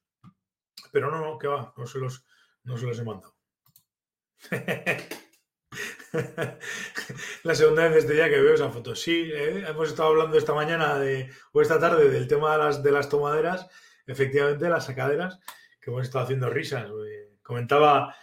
Pero 0.91 1.12
no, 1.12 1.20
no, 1.20 1.38
que 1.38 1.48
va, 1.48 1.74
no 1.78 1.86
se 1.86 2.00
los, 2.00 2.26
no 2.64 2.78
se 2.78 2.86
los 2.86 3.00
he 3.00 3.04
mandado. 3.04 3.36
la 7.43 7.55
segunda 7.55 7.88
vez 7.88 8.03
este 8.03 8.14
día 8.14 8.30
que 8.30 8.39
veo 8.39 8.53
esa 8.53 8.70
foto. 8.70 8.95
Sí, 8.95 9.32
¿eh? 9.34 9.66
hemos 9.68 9.89
estado 9.89 10.09
hablando 10.09 10.38
esta 10.38 10.53
mañana 10.53 10.99
de, 10.99 11.30
o 11.51 11.61
esta 11.61 11.80
tarde 11.80 12.09
del 12.09 12.28
tema 12.28 12.51
de 12.51 12.57
las, 12.59 12.84
de 12.84 12.91
las 12.91 13.09
tomaderas, 13.09 13.68
efectivamente, 14.05 14.70
las 14.70 14.86
sacaderas, 14.86 15.39
que 15.82 15.89
hemos 15.89 16.03
estado 16.03 16.26
haciendo 16.26 16.49
risas. 16.49 16.88
Comentaba 17.41 18.16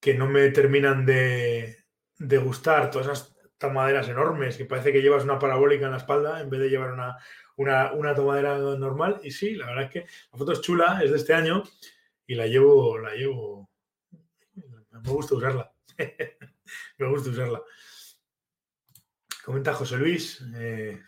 que 0.00 0.14
no 0.14 0.26
me 0.26 0.50
terminan 0.50 1.06
de, 1.06 1.84
gustar 2.18 2.90
todas 2.90 3.06
esas 3.06 3.36
tomaderas 3.56 4.08
enormes, 4.08 4.56
que 4.56 4.64
parece 4.64 4.92
que 4.92 5.00
llevas 5.00 5.22
una 5.22 5.38
parabólica 5.38 5.86
en 5.86 5.92
la 5.92 5.98
espalda 5.98 6.40
en 6.40 6.50
vez 6.50 6.60
de 6.60 6.70
llevar 6.70 6.92
una, 6.92 7.92
una, 7.92 8.14
tomadera 8.14 8.58
normal. 8.58 9.20
Y 9.22 9.30
sí, 9.30 9.54
la 9.54 9.66
verdad 9.66 9.84
es 9.84 9.90
que 9.90 10.00
la 10.32 10.38
foto 10.38 10.52
es 10.52 10.60
chula, 10.60 11.00
es 11.04 11.12
de 11.12 11.16
este 11.18 11.34
año 11.34 11.62
y 12.26 12.34
la 12.34 12.48
llevo, 12.48 12.98
la 12.98 13.14
llevo. 13.14 13.70
Me 14.54 15.10
gusta 15.10 15.36
usarla. 15.36 15.72
Me 16.98 17.08
gusta 17.08 17.30
usarla. 17.30 17.62
Comenta 19.44 19.74
José 19.74 19.96
Luis. 19.96 20.44
Eh, 20.54 21.00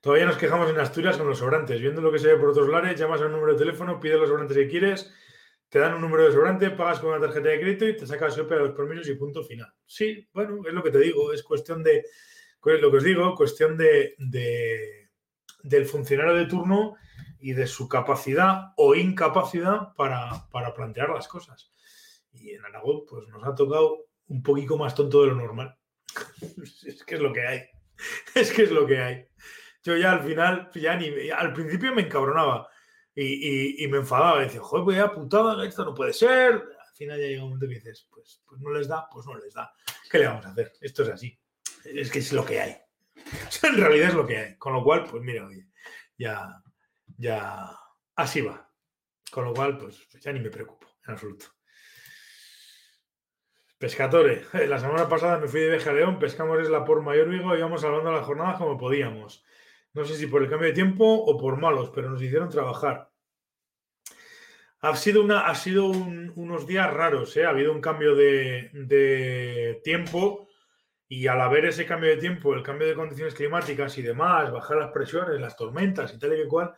todavía 0.00 0.26
nos 0.26 0.36
quejamos 0.36 0.68
en 0.70 0.78
Asturias 0.78 1.16
con 1.16 1.26
los 1.26 1.38
sobrantes. 1.38 1.80
Viendo 1.80 2.02
lo 2.02 2.12
que 2.12 2.18
se 2.18 2.28
ve 2.28 2.36
por 2.36 2.50
otros 2.50 2.68
lares, 2.68 2.98
llamas 2.98 3.20
al 3.22 3.32
número 3.32 3.54
de 3.54 3.58
teléfono, 3.58 3.98
pides 3.98 4.18
los 4.18 4.28
sobrantes 4.28 4.56
que 4.56 4.68
quieres, 4.68 5.12
te 5.70 5.78
dan 5.78 5.94
un 5.94 6.00
número 6.00 6.24
de 6.24 6.32
sobrante, 6.32 6.70
pagas 6.70 6.98
con 6.98 7.10
una 7.10 7.20
tarjeta 7.20 7.48
de 7.48 7.60
crédito 7.60 7.88
y 7.88 7.96
te 7.96 8.06
sacas 8.06 8.36
el 8.36 8.46
los 8.46 8.72
permisos 8.72 9.08
y 9.08 9.14
punto 9.14 9.42
final. 9.44 9.72
Sí, 9.86 10.28
bueno, 10.32 10.60
es 10.66 10.74
lo 10.74 10.82
que 10.82 10.90
te 10.90 10.98
digo. 10.98 11.32
Es 11.32 11.42
cuestión 11.42 11.82
de, 11.82 12.04
lo 12.64 12.90
que 12.90 12.96
os 12.96 13.04
digo, 13.04 13.34
cuestión 13.36 13.78
de, 13.78 14.16
del 15.62 15.86
funcionario 15.86 16.34
de 16.34 16.46
turno 16.46 16.96
y 17.38 17.52
de 17.52 17.66
su 17.66 17.88
capacidad 17.88 18.72
o 18.76 18.94
incapacidad 18.96 19.94
para, 19.96 20.48
para 20.50 20.74
plantear 20.74 21.10
las 21.10 21.28
cosas. 21.28 21.72
Y 22.32 22.50
en 22.50 22.64
Aragón, 22.64 23.04
pues 23.08 23.28
nos 23.28 23.44
ha 23.44 23.54
tocado 23.54 24.09
un 24.30 24.42
poquito 24.42 24.78
más 24.78 24.94
tonto 24.94 25.22
de 25.22 25.28
lo 25.28 25.34
normal. 25.34 25.76
es 26.86 27.04
que 27.04 27.16
es 27.16 27.20
lo 27.20 27.32
que 27.32 27.46
hay. 27.46 27.62
Es 28.34 28.50
que 28.50 28.62
es 28.62 28.70
lo 28.70 28.86
que 28.86 28.98
hay. 28.98 29.26
Yo 29.82 29.94
ya 29.94 30.12
al 30.12 30.22
final, 30.22 30.70
ya 30.74 30.96
ni, 30.96 31.30
al 31.30 31.52
principio 31.52 31.94
me 31.94 32.02
encabronaba 32.02 32.66
y, 33.14 33.86
me 33.88 33.98
enfadaba. 33.98 34.40
Decía, 34.40 34.62
joder, 34.62 34.84
pues 34.84 35.10
putada, 35.14 35.66
esto 35.66 35.84
no 35.84 35.94
puede 35.94 36.14
ser. 36.14 36.54
Al 36.54 36.96
final 36.96 37.20
ya 37.20 37.26
llega 37.26 37.42
un 37.42 37.50
momento 37.50 37.68
que 37.68 37.74
dices, 37.74 38.08
pues, 38.10 38.42
pues 38.46 38.58
no 38.62 38.70
les 38.70 38.88
da, 38.88 39.06
pues 39.10 39.26
no 39.26 39.36
les 39.36 39.52
da. 39.52 39.70
¿Qué 40.10 40.18
le 40.18 40.26
vamos 40.28 40.46
a 40.46 40.50
hacer? 40.50 40.72
Esto 40.80 41.02
es 41.02 41.10
así. 41.10 41.38
Es 41.84 42.10
que 42.10 42.20
es 42.20 42.32
lo 42.32 42.44
que 42.44 42.60
hay. 42.60 42.76
en 43.62 43.76
realidad 43.76 44.08
es 44.08 44.14
lo 44.14 44.26
que 44.26 44.38
hay. 44.38 44.56
Con 44.56 44.72
lo 44.72 44.82
cual, 44.82 45.04
pues 45.04 45.22
mira, 45.22 45.46
oye, 45.46 45.66
ya, 46.16 46.62
ya, 47.18 47.70
así 48.16 48.40
va. 48.40 48.70
Con 49.30 49.44
lo 49.44 49.52
cual, 49.52 49.76
pues 49.76 50.08
ya 50.20 50.32
ni 50.32 50.40
me 50.40 50.50
preocupo, 50.50 50.86
en 51.06 51.12
absoluto. 51.12 51.46
Pescatore, 53.80 54.44
la 54.68 54.78
semana 54.78 55.08
pasada 55.08 55.38
me 55.38 55.48
fui 55.48 55.60
de 55.60 55.70
viaje 55.70 55.88
a 55.88 55.94
León, 55.94 56.18
pescamos 56.18 56.68
la 56.68 56.84
por 56.84 57.00
Mayor 57.00 57.30
Vigo 57.30 57.54
y 57.54 57.60
íbamos 57.60 57.82
hablando 57.82 58.12
la 58.12 58.22
jornada 58.22 58.58
como 58.58 58.76
podíamos. 58.76 59.42
No 59.94 60.04
sé 60.04 60.16
si 60.16 60.26
por 60.26 60.42
el 60.42 60.50
cambio 60.50 60.68
de 60.68 60.74
tiempo 60.74 61.06
o 61.06 61.38
por 61.38 61.56
malos, 61.56 61.90
pero 61.94 62.10
nos 62.10 62.20
hicieron 62.20 62.50
trabajar. 62.50 63.10
Ha 64.82 64.94
sido, 64.96 65.22
una, 65.22 65.46
ha 65.46 65.54
sido 65.54 65.86
unos 65.86 66.66
días 66.66 66.92
raros, 66.92 67.34
¿eh? 67.38 67.46
ha 67.46 67.50
habido 67.50 67.72
un 67.72 67.80
cambio 67.80 68.14
de, 68.14 69.80
tiempo 69.82 70.48
y 71.08 71.26
al 71.26 71.40
haber 71.40 71.64
ese 71.64 71.86
cambio 71.86 72.10
de 72.10 72.18
tiempo, 72.18 72.52
el 72.52 72.62
cambio 72.62 72.86
de 72.86 72.94
condiciones 72.94 73.34
climáticas 73.34 73.96
y 73.96 74.02
demás, 74.02 74.52
bajar 74.52 74.76
las 74.76 74.92
presiones, 74.92 75.40
las 75.40 75.56
tormentas 75.56 76.12
y 76.12 76.18
tal 76.18 76.38
y 76.38 76.46
cual, 76.46 76.74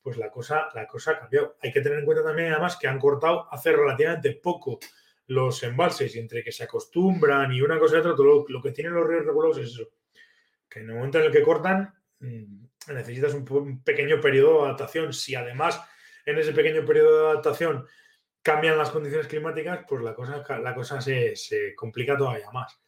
pues 0.00 0.16
la 0.16 0.30
cosa, 0.30 0.68
la 0.74 0.86
cosa 0.86 1.10
ha 1.10 1.18
cambiado. 1.18 1.58
Hay 1.62 1.70
que 1.70 1.82
tener 1.82 1.98
en 1.98 2.06
cuenta 2.06 2.24
también 2.24 2.52
además 2.52 2.78
que 2.78 2.88
han 2.88 2.98
cortado 2.98 3.46
hace 3.52 3.72
relativamente 3.72 4.32
poco 4.32 4.78
los 5.28 5.62
embalses 5.62 6.14
y 6.14 6.18
entre 6.18 6.42
que 6.42 6.52
se 6.52 6.64
acostumbran 6.64 7.52
y 7.52 7.60
una 7.60 7.78
cosa 7.78 7.96
y 7.96 7.98
otra, 8.00 8.14
todo 8.14 8.46
lo, 8.48 8.62
que 8.62 8.70
tienen 8.70 8.94
los 8.94 9.06
ríos 9.06 9.24
regulados 9.24 9.58
es 9.58 9.68
eso. 9.70 9.88
Que 10.68 10.80
en 10.80 10.90
el 10.90 10.96
momento 10.96 11.18
en 11.18 11.24
el 11.26 11.32
que 11.32 11.42
cortan, 11.42 11.92
mm, 12.20 12.64
necesitas 12.92 13.34
un, 13.34 13.82
pequeño 13.82 14.20
periodo 14.20 14.58
de 14.62 14.64
adaptación. 14.66 15.12
Si 15.12 15.34
además 15.34 15.80
en 16.24 16.38
ese 16.38 16.52
pequeño 16.52 16.84
periodo 16.84 17.18
de 17.18 17.30
adaptación 17.30 17.86
cambian 18.42 18.78
las 18.78 18.90
condiciones 18.90 19.26
climáticas, 19.26 19.84
pues 19.88 20.02
la 20.02 20.14
cosa, 20.14 20.44
la 20.58 20.74
cosa 20.74 21.00
se, 21.00 21.34
complica 21.74 22.16
todavía 22.16 22.50
más. 22.52 22.80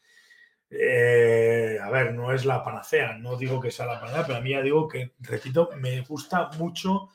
Eh, 0.70 1.78
a 1.82 1.90
ver, 1.90 2.12
no 2.12 2.32
es 2.32 2.44
la 2.44 2.62
panacea, 2.62 3.16
no 3.16 3.36
digo 3.36 3.60
que 3.60 3.70
sea 3.70 3.86
la 3.86 4.00
panacea, 4.00 4.26
pero 4.26 4.38
a 4.38 4.40
mí 4.42 4.50
ya 4.50 4.62
digo 4.62 4.86
que, 4.86 5.14
repito, 5.20 5.70
me 5.78 6.02
gusta 6.02 6.50
mucho 6.58 7.08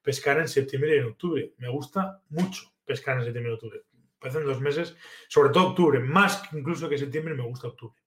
pescar 0.00 0.38
en 0.38 0.48
septiembre 0.48 0.96
y 0.96 0.98
en 1.00 1.06
octubre. 1.06 1.52
Me 1.58 1.68
gusta 1.68 2.22
mucho 2.30 2.72
pescar 2.84 3.18
en 3.18 3.24
septiembre 3.24 3.52
y 3.52 3.54
octubre 3.54 3.82
parecen 4.20 4.44
dos 4.44 4.60
meses, 4.60 4.96
sobre 5.28 5.50
todo 5.50 5.68
octubre, 5.68 5.98
más 5.98 6.42
incluso 6.52 6.88
que 6.88 6.98
septiembre, 6.98 7.34
me 7.34 7.42
gusta 7.42 7.68
octubre. 7.68 8.00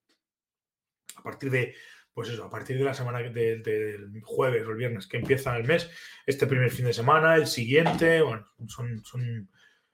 A 1.16 1.22
partir 1.22 1.50
de, 1.50 1.74
pues 2.12 2.28
eso, 2.28 2.44
a 2.44 2.50
partir 2.50 2.78
de 2.78 2.84
la 2.84 2.94
semana 2.94 3.18
del 3.18 4.22
jueves 4.22 4.64
o 4.66 4.70
el 4.70 4.76
viernes 4.76 5.06
que 5.06 5.18
empieza 5.18 5.56
el 5.56 5.64
mes, 5.64 5.90
este 6.24 6.46
primer 6.46 6.70
fin 6.70 6.86
de 6.86 6.92
semana, 6.92 7.36
el 7.36 7.46
siguiente, 7.46 8.22
bueno, 8.22 8.46
son, 8.68 9.04
son, 9.04 9.50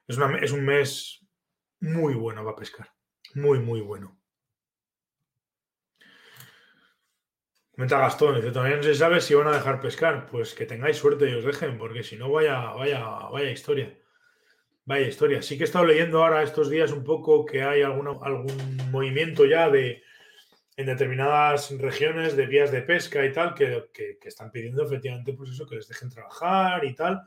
es, 0.06 0.18
es 0.42 0.52
un 0.52 0.64
mes 0.64 1.26
muy 1.80 2.14
bueno 2.14 2.44
para 2.44 2.56
pescar, 2.56 2.92
muy, 3.34 3.58
muy 3.58 3.80
bueno. 3.80 4.20
Comenta 7.80 7.98
Gastón, 7.98 8.34
dice, 8.34 8.50
todavía 8.50 8.76
no 8.76 8.82
se 8.82 8.94
sabe 8.94 9.22
si 9.22 9.32
van 9.32 9.46
a 9.46 9.52
dejar 9.52 9.80
pescar. 9.80 10.26
Pues 10.26 10.52
que 10.52 10.66
tengáis 10.66 10.98
suerte 10.98 11.30
y 11.30 11.32
os 11.32 11.46
dejen, 11.46 11.78
porque 11.78 12.02
si 12.02 12.14
no, 12.14 12.30
vaya, 12.30 12.72
vaya, 12.72 13.02
vaya 13.32 13.50
historia. 13.50 13.98
Vaya 14.84 15.06
historia. 15.06 15.42
Sí 15.42 15.56
que 15.56 15.64
he 15.64 15.66
estado 15.66 15.84
leyendo 15.84 16.22
ahora 16.22 16.42
estos 16.42 16.70
días 16.70 16.92
un 16.92 17.04
poco 17.04 17.44
que 17.44 17.62
hay 17.62 17.82
algún 17.82 18.06
movimiento 18.90 19.44
ya 19.46 19.68
de 19.68 20.02
en 20.80 20.86
determinadas 20.86 21.70
regiones 21.78 22.36
de 22.36 22.46
vías 22.46 22.72
de 22.72 22.80
pesca 22.80 23.24
y 23.24 23.32
tal, 23.32 23.54
que, 23.54 23.90
están 24.22 24.50
pidiendo 24.50 24.82
efectivamente, 24.82 25.34
pues 25.34 25.50
eso, 25.50 25.66
que 25.66 25.76
les 25.76 25.86
dejen 25.86 26.08
trabajar 26.08 26.86
y 26.86 26.94
tal. 26.94 27.20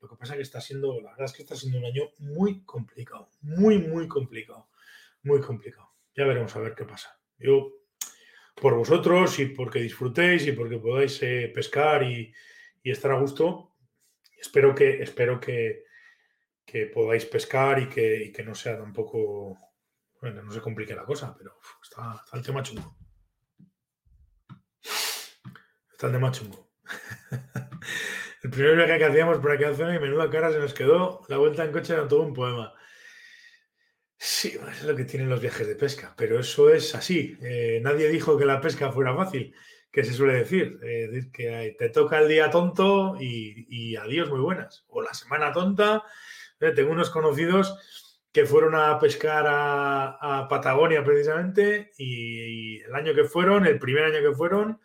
Lo 0.00 0.08
que 0.08 0.16
pasa 0.16 0.32
es 0.32 0.38
que 0.38 0.42
está 0.42 0.60
siendo, 0.60 1.00
la 1.00 1.10
verdad 1.10 1.26
es 1.26 1.32
que 1.32 1.42
está 1.42 1.54
siendo 1.54 1.78
un 1.78 1.84
año 1.84 2.10
muy 2.18 2.64
complicado, 2.64 3.30
muy, 3.40 3.78
muy 3.78 4.08
complicado, 4.08 4.68
muy 5.22 5.40
complicado. 5.40 5.92
Ya 6.16 6.24
veremos 6.24 6.54
a 6.56 6.60
ver 6.60 6.74
qué 6.74 6.84
pasa. 6.84 7.16
Yo, 7.38 7.72
por 8.56 8.74
vosotros 8.74 9.38
y 9.38 9.46
porque 9.46 9.78
disfrutéis 9.78 10.46
y 10.48 10.52
porque 10.52 10.78
podáis 10.78 11.22
eh, 11.22 11.52
pescar 11.54 12.02
y, 12.02 12.34
y, 12.82 12.90
estar 12.90 13.12
a 13.12 13.20
gusto, 13.20 13.74
espero 14.40 14.74
que, 14.74 15.02
espero 15.02 15.38
que, 15.38 15.84
que 16.70 16.86
podáis 16.86 17.24
pescar 17.24 17.80
y 17.80 17.88
que, 17.88 18.44
no 18.44 18.54
sea 18.54 18.76
tampoco, 18.76 19.56
bueno, 20.20 20.42
no 20.42 20.52
se 20.52 20.60
complique 20.60 20.94
la 20.94 21.04
cosa, 21.04 21.34
pero 21.36 21.58
está, 21.82 22.22
el 22.34 22.42
tema 22.42 22.62
chungo. 22.62 22.94
Está 25.90 26.08
el 26.08 26.12
tema 26.12 26.30
chungo. 26.30 26.70
el 28.42 28.50
primer 28.50 28.76
viaje 28.76 28.98
que 28.98 29.04
hacíamos 29.06 29.38
por 29.38 29.52
aquella 29.52 29.74
zona 29.74 29.96
y 29.96 29.98
menuda 29.98 30.30
cara 30.30 30.52
se 30.52 30.58
nos 30.58 30.74
quedó, 30.74 31.24
la 31.28 31.38
vuelta 31.38 31.64
en 31.64 31.72
coche 31.72 31.94
era 31.94 32.06
todo 32.06 32.22
un 32.22 32.34
poema. 32.34 32.74
Sí, 34.18 34.58
es 34.70 34.82
lo 34.84 34.94
que 34.94 35.04
tienen 35.04 35.30
los 35.30 35.40
viajes 35.40 35.66
de 35.66 35.76
pesca, 35.76 36.12
pero 36.18 36.38
eso 36.40 36.68
es 36.70 36.94
así. 36.94 37.38
Eh, 37.40 37.80
nadie 37.82 38.08
dijo 38.08 38.36
que 38.36 38.44
la 38.44 38.60
pesca 38.60 38.92
fuera 38.92 39.14
fácil, 39.14 39.54
que 39.90 40.04
se 40.04 40.12
suele 40.12 40.34
decir, 40.34 40.78
eh, 40.82 41.30
que 41.32 41.76
te 41.78 41.88
toca 41.88 42.18
el 42.18 42.28
día 42.28 42.50
tonto 42.50 43.16
y, 43.18 43.96
adiós 43.96 44.28
muy 44.28 44.40
buenas. 44.40 44.84
O 44.88 45.00
la 45.00 45.14
semana 45.14 45.52
tonta. 45.52 46.04
Eh, 46.60 46.72
tengo 46.72 46.92
unos 46.92 47.10
conocidos 47.10 48.20
que 48.32 48.44
fueron 48.44 48.74
a 48.74 48.98
pescar 48.98 49.44
a, 49.48 50.46
Patagonia 50.48 51.02
precisamente 51.04 51.92
y, 51.96 52.80
el 52.80 52.94
año 52.94 53.14
que 53.14 53.24
fueron, 53.24 53.66
el 53.66 53.78
primer 53.78 54.04
año 54.04 54.20
que 54.20 54.36
fueron, 54.36 54.80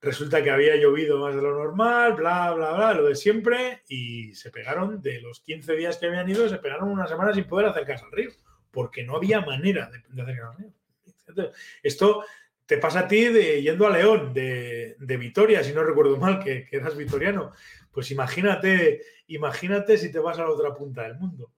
resulta 0.00 0.42
que 0.42 0.50
había 0.50 0.76
llovido 0.76 1.18
más 1.18 1.34
de 1.34 1.42
lo 1.42 1.54
normal, 1.54 2.14
bla, 2.14 2.52
bla, 2.52 2.72
bla, 2.72 2.94
lo 2.94 3.06
de 3.06 3.14
siempre 3.14 3.82
y 3.88 4.34
se 4.34 4.50
pegaron, 4.50 5.00
de 5.00 5.20
los 5.20 5.40
15 5.40 5.74
días 5.74 5.96
que 5.96 6.06
habían 6.06 6.28
ido, 6.28 6.48
se 6.48 6.58
pegaron 6.58 6.90
una 6.90 7.06
semana 7.06 7.32
sin 7.32 7.44
poder 7.44 7.66
acercarse 7.66 8.04
al 8.04 8.12
río 8.12 8.30
porque 8.74 9.04
no 9.04 9.16
había 9.16 9.40
manera 9.40 9.90
de, 9.90 10.22
hacer 10.22 10.36
el 11.28 11.52
Esto 11.82 12.24
te 12.66 12.76
pasa 12.78 13.00
a 13.00 13.08
ti 13.08 13.26
de 13.26 13.62
yendo 13.62 13.86
a 13.86 13.90
León, 13.90 14.34
de, 14.34 14.96
Vitoria, 15.18 15.62
si 15.62 15.72
no 15.72 15.84
recuerdo 15.84 16.16
mal, 16.16 16.42
que, 16.42 16.68
eras 16.70 16.96
vitoriano. 16.96 17.52
Pues 17.94 18.10
imagínate, 18.10 19.02
imagínate 19.28 19.96
si 19.96 20.10
te 20.10 20.18
vas 20.18 20.38
a 20.38 20.42
la 20.42 20.50
otra 20.50 20.74
punta 20.74 21.02
del 21.02 21.14
mundo. 21.14 21.52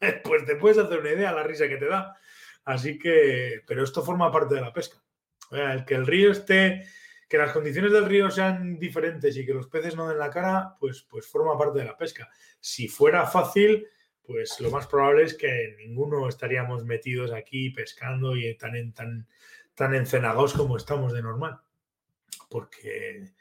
Pues 0.22 0.44
te 0.46 0.54
puedes 0.54 0.78
hacer 0.78 1.00
una 1.00 1.10
idea 1.10 1.32
la 1.32 1.42
risa 1.42 1.66
que 1.68 1.76
te 1.76 1.86
da. 1.86 2.16
Así 2.64 3.00
que, 3.00 3.62
pero 3.66 3.82
esto 3.82 4.00
forma 4.04 4.30
parte 4.30 4.54
de 4.54 4.60
la 4.60 4.72
pesca. 4.72 5.02
El 5.50 5.84
que 5.84 5.96
el 5.96 6.06
río 6.06 6.30
esté, 6.30 6.84
que 7.28 7.36
las 7.36 7.52
condiciones 7.52 7.90
del 7.92 8.04
río 8.04 8.30
sean 8.30 8.78
diferentes 8.78 9.36
y 9.36 9.44
que 9.44 9.54
los 9.54 9.66
peces 9.66 9.96
no 9.96 10.08
den 10.08 10.18
la 10.18 10.30
cara, 10.30 10.76
pues, 10.78 11.02
pues 11.02 11.26
forma 11.26 11.58
parte 11.58 11.80
de 11.80 11.86
la 11.86 11.96
pesca. 11.96 12.30
Si 12.60 12.86
fuera 12.86 13.26
fácil, 13.26 13.88
pues 14.22 14.60
lo 14.60 14.70
más 14.70 14.86
probable 14.86 15.24
es 15.24 15.34
que 15.34 15.74
ninguno 15.78 16.28
estaríamos 16.28 16.84
metidos 16.84 17.32
aquí 17.32 17.70
pescando 17.70 18.36
y 18.36 18.56
tan, 18.56 18.92
tan, 18.92 19.26
tan 19.74 19.94
encenagados 19.96 20.54
como 20.54 20.76
estamos 20.76 21.12
de 21.12 21.22
normal. 21.22 21.58
Porque, 22.48 23.32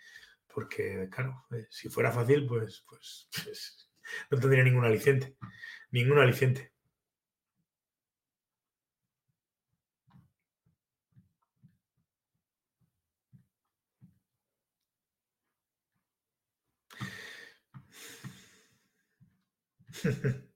porque 0.58 1.08
claro, 1.12 1.46
eh, 1.52 1.68
si 1.70 1.88
fuera 1.88 2.12
fácil, 2.12 2.48
pues, 2.48 2.84
pues, 2.90 3.30
pues 3.32 3.88
no 4.32 4.40
tendría 4.40 4.64
ningún 4.64 4.86
aliciente. 4.86 5.36
Ningún 5.92 6.18
aliciente. 6.18 6.72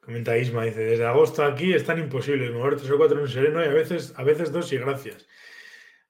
Comenta 0.00 0.38
Isma, 0.38 0.64
dice, 0.64 0.80
desde 0.80 1.04
agosto 1.04 1.44
aquí 1.44 1.74
es 1.74 1.84
tan 1.84 1.98
imposible 1.98 2.50
mover 2.50 2.76
tres 2.76 2.90
o 2.90 2.96
cuatro 2.96 3.20
en 3.20 3.28
sereno 3.28 3.62
y 3.62 3.66
a 3.66 3.72
veces, 3.74 4.14
a 4.16 4.22
veces 4.22 4.52
dos 4.52 4.72
y 4.72 4.78
gracias. 4.78 5.26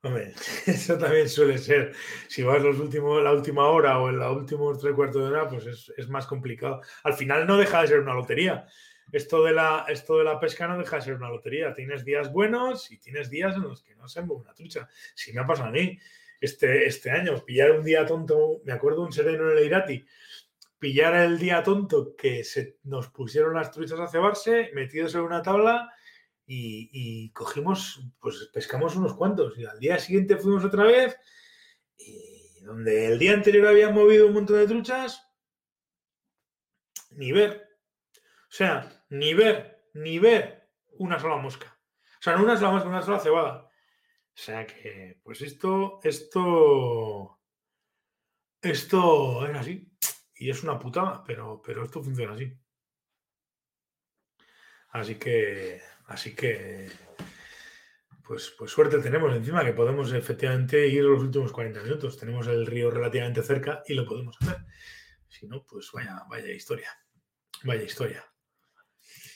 Hombre, 0.07 0.33
eso 0.67 0.97
también 0.97 1.29
suele 1.29 1.59
ser. 1.59 1.93
Si 2.29 2.43
vas 2.43 2.63
los 2.63 2.79
últimos, 2.79 3.23
la 3.23 3.33
última 3.33 3.67
hora 3.67 3.99
o 3.99 4.09
en 4.09 4.21
la 4.21 4.31
última 4.31 4.65
tres 4.79 4.95
cuartos 4.95 5.23
de 5.23 5.29
hora, 5.29 5.49
pues 5.49 5.93
es, 5.97 6.09
más 6.09 6.27
complicado. 6.27 6.81
Al 7.03 7.15
final 7.15 7.47
no 7.47 7.57
deja 7.57 7.83
de 7.83 7.89
ser 7.89 8.01
una 8.01 8.15
lotería. 8.15 8.67
Esto 9.11 9.43
de, 9.43 9.53
la, 9.53 9.85
esto 9.89 10.19
de 10.19 10.25
la 10.25 10.39
pesca 10.39 10.69
no 10.69 10.79
deja 10.79 10.97
de 10.97 11.03
ser 11.03 11.15
una 11.15 11.29
lotería. 11.29 11.75
Tienes 11.75 12.05
días 12.05 12.33
buenos 12.33 12.91
y 12.93 12.99
tienes 12.99 13.31
días 13.31 13.57
en 13.57 13.63
los 13.63 13.83
que 13.83 13.97
no 13.97 14.09
se 14.09 14.21
una 14.21 14.55
trucha. 14.55 14.89
Si 15.15 15.33
me 15.33 15.41
ha 15.41 15.47
pasado 15.47 15.71
a 15.71 15.73
mí 15.73 15.99
este, 16.41 16.87
este 16.87 17.11
año, 17.11 17.45
pillar 17.45 17.73
un 17.73 17.85
día 17.85 18.07
tonto, 18.07 18.61
me 18.65 18.73
acuerdo 18.73 19.03
un 19.03 19.13
sereno 19.13 19.51
en 19.51 19.59
el 19.59 19.65
Irati, 19.65 20.07
pillar 20.79 21.17
el 21.17 21.39
día 21.39 21.65
tonto 21.65 22.15
que 22.15 22.45
se 22.45 22.79
nos 22.85 23.09
pusieron 23.09 23.55
las 23.55 23.73
truchas 23.73 23.99
a 23.99 24.07
cebarse, 24.07 24.71
metidos 24.73 25.17
en 25.17 25.23
una 25.23 25.43
tabla 25.43 25.93
y, 26.47 27.31
cogimos, 27.33 28.01
pues 28.21 28.49
pescamos 28.53 28.97
unos 28.97 29.15
cuantos. 29.15 29.59
Y 29.59 29.65
al 29.65 29.79
día 29.79 29.99
siguiente 29.99 30.37
fuimos 30.37 30.65
otra 30.65 30.85
vez 30.85 31.17
y 31.99 32.61
donde 32.61 33.07
el 33.07 33.19
día 33.19 33.33
anterior 33.33 33.67
habían 33.67 33.95
movido 33.95 34.27
un 34.27 34.35
montón 34.35 34.57
de 34.57 34.67
truchas, 34.67 35.23
ni 37.11 37.33
ver. 37.33 37.69
O 38.15 38.53
sea, 38.57 39.05
ni 39.11 39.35
ver, 39.35 39.89
ni 39.95 40.19
ver 40.19 40.71
una 40.99 41.19
sola 41.19 41.37
mosca. 41.37 41.79
O 42.19 42.23
sea, 42.23 42.37
no 42.37 42.45
una 42.45 42.57
sola 42.57 42.71
mosca, 42.71 42.89
una 42.89 43.03
sola 43.03 43.21
cebada. 43.21 43.65
O 43.65 44.39
sea 44.39 44.67
que, 44.67 45.19
pues 45.23 45.41
esto, 45.41 45.99
esto, 46.03 47.41
esto 48.61 49.47
es 49.47 49.57
así. 49.57 49.91
Y 50.35 50.51
es 50.51 50.63
una 50.63 50.79
putada, 50.79 51.25
pero, 51.25 51.63
pero 51.65 51.85
esto 51.85 52.03
funciona 52.03 52.35
así. 52.35 52.53
Así 54.91 55.17
que, 55.17 55.81
así 56.07 56.35
que, 56.35 56.89
pues, 58.27 58.55
pues 58.59 58.71
suerte 58.71 58.99
tenemos 58.99 59.35
encima 59.35 59.65
que 59.65 59.73
podemos 59.73 60.13
efectivamente 60.13 60.89
ir 60.89 61.05
los 61.05 61.23
últimos 61.23 61.53
40 61.53 61.83
minutos. 61.83 62.17
Tenemos 62.17 62.47
el 62.49 62.67
río 62.67 62.91
relativamente 62.91 63.43
cerca 63.43 63.83
y 63.87 63.95
lo 63.95 64.07
podemos 64.07 64.37
hacer. 64.41 64.65
Si 65.29 65.47
no, 65.47 65.65
pues 65.69 65.91
vaya, 65.93 66.23
vaya 66.29 66.53
historia. 66.53 66.91
Vaya 67.65 67.83
historia. 67.83 68.25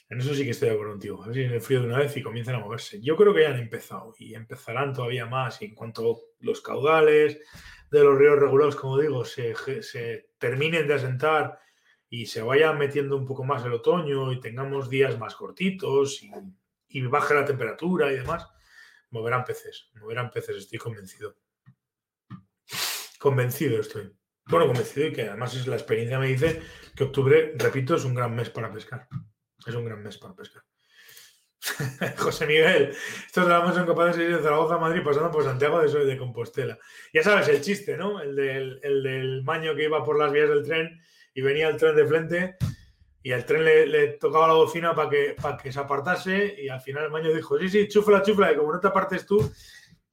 En 0.09 0.21
eso 0.21 0.35
sí 0.35 0.45
que 0.45 0.51
estoy 0.51 0.69
de 0.69 0.75
acuerdo 0.75 0.95
contigo. 0.95 1.23
A 1.23 1.27
ver 1.27 1.35
si 1.37 1.43
en 1.43 1.53
el 1.53 1.61
frío 1.61 1.81
de 1.81 1.87
una 1.87 1.99
vez 1.99 2.17
y 2.17 2.23
comienzan 2.23 2.57
a 2.57 2.61
moverse. 2.61 3.01
Yo 3.01 3.17
creo 3.17 3.33
que 3.33 3.43
ya 3.43 3.51
han 3.51 3.61
empezado 3.61 4.13
y 4.19 4.35
empezarán 4.35 4.93
todavía 4.93 5.27
más. 5.27 5.63
Y 5.63 5.67
en 5.67 5.75
cuanto 5.77 6.21
los 6.41 6.61
caudales, 6.61 7.41
de 7.91 8.05
los 8.05 8.19
ríos 8.19 8.39
regulados, 8.39 8.77
como 8.77 8.99
digo, 8.99 9.25
se, 9.25 9.55
terminen 10.39 10.87
de 10.87 10.95
asentar 10.95 11.59
y 12.09 12.27
se 12.27 12.43
vaya 12.43 12.73
metiendo 12.73 13.17
un 13.17 13.27
poco 13.27 13.45
más 13.45 13.65
el 13.65 13.73
otoño 13.73 14.33
y 14.33 14.41
tengamos 14.41 14.89
días 14.89 15.19
más 15.19 15.35
cortitos 15.35 16.23
baje 17.09 17.35
la 17.35 17.45
temperatura 17.45 18.13
y 18.13 18.17
demás, 18.17 18.49
moverán 19.11 19.45
peces, 19.45 19.91
moverán 19.95 20.31
peces, 20.31 20.57
estoy 20.57 20.79
convencido. 20.79 21.37
Convencido 23.19 23.81
estoy. 23.81 24.13
Bueno, 24.47 24.67
convencido 24.67 25.07
y 25.07 25.13
que 25.13 25.29
además 25.29 25.55
es 25.55 25.67
la 25.67 25.77
experiencia 25.77 26.19
me 26.19 26.29
dice 26.29 26.63
que 26.97 27.05
octubre, 27.05 27.53
repito, 27.57 27.95
es 27.95 28.05
un 28.05 28.15
gran 28.15 28.35
mes 28.35 28.51
para 28.51 28.73
pescar. 28.73 29.07
Es 29.67 29.75
un 29.75 29.85
gran 29.85 30.03
mes 30.03 30.19
para 30.19 30.35
pescar. 30.35 30.63
José 32.17 32.47
Miguel, 32.47 32.95
estos 33.27 33.45
tramos 33.45 33.75
son 33.75 33.87
capaces 33.87 34.17
de 34.17 34.25
ir 34.25 34.37
de 34.37 34.43
Zaragoza 34.43 34.77
a 34.77 34.79
Madrid 34.79 35.03
pasando 35.05 35.31
por 35.31 35.45
Santiago 35.45 35.81
de, 35.81 36.05
de 36.05 36.17
Compostela. 36.17 36.79
Ya 37.13 37.23
sabes 37.23 37.49
el 37.49 37.61
chiste, 37.61 37.97
¿no? 37.97 38.21
El 38.21 38.35
del, 38.35 38.81
el 38.83 39.03
del, 39.03 39.43
maño 39.45 39.75
que 39.75 39.85
iba 39.85 40.03
por 40.03 40.19
las 40.19 40.33
vías 40.33 40.49
del 40.49 40.65
tren 40.65 41.01
y 41.35 41.43
venía 41.43 41.69
el 41.69 41.77
tren 41.77 41.95
de 41.95 42.07
frente 42.07 42.57
y 43.23 43.33
el 43.33 43.45
tren 43.45 43.65
le, 43.65 44.09
tocaba 44.15 44.49
la 44.49 44.55
bocina 44.55 44.95
para 44.95 45.11
que, 45.11 45.37
para 45.41 45.57
que 45.59 45.73
se 45.73 45.79
apartase 45.79 46.57
y 46.63 46.69
al 46.69 46.81
final 46.81 47.05
el 47.05 47.11
maño 47.11 47.33
dijo, 47.33 47.59
sí, 47.59 47.69
sí, 47.69 47.89
chufla, 47.89 48.23
chufla, 48.23 48.53
y 48.53 48.57
como 48.57 48.73
no 48.73 48.81
te 48.81 48.89
apartes 48.89 49.27
tú, 49.27 49.39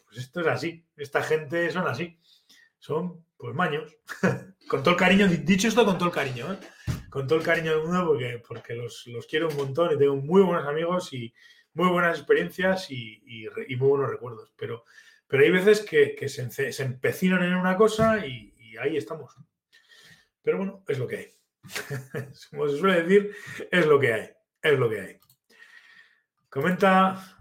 pues 0.05 0.17
esto 0.17 0.41
es 0.41 0.47
así. 0.47 0.85
Esta 0.95 1.23
gente 1.23 1.69
son 1.71 1.87
así. 1.87 2.19
Son, 2.79 3.25
pues, 3.37 3.55
maños. 3.55 3.95
con 4.67 4.83
todo 4.83 4.91
el 4.91 4.99
cariño, 4.99 5.27
dicho 5.27 5.67
esto 5.67 5.85
con 5.85 5.97
todo 5.97 6.09
el 6.09 6.15
cariño, 6.15 6.51
¿eh? 6.51 6.57
con 7.09 7.27
todo 7.27 7.39
el 7.39 7.45
cariño 7.45 7.71
del 7.71 7.83
mundo 7.83 8.05
porque, 8.05 8.43
porque 8.45 8.73
los, 8.73 9.05
quiero 9.29 9.47
un 9.47 9.55
montón 9.55 9.93
y 9.93 9.97
tengo 9.97 10.15
muy 10.17 10.41
buenos 10.41 10.67
amigos 10.67 11.13
y 11.13 11.33
muy 11.73 11.89
buenas 11.89 12.17
experiencias 12.17 12.91
y, 12.91 13.47
muy 13.77 13.89
buenos 13.89 14.09
recuerdos. 14.09 14.51
Pero, 14.57 14.83
pero 15.27 15.43
hay 15.43 15.51
veces 15.51 15.81
que, 15.81 16.27
se, 16.27 16.71
se, 16.71 16.83
empecinan 16.83 17.43
en 17.43 17.55
una 17.55 17.77
cosa 17.77 18.25
y, 18.25 18.53
ahí 18.81 18.97
estamos. 18.97 19.33
Pero 20.43 20.57
bueno, 20.57 20.83
es 20.87 20.99
lo 20.99 21.07
que 21.07 21.17
hay. 21.17 21.36
Como 22.51 22.69
se 22.69 22.77
suele 22.77 23.03
decir, 23.03 23.35
es 23.71 23.85
lo 23.85 23.99
que 23.99 24.13
hay. 24.13 24.29
Es 24.61 24.79
lo 24.79 24.89
que 24.89 25.01
hay. 25.01 25.19
Comenta 26.49 27.37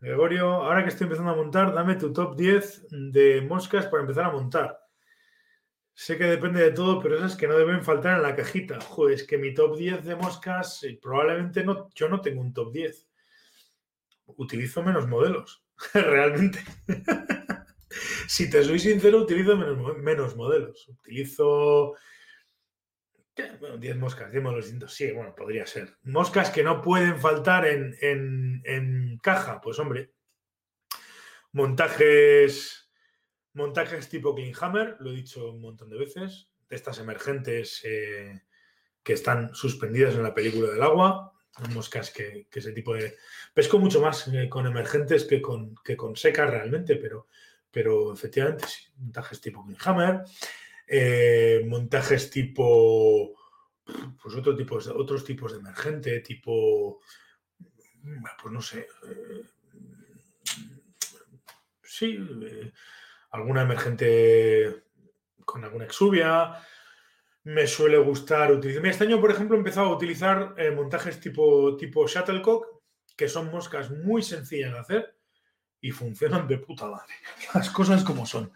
Gregorio, 0.00 0.48
ahora 0.48 0.82
que 0.82 0.88
estoy 0.88 1.04
empezando 1.04 1.32
a 1.32 1.36
montar, 1.36 1.72
dame 1.72 1.96
tu 1.96 2.12
top 2.12 2.34
10 2.34 2.86
de 2.90 3.42
moscas 3.42 3.86
para 3.86 4.02
empezar 4.02 4.24
a 4.24 4.32
montar. 4.32 4.78
Sé 5.92 6.16
que 6.16 6.24
depende 6.24 6.62
de 6.62 6.70
todo, 6.70 7.00
pero 7.00 7.16
esas 7.16 7.36
que 7.36 7.48
no 7.48 7.58
deben 7.58 7.84
faltar 7.84 8.16
en 8.16 8.22
la 8.22 8.36
cajita. 8.36 8.80
Joder, 8.80 9.14
es 9.16 9.24
que 9.24 9.36
mi 9.36 9.52
top 9.52 9.76
10 9.76 10.04
de 10.04 10.14
moscas, 10.14 10.84
eh, 10.84 10.96
probablemente 11.02 11.64
no, 11.64 11.90
yo 11.92 12.08
no 12.08 12.20
tengo 12.20 12.40
un 12.40 12.52
top 12.52 12.72
10. 12.72 13.08
Utilizo 14.36 14.82
menos 14.82 15.08
modelos, 15.08 15.64
realmente. 15.94 16.60
si 18.28 18.48
te 18.48 18.62
soy 18.62 18.78
sincero, 18.78 19.18
utilizo 19.18 19.56
menos, 19.56 20.36
modelos. 20.36 20.88
Utilizo 20.88 21.94
bueno, 23.60 23.76
10 23.76 23.96
moscas, 23.96 24.30
10 24.30 24.42
modelos 24.42 24.64
distintos. 24.64 24.94
Sí, 24.94 25.10
bueno, 25.12 25.34
podría 25.34 25.66
ser. 25.66 25.96
Moscas 26.02 26.50
que 26.50 26.62
no 26.62 26.82
pueden 26.82 27.18
faltar 27.18 27.66
en, 27.66 27.96
en 28.00 29.18
caja, 29.22 29.60
pues 29.60 29.78
hombre. 29.78 30.12
Montajes 31.52 32.88
Montajes 33.58 34.08
tipo 34.08 34.36
Hammer, 34.60 34.96
lo 35.00 35.10
he 35.10 35.16
dicho 35.16 35.50
un 35.50 35.60
montón 35.60 35.90
de 35.90 35.98
veces, 35.98 36.48
de 36.68 36.76
estas 36.76 37.00
emergentes 37.00 37.80
eh, 37.84 38.42
que 39.02 39.14
están 39.14 39.52
suspendidas 39.52 40.14
en 40.14 40.22
la 40.22 40.32
película 40.32 40.70
del 40.70 40.80
agua, 40.80 41.32
moscas 41.74 42.12
que, 42.12 42.46
ese 42.52 42.72
tipo 42.72 42.94
de... 42.94 43.16
Pesco 43.52 43.80
mucho 43.80 44.00
más 44.00 44.28
eh, 44.28 44.48
con 44.48 44.68
emergentes 44.68 45.24
que 45.24 45.42
con, 45.42 45.74
que 45.82 45.96
con 45.96 46.14
secas 46.14 46.48
realmente, 46.48 46.94
pero, 46.94 47.26
pero 47.68 48.12
efectivamente 48.12 48.68
sí, 48.68 48.86
montajes 48.96 49.40
tipo 49.40 49.66
King 49.66 49.74
Hammer, 49.84 50.20
eh, 50.88 51.64
montajes 51.66 52.30
tipo 52.30 53.34
pues 54.22 54.34
otro 54.34 54.54
tipo, 54.54 54.76
otros 54.76 55.24
tipos 55.24 55.52
de 55.52 55.58
emergente, 55.58 56.20
tipo, 56.20 57.00
pues 58.42 58.52
no 58.52 58.60
sé, 58.60 58.86
eh, 59.08 59.44
sí, 61.82 62.18
eh, 62.42 62.72
alguna 63.30 63.62
emergente 63.62 64.84
con 65.44 65.64
alguna 65.64 65.84
exuvia. 65.84 66.54
Me 67.44 67.66
suele 67.66 67.96
gustar 67.96 68.52
utilizar. 68.52 68.84
Este 68.84 69.04
año, 69.04 69.20
por 69.20 69.30
ejemplo, 69.30 69.56
he 69.56 69.60
empezado 69.60 69.86
a 69.86 69.96
utilizar 69.96 70.54
montajes 70.74 71.18
tipo, 71.18 71.76
tipo 71.78 72.06
Shuttlecock, 72.06 72.66
que 73.16 73.28
son 73.28 73.50
moscas 73.50 73.90
muy 73.90 74.22
sencillas 74.22 74.72
de 74.72 74.78
hacer 74.78 75.18
y 75.80 75.92
funcionan 75.92 76.46
de 76.46 76.58
puta 76.58 76.86
madre. 76.88 77.14
Las 77.54 77.70
cosas 77.70 78.04
como 78.04 78.26
son. 78.26 78.52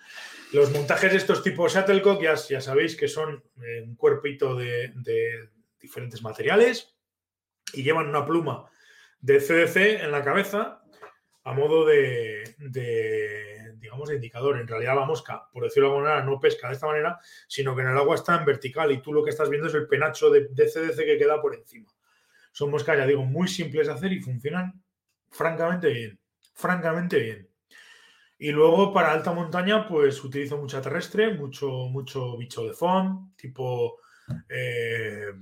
Los 0.52 0.70
montajes 0.70 1.10
de 1.10 1.16
estos 1.16 1.42
tipos 1.42 1.72
Shuttlecock 1.72 2.22
ya, 2.22 2.34
ya 2.34 2.60
sabéis 2.60 2.94
que 2.94 3.08
son 3.08 3.42
eh, 3.62 3.82
un 3.82 3.96
cuerpito 3.96 4.54
de, 4.54 4.92
diferentes 5.80 6.22
materiales 6.22 6.94
y 7.72 7.82
llevan 7.82 8.08
una 8.08 8.26
pluma 8.26 8.70
de 9.18 9.38
CDC 9.38 10.02
en 10.02 10.12
la 10.12 10.22
cabeza 10.22 10.82
a 11.44 11.54
modo 11.54 11.86
de, 11.86 12.54
digamos, 13.78 14.10
de 14.10 14.16
indicador. 14.16 14.60
En 14.60 14.68
realidad 14.68 14.94
la 14.94 15.06
mosca, 15.06 15.48
por 15.50 15.64
decirlo 15.64 15.88
de 15.88 15.94
alguna 15.94 16.10
manera, 16.10 16.26
no 16.30 16.38
pesca 16.38 16.68
de 16.68 16.74
esta 16.74 16.86
manera, 16.86 17.18
sino 17.48 17.74
que 17.74 17.80
en 17.80 17.88
el 17.88 17.96
agua 17.96 18.16
está 18.16 18.38
en 18.38 18.44
vertical 18.44 18.92
y 18.92 19.00
tú 19.00 19.14
lo 19.14 19.24
que 19.24 19.30
estás 19.30 19.48
viendo 19.48 19.68
es 19.68 19.74
el 19.74 19.88
penacho 19.88 20.28
de, 20.28 20.48
de 20.50 20.66
CDC 20.66 20.98
que 20.98 21.18
queda 21.18 21.40
por 21.40 21.54
encima. 21.54 21.90
Son 22.52 22.70
moscas, 22.70 22.98
ya 22.98 23.06
digo, 23.06 23.24
muy 23.24 23.48
simples 23.48 23.86
de 23.86 23.94
hacer 23.94 24.12
y 24.12 24.20
funcionan 24.20 24.84
francamente 25.30 25.88
bien. 25.88 26.20
Francamente 26.54 27.18
bien. 27.18 27.51
Y 28.42 28.50
luego 28.50 28.92
para 28.92 29.12
alta 29.12 29.32
montaña, 29.32 29.86
pues 29.86 30.24
utilizo 30.24 30.58
mucha 30.58 30.82
terrestre, 30.82 31.32
mucho, 31.32 31.68
mucho 31.88 32.36
bicho 32.36 32.66
de 32.66 32.72
foam, 32.72 33.32
tipo 33.36 34.00
eh, 34.48 35.32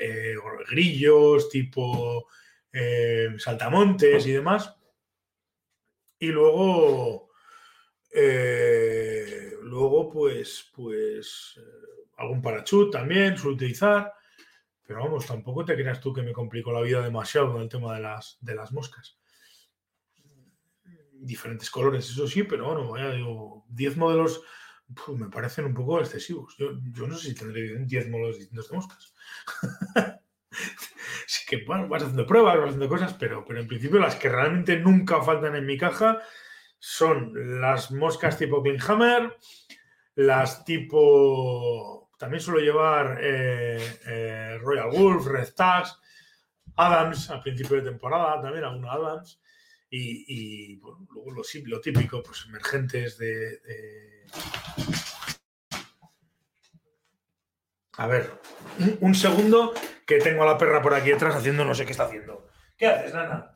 eh, 0.00 0.34
grillos, 0.68 1.48
tipo 1.48 2.26
eh, 2.72 3.28
saltamontes 3.38 4.26
y 4.26 4.32
demás. 4.32 4.74
Y 6.18 6.26
luego, 6.26 7.30
luego 9.62 10.10
pues, 10.10 10.68
pues 10.74 11.60
algún 12.16 12.42
parachut 12.42 12.90
también 12.90 13.38
suelo 13.38 13.54
utilizar. 13.54 14.12
Pero 14.82 15.04
vamos, 15.04 15.24
tampoco 15.24 15.64
te 15.64 15.76
creas 15.76 16.00
tú 16.00 16.12
que 16.12 16.22
me 16.22 16.32
complico 16.32 16.72
la 16.72 16.80
vida 16.80 17.00
demasiado 17.00 17.52
con 17.52 17.62
el 17.62 17.68
tema 17.68 17.94
de 17.94 18.00
las, 18.00 18.38
de 18.40 18.56
las 18.56 18.72
moscas 18.72 19.20
diferentes 21.20 21.70
colores, 21.70 22.08
eso 22.08 22.26
sí, 22.26 22.42
pero 22.42 22.74
bueno, 22.74 23.12
digo, 23.12 23.64
10 23.68 23.96
modelos 23.96 24.42
me 25.16 25.28
parecen 25.28 25.64
un 25.64 25.74
poco 25.74 26.00
excesivos. 26.00 26.56
Yo, 26.58 26.72
no 27.06 27.16
sé 27.16 27.28
si 27.28 27.34
tendré 27.34 27.84
10 27.84 28.08
modelos 28.08 28.38
distintos 28.38 28.68
de 28.68 28.76
moscas. 28.76 29.14
sí 31.26 31.44
que, 31.48 31.64
bueno, 31.64 31.88
vas 31.88 32.02
haciendo 32.02 32.26
pruebas, 32.26 32.56
vas 32.56 32.66
haciendo 32.66 32.88
cosas, 32.88 33.14
pero, 33.14 33.44
pero 33.44 33.60
en 33.60 33.66
principio 33.66 33.98
las 33.98 34.16
que 34.16 34.28
realmente 34.28 34.78
nunca 34.78 35.22
faltan 35.22 35.56
en 35.56 35.66
mi 35.66 35.76
caja 35.76 36.20
son 36.78 37.60
las 37.60 37.90
moscas 37.90 38.38
tipo 38.38 38.62
Klinghammer, 38.62 39.36
las 40.14 40.64
tipo... 40.64 42.10
También 42.18 42.40
suelo 42.40 42.60
llevar 42.60 43.18
eh, 43.20 43.98
eh, 44.06 44.58
Royal 44.62 44.90
Wolf, 44.90 45.26
Red 45.26 45.52
Tags, 45.54 45.98
Adams 46.76 47.28
al 47.28 47.42
principio 47.42 47.76
de 47.76 47.90
temporada, 47.90 48.40
también 48.40 48.64
algunos 48.64 48.90
Adams. 48.90 49.40
Y, 49.88 50.76
luego 50.76 51.30
lo, 51.30 51.42
lo, 51.64 51.80
típico, 51.80 52.22
pues 52.22 52.44
emergentes 52.46 53.16
de, 53.18 53.60
A 57.98 58.06
ver, 58.06 58.30
un, 59.00 59.14
segundo 59.14 59.72
que 60.06 60.18
tengo 60.18 60.42
a 60.42 60.46
la 60.46 60.58
perra 60.58 60.82
por 60.82 60.92
aquí 60.92 61.12
atrás 61.12 61.34
haciendo 61.34 61.64
no 61.64 61.74
sé 61.74 61.86
qué 61.86 61.92
está 61.92 62.04
haciendo. 62.04 62.46
¿Qué 62.76 62.86
haces, 62.86 63.14
Nana? 63.14 63.52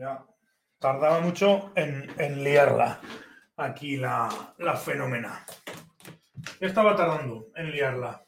Ya 0.00 0.24
tardaba 0.90 1.20
mucho 1.20 1.72
en, 1.76 2.42
liarla 2.42 3.00
aquí 3.56 3.96
la, 3.96 4.28
la 4.58 4.76
fenómena. 4.76 5.46
Estaba 6.58 6.96
tardando 6.96 7.46
en 7.54 7.70
liarla. 7.70 8.26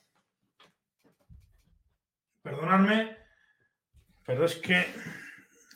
Perdonadme, 2.40 3.16
pero 4.24 4.44
es 4.44 4.54
que 4.56 4.86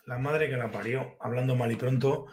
la 0.04 0.18
madre 0.18 0.48
que 0.48 0.56
la 0.56 0.70
parió, 0.70 1.16
hablando 1.18 1.56
mal 1.56 1.72
y 1.72 1.76
pronto. 1.76 2.26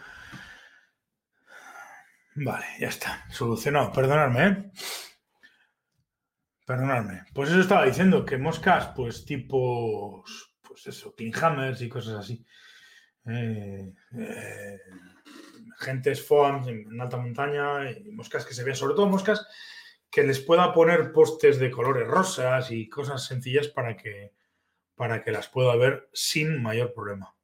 Vale, 2.35 2.65
ya 2.79 2.89
está. 2.89 3.25
Solucionado. 3.31 3.91
Perdonadme, 3.91 4.45
¿eh? 4.45 4.71
Perdonadme. 6.63 7.23
Pues 7.33 7.49
eso 7.49 7.59
estaba 7.59 7.85
diciendo, 7.85 8.23
que 8.23 8.37
moscas, 8.37 8.89
pues 8.95 9.25
tipo, 9.25 10.23
pues 10.61 10.85
eso, 10.85 11.15
Hammers 11.41 11.81
y 11.81 11.89
cosas 11.89 12.19
así 12.19 12.45
eh, 13.25 13.93
eh, 14.17 14.79
gentes 15.79 16.25
foams 16.25 16.67
en, 16.67 16.99
alta 16.99 17.17
montaña, 17.17 17.89
y 17.91 18.11
moscas 18.11 18.45
que 18.45 18.53
se 18.53 18.63
vean, 18.63 18.75
sobre 18.75 18.95
todo 18.95 19.07
moscas 19.07 19.47
que 20.09 20.23
les 20.23 20.39
pueda 20.39 20.73
poner 20.73 21.11
postes 21.11 21.57
de 21.57 21.71
colores 21.71 22.07
rosas 22.07 22.69
y 22.71 22.87
cosas 22.87 23.25
sencillas 23.25 23.67
para 23.67 23.97
que, 23.97 24.33
para 24.95 25.23
que 25.23 25.31
las 25.31 25.47
pueda 25.47 25.75
ver 25.75 26.09
sin 26.13 26.61
mayor 26.61 26.93
problema. 26.93 27.35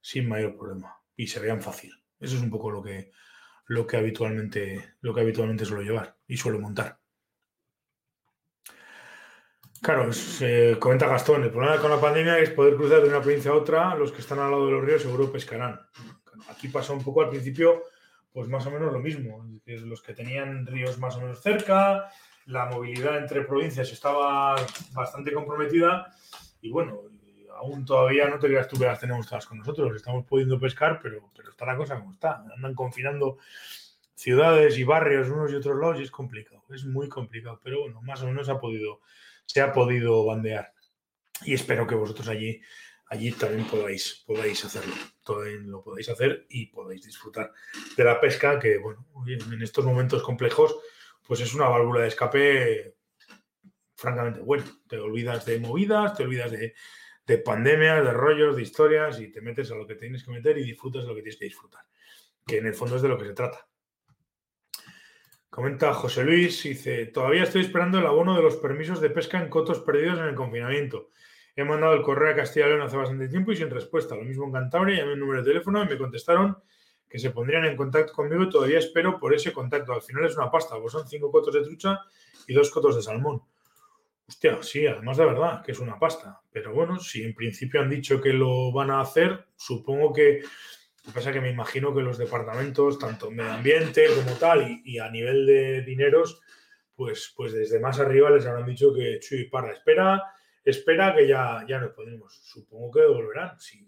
Sin 0.00 0.28
mayor 0.28 0.56
problema. 0.56 1.00
Y 1.14 1.28
se 1.28 1.40
vean 1.40 1.62
fácil. 1.62 1.92
Eso 2.18 2.36
es 2.36 2.42
un 2.42 2.50
poco 2.50 2.70
lo 2.70 2.82
que, 2.82 3.12
lo 3.66 3.86
que 3.86 3.96
habitualmente, 3.96 4.94
lo 5.00 5.14
que 5.14 5.20
habitualmente 5.20 5.64
suelo 5.64 5.82
llevar 5.82 6.16
y 6.26 6.36
suelo 6.36 6.58
montar. 6.58 6.98
Claro, 9.82 10.12
se 10.12 10.76
comenta 10.78 11.06
Gastón, 11.06 11.44
el 11.44 11.50
problema 11.50 11.80
con 11.80 11.90
la 11.90 12.00
pandemia 12.00 12.38
es 12.38 12.50
poder 12.50 12.76
cruzar 12.76 13.02
de 13.02 13.08
una 13.08 13.20
provincia 13.20 13.50
a 13.50 13.54
otra, 13.54 13.94
los 13.94 14.10
que 14.10 14.20
están 14.20 14.38
al 14.38 14.50
lado 14.50 14.66
de 14.66 14.72
los 14.72 14.84
ríos 14.84 15.02
seguro 15.02 15.30
pescarán. 15.30 15.80
Aquí 16.48 16.68
pasa 16.68 16.92
un 16.92 17.04
poco 17.04 17.22
al 17.22 17.30
principio, 17.30 17.82
pues 18.32 18.48
más 18.48 18.66
o 18.66 18.70
menos 18.70 18.92
lo 18.92 18.98
mismo, 18.98 19.44
los 19.64 20.02
que 20.02 20.14
tenían 20.14 20.66
ríos 20.66 20.98
más 20.98 21.16
o 21.16 21.20
menos 21.20 21.40
cerca, 21.40 22.10
la 22.46 22.66
movilidad 22.66 23.18
entre 23.18 23.42
provincias 23.42 23.90
estaba 23.92 24.56
bastante 24.92 25.32
comprometida 25.32 26.12
y 26.60 26.70
bueno, 26.70 27.02
aún 27.56 27.84
todavía 27.84 28.28
no 28.28 28.38
te 28.38 28.48
creas 28.48 28.68
tú 28.68 28.78
que 28.78 28.86
las 28.86 29.00
tenemos 29.00 29.28
todas 29.28 29.46
con 29.46 29.58
nosotros, 29.58 29.94
estamos 29.94 30.24
pudiendo 30.26 30.58
pescar, 30.58 31.00
pero, 31.02 31.30
pero 31.34 31.50
está 31.50 31.66
la 31.66 31.76
cosa 31.76 31.98
como 31.98 32.12
está, 32.12 32.44
andan 32.54 32.74
confinando 32.74 33.38
ciudades 34.14 34.78
y 34.78 34.84
barrios 34.84 35.28
unos 35.28 35.52
y 35.52 35.56
otros 35.56 35.78
lados 35.78 36.00
y 36.00 36.02
es 36.04 36.10
complicado, 36.10 36.62
es 36.70 36.84
muy 36.84 37.08
complicado, 37.08 37.60
pero 37.62 37.82
bueno, 37.82 38.00
más 38.02 38.22
o 38.22 38.26
menos 38.26 38.48
ha 38.48 38.58
podido 38.58 39.00
se 39.46 39.60
ha 39.60 39.72
podido 39.72 40.24
bandear. 40.24 40.72
Y 41.44 41.54
espero 41.54 41.86
que 41.86 41.94
vosotros 41.94 42.28
allí, 42.28 42.60
allí 43.06 43.32
también 43.32 43.66
podáis, 43.66 44.24
podáis 44.26 44.64
hacerlo. 44.64 44.94
También 45.24 45.70
lo 45.70 45.82
podáis 45.82 46.08
hacer 46.08 46.46
y 46.48 46.66
podáis 46.66 47.04
disfrutar 47.04 47.52
de 47.96 48.04
la 48.04 48.20
pesca, 48.20 48.58
que 48.58 48.78
bueno, 48.78 49.06
en 49.26 49.62
estos 49.62 49.84
momentos 49.84 50.22
complejos, 50.22 50.76
pues 51.26 51.40
es 51.40 51.54
una 51.54 51.68
válvula 51.68 52.02
de 52.02 52.08
escape 52.08 52.96
francamente 53.94 54.40
bueno. 54.40 54.64
Te 54.88 54.98
olvidas 54.98 55.46
de 55.46 55.58
movidas, 55.58 56.16
te 56.16 56.24
olvidas 56.24 56.50
de, 56.50 56.74
de 57.26 57.38
pandemias, 57.38 58.04
de 58.04 58.12
rollos, 58.12 58.56
de 58.56 58.62
historias 58.62 59.20
y 59.20 59.30
te 59.30 59.40
metes 59.40 59.70
a 59.70 59.74
lo 59.74 59.86
que 59.86 59.96
tienes 59.96 60.24
que 60.24 60.30
meter 60.30 60.58
y 60.58 60.64
disfrutas 60.64 61.02
de 61.02 61.08
lo 61.08 61.14
que 61.14 61.22
tienes 61.22 61.38
que 61.38 61.46
disfrutar. 61.46 61.82
Que 62.46 62.58
en 62.58 62.66
el 62.66 62.74
fondo 62.74 62.96
es 62.96 63.02
de 63.02 63.08
lo 63.08 63.18
que 63.18 63.26
se 63.26 63.34
trata. 63.34 63.66
Comenta 65.50 65.94
José 65.94 66.24
Luis, 66.24 66.62
dice, 66.62 67.06
todavía 67.06 67.44
estoy 67.44 67.62
esperando 67.62 67.98
el 67.98 68.06
abono 68.06 68.36
de 68.36 68.42
los 68.42 68.56
permisos 68.56 69.00
de 69.00 69.10
pesca 69.10 69.40
en 69.40 69.48
cotos 69.48 69.80
perdidos 69.80 70.18
en 70.18 70.26
el 70.26 70.34
confinamiento. 70.34 71.10
He 71.54 71.64
mandado 71.64 71.94
el 71.94 72.02
correo 72.02 72.32
a 72.32 72.36
Castilla 72.36 72.66
y 72.66 72.68
León 72.70 72.82
hace 72.82 72.96
bastante 72.96 73.28
tiempo 73.28 73.52
y 73.52 73.56
sin 73.56 73.70
respuesta. 73.70 74.14
Lo 74.14 74.24
mismo 74.24 74.44
en 74.44 74.52
Cantabria, 74.52 74.98
llamé 74.98 75.14
el 75.14 75.20
número 75.20 75.42
de 75.42 75.48
teléfono 75.48 75.82
y 75.82 75.88
me 75.88 75.96
contestaron 75.96 76.58
que 77.08 77.18
se 77.18 77.30
pondrían 77.30 77.64
en 77.64 77.76
contacto 77.76 78.12
conmigo 78.12 78.42
y 78.42 78.50
todavía 78.50 78.78
espero 78.78 79.18
por 79.18 79.32
ese 79.32 79.52
contacto. 79.52 79.94
Al 79.94 80.02
final 80.02 80.26
es 80.26 80.36
una 80.36 80.50
pasta, 80.50 80.76
pues 80.78 80.92
son 80.92 81.08
cinco 81.08 81.30
cotos 81.30 81.54
de 81.54 81.62
trucha 81.62 82.00
y 82.46 82.52
dos 82.52 82.70
cotos 82.70 82.96
de 82.96 83.02
salmón. 83.02 83.40
Hostia, 84.28 84.60
sí, 84.60 84.86
además 84.86 85.16
de 85.16 85.24
verdad 85.24 85.62
que 85.64 85.72
es 85.72 85.78
una 85.78 85.98
pasta. 85.98 86.40
Pero 86.50 86.74
bueno, 86.74 86.98
si 86.98 87.22
en 87.22 87.34
principio 87.34 87.80
han 87.80 87.88
dicho 87.88 88.20
que 88.20 88.32
lo 88.32 88.72
van 88.72 88.90
a 88.90 89.00
hacer, 89.00 89.46
supongo 89.56 90.12
que 90.12 90.42
Lo 91.06 91.12
que 91.12 91.18
pasa 91.18 91.30
es 91.30 91.34
que 91.34 91.40
me 91.40 91.50
imagino 91.50 91.94
que 91.94 92.02
los 92.02 92.18
departamentos, 92.18 92.98
tanto 92.98 93.30
medio 93.30 93.52
ambiente 93.52 94.08
como 94.12 94.36
tal, 94.38 94.82
y, 94.84 94.98
a 94.98 95.08
nivel 95.08 95.46
de 95.46 95.82
dineros, 95.82 96.40
pues, 96.96 97.32
pues 97.36 97.52
desde 97.52 97.78
más 97.78 98.00
arriba 98.00 98.28
les 98.30 98.44
habrán 98.44 98.66
dicho 98.66 98.92
que, 98.92 99.20
chuy, 99.20 99.44
para, 99.44 99.70
espera, 99.70 100.24
espera 100.64 101.14
que 101.14 101.28
ya, 101.28 101.64
ya 101.68 101.78
nos 101.78 101.92
podemos. 101.92 102.34
Supongo 102.42 102.90
que 102.90 103.00
devolverán. 103.02 103.56
Si, 103.60 103.86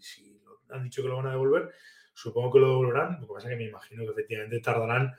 han 0.71 0.85
dicho 0.85 1.03
que 1.03 1.09
lo 1.09 1.17
van 1.17 1.27
a 1.27 1.33
devolver, 1.33 1.73
supongo 2.15 2.53
que 2.53 2.61
lo 2.61 2.69
devolverán. 2.69 3.21
Lo 3.21 3.27
que 3.27 3.35
pasa 3.35 3.49
es 3.49 3.55
que 3.55 3.65
me 3.65 3.69
imagino 3.69 4.05
que 4.05 4.13
efectivamente 4.13 4.61
tardarán, 4.61 5.13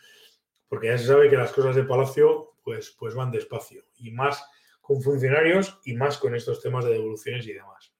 porque 0.69 0.87
ya 0.87 0.97
se 0.97 1.05
sabe 1.05 1.29
que 1.29 1.35
las 1.35 1.51
cosas 1.51 1.75
de 1.75 1.83
Palacio 1.83 2.53
pues, 2.63 2.95
pues 2.97 3.13
van 3.13 3.29
despacio. 3.29 3.83
Y 3.97 4.11
más 4.11 4.41
con 4.79 5.01
funcionarios 5.01 5.81
y 5.83 5.95
más 5.95 6.17
con 6.17 6.33
estos 6.33 6.61
temas 6.61 6.85
de 6.85 6.91
devoluciones 6.91 7.45
y 7.45 7.51
demás. 7.51 7.93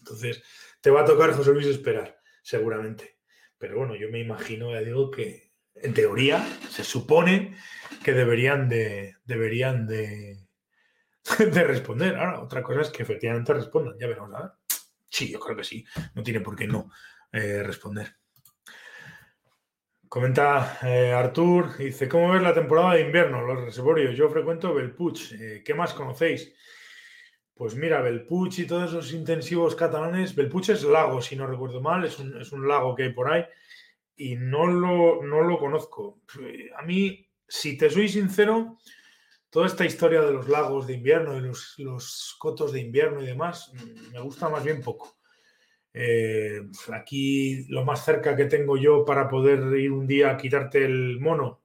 Entonces, 0.00 0.42
te 0.80 0.90
va 0.90 1.02
a 1.02 1.04
tocar, 1.04 1.32
José 1.32 1.52
Luis, 1.52 1.66
esperar, 1.66 2.20
seguramente. 2.46 3.18
Pero 3.58 3.78
bueno, 3.78 3.96
yo 3.96 4.08
me 4.08 4.20
imagino, 4.20 4.70
ya 4.70 4.80
digo, 4.80 5.10
que 5.10 5.50
en 5.74 5.92
teoría 5.92 6.46
se 6.70 6.84
supone 6.84 7.56
que 8.04 8.12
deberían 8.12 8.68
de, 8.68 9.16
deberían 9.24 9.86
de, 9.86 10.46
de 11.38 11.64
responder. 11.64 12.16
Ahora, 12.16 12.40
otra 12.40 12.62
cosa 12.62 12.82
es 12.82 12.90
que 12.90 13.02
efectivamente 13.02 13.52
respondan. 13.52 13.98
Ya 13.98 14.06
veremos, 14.06 14.32
a 14.34 14.42
ver. 14.42 14.50
Sí, 15.08 15.32
yo 15.32 15.40
creo 15.40 15.56
que 15.56 15.64
sí. 15.64 15.84
No 16.14 16.22
tiene 16.22 16.40
por 16.40 16.54
qué 16.54 16.68
no 16.68 16.88
eh, 17.32 17.62
responder. 17.64 18.14
Comenta 20.08 20.78
eh, 20.82 21.12
Artur, 21.12 21.76
dice, 21.76 22.08
¿cómo 22.08 22.30
ves 22.30 22.42
la 22.42 22.54
temporada 22.54 22.94
de 22.94 23.00
invierno? 23.00 23.42
Los 23.42 23.64
reservorios. 23.64 24.16
Yo 24.16 24.30
frecuento 24.30 24.72
Belpuch. 24.72 25.32
Eh, 25.32 25.62
¿Qué 25.64 25.74
más 25.74 25.94
conocéis? 25.94 26.54
Pues 27.56 27.74
mira, 27.74 28.02
Belpuch 28.02 28.58
y 28.58 28.66
todos 28.66 28.90
esos 28.90 29.14
intensivos 29.14 29.74
catalanes. 29.74 30.34
Belpuch 30.34 30.68
es 30.68 30.84
lago, 30.84 31.22
si 31.22 31.36
no 31.36 31.46
recuerdo 31.46 31.80
mal, 31.80 32.04
es 32.04 32.18
un, 32.18 32.68
lago 32.68 32.94
que 32.94 33.04
hay 33.04 33.12
por 33.14 33.32
ahí 33.32 33.46
y 34.14 34.36
no 34.36 34.66
lo, 34.66 35.22
no 35.22 35.40
lo 35.40 35.58
conozco. 35.58 36.20
A 36.76 36.82
mí, 36.82 37.26
si 37.48 37.78
te 37.78 37.88
soy 37.88 38.10
sincero, 38.10 38.76
toda 39.48 39.68
esta 39.68 39.86
historia 39.86 40.20
de 40.20 40.32
los 40.32 40.50
lagos 40.50 40.86
de 40.86 40.94
invierno 40.94 41.34
y 41.34 41.40
los, 41.40 41.76
los 41.78 42.36
cotos 42.38 42.72
de 42.72 42.80
invierno 42.80 43.22
y 43.22 43.26
demás, 43.26 43.72
mm, 43.72 44.12
me 44.12 44.20
gusta 44.20 44.50
más 44.50 44.62
bien 44.62 44.82
poco. 44.82 45.16
Eh, 45.94 46.60
aquí 46.92 47.64
lo 47.70 47.86
más 47.86 48.04
cerca 48.04 48.36
que 48.36 48.44
tengo 48.44 48.76
yo 48.76 49.02
para 49.02 49.30
poder 49.30 49.60
ir 49.78 49.92
un 49.92 50.06
día 50.06 50.30
a 50.30 50.36
quitarte 50.36 50.84
el 50.84 51.20
mono, 51.20 51.62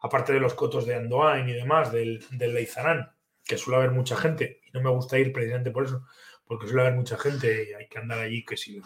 aparte 0.00 0.34
de 0.34 0.40
los 0.40 0.52
cotos 0.52 0.84
de 0.84 0.96
Andoain 0.96 1.48
y 1.48 1.54
demás, 1.54 1.90
del, 1.90 2.22
del 2.32 2.52
Leizarán, 2.52 3.10
que 3.50 3.58
suele 3.58 3.78
haber 3.78 3.90
mucha 3.90 4.16
gente, 4.16 4.60
y 4.64 4.70
no 4.70 4.80
me 4.80 4.90
gusta 4.90 5.18
ir 5.18 5.32
precisamente 5.32 5.72
por 5.72 5.84
eso, 5.84 6.06
porque 6.46 6.68
suele 6.68 6.82
haber 6.82 6.94
mucha 6.94 7.18
gente 7.18 7.68
y 7.68 7.72
hay 7.72 7.88
que 7.88 7.98
andar 7.98 8.20
allí, 8.20 8.44
que 8.44 8.56
si 8.56 8.80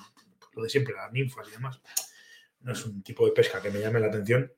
lo 0.55 0.63
de 0.63 0.71
siempre, 0.71 0.95
las 0.95 1.13
ninfas 1.13 1.49
y 1.49 1.51
demás, 1.51 1.83
no 2.61 2.73
es 2.73 2.83
un 2.87 3.03
tipo 3.03 3.27
de 3.27 3.33
pesca 3.33 3.61
que 3.61 3.71
me 3.71 3.81
llame 3.81 4.01
la 4.01 4.07
atención. 4.07 4.51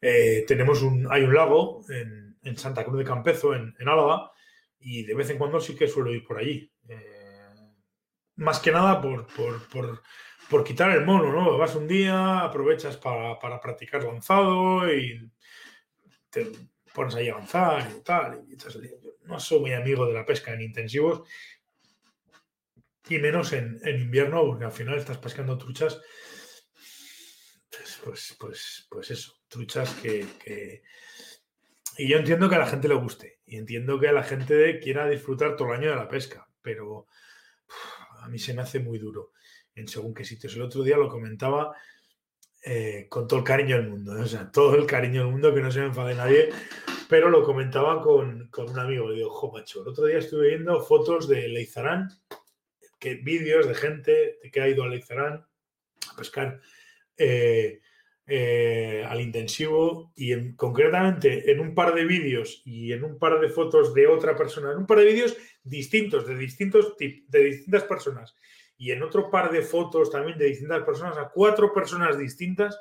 Eh, 0.00 0.44
tenemos 0.46 0.82
un, 0.82 1.08
hay 1.10 1.24
un 1.24 1.34
lago 1.34 1.84
en, 1.88 2.56
Santa 2.56 2.84
Cruz 2.84 2.98
de 2.98 3.04
Campezo, 3.04 3.56
en, 3.56 3.74
Álava, 3.80 4.30
y 4.78 5.02
de 5.02 5.14
vez 5.14 5.30
en 5.30 5.38
cuando 5.38 5.60
sí 5.60 5.74
que 5.74 5.88
suelo 5.88 6.14
ir 6.14 6.24
por 6.24 6.38
allí. 6.38 6.72
Eh, 6.88 7.54
más 8.36 8.60
que 8.60 8.70
nada 8.70 9.00
por, 9.02 9.26
por, 10.48 10.64
quitar 10.64 10.92
el 10.92 11.04
mono, 11.04 11.32
¿no? 11.32 11.58
Vas 11.58 11.74
un 11.74 11.88
día, 11.88 12.38
aprovechas 12.38 12.96
para, 12.98 13.60
practicar 13.60 14.04
lanzado 14.04 14.88
y 14.94 15.28
te 16.30 16.52
pones 16.96 17.14
ahí 17.14 17.28
a 17.28 17.34
avanzar 17.34 17.86
y 17.94 18.00
tal. 18.02 18.42
Y 18.48 18.56
no 19.26 19.38
soy 19.38 19.60
muy 19.60 19.74
amigo 19.74 20.06
de 20.06 20.14
la 20.14 20.24
pesca 20.24 20.54
en 20.54 20.62
intensivos 20.62 21.28
y 23.08 23.18
menos 23.18 23.52
en, 23.52 23.78
invierno, 23.84 24.46
porque 24.46 24.64
al 24.64 24.72
final 24.72 24.96
estás 24.96 25.18
pescando 25.18 25.58
truchas. 25.58 26.00
Pues, 27.70 28.00
pues, 28.02 28.36
pues, 28.40 28.86
pues 28.88 29.10
eso, 29.10 29.34
truchas 29.46 29.92
que, 30.02 30.82
Y 31.98 32.08
yo 32.08 32.16
entiendo 32.16 32.48
que 32.48 32.54
a 32.54 32.60
la 32.60 32.66
gente 32.66 32.88
le 32.88 32.94
guste 32.94 33.40
y 33.44 33.56
entiendo 33.56 34.00
que 34.00 34.08
a 34.08 34.12
la 34.12 34.22
gente 34.22 34.80
quiera 34.80 35.06
disfrutar 35.06 35.54
todo 35.54 35.68
el 35.68 35.80
año 35.80 35.90
de 35.90 35.96
la 35.96 36.08
pesca, 36.08 36.48
pero 36.62 37.06
a 38.20 38.28
mí 38.28 38.38
se 38.38 38.54
me 38.54 38.62
hace 38.62 38.80
muy 38.80 38.98
duro 38.98 39.32
en 39.74 39.86
según 39.86 40.14
qué 40.14 40.24
sitios. 40.24 40.56
El 40.56 40.62
otro 40.62 40.82
día 40.82 40.96
lo 40.96 41.10
comentaba 41.10 41.76
eh, 42.68 43.06
con 43.08 43.28
todo 43.28 43.38
el 43.38 43.44
cariño 43.44 43.76
del 43.76 43.88
mundo, 43.88 44.18
¿eh? 44.18 44.22
o 44.22 44.26
sea, 44.26 44.50
todo 44.50 44.74
el 44.74 44.86
cariño 44.86 45.22
del 45.22 45.30
mundo, 45.30 45.54
que 45.54 45.60
no 45.60 45.70
se 45.70 45.78
me 45.78 45.86
enfade 45.86 46.16
nadie, 46.16 46.48
pero 47.08 47.30
lo 47.30 47.44
comentaba 47.44 48.02
con, 48.02 48.50
un 48.56 48.78
amigo. 48.80 49.08
Le 49.08 49.18
digo, 49.18 49.30
jo, 49.30 49.52
macho, 49.52 49.82
el 49.82 49.88
otro 49.88 50.06
día 50.06 50.18
estuve 50.18 50.48
viendo 50.48 50.80
fotos 50.80 51.28
de 51.28 51.46
Leizarán, 51.46 52.08
que, 52.98 53.14
vídeos 53.14 53.68
de 53.68 53.74
gente 53.74 54.38
que 54.52 54.60
ha 54.60 54.68
ido 54.68 54.82
a 54.82 54.88
Leizarán 54.88 55.46
a 56.12 56.16
pescar. 56.16 56.60
Eh, 58.28 59.04
al 59.08 59.20
intensivo 59.20 60.12
y 60.16 60.32
en, 60.32 60.56
concretamente 60.56 61.52
en 61.52 61.60
un 61.60 61.76
par 61.76 61.94
de 61.94 62.04
vídeos 62.04 62.60
y 62.64 62.90
en 62.92 63.04
un 63.04 63.20
par 63.20 63.38
de 63.38 63.48
fotos 63.48 63.94
de 63.94 64.08
otra 64.08 64.34
persona, 64.36 64.72
en 64.72 64.78
un 64.78 64.86
par 64.88 64.98
de 64.98 65.04
vídeos 65.04 65.36
distintos, 65.62 66.26
de, 66.26 66.36
distintos 66.36 66.96
de 66.98 67.44
distintas 67.44 67.84
personas. 67.84 68.34
Y 68.78 68.92
en 68.92 69.02
otro 69.02 69.30
par 69.30 69.50
de 69.50 69.62
fotos 69.62 70.10
también 70.10 70.38
de 70.38 70.46
distintas 70.46 70.84
personas, 70.84 71.16
a 71.16 71.28
cuatro 71.28 71.72
personas 71.72 72.18
distintas, 72.18 72.78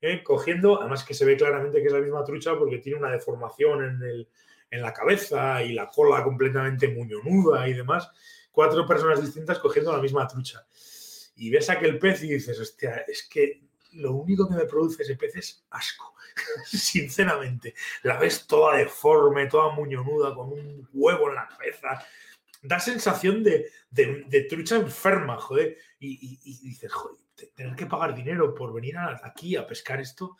eh, 0.00 0.22
cogiendo, 0.22 0.80
además 0.80 1.04
que 1.04 1.14
se 1.14 1.24
ve 1.24 1.36
claramente 1.36 1.80
que 1.80 1.86
es 1.86 1.92
la 1.92 2.00
misma 2.00 2.24
trucha 2.24 2.56
porque 2.58 2.78
tiene 2.78 2.98
una 2.98 3.10
deformación 3.10 3.84
en, 3.84 4.02
el, 4.02 4.28
en 4.70 4.82
la 4.82 4.92
cabeza 4.92 5.62
y 5.62 5.72
la 5.72 5.88
cola 5.88 6.24
completamente 6.24 6.88
muñonuda 6.88 7.68
y 7.68 7.74
demás. 7.74 8.10
Cuatro 8.50 8.86
personas 8.86 9.22
distintas 9.22 9.58
cogiendo 9.58 9.92
la 9.92 10.02
misma 10.02 10.26
trucha. 10.26 10.66
Y 11.36 11.50
ves 11.50 11.70
aquel 11.70 11.98
pez 11.98 12.22
y 12.24 12.28
dices, 12.28 12.58
hostia, 12.58 13.04
es 13.06 13.28
que 13.28 13.62
lo 13.92 14.12
único 14.12 14.48
que 14.48 14.54
me 14.54 14.64
produce 14.64 15.02
ese 15.02 15.16
pez 15.16 15.36
es 15.36 15.66
asco, 15.70 16.14
sinceramente. 16.66 17.74
La 18.02 18.18
ves 18.18 18.46
toda 18.46 18.76
deforme, 18.76 19.46
toda 19.46 19.74
muñonuda, 19.74 20.34
con 20.34 20.52
un 20.52 20.88
huevo 20.92 21.28
en 21.28 21.34
la 21.36 21.48
cabeza, 21.48 22.06
da 22.62 22.78
sensación 22.78 23.42
de, 23.42 23.68
trucha 24.48 24.76
enferma, 24.76 25.36
joder. 25.36 25.76
Y, 25.98 26.38
dices, 26.62 26.92
joder, 26.92 27.18
tener 27.54 27.76
que 27.76 27.86
pagar 27.86 28.14
dinero 28.14 28.54
por 28.54 28.72
venir 28.72 28.96
aquí 29.22 29.56
a 29.56 29.66
pescar 29.66 30.00
esto. 30.00 30.36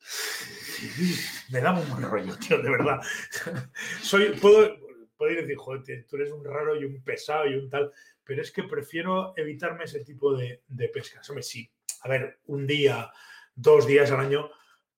Me 1.50 1.60
da 1.60 1.72
un 1.72 2.02
rollo, 2.02 2.36
tío, 2.36 2.60
de 2.60 2.70
verdad. 2.70 3.00
Soy, 4.02 4.30
puedo, 4.40 4.76
decir, 5.18 5.56
joder, 5.56 6.06
tú 6.06 6.16
eres 6.16 6.32
un 6.32 6.44
raro 6.44 6.80
y 6.80 6.84
un 6.84 7.02
pesado 7.02 7.46
y 7.46 7.54
un 7.54 7.70
tal, 7.70 7.92
pero 8.24 8.42
es 8.42 8.50
que 8.50 8.64
prefiero 8.64 9.32
evitarme 9.36 9.84
ese 9.84 10.04
tipo 10.04 10.36
de, 10.36 10.62
de 10.66 10.88
pescas. 10.88 11.28
Hombre, 11.30 11.44
sí, 11.44 11.70
a 12.02 12.08
ver, 12.08 12.40
un 12.46 12.66
día, 12.66 13.10
dos 13.54 13.86
días 13.86 14.10
al 14.10 14.20
año, 14.20 14.50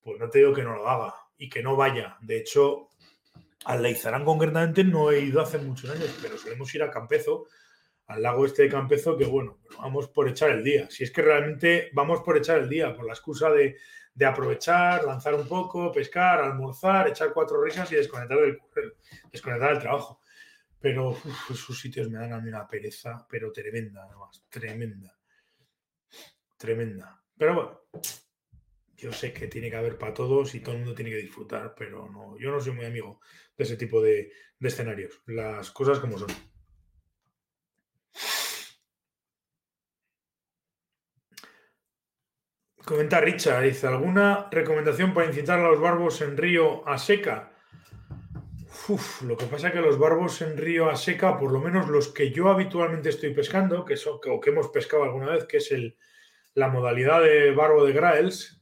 pues 0.02 0.18
no 0.18 0.28
te 0.30 0.38
digo 0.38 0.54
que 0.54 0.62
no 0.62 0.74
lo 0.74 0.88
haga 0.88 1.14
y 1.36 1.48
que 1.48 1.62
no 1.62 1.76
vaya. 1.76 2.16
De 2.20 2.38
hecho, 2.38 2.87
al 3.64 3.82
Leizarán 3.82 4.24
concretamente 4.24 4.84
no 4.84 5.10
he 5.10 5.20
ido 5.20 5.40
hace 5.40 5.58
muchos 5.58 5.90
años, 5.90 6.16
pero 6.22 6.38
solemos 6.38 6.74
ir 6.74 6.82
a 6.82 6.90
Campezo, 6.90 7.46
al 8.06 8.22
lago 8.22 8.46
este 8.46 8.62
de 8.62 8.68
Campezo, 8.70 9.16
que 9.16 9.26
bueno, 9.26 9.58
vamos 9.78 10.08
por 10.08 10.28
echar 10.28 10.50
el 10.50 10.64
día. 10.64 10.88
Si 10.90 11.04
es 11.04 11.10
que 11.10 11.22
realmente 11.22 11.90
vamos 11.92 12.22
por 12.22 12.36
echar 12.36 12.58
el 12.58 12.68
día, 12.68 12.94
por 12.94 13.04
la 13.04 13.12
excusa 13.12 13.50
de, 13.50 13.76
aprovechar, 14.24 15.04
lanzar 15.04 15.34
un 15.34 15.46
poco, 15.46 15.92
pescar, 15.92 16.40
almorzar, 16.40 17.08
echar 17.08 17.32
cuatro 17.32 17.62
risas 17.62 17.92
y 17.92 17.96
desconectar 17.96 18.38
del, 18.38 18.58
desconectar 19.30 19.70
del 19.70 19.80
trabajo. 19.80 20.20
Pero 20.80 21.16
esos 21.50 21.78
sitios 21.78 22.08
me 22.08 22.18
dan 22.18 22.32
a 22.32 22.40
mí 22.40 22.48
una 22.48 22.66
pereza, 22.66 23.26
pero 23.28 23.52
tremenda, 23.52 24.04
además, 24.04 24.44
tremenda. 24.48 25.14
Tremenda. 26.56 27.22
Pero 27.36 27.54
bueno, 27.54 27.80
yo 28.96 29.12
sé 29.12 29.32
que 29.32 29.46
tiene 29.46 29.70
que 29.70 29.76
haber 29.76 29.98
para 29.98 30.14
todos 30.14 30.54
y 30.54 30.60
todo 30.60 30.72
el 30.72 30.78
mundo 30.78 30.94
tiene 30.94 31.10
que 31.10 31.18
disfrutar, 31.18 31.74
pero 31.76 32.08
no, 32.08 32.36
yo 32.38 32.50
no 32.50 32.60
soy 32.60 32.72
muy 32.72 32.86
amigo 32.86 33.20
de 33.58 33.64
ese 33.64 33.76
tipo 33.76 34.00
de, 34.00 34.32
escenarios. 34.60 35.20
Las 35.26 35.70
cosas 35.70 35.98
como 35.98 36.18
son. 36.18 36.28
Comenta 42.84 43.20
Richard, 43.20 43.64
dice, 43.64 43.86
¿alguna 43.86 44.48
recomendación 44.50 45.12
para 45.12 45.26
incitar 45.26 45.58
a 45.58 45.68
los 45.68 45.80
barbos 45.80 46.22
en 46.22 46.38
río 46.38 46.88
a 46.88 46.96
seca? 46.96 47.52
Uf, 48.88 49.20
lo 49.22 49.36
que 49.36 49.44
pasa 49.44 49.68
es 49.68 49.74
que 49.74 49.80
los 49.80 49.98
barbos 49.98 50.40
en 50.40 50.56
río 50.56 50.88
a 50.88 50.96
seca, 50.96 51.36
por 51.36 51.52
lo 51.52 51.60
menos 51.60 51.88
los 51.88 52.08
que 52.08 52.30
yo 52.30 52.48
habitualmente 52.48 53.10
estoy 53.10 53.34
pescando, 53.34 53.84
que 53.84 53.98
son, 53.98 54.18
o 54.30 54.40
que 54.40 54.50
hemos 54.50 54.68
pescado 54.68 55.04
alguna 55.04 55.32
vez, 55.32 55.44
que 55.44 55.58
es 55.58 55.70
el, 55.72 55.98
la 56.54 56.68
modalidad 56.68 57.22
de 57.22 57.52
barbo 57.52 57.84
de 57.84 57.92
Graels, 57.92 58.57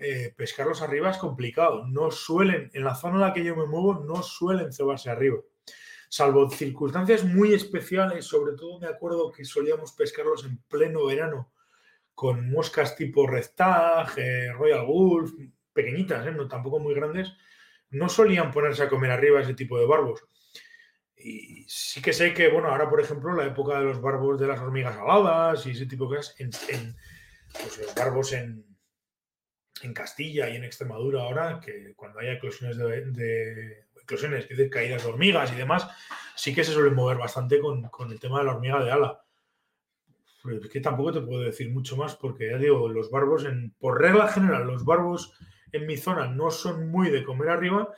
eh, 0.00 0.32
pescarlos 0.34 0.80
arriba 0.80 1.10
es 1.10 1.18
complicado. 1.18 1.86
No 1.86 2.10
suelen, 2.10 2.70
en 2.72 2.84
la 2.84 2.94
zona 2.94 3.16
en 3.16 3.20
la 3.20 3.32
que 3.34 3.44
yo 3.44 3.54
me 3.54 3.66
muevo, 3.66 4.02
no 4.02 4.22
suelen 4.22 4.72
cebarse 4.72 5.10
arriba. 5.10 5.38
Salvo 6.08 6.50
circunstancias 6.50 7.24
muy 7.24 7.52
especiales, 7.52 8.24
sobre 8.24 8.56
todo 8.56 8.80
me 8.80 8.88
acuerdo 8.88 9.30
que 9.30 9.44
solíamos 9.44 9.92
pescarlos 9.92 10.44
en 10.44 10.58
pleno 10.68 11.06
verano 11.06 11.52
con 12.14 12.50
moscas 12.50 12.96
tipo 12.96 13.26
Rectag, 13.26 14.18
eh, 14.18 14.52
Royal 14.52 14.86
Wolf, 14.86 15.32
pequeñitas, 15.72 16.26
¿eh? 16.26 16.32
no 16.32 16.48
tampoco 16.48 16.78
muy 16.78 16.94
grandes, 16.94 17.32
no 17.90 18.08
solían 18.08 18.50
ponerse 18.50 18.82
a 18.82 18.88
comer 18.88 19.10
arriba 19.10 19.40
ese 19.40 19.54
tipo 19.54 19.78
de 19.78 19.86
barbos. 19.86 20.24
Y 21.16 21.64
sí 21.68 22.00
que 22.00 22.12
sé 22.12 22.32
que, 22.32 22.48
bueno, 22.48 22.68
ahora, 22.68 22.88
por 22.88 23.00
ejemplo, 23.00 23.34
la 23.34 23.46
época 23.46 23.78
de 23.78 23.84
los 23.84 24.00
barbos 24.00 24.40
de 24.40 24.46
las 24.46 24.60
hormigas 24.60 24.96
aladas 24.96 25.66
y 25.66 25.70
ese 25.70 25.86
tipo 25.86 26.08
de 26.08 26.16
cosas, 26.16 26.34
en, 26.38 26.50
pues 27.52 27.78
los 27.78 27.94
barbos 27.94 28.32
en, 28.32 28.69
en 29.82 29.94
Castilla 29.94 30.48
y 30.48 30.56
en 30.56 30.64
Extremadura 30.64 31.22
ahora, 31.22 31.60
que 31.60 31.94
cuando 31.96 32.20
hay 32.20 32.28
eclosiones 32.28 32.76
de, 32.76 33.84
eclosiones, 34.02 34.44
es 34.44 34.56
decir, 34.56 34.70
caídas 34.70 35.04
de 35.04 35.10
hormigas 35.10 35.52
y 35.52 35.56
demás, 35.56 35.88
sí 36.34 36.54
que 36.54 36.64
se 36.64 36.72
suelen 36.72 36.94
mover 36.94 37.18
bastante 37.18 37.60
con, 37.60 37.82
con 37.84 38.10
el 38.10 38.20
tema 38.20 38.40
de 38.40 38.44
la 38.46 38.54
hormiga 38.54 38.82
de 38.82 38.90
ala. 38.90 39.22
Que 40.72 40.80
tampoco 40.80 41.12
te 41.12 41.20
puedo 41.20 41.42
decir 41.42 41.70
mucho 41.70 41.96
más 41.96 42.16
porque 42.16 42.50
ya 42.50 42.56
digo, 42.56 42.88
los 42.88 43.10
barbos, 43.10 43.44
en, 43.44 43.74
por 43.78 44.00
regla 44.00 44.28
general, 44.28 44.66
los 44.66 44.84
barbos 44.84 45.34
en 45.72 45.86
mi 45.86 45.96
zona 45.96 46.28
no 46.28 46.50
son 46.50 46.88
muy 46.90 47.10
de 47.10 47.24
comer 47.24 47.50
arriba 47.50 47.92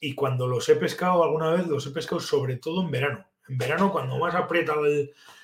y 0.00 0.14
cuando 0.14 0.46
los 0.46 0.68
he 0.68 0.76
pescado 0.76 1.22
alguna 1.24 1.50
vez, 1.50 1.66
los 1.66 1.86
he 1.86 1.90
pescado 1.90 2.20
sobre 2.20 2.56
todo 2.56 2.82
en 2.82 2.90
verano. 2.90 3.26
En 3.48 3.58
verano, 3.58 3.92
cuando 3.92 4.18
más 4.18 4.34
aprieta 4.34 4.74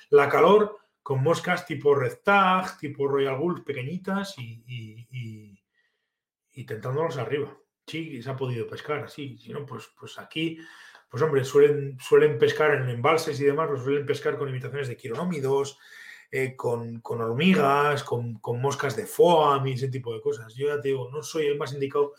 la 0.09 0.29
calor, 0.29 0.77
con 1.03 1.23
moscas 1.23 1.65
tipo 1.65 1.95
Red 1.95 2.19
Tag, 2.23 2.77
tipo 2.77 3.07
Royal 3.07 3.37
Gulf 3.37 3.61
pequeñitas 3.63 4.37
y, 4.37 4.63
y, 4.67 5.07
y, 5.11 5.60
tentándolos 6.65 7.17
arriba. 7.17 7.57
Sí, 7.87 8.21
se 8.21 8.29
ha 8.29 8.35
podido 8.35 8.67
pescar 8.67 8.99
así. 8.99 9.37
Si 9.37 9.51
no, 9.51 9.65
pues, 9.65 9.89
pues 9.99 10.17
aquí, 10.19 10.59
pues 11.09 11.21
hombre, 11.23 11.43
suelen, 11.43 11.97
suelen 11.99 12.37
pescar 12.37 12.75
en 12.75 12.89
embalses 12.89 13.39
y 13.39 13.45
demás, 13.45 13.69
los 13.69 13.83
suelen 13.83 14.05
pescar 14.05 14.37
con 14.37 14.49
imitaciones 14.49 14.87
de 14.87 14.97
quironómidos, 14.97 15.77
eh, 16.31 16.55
con, 16.55 17.01
hormigas, 17.03 18.03
con, 18.03 18.39
moscas 18.61 18.95
de 18.95 19.05
foam 19.05 19.67
y 19.67 19.73
ese 19.73 19.89
tipo 19.89 20.13
de 20.13 20.21
cosas. 20.21 20.53
Yo 20.55 20.67
ya 20.67 20.79
te 20.79 20.89
digo, 20.89 21.09
no 21.11 21.21
soy 21.23 21.47
el 21.47 21.57
más 21.57 21.73
indicado 21.73 22.13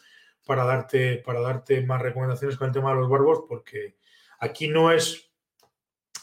para 0.45 0.65
darte, 0.65 1.19
para 1.19 1.41
darte 1.41 1.81
más 1.83 2.03
recomendaciones 2.03 2.59
con 2.59 2.67
el 2.69 2.75
tema 2.75 2.91
de 2.91 2.97
los 2.97 3.09
barbos, 3.09 3.45
porque 3.49 3.97
aquí 4.39 4.69
no 4.69 4.93
es 4.93 5.33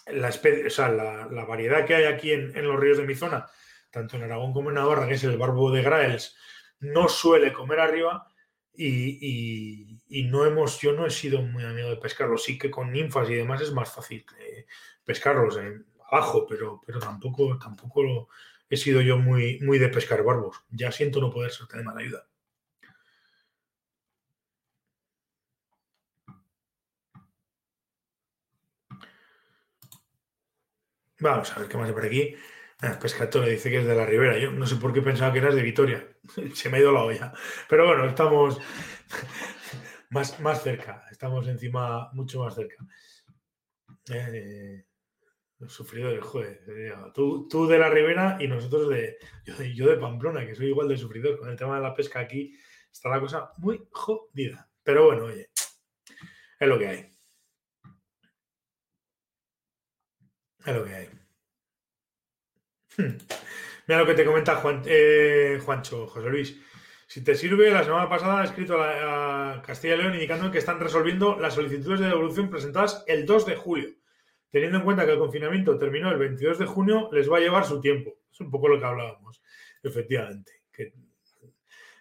la, 0.06 1.28
la, 1.32 1.46
variedad 1.46 1.86
que 1.86 1.96
hay 1.96 2.04
aquí 2.06 2.32
en, 2.32 2.68
los 2.68 2.80
ríos 2.80 2.98
de 2.98 3.06
mi 3.06 3.16
zona, 3.16 3.48
tanto 3.90 4.18
en 4.18 4.24
Aragón 4.24 4.54
como 4.54 4.70
en 4.70 4.76
Navarra, 4.76 5.08
que 5.08 5.16
es 5.16 5.24
el 5.24 5.38
barbo 5.38 5.72
de 5.72 5.82
Graels, 5.82 6.38
no 6.80 7.08
suele 7.10 7.54
comer 7.54 7.80
arriba. 7.80 8.28
Y, 8.74 10.00
no 10.30 10.46
hemos, 10.46 10.80
yo 10.80 10.94
no 10.94 11.06
he 11.06 11.10
sido 11.10 11.42
muy 11.42 11.64
amigo 11.64 11.90
de 11.90 11.98
pescarlos. 11.98 12.44
Sí 12.44 12.58
que 12.58 12.72
con 12.72 12.92
ninfas 12.92 13.30
y 13.30 13.36
demás 13.36 13.62
es 13.62 13.74
más 13.74 13.94
fácil 13.94 14.26
eh, 14.40 14.66
pescarlos. 15.06 15.58
abajo, 16.12 16.46
pero, 16.48 16.82
pero 16.86 17.00
tampoco, 17.00 17.58
tampoco 17.60 18.30
he 18.70 18.78
sido 18.78 19.02
yo 19.02 19.18
muy, 19.18 19.60
muy 19.62 19.80
de 19.80 19.90
pescar 19.90 20.24
barbos. 20.24 20.64
Ya 20.70 20.92
siento 20.92 21.20
no 21.22 21.30
poder 21.32 21.52
ser 21.52 21.68
de 21.68 21.84
mala 21.84 22.02
ayuda. 22.02 22.26
Vamos 31.20 31.52
a 31.52 31.60
ver 31.60 31.68
qué 31.68 31.78
más 31.78 31.88
hay 31.88 31.94
por 31.94 32.06
aquí. 32.06 32.36
Ah, 32.82 32.98
Pescatore 32.98 33.50
dice 33.52 33.70
que 33.70 33.80
es 33.80 33.86
de 33.86 33.96
la 33.96 34.06
Ribera. 34.06 34.38
Yo 34.38 34.52
no 34.52 34.66
sé 34.66 34.78
por 34.78 34.94
qué 34.94 35.02
pensaba 35.02 35.34
que 35.34 35.40
eras 35.40 35.56
de 35.56 35.62
Vitoria. 35.62 36.08
Se 36.54 36.70
me 36.70 36.78
ha 36.78 36.82
ido 36.82 36.94
la 36.94 37.04
olla. 37.04 37.34
Pero 37.68 37.86
bueno, 37.86 38.06
estamos 38.06 38.58
más, 40.10 40.40
más 40.40 40.64
cerca. 40.64 41.06
Estamos 41.12 41.48
encima, 41.48 42.10
mucho 42.14 42.40
más 42.40 42.56
cerca. 42.56 42.78
Eh, 44.10 44.86
los 45.60 45.74
sufridores, 45.74 46.24
joder. 46.24 46.64
Tú, 47.14 47.48
tú 47.50 47.68
de 47.68 47.80
la 47.80 47.90
Ribera 47.90 48.38
y 48.40 48.48
nosotros 48.48 48.90
de 48.90 49.18
yo, 49.76 49.88
de. 49.88 49.98
Pamplona, 49.98 50.46
que 50.46 50.56
soy 50.56 50.68
igual 50.68 50.88
de 50.88 50.98
sufridor. 50.98 51.38
Con 51.38 51.50
el 51.50 51.58
tema 51.58 51.76
de 51.76 51.82
la 51.82 51.94
pesca 51.94 52.22
aquí 52.22 52.58
está 52.92 53.10
la 53.10 53.20
cosa 53.20 53.52
muy 53.58 53.88
jodida. 53.92 54.70
Pero 54.84 55.08
bueno, 55.08 55.26
oye, 55.26 55.50
es 56.60 56.68
lo 56.68 56.80
que 56.80 56.88
hay. 56.88 57.18
Es 60.66 60.74
lo 60.76 60.86
que 60.86 60.96
hay. 60.96 61.19
Mira 63.88 64.00
lo 64.00 64.06
que 64.06 64.14
te 64.14 64.26
comenta 64.26 64.62
eh, 64.86 65.60
Juancho, 65.64 66.08
José 66.08 66.30
Luis. 66.30 66.60
Si 67.08 67.24
te 67.24 67.34
sirve, 67.34 67.72
la 67.72 67.84
semana 67.84 68.08
pasada 68.08 68.42
ha 68.42 68.44
escrito 68.44 68.80
a, 68.80 69.54
a 69.54 69.62
Castilla 69.64 69.96
y 69.96 69.98
León 69.98 70.14
indicando 70.14 70.52
que 70.52 70.60
están 70.60 70.80
resolviendo 70.80 71.40
las 71.40 71.56
solicitudes 71.56 72.00
de 72.00 72.08
devolución 72.08 72.50
presentadas 72.50 73.04
el 73.08 73.26
2 73.26 73.46
de 73.48 73.56
julio 73.56 74.00
teniendo 74.50 74.80
en 74.80 74.84
cuenta 74.84 75.06
que 75.06 75.14
el 75.14 75.20
confinamiento 75.20 75.78
terminó 75.78 76.12
el 76.12 76.18
22 76.18 76.60
de 76.60 76.66
junio, 76.66 77.10
les 77.12 77.32
va 77.32 77.38
a 77.38 77.42
llevar 77.42 77.66
su 77.66 77.80
tiempo. 77.80 78.18
Es 78.32 78.40
un 78.40 78.50
poco 78.50 78.68
lo 78.68 78.80
que 78.80 78.86
hablábamos, 78.86 79.42
efectivamente. 79.84 80.54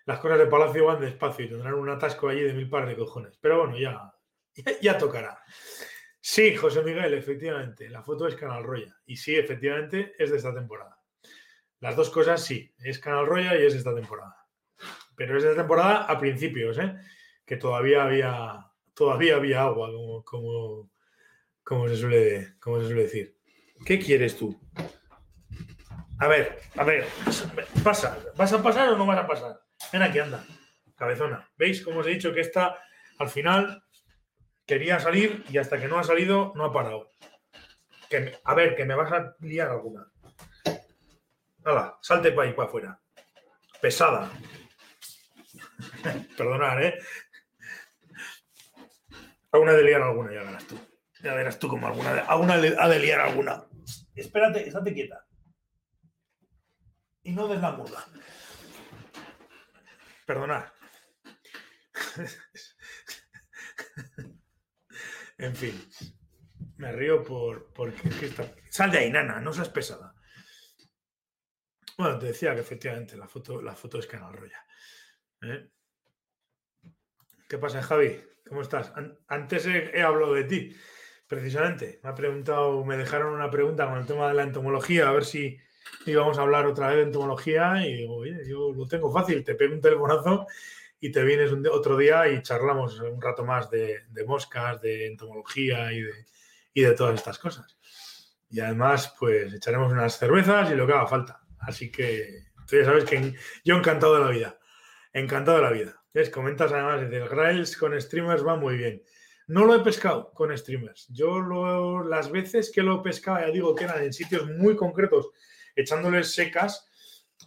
Las 0.07 0.21
cosas 0.21 0.39
de 0.39 0.47
Palacio 0.47 0.87
van 0.87 1.03
despacio 1.03 1.45
y 1.45 1.49
tendrán 1.51 1.75
un 1.75 1.91
atasco 1.91 2.29
allí 2.29 2.41
de 2.41 2.55
mil 2.55 2.71
pares 2.71 2.89
de 2.89 2.97
cojones. 2.97 3.37
Pero 3.39 3.59
bueno, 3.59 3.79
ya, 3.79 4.11
ya, 4.83 4.97
tocará. 4.97 5.39
Sí, 6.31 6.55
José 6.55 6.83
Miguel, 6.83 7.15
efectivamente, 7.15 7.89
la 7.89 8.03
foto 8.03 8.29
es 8.29 8.35
Canal 8.35 8.63
Roya. 8.63 8.95
Y 9.07 9.17
sí, 9.17 9.35
efectivamente, 9.35 10.13
es 10.19 10.31
de 10.31 10.37
esta 10.37 10.53
temporada. 10.53 11.01
Las 11.81 11.97
dos 11.97 12.11
cosas 12.11 12.45
sí, 12.45 12.71
es 12.81 12.99
Canal 12.99 13.25
Roya 13.25 13.59
y 13.59 13.65
es 13.65 13.75
esta 13.75 13.95
temporada. 13.95 14.37
Pero 15.17 15.39
es 15.39 15.43
de 15.43 15.49
esta 15.49 15.63
temporada 15.63 16.03
a 16.03 16.21
principios, 16.21 16.77
¿eh? 16.77 16.95
que 17.47 17.57
todavía 17.57 18.05
había, 18.05 18.67
todavía 18.93 19.37
había 19.37 19.63
agua, 19.63 19.91
como, 19.91 20.23
como, 20.23 20.91
como 21.65 21.89
se 21.89 21.97
suele, 21.97 22.57
como 22.61 22.79
se 22.81 22.89
suele 22.89 23.05
decir. 23.05 23.39
¿Qué 23.87 23.99
quieres 23.99 24.37
tú? 24.37 24.55
A 26.19 26.29
ver, 26.29 26.59
a 26.77 26.85
ver, 26.85 27.07
pasa. 27.83 28.19
¿Vas 28.37 28.53
a 28.53 28.63
pasar 28.63 28.91
o 28.91 28.99
no 28.99 29.07
vas 29.07 29.19
a 29.19 29.27
pasar? 29.27 29.63
Ven 29.91 30.03
aquí, 30.03 30.19
anda, 30.19 30.45
cabezona. 30.95 31.49
¿Veis 31.57 31.83
cómo 31.83 32.01
os 32.01 32.07
he 32.07 32.11
dicho 32.11 32.35
que 32.35 32.43
esta 32.43 32.83
al 33.19 33.31
final 33.31 33.83
quería 34.69 35.01
salir 35.01 35.45
y 35.49 35.59
hasta 35.59 35.81
que 35.81 35.89
no 35.89 35.99
ha 35.99 36.05
salido 36.05 36.53
no 36.55 36.67
ha 36.67 36.73
parado? 36.73 37.11
A 38.45 38.55
ver, 38.55 38.77
que 38.77 38.85
me 38.85 38.95
vas 38.95 39.11
a 39.11 39.35
liar 39.41 39.71
alguna. 39.71 40.07
Hala, 41.65 41.99
salte 42.01 42.33
para 42.33 42.49
ahí, 42.49 42.55
para 42.55 42.69
afuera. 42.69 43.01
Pesada. 43.81 44.31
Perdonad, 46.37 46.83
¿eh? 46.83 46.99
A 49.51 49.59
una 49.59 49.73
de 49.73 49.83
liar 49.83 50.03
alguna 50.03 50.33
ya 50.33 50.43
ganas 50.43 50.67
tú. 50.67 50.79
Ya 51.23 51.35
verás 51.35 51.59
tú 51.59 51.69
como 51.69 51.87
alguna, 51.87 52.21
alguna 52.21 52.55
ha 52.55 52.89
de 52.89 52.99
liar 52.99 53.21
alguna. 53.21 53.65
Espérate, 54.15 54.69
estate 54.69 54.95
quieta. 54.95 55.27
Y 57.23 57.33
no 57.33 57.49
des 57.49 57.61
la 57.61 57.73
muda. 57.73 58.07
Perdonad. 60.27 60.65
en 65.39 65.55
fin. 65.55 65.89
Me 66.77 66.93
río 66.93 67.25
por 67.25 67.73
porque 67.73 68.31
Sal 68.71 68.91
de 68.91 68.99
ahí, 68.99 69.11
nana, 69.11 69.41
no 69.41 69.53
seas 69.53 69.69
pesada. 69.69 70.15
Bueno, 71.97 72.19
te 72.19 72.27
decía 72.27 72.55
que 72.55 72.61
efectivamente 72.61 73.17
la 73.17 73.27
foto, 73.27 73.61
la 73.61 73.75
foto 73.75 73.99
es 73.99 74.09
Roya. 74.09 74.65
¿eh? 75.43 75.69
¿Qué 77.49 77.59
pasa, 77.59 77.83
Javi? 77.83 78.21
¿Cómo 78.47 78.63
estás? 78.63 78.93
Antes 79.27 79.67
he 79.67 80.03
hablado 80.03 80.35
de 80.35 80.45
ti. 80.45 80.77
Precisamente, 81.27 82.01
me 82.03 82.11
ha 82.11 82.15
preguntado, 82.15 82.85
me 82.85 82.97
dejaron 82.97 83.35
una 83.35 83.51
pregunta 83.51 83.87
con 83.87 83.99
el 83.99 84.07
tema 84.07 84.29
de 84.29 84.35
la 84.35 84.45
entomología, 84.45 85.09
a 85.09 85.13
ver 85.13 85.25
si 85.25 85.59
íbamos 86.07 86.39
a 86.39 86.43
hablar 86.43 86.67
otra 86.67 86.89
vez 86.89 86.97
de 86.97 87.03
entomología 87.03 87.87
y 87.87 87.95
digo, 87.99 88.17
oye, 88.17 88.39
yo 88.49 88.73
lo 88.73 88.87
tengo 88.87 89.13
fácil, 89.13 89.45
te 89.45 89.55
pego 89.55 89.75
un 89.75 89.81
telefonazo 89.81 90.47
y 91.01 91.13
te 91.13 91.23
vienes 91.23 91.53
otro 91.71 91.97
día 91.97 92.29
y 92.29 92.43
charlamos 92.43 92.99
un 93.01 93.21
rato 93.21 93.45
más 93.45 93.71
de, 93.71 94.05
moscas, 94.27 94.81
de 94.81 95.07
entomología 95.07 95.93
y 95.93 96.03
de, 96.03 96.27
y 96.75 96.83
de 96.83 96.95
todas 96.95 97.15
estas 97.15 97.39
cosas. 97.39 97.79
Y 98.51 98.61
además, 98.61 99.15
pues 99.19 99.53
echaremos 99.53 99.93
unas 99.93 100.19
cervezas 100.19 100.71
y 100.71 100.75
lo 100.75 100.87
que 100.87 100.95
haga 100.95 101.07
falta. 101.07 101.41
Así 101.61 101.91
que 101.91 102.47
tú 102.67 102.77
ya 102.77 102.85
sabes 102.85 103.05
que 103.05 103.35
yo 103.65 103.77
encantado 103.77 104.15
de 104.15 104.25
la 104.25 104.31
vida. 104.31 104.59
Encantado 105.13 105.59
de 105.59 105.63
la 105.63 105.71
vida. 105.71 106.03
¿Ves? 106.13 106.31
Comentas 106.31 106.73
además, 106.73 107.03
el 107.03 107.29
Grails 107.29 107.77
con 107.77 108.01
streamers 108.01 108.45
va 108.45 108.57
muy 108.57 108.77
bien. 108.77 109.03
No 109.47 109.65
lo 109.65 109.75
he 109.75 109.81
pescado 109.81 110.33
con 110.33 110.57
streamers. 110.57 111.09
Yo 111.11 111.41
lo, 111.41 112.05
las 112.05 112.31
veces 112.31 112.71
que 112.73 112.83
lo 112.83 113.01
he 113.01 113.03
pescado, 113.03 113.41
ya 113.41 113.53
digo 113.53 113.75
que 113.75 113.85
eran 113.85 114.03
en 114.03 114.13
sitios 114.13 114.47
muy 114.51 114.77
concretos, 114.77 115.31
echándoles 115.75 116.33
secas, 116.35 116.87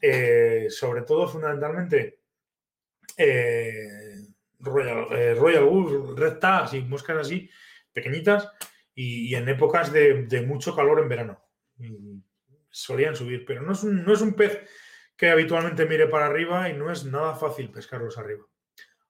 eh, 0.02 0.68
sobre 0.70 1.02
todo 1.04 1.28
fundamentalmente 1.28 2.21
eh, 3.18 4.26
Royal, 4.60 5.08
eh, 5.12 5.36
Royal 5.36 5.64
Wood, 5.64 6.18
Red 6.18 6.38
Tags 6.40 6.74
y 6.74 6.82
moscas 6.82 7.18
así, 7.18 7.50
pequeñitas, 7.94 8.50
y, 8.94 9.34
en 9.36 9.48
épocas 9.50 9.92
de, 9.92 10.44
mucho 10.46 10.76
calor 10.76 11.00
en 11.00 11.10
verano. 11.10 11.44
solían 12.70 13.16
subir, 13.16 13.46
pero 13.46 13.62
no 13.62 13.74
es, 13.74 13.84
un, 13.84 14.04
no 14.04 14.14
es 14.14 14.22
un 14.22 14.34
pez 14.34 14.60
que 15.16 15.30
habitualmente 15.30 15.86
mire 15.86 16.08
para 16.08 16.28
arriba 16.28 16.70
y 16.70 16.74
no 16.74 16.92
es 16.92 17.06
nada 17.06 17.36
fácil 17.36 17.72
pescarlos 17.72 18.18
arriba, 18.18 18.46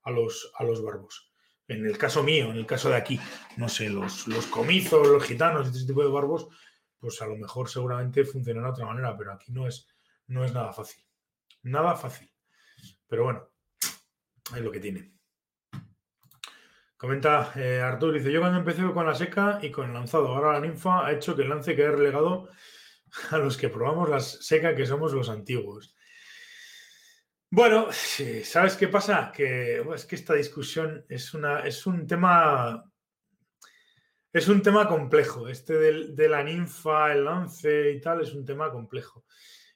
a 0.04 0.12
los, 0.12 0.52
a 0.56 0.64
los 0.64 0.84
barbos 0.84 1.32
en 1.72 1.86
el 1.86 1.98
caso 1.98 2.24
mío, 2.24 2.52
en 2.52 2.58
el 2.58 2.66
caso 2.66 2.90
de 2.90 2.96
aquí, 2.96 3.20
no 3.58 3.70
sé, 3.70 3.90
los, 3.90 4.28
los 4.28 4.46
comizos, 4.48 5.08
los 5.08 5.24
gitanos, 5.24 5.68
este 5.68 5.88
tipo 5.88 6.04
de 6.04 6.10
barbos, 6.10 6.48
pues 7.00 7.22
a 7.22 7.28
lo 7.28 7.36
mejor 7.36 7.70
seguramente 7.70 8.26
funcionará 8.26 8.68
de 8.68 8.74
otra 8.74 8.86
manera, 8.86 9.16
pero 9.18 9.34
aquí 9.34 9.52
no 9.52 9.68
es, 9.68 9.88
no 10.28 10.44
es 10.44 10.54
nada 10.54 10.74
fácil. 10.74 11.04
Nada 11.64 11.96
fácil. 11.96 12.32
Pero 13.08 13.24
bueno, 13.24 13.50
es 14.56 14.62
lo 14.62 14.72
que 14.72 14.80
tiene. 14.80 15.14
Comenta 16.98 17.52
eh, 17.56 17.82
Artur, 17.82 18.14
dice, 18.14 18.32
yo 18.32 18.42
cuando 18.42 18.60
empecé 18.60 18.84
con 18.94 19.06
la 19.06 19.16
seca 19.16 19.60
y 19.62 19.72
con 19.72 19.88
el 19.88 19.94
lanzado, 19.94 20.28
ahora 20.28 20.54
la 20.54 20.60
ninfa 20.60 21.06
ha 21.06 21.12
hecho 21.12 21.36
que 21.36 21.42
el 21.42 21.50
lance 21.50 21.76
quede 21.76 21.92
relegado 21.92 22.50
a 23.32 23.38
los 23.38 23.58
que 23.58 23.70
probamos 23.70 24.10
la 24.10 24.20
seca, 24.20 24.76
que 24.76 24.86
somos 24.86 25.14
los 25.14 25.30
antiguos. 25.30 25.96
Bueno, 27.50 27.90
¿sabes 27.92 28.76
qué 28.76 28.88
pasa? 28.88 29.32
Que 29.36 29.84
es 29.94 30.06
que 30.06 30.16
esta 30.16 30.36
discusión 30.36 31.06
es, 31.10 31.34
una, 31.34 31.62
es 31.62 31.86
un 31.86 32.08
tema 32.08 32.86
es 34.34 34.48
un 34.48 34.62
tema 34.62 34.88
complejo. 34.88 35.50
Este 35.50 35.74
de 35.74 36.30
la 36.30 36.44
ninfa, 36.44 37.12
el 37.12 37.26
lance 37.26 37.92
y 37.92 38.00
tal, 38.00 38.22
es 38.22 38.34
un 38.34 38.46
tema 38.46 38.72
complejo. 38.72 39.26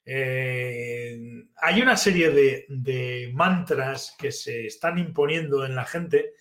Eh, 0.05 1.47
hay 1.57 1.81
una 1.81 1.97
serie 1.97 2.29
de, 2.29 3.31
mantras 3.33 4.15
que 4.17 4.31
se 4.31 4.67
están 4.67 4.99
imponiendo 4.99 5.65
en 5.65 5.75
la 5.75 5.85
gente 5.85 6.33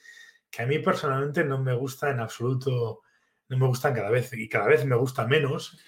que 0.50 0.62
a 0.62 0.66
mí 0.66 0.78
personalmente 0.78 1.44
no 1.44 1.58
me 1.58 1.74
gusta 1.74 2.10
en 2.10 2.20
absoluto, 2.20 3.00
no 3.48 3.58
me 3.58 3.66
gustan 3.66 3.94
cada 3.94 4.10
vez 4.10 4.32
y 4.34 4.48
cada 4.48 4.68
vez 4.68 4.84
me 4.84 4.96
gusta 4.96 5.26
menos, 5.26 5.78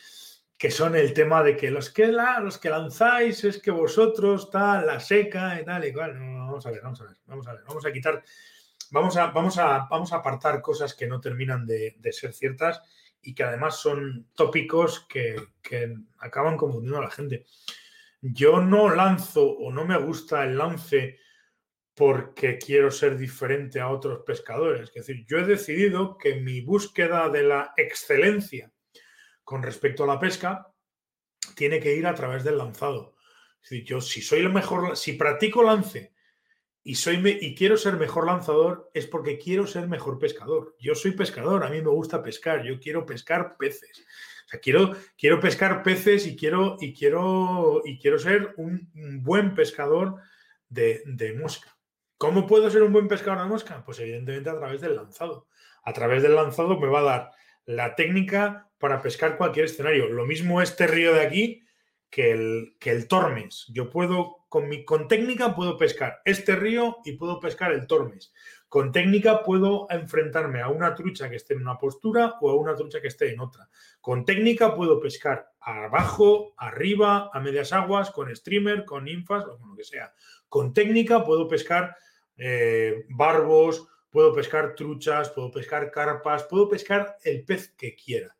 que 0.58 0.70
son 0.70 0.96
el 0.96 1.12
tema 1.12 1.42
de 1.42 1.56
que 1.56 1.70
los 1.70 1.90
que, 1.90 2.06
los 2.08 2.58
que 2.58 2.70
lanzáis 2.70 3.44
es 3.44 3.60
que 3.60 3.70
vosotros 3.70 4.50
tal, 4.50 4.86
la 4.86 4.98
seca 4.98 5.60
y 5.60 5.64
tal 5.64 5.84
y 5.84 5.92
cual. 5.92 6.18
vamos 6.18 6.66
a 6.66 6.70
ver, 6.70 6.80
vamos 6.82 7.00
a 7.00 7.04
ver, 7.04 7.16
vamos 7.26 7.46
a 7.46 7.52
ver, 7.52 7.62
vamos 7.68 7.86
a 7.86 7.92
quitar, 7.92 8.24
vamos 8.90 9.16
a, 9.16 9.26
vamos 9.26 9.58
a, 9.58 9.86
vamos 9.88 10.12
a 10.12 10.16
apartar 10.16 10.62
cosas 10.62 10.94
que 10.94 11.06
no 11.06 11.20
terminan 11.20 11.66
de, 11.66 11.94
ser 12.10 12.32
ciertas 12.32 12.82
y 13.26 13.34
que 13.34 13.42
además 13.42 13.80
son 13.80 14.28
tópicos 14.34 15.00
que, 15.08 15.36
que 15.60 15.92
acaban 16.18 16.56
confundiendo 16.56 16.98
a 16.98 17.04
la 17.04 17.10
gente. 17.10 17.44
Yo 18.20 18.60
no 18.60 18.88
lanzo 18.88 19.44
o 19.44 19.72
no 19.72 19.84
me 19.84 19.98
gusta 19.98 20.44
el 20.44 20.56
lance 20.56 21.18
porque 21.92 22.56
quiero 22.56 22.90
ser 22.92 23.18
diferente 23.18 23.80
a 23.80 23.88
otros 23.88 24.20
pescadores. 24.24 24.90
Es 24.90 24.94
decir, 24.94 25.26
yo 25.26 25.38
he 25.38 25.44
decidido 25.44 26.16
que 26.16 26.36
mi 26.36 26.60
búsqueda 26.60 27.28
de 27.28 27.42
la 27.42 27.72
excelencia 27.76 28.72
con 29.42 29.62
respecto 29.62 30.04
a 30.04 30.06
la 30.06 30.20
pesca 30.20 30.72
tiene 31.56 31.80
que 31.80 31.96
ir 31.96 32.06
a 32.06 32.14
través 32.14 32.44
del 32.44 32.58
lanzado. 32.58 33.16
Es 33.60 33.70
decir, 33.70 33.84
yo 33.84 34.00
si 34.00 34.22
soy 34.22 34.40
el 34.40 34.52
mejor, 34.52 34.96
si 34.96 35.14
practico 35.14 35.64
lance 35.64 36.14
y, 36.86 36.94
soy 36.94 37.20
y 37.40 37.56
quiero 37.56 37.76
ser 37.76 37.96
mejor 37.96 38.26
lanzador, 38.26 38.92
es 38.94 39.08
porque 39.08 39.38
quiero 39.38 39.66
ser 39.66 39.88
mejor 39.88 40.20
pescador. 40.20 40.76
Yo 40.78 40.94
soy 40.94 41.10
pescador, 41.10 41.64
a 41.64 41.68
mí 41.68 41.82
me 41.82 41.90
gusta 41.90 42.22
pescar, 42.22 42.62
yo 42.62 42.78
quiero 42.78 43.04
pescar 43.04 43.56
peces. 43.56 44.06
O 44.46 44.48
sea, 44.48 44.60
quiero, 44.60 44.92
quiero 45.18 45.40
pescar 45.40 45.82
peces 45.82 46.28
y 46.28 46.36
quiero, 46.36 46.76
y 46.80 46.94
quiero, 46.94 47.82
y 47.84 47.98
quiero 47.98 48.20
ser 48.20 48.54
un, 48.56 48.88
buen 49.24 49.56
pescador 49.56 50.14
de, 50.68 51.02
de 51.06 51.32
mosca. 51.32 51.76
¿Cómo 52.18 52.46
puedo 52.46 52.70
ser 52.70 52.84
un 52.84 52.92
buen 52.92 53.08
pescador 53.08 53.42
de 53.42 53.48
mosca? 53.48 53.82
Pues 53.84 53.98
evidentemente 53.98 54.48
a 54.48 54.56
través 54.56 54.80
del 54.80 54.94
lanzado. 54.94 55.48
A 55.82 55.92
través 55.92 56.22
del 56.22 56.36
lanzado 56.36 56.78
me 56.78 56.86
va 56.86 57.00
a 57.00 57.02
dar 57.02 57.30
la 57.64 57.96
técnica 57.96 58.70
para 58.78 59.02
pescar 59.02 59.36
cualquier 59.36 59.64
escenario. 59.64 60.08
Lo 60.08 60.24
mismo 60.24 60.62
este 60.62 60.86
río 60.86 61.12
de 61.14 61.26
aquí 61.26 61.65
que 62.16 62.30
el, 62.30 62.76
que 62.80 62.92
el 62.92 63.08
Tormes. 63.08 63.66
Yo 63.68 63.90
puedo, 63.90 64.46
con, 64.48 64.70
mi, 64.70 64.86
con 64.86 65.06
técnica 65.06 65.54
puedo 65.54 65.76
pescar 65.76 66.22
este 66.24 66.56
río 66.56 66.96
y 67.04 67.12
puedo 67.12 67.38
pescar 67.40 67.72
el 67.72 67.86
Tormes. 67.86 68.32
Con 68.70 68.90
técnica 68.90 69.42
puedo 69.42 69.86
enfrentarme 69.90 70.62
a 70.62 70.68
una 70.68 70.94
trucha 70.94 71.28
que 71.28 71.36
esté 71.36 71.52
en 71.52 71.60
una 71.60 71.76
postura 71.76 72.36
o 72.40 72.48
a 72.48 72.54
una 72.56 72.74
trucha 72.74 73.02
que 73.02 73.08
esté 73.08 73.34
en 73.34 73.40
otra. 73.40 73.68
Con 74.00 74.24
técnica 74.24 74.74
puedo 74.74 74.98
pescar 74.98 75.52
abajo, 75.60 76.54
arriba, 76.56 77.28
a 77.34 77.38
medias 77.40 77.74
aguas, 77.74 78.10
con 78.10 78.34
streamer, 78.34 78.86
con 78.86 79.04
ninfas 79.04 79.44
o 79.44 79.58
con 79.58 79.68
lo 79.68 79.76
que 79.76 79.84
sea. 79.84 80.14
Con 80.48 80.72
técnica 80.72 81.22
puedo 81.22 81.46
pescar 81.46 81.98
eh, 82.38 83.04
barbos, 83.10 83.88
puedo 84.08 84.32
pescar 84.32 84.74
truchas, 84.74 85.28
puedo 85.28 85.50
pescar 85.50 85.90
carpas, 85.90 86.44
puedo 86.44 86.66
pescar 86.66 87.18
el 87.24 87.44
pez 87.44 87.74
que 87.76 87.94
quiera. 87.94 88.34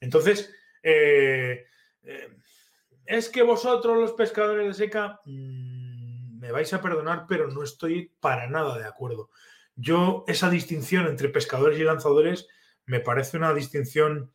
Entonces, 0.00 0.54
eh, 0.82 1.66
eh, 2.02 2.28
es 3.10 3.28
que 3.28 3.42
vosotros 3.42 3.98
los 3.98 4.12
pescadores 4.12 4.68
de 4.68 4.84
seca 4.86 5.20
mm, 5.24 6.38
me 6.38 6.52
vais 6.52 6.72
a 6.72 6.80
perdonar, 6.80 7.26
pero 7.28 7.50
no 7.50 7.64
estoy 7.64 8.12
para 8.20 8.48
nada 8.48 8.78
de 8.78 8.86
acuerdo. 8.86 9.30
Yo, 9.74 10.24
esa 10.28 10.48
distinción 10.48 11.08
entre 11.08 11.28
pescadores 11.28 11.78
y 11.80 11.82
lanzadores 11.82 12.46
me 12.86 13.00
parece 13.00 13.36
una 13.36 13.52
distinción, 13.52 14.32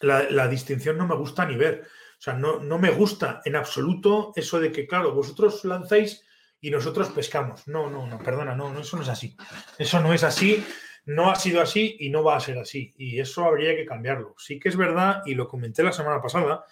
la, 0.00 0.48
distinción 0.48 0.98
no 0.98 1.06
me 1.06 1.14
gusta 1.14 1.46
ni 1.46 1.56
ver. 1.56 1.86
O 2.18 2.20
sea, 2.20 2.34
no, 2.34 2.58
no 2.58 2.78
me 2.78 2.90
gusta 2.90 3.42
en 3.44 3.54
absoluto 3.54 4.32
eso 4.34 4.58
de 4.58 4.72
que, 4.72 4.88
claro, 4.88 5.14
vosotros 5.14 5.64
lanzáis 5.64 6.24
y 6.60 6.70
nosotros 6.70 7.10
pescamos. 7.10 7.68
No, 7.68 7.88
no, 7.88 8.08
no, 8.08 8.18
perdona, 8.18 8.56
no, 8.56 8.72
no, 8.72 8.80
eso 8.80 8.96
no 8.96 9.04
es 9.04 9.08
así. 9.08 9.36
Eso 9.78 10.00
no 10.00 10.12
es 10.12 10.24
así, 10.24 10.66
no 11.04 11.30
ha 11.30 11.36
sido 11.36 11.60
así 11.60 11.96
y 12.00 12.10
no 12.10 12.24
va 12.24 12.36
a 12.36 12.40
ser 12.40 12.58
así. 12.58 12.92
Y 12.98 13.20
eso 13.20 13.44
habría 13.44 13.76
que 13.76 13.86
cambiarlo. 13.86 14.34
Sí 14.36 14.58
que 14.58 14.68
es 14.68 14.76
verdad, 14.76 15.22
y 15.26 15.34
lo 15.36 15.46
comenté 15.46 15.84
la 15.84 15.92
semana 15.92 16.20
pasada, 16.20 16.64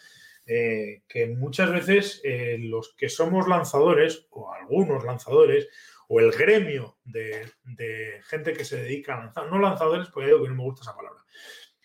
eh, 0.46 1.02
que 1.08 1.26
muchas 1.26 1.72
veces 1.72 2.20
eh, 2.22 2.56
los 2.58 2.94
que 2.96 3.08
somos 3.08 3.48
lanzadores, 3.48 4.26
o 4.30 4.52
algunos 4.52 5.04
lanzadores, 5.04 5.68
o 6.08 6.20
el 6.20 6.30
gremio 6.30 6.98
de, 7.04 7.50
gente 8.28 8.52
que 8.52 8.64
se 8.64 8.80
dedica 8.82 9.14
a 9.14 9.24
lanzar, 9.24 9.50
no 9.50 9.58
lanzadores, 9.58 10.08
porque 10.08 10.28
digo 10.28 10.42
que 10.42 10.48
no 10.48 10.54
me 10.54 10.62
gusta 10.62 10.82
esa 10.82 10.96
palabra, 10.96 11.24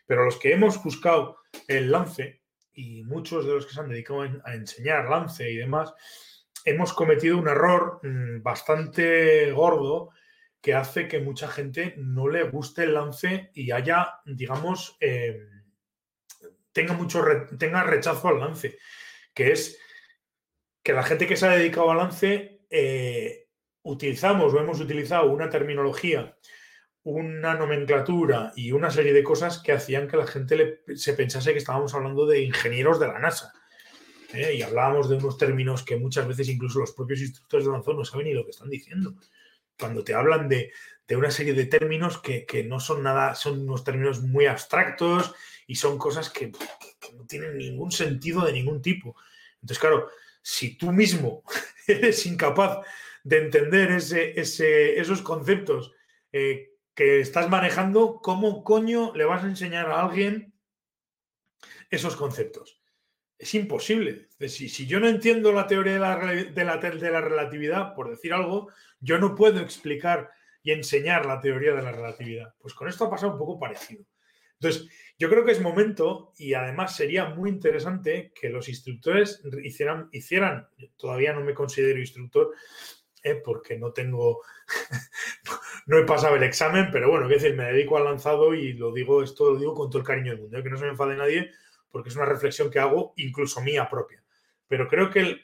pero 0.06 0.26
los 0.26 0.38
que 0.38 0.54
hemos 0.54 0.82
buscado 0.84 1.38
el 1.68 1.92
lance, 1.92 2.42
y 2.74 3.04
muchos 3.04 3.46
de 3.46 3.54
los 3.54 3.66
que 3.66 3.74
se 3.74 3.80
han 3.80 3.90
dedicado 3.90 4.22
a 4.22 4.54
enseñar 4.54 5.10
lance 5.10 5.50
y 5.50 5.58
demás, 5.58 5.94
hemos 6.64 6.94
cometido 6.94 7.38
un 7.38 7.48
error 7.48 8.00
mm, 8.04 8.44
bastante 8.44 9.52
gordo 9.52 10.12
que 10.62 10.76
hace 10.76 11.08
que 11.08 11.20
mucha 11.20 11.48
gente 11.48 11.96
no 11.98 12.28
le 12.28 12.44
guste 12.44 12.84
el 12.84 12.94
lance 12.94 13.50
y 13.56 13.72
haya, 13.72 14.20
digamos, 14.26 14.98
em, 15.00 15.61
tenga 16.72 16.94
mucho 16.94 17.24
tenga 17.58 17.84
rechazo 17.84 18.28
al 18.28 18.40
lance, 18.40 18.78
que 19.34 19.52
es 19.52 19.80
que 20.84 20.94
la 20.94 21.04
gente 21.04 21.28
que 21.28 21.38
se 21.38 21.46
ha 21.48 21.52
dedicado 21.52 21.92
al 21.92 21.98
lance 21.98 22.62
eh, 22.70 23.48
utilizamos 23.84 24.54
o 24.54 24.60
hemos 24.60 24.80
utilizado 24.80 25.32
una 25.32 25.50
terminología, 25.50 26.36
una 27.04 27.56
nomenclatura 27.56 28.52
y 28.56 28.72
una 28.72 28.92
serie 28.92 29.14
de 29.14 29.24
cosas 29.24 29.60
que 29.60 29.72
hacían 29.72 30.08
que 30.08 30.18
la 30.18 30.28
gente 30.28 30.82
se 30.96 31.14
pensase 31.14 31.52
que 31.52 31.60
estábamos 31.60 31.94
hablando 31.94 32.26
de 32.26 32.42
ingenieros 32.42 33.00
de 33.00 33.08
la 33.08 33.20
NASA. 33.20 33.54
¿eh? 34.34 34.56
y 34.56 34.62
hablábamos 34.62 35.10
de 35.10 35.16
unos 35.16 35.38
términos 35.38 35.84
que 35.84 35.98
muchas 35.98 36.28
veces 36.28 36.50
incluso 36.50 36.80
los 36.80 36.94
propios 36.94 37.22
instructores 37.22 37.66
de 37.66 37.72
lanzón 37.72 37.98
no 37.98 38.06
saben 38.06 38.28
ni 38.28 38.34
lo 38.34 38.44
que 38.44 38.52
están 38.52 38.70
diciendo. 38.70 39.16
Cuando 39.80 40.04
te 40.04 40.14
hablan 40.14 40.48
de, 40.48 40.72
una 41.10 41.32
serie 41.32 41.54
de 41.54 41.66
términos 41.66 42.22
que, 42.22 42.66
no 42.68 42.80
son 42.80 43.04
nada, 43.04 43.36
son 43.36 43.62
unos 43.62 43.84
términos 43.84 44.22
muy 44.22 44.46
abstractos 44.46 45.36
y 45.68 45.76
son 45.76 45.98
cosas 45.98 46.30
que, 46.30 46.52
no 47.14 47.26
tienen 47.26 47.58
ningún 47.58 47.92
sentido 47.92 48.46
de 48.46 48.54
ningún 48.54 48.82
tipo. 48.82 49.16
Entonces, 49.56 49.80
claro, 49.80 50.10
si 50.42 50.78
tú 50.78 50.92
mismo 50.92 51.44
eres 51.88 52.26
incapaz 52.26 52.86
de 53.24 53.40
entender 53.40 53.92
ese, 53.92 54.40
esos 55.00 55.22
conceptos 55.22 55.92
eh, 56.32 56.72
que 56.96 57.20
estás 57.20 57.50
manejando, 57.50 58.20
¿cómo 58.22 58.64
coño 58.64 59.14
le 59.16 59.26
vas 59.26 59.44
a 59.44 59.48
enseñar 59.48 59.90
a 59.90 60.02
alguien 60.02 60.54
esos 61.90 62.16
conceptos? 62.16 62.81
Es 63.42 63.56
imposible. 63.56 64.28
Si, 64.48 64.86
yo 64.86 65.00
no 65.00 65.10
entiendo 65.10 65.52
la 65.52 65.66
teoría 65.66 65.94
de 65.94 66.00
la, 66.00 66.16
relatividad, 67.22 67.96
por 67.96 68.12
decir 68.12 68.34
algo, 68.34 68.70
yo 69.00 69.18
no 69.18 69.34
puedo 69.34 69.60
explicar 69.60 70.30
y 70.62 70.72
enseñar 70.72 71.26
la 71.26 71.42
teoría 71.42 71.74
de 71.74 71.82
la 71.82 71.92
relatividad. 71.92 72.54
Pues 72.60 72.76
con 72.76 72.88
esto 72.88 73.06
ha 73.06 73.10
pasado 73.10 73.32
un 73.32 73.40
poco 73.40 73.60
parecido. 73.60 74.06
Entonces, 74.60 74.88
yo 75.18 75.28
creo 75.28 75.44
que 75.44 75.54
es 75.54 75.60
momento 75.60 76.34
y 76.38 76.54
además 76.54 76.96
sería 76.96 77.26
muy 77.26 77.50
interesante 77.50 78.32
que 78.40 78.50
los 78.50 78.70
instructores 78.70 79.42
hicieran, 79.64 80.08
hicieran 80.12 80.68
todavía 80.96 81.34
no 81.34 81.42
me 81.42 81.56
considero 81.56 82.00
instructor 82.00 82.52
eh, 83.24 83.42
porque 83.44 83.76
no 83.80 83.92
tengo, 83.92 84.44
no 85.88 85.98
he 85.98 86.06
pasado 86.06 86.36
el 86.36 86.44
examen, 86.44 86.90
pero 86.92 87.10
bueno, 87.10 87.26
es 87.26 87.42
decir, 87.42 87.58
me 87.58 87.66
dedico 87.66 87.98
al 87.98 88.04
lanzado 88.04 88.54
y 88.54 88.74
lo 88.74 88.94
digo, 88.94 89.24
esto 89.24 89.54
lo 89.54 89.60
digo 89.60 89.74
con 89.74 89.90
todo 89.90 90.00
el 90.00 90.08
cariño 90.08 90.34
del 90.34 90.42
mundo, 90.42 90.60
eh, 90.60 90.64
que 90.64 90.70
no 90.70 90.78
se 90.78 90.84
me 90.84 90.92
enfade 90.92 91.16
nadie, 91.16 91.52
porque 91.92 92.10
es 92.10 92.16
una 92.16 92.26
reflexión 92.26 92.70
que 92.70 92.80
hago 92.80 93.14
incluso 93.18 93.62
mía 93.62 93.90
propia. 93.90 94.24
Pero 94.68 94.88
creo 94.88 95.10
que, 95.10 95.42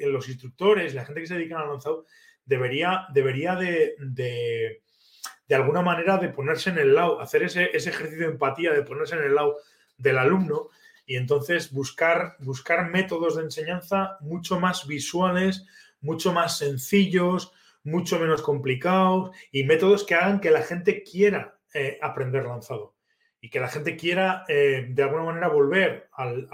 los 0.00 0.28
instructores, 0.28 0.94
la 0.94 1.04
gente 1.04 1.20
que 1.20 1.26
se 1.28 1.34
dedica 1.34 1.60
al 1.60 1.68
lanzado, 1.68 2.06
debería, 2.44 3.06
debería 3.12 3.54
de, 3.54 3.94
de, 3.98 5.54
alguna 5.54 5.80
manera 5.80 6.18
de 6.18 6.28
ponerse 6.28 6.70
en 6.70 6.78
el 6.78 6.94
lado, 6.94 7.20
hacer 7.20 7.44
ese, 7.44 7.66
ejercicio 7.66 8.26
de 8.26 8.32
empatía, 8.32 8.72
de 8.72 8.82
ponerse 8.82 9.14
en 9.14 9.22
el 9.22 9.34
lado 9.36 9.58
del 9.96 10.18
alumno 10.18 10.70
y 11.06 11.16
entonces 11.16 11.72
buscar, 11.72 12.36
buscar 12.40 12.90
métodos 12.90 13.36
de 13.36 13.44
enseñanza 13.44 14.16
mucho 14.20 14.58
más 14.58 14.88
visuales, 14.88 15.64
mucho 16.00 16.32
más 16.32 16.58
sencillos, 16.58 17.52
mucho 17.84 18.18
menos 18.18 18.42
complicados 18.42 19.30
y 19.52 19.62
métodos 19.62 20.02
que 20.02 20.16
hagan 20.16 20.40
que 20.40 20.50
la 20.50 20.62
gente 20.62 21.04
quiera 21.04 21.58
eh, 21.72 21.98
aprender 22.02 22.44
lanzado 22.44 22.93
y 23.44 23.50
que 23.50 23.60
la 23.60 23.68
gente 23.68 23.94
quiera 23.94 24.46
eh, 24.48 24.86
de 24.88 25.02
alguna 25.02 25.24
manera 25.24 25.48
volver 25.48 26.08
al, 26.12 26.48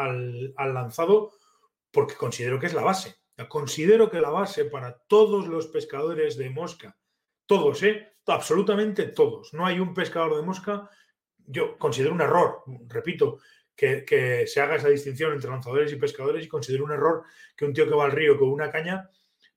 lanzado 0.56 1.30
porque 1.92 2.16
considero 2.16 2.58
que 2.58 2.66
es 2.66 2.74
la 2.74 2.82
base. 2.82 3.14
Considero 3.48 4.10
que 4.10 4.20
la 4.20 4.30
base 4.30 4.64
para 4.64 4.98
todos 5.06 5.46
los 5.46 5.68
pescadores 5.68 6.36
de 6.36 6.50
mosca, 6.50 6.98
Todos, 7.46 7.84
¿eh? 7.84 8.14
Absolutamente 8.26 9.06
todos. 9.06 9.54
No 9.54 9.66
hay 9.66 9.78
un 9.78 9.94
pescador 9.94 10.34
de 10.34 10.42
mosca. 10.42 10.90
Yo 11.38 11.78
considero 11.78 12.12
un 12.12 12.22
error, 12.22 12.64
repito, 12.88 13.38
que, 13.76 14.44
se 14.48 14.60
haga 14.60 14.74
esa 14.74 14.88
distinción 14.88 15.32
entre 15.32 15.48
lanzadores 15.48 15.92
y 15.92 15.96
pescadores 15.96 16.44
y 16.44 16.48
considero 16.48 16.82
un 16.82 16.90
error 16.90 17.22
que 17.56 17.66
un 17.66 17.72
tío 17.72 17.88
que 17.88 17.94
va 17.94 18.06
al 18.06 18.12
río 18.12 18.36
con 18.36 18.48
una 18.48 18.72
caña 18.72 19.08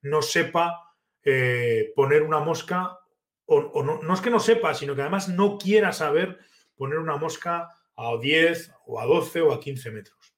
no 0.04 0.22
sepa 0.22 0.96
eh, 1.24 1.94
poner 1.96 2.22
una 2.22 2.42
mosca, 2.42 3.00
o, 3.46 3.84
no, 3.84 4.04
no, 4.04 4.14
es 4.14 4.22
que 4.22 4.30
no 4.30 4.40
sepa, 4.40 4.76
sino 4.76 4.94
que 4.94 5.02
además 5.02 5.30
no 5.30 5.58
quiera 5.58 5.92
saber 5.94 6.38
poner 6.76 7.00
una 7.00 7.18
mosca 7.18 7.70
a 7.96 8.18
10 8.20 8.72
o 8.86 9.00
a 9.00 9.06
12 9.06 9.42
o 9.42 9.54
a 9.54 9.60
15 9.60 9.92
metros. 9.92 10.36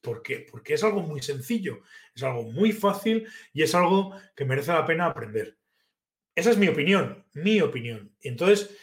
¿Por 0.00 0.22
qué? 0.22 0.46
Porque 0.50 0.74
es 0.74 0.84
algo 0.84 1.02
muy 1.02 1.20
sencillo, 1.22 1.82
es 2.14 2.22
algo 2.22 2.44
muy 2.44 2.72
fácil 2.72 3.26
y 3.52 3.62
es 3.62 3.74
algo 3.74 4.14
que 4.34 4.44
merece 4.44 4.72
la 4.72 4.86
pena 4.86 5.06
aprender. 5.06 5.58
Esa 6.34 6.50
es 6.50 6.58
mi 6.58 6.68
opinión, 6.68 7.26
mi 7.34 7.60
opinión. 7.60 8.14
Entonces, 8.22 8.76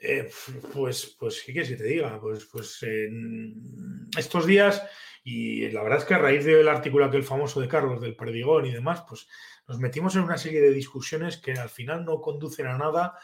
eh, 0.00 0.30
pues, 0.72 1.16
pues, 1.18 1.42
¿qué 1.44 1.52
quieres 1.52 1.70
que 1.70 1.76
te 1.76 1.84
diga? 1.84 2.20
Pues, 2.20 2.46
pues 2.46 2.84
estos 4.16 4.46
días, 4.46 4.82
y 5.22 5.70
la 5.70 5.82
verdad 5.82 5.98
es 6.00 6.04
que 6.04 6.14
a 6.14 6.18
raíz 6.18 6.44
del 6.44 6.68
artículo 6.68 7.04
aquel 7.04 7.22
famoso 7.22 7.60
de 7.60 7.68
Carlos 7.68 8.00
del 8.00 8.16
Perdigón 8.16 8.66
y 8.66 8.72
demás, 8.72 9.04
pues 9.08 9.28
nos 9.68 9.78
metimos 9.78 10.14
en 10.16 10.22
una 10.22 10.36
serie 10.36 10.60
de 10.60 10.72
discusiones 10.72 11.38
que 11.38 11.52
al 11.52 11.70
final 11.70 12.04
no 12.04 12.20
conducen 12.20 12.66
a 12.66 12.76
nada 12.76 13.14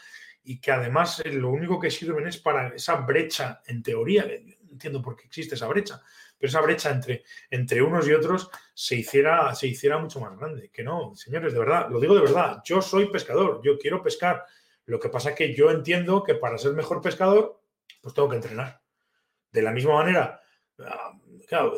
y 0.43 0.59
que 0.59 0.71
además 0.71 1.21
lo 1.25 1.49
único 1.49 1.79
que 1.79 1.91
sirven 1.91 2.27
es 2.27 2.37
para 2.37 2.69
esa 2.69 2.95
brecha, 2.95 3.61
en 3.65 3.83
teoría, 3.83 4.25
entiendo 4.69 5.01
por 5.01 5.15
qué 5.15 5.25
existe 5.27 5.55
esa 5.55 5.67
brecha, 5.67 6.01
pero 6.37 6.49
esa 6.49 6.61
brecha 6.61 6.89
entre, 6.89 7.23
entre 7.51 7.81
unos 7.81 8.07
y 8.07 8.13
otros 8.13 8.49
se 8.73 8.95
hiciera, 8.95 9.53
se 9.53 9.67
hiciera 9.67 9.99
mucho 9.99 10.19
más 10.19 10.35
grande. 10.37 10.71
Que 10.73 10.83
no, 10.83 11.15
señores, 11.15 11.53
de 11.53 11.59
verdad, 11.59 11.87
lo 11.89 11.99
digo 11.99 12.15
de 12.15 12.21
verdad, 12.21 12.61
yo 12.65 12.81
soy 12.81 13.11
pescador, 13.11 13.61
yo 13.63 13.77
quiero 13.77 14.01
pescar. 14.01 14.43
Lo 14.85 14.99
que 14.99 15.09
pasa 15.09 15.29
es 15.29 15.35
que 15.35 15.53
yo 15.53 15.69
entiendo 15.69 16.23
que 16.23 16.35
para 16.35 16.57
ser 16.57 16.73
mejor 16.73 17.01
pescador, 17.01 17.61
pues 18.01 18.15
tengo 18.15 18.29
que 18.29 18.37
entrenar. 18.37 18.81
De 19.51 19.61
la 19.61 19.71
misma 19.71 19.93
manera, 19.95 20.41
ah, 20.79 21.11
claro, 21.51 21.77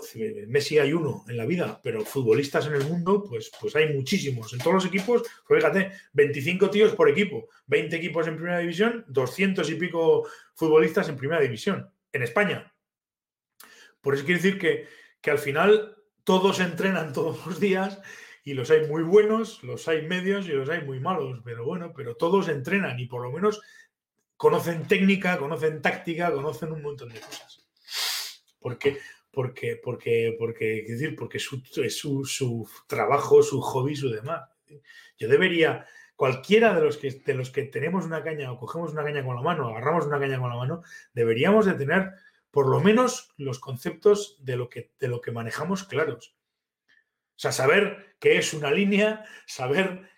Messi 0.49 0.77
hay 0.77 0.93
uno 0.93 1.25
en 1.27 1.35
la 1.35 1.47
vida, 1.47 1.79
pero 1.81 2.05
futbolistas 2.05 2.67
en 2.67 2.75
el 2.75 2.83
mundo, 2.83 3.23
pues, 3.27 3.51
pues 3.59 3.75
hay 3.75 3.91
muchísimos. 3.91 4.53
En 4.53 4.59
todos 4.59 4.75
los 4.75 4.85
equipos, 4.85 5.23
pues 5.47 5.63
fíjate, 5.63 5.91
25 6.13 6.69
tíos 6.69 6.93
por 6.93 7.09
equipo, 7.09 7.49
20 7.65 7.95
equipos 7.95 8.27
en 8.27 8.35
primera 8.35 8.59
división, 8.59 9.03
200 9.07 9.67
y 9.71 9.73
pico 9.73 10.29
futbolistas 10.53 11.09
en 11.09 11.17
primera 11.17 11.41
división. 11.41 11.89
En 12.11 12.21
España, 12.21 12.71
por 13.99 14.13
eso 14.13 14.25
quiere 14.25 14.39
decir 14.39 14.59
que, 14.59 14.87
que 15.19 15.31
al 15.31 15.39
final 15.39 15.97
todos 16.23 16.59
entrenan 16.59 17.11
todos 17.13 17.43
los 17.43 17.59
días 17.59 17.99
y 18.43 18.53
los 18.53 18.69
hay 18.69 18.85
muy 18.85 19.01
buenos, 19.01 19.63
los 19.63 19.87
hay 19.87 20.03
medios 20.03 20.45
y 20.45 20.49
los 20.49 20.69
hay 20.69 20.83
muy 20.83 20.99
malos, 20.99 21.41
pero 21.43 21.65
bueno, 21.65 21.93
pero 21.95 22.15
todos 22.15 22.47
entrenan 22.47 22.99
y 22.99 23.07
por 23.07 23.23
lo 23.23 23.31
menos 23.31 23.59
conocen 24.37 24.87
técnica, 24.87 25.39
conocen 25.39 25.81
táctica, 25.81 26.31
conocen 26.31 26.71
un 26.73 26.83
montón 26.83 27.09
de 27.09 27.19
cosas. 27.19 27.65
Porque, 28.59 28.99
porque, 29.33 29.81
porque, 29.83 30.35
porque, 30.37 30.81
es 30.81 30.99
decir, 30.99 31.15
porque 31.15 31.39
es 31.39 31.97
su, 31.97 32.23
su, 32.23 32.69
trabajo, 32.85 33.41
su 33.41 33.59
hobby, 33.61 33.95
su 33.95 34.09
demás. 34.11 34.47
Yo 35.17 35.27
debería, 35.27 35.87
cualquiera 36.15 36.75
de 36.75 36.81
los, 36.81 36.97
que, 36.97 37.09
de 37.09 37.33
los 37.33 37.49
que 37.49 37.63
tenemos 37.63 38.05
una 38.05 38.23
caña 38.23 38.51
o 38.51 38.59
cogemos 38.59 38.93
una 38.93 39.03
caña 39.03 39.25
con 39.25 39.35
la 39.35 39.41
mano, 39.41 39.69
agarramos 39.69 40.05
una 40.05 40.19
caña 40.19 40.39
con 40.39 40.49
la 40.49 40.55
mano, 40.55 40.83
deberíamos 41.13 41.65
de 41.65 41.73
tener 41.73 42.11
por 42.51 42.67
lo 42.69 42.79
menos 42.79 43.33
los 43.37 43.57
conceptos 43.57 44.37
de 44.39 44.55
lo 44.55 44.69
que, 44.69 44.91
de 44.99 45.07
lo 45.07 45.19
que 45.19 45.31
manejamos 45.31 45.83
claros. 45.83 46.37
O 47.35 47.39
sea, 47.39 47.51
saber 47.51 48.15
qué 48.19 48.37
es 48.37 48.53
una 48.53 48.69
línea, 48.69 49.25
saber 49.47 50.11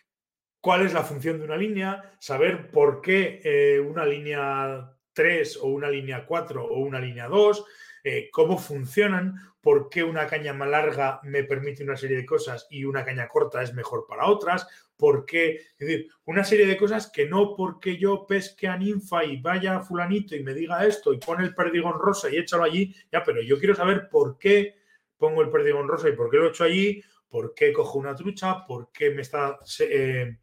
cuál 0.59 0.85
es 0.85 0.93
la 0.93 1.03
función 1.03 1.39
de 1.39 1.45
una 1.45 1.55
línea, 1.55 2.17
saber 2.19 2.69
por 2.69 3.01
qué 3.01 3.39
eh, 3.45 3.79
una 3.79 4.05
línea 4.05 4.91
3 5.13 5.57
o 5.61 5.67
una 5.67 5.89
línea 5.89 6.25
4 6.25 6.65
o 6.65 6.79
una 6.79 6.99
línea 6.99 7.29
2, 7.29 7.65
eh, 8.07 8.29
cómo 8.31 8.59
funcionan, 8.59 9.33
por 9.61 9.89
qué 9.89 10.03
una 10.03 10.27
caña 10.27 10.53
más 10.53 10.69
larga 10.69 11.19
me 11.23 11.43
permite 11.43 11.83
una 11.83 11.97
serie 11.97 12.17
de 12.17 12.25
cosas 12.27 12.67
y 12.69 12.85
una 12.85 13.03
caña 13.03 13.27
corta 13.27 13.63
es 13.63 13.73
mejor 13.73 14.05
para 14.07 14.27
otras, 14.27 14.67
por 14.95 15.25
qué, 15.25 15.55
es 15.55 15.79
decir, 15.79 16.07
una 16.25 16.43
serie 16.43 16.67
de 16.67 16.77
cosas 16.77 17.09
que 17.11 17.25
no 17.25 17.55
porque 17.55 17.97
yo 17.97 18.27
pesque 18.27 18.67
a 18.67 18.77
ninfa 18.77 19.25
y 19.25 19.41
vaya 19.41 19.77
a 19.77 19.81
fulanito 19.81 20.35
y 20.35 20.43
me 20.43 20.53
diga 20.53 20.85
esto 20.85 21.13
y 21.13 21.17
pone 21.17 21.43
el 21.45 21.55
perdigón 21.55 21.97
rosa 21.97 22.29
y 22.29 22.37
échalo 22.37 22.63
allí, 22.63 22.95
ya, 23.11 23.23
pero 23.23 23.41
yo 23.41 23.57
quiero 23.57 23.73
saber 23.73 24.07
por 24.07 24.37
qué 24.37 24.75
pongo 25.17 25.41
el 25.41 25.49
perdigón 25.49 25.87
rosa 25.87 26.07
y 26.07 26.11
por 26.11 26.29
qué 26.29 26.37
lo 26.37 26.49
echo 26.49 26.63
allí, 26.63 27.01
por 27.27 27.55
qué 27.55 27.73
cojo 27.73 27.97
una 27.97 28.13
trucha, 28.13 28.67
por 28.67 28.91
qué 28.91 29.09
me 29.09 29.23
está, 29.23 29.57
eh, 29.79 30.37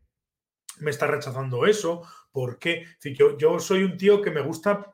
me 0.80 0.90
está 0.90 1.06
rechazando 1.06 1.64
eso, 1.64 2.02
por 2.32 2.58
qué. 2.58 2.86
Es 3.00 3.16
yo, 3.16 3.38
yo 3.38 3.60
soy 3.60 3.84
un 3.84 3.96
tío 3.96 4.20
que 4.20 4.32
me 4.32 4.40
gusta 4.40 4.92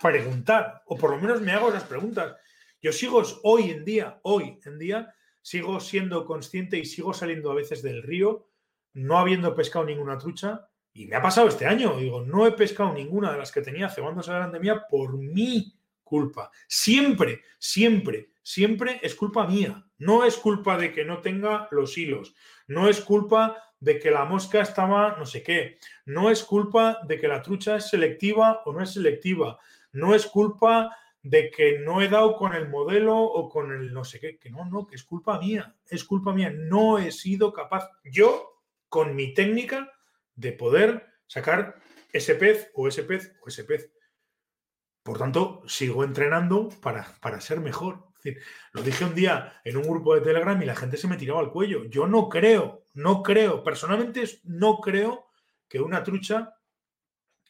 preguntar, 0.00 0.82
o 0.86 0.96
por 0.96 1.10
lo 1.10 1.18
menos 1.18 1.40
me 1.40 1.52
hago 1.52 1.68
esas 1.68 1.84
preguntas. 1.84 2.36
Yo 2.80 2.92
sigo 2.92 3.22
hoy 3.42 3.70
en 3.70 3.84
día, 3.84 4.20
hoy 4.22 4.58
en 4.64 4.78
día, 4.78 5.14
sigo 5.42 5.80
siendo 5.80 6.24
consciente 6.24 6.78
y 6.78 6.84
sigo 6.84 7.12
saliendo 7.12 7.50
a 7.50 7.54
veces 7.54 7.82
del 7.82 8.02
río 8.02 8.50
no 8.94 9.18
habiendo 9.18 9.54
pescado 9.54 9.84
ninguna 9.84 10.18
trucha, 10.18 10.68
y 10.92 11.06
me 11.06 11.16
ha 11.16 11.22
pasado 11.22 11.48
este 11.48 11.66
año, 11.66 11.96
digo, 11.96 12.22
no 12.22 12.46
he 12.46 12.52
pescado 12.52 12.92
ninguna 12.92 13.32
de 13.32 13.38
las 13.38 13.52
que 13.52 13.62
tenía 13.62 13.88
cebándose 13.88 14.32
delante 14.32 14.58
mía 14.58 14.86
por 14.88 15.16
mi 15.16 15.78
culpa. 16.02 16.50
Siempre, 16.66 17.42
siempre, 17.58 18.32
siempre 18.42 18.98
es 19.02 19.14
culpa 19.14 19.46
mía. 19.46 19.86
No 19.98 20.24
es 20.24 20.36
culpa 20.36 20.76
de 20.76 20.92
que 20.92 21.04
no 21.04 21.20
tenga 21.20 21.68
los 21.70 21.96
hilos. 21.96 22.34
No 22.66 22.88
es 22.88 23.00
culpa 23.00 23.62
de 23.78 24.00
que 24.00 24.10
la 24.10 24.24
mosca 24.24 24.60
estaba 24.60 25.16
no 25.16 25.24
sé 25.26 25.44
qué. 25.44 25.78
No 26.06 26.28
es 26.28 26.42
culpa 26.42 26.98
de 27.06 27.20
que 27.20 27.28
la 27.28 27.40
trucha 27.40 27.76
es 27.76 27.88
selectiva 27.88 28.62
o 28.64 28.72
no 28.72 28.82
es 28.82 28.92
selectiva. 28.92 29.60
No 29.92 30.14
es 30.14 30.26
culpa 30.26 30.96
de 31.22 31.50
que 31.50 31.80
no 31.80 32.00
he 32.00 32.08
dado 32.08 32.36
con 32.36 32.54
el 32.54 32.68
modelo 32.68 33.18
o 33.18 33.48
con 33.48 33.72
el 33.72 33.92
no 33.92 34.04
sé 34.04 34.20
qué. 34.20 34.38
Que 34.38 34.50
no, 34.50 34.64
no, 34.64 34.86
que 34.86 34.96
es 34.96 35.04
culpa 35.04 35.38
mía. 35.38 35.74
Es 35.86 36.04
culpa 36.04 36.32
mía. 36.32 36.50
No 36.54 36.98
he 36.98 37.12
sido 37.12 37.52
capaz. 37.52 37.88
Yo 38.04 38.62
con 38.88 39.14
mi 39.14 39.34
técnica 39.34 39.92
de 40.34 40.52
poder 40.52 41.06
sacar 41.26 41.76
ese 42.12 42.34
pez 42.34 42.70
o 42.74 42.88
ese 42.88 43.04
pez 43.04 43.32
o 43.42 43.48
ese 43.48 43.64
pez. 43.64 43.92
Por 45.02 45.18
tanto, 45.18 45.62
sigo 45.66 46.04
entrenando 46.04 46.68
para, 46.80 47.06
para 47.20 47.40
ser 47.40 47.60
mejor. 47.60 48.04
lo 48.72 48.82
dije 48.82 49.04
un 49.04 49.14
día 49.14 49.60
en 49.64 49.76
un 49.76 49.84
grupo 49.84 50.14
de 50.14 50.20
Telegram 50.20 50.60
y 50.60 50.66
la 50.66 50.76
gente 50.76 50.96
se 50.96 51.08
me 51.08 51.16
tiraba 51.16 51.40
al 51.40 51.52
cuello. 51.52 51.84
Yo 51.84 52.06
no 52.06 52.28
creo, 52.28 52.84
no 52.94 53.22
creo, 53.22 53.62
personalmente 53.62 54.24
no 54.44 54.78
creo 54.80 55.26
que 55.68 55.80
una 55.80 56.02
trucha, 56.02 56.56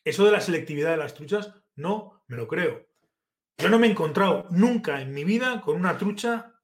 eso 0.04 0.24
de 0.24 0.32
la 0.32 0.40
selectividad 0.40 0.90
de 0.90 0.96
las 0.98 1.14
truchas, 1.14 1.54
no 1.74 2.19
me 2.30 2.36
lo 2.36 2.46
creo. 2.46 2.86
Yo 3.58 3.68
no 3.68 3.78
me 3.78 3.88
he 3.88 3.90
encontrado 3.90 4.46
nunca 4.50 5.02
en 5.02 5.12
mi 5.12 5.24
vida 5.24 5.60
con 5.60 5.76
una 5.76 5.98
trucha 5.98 6.54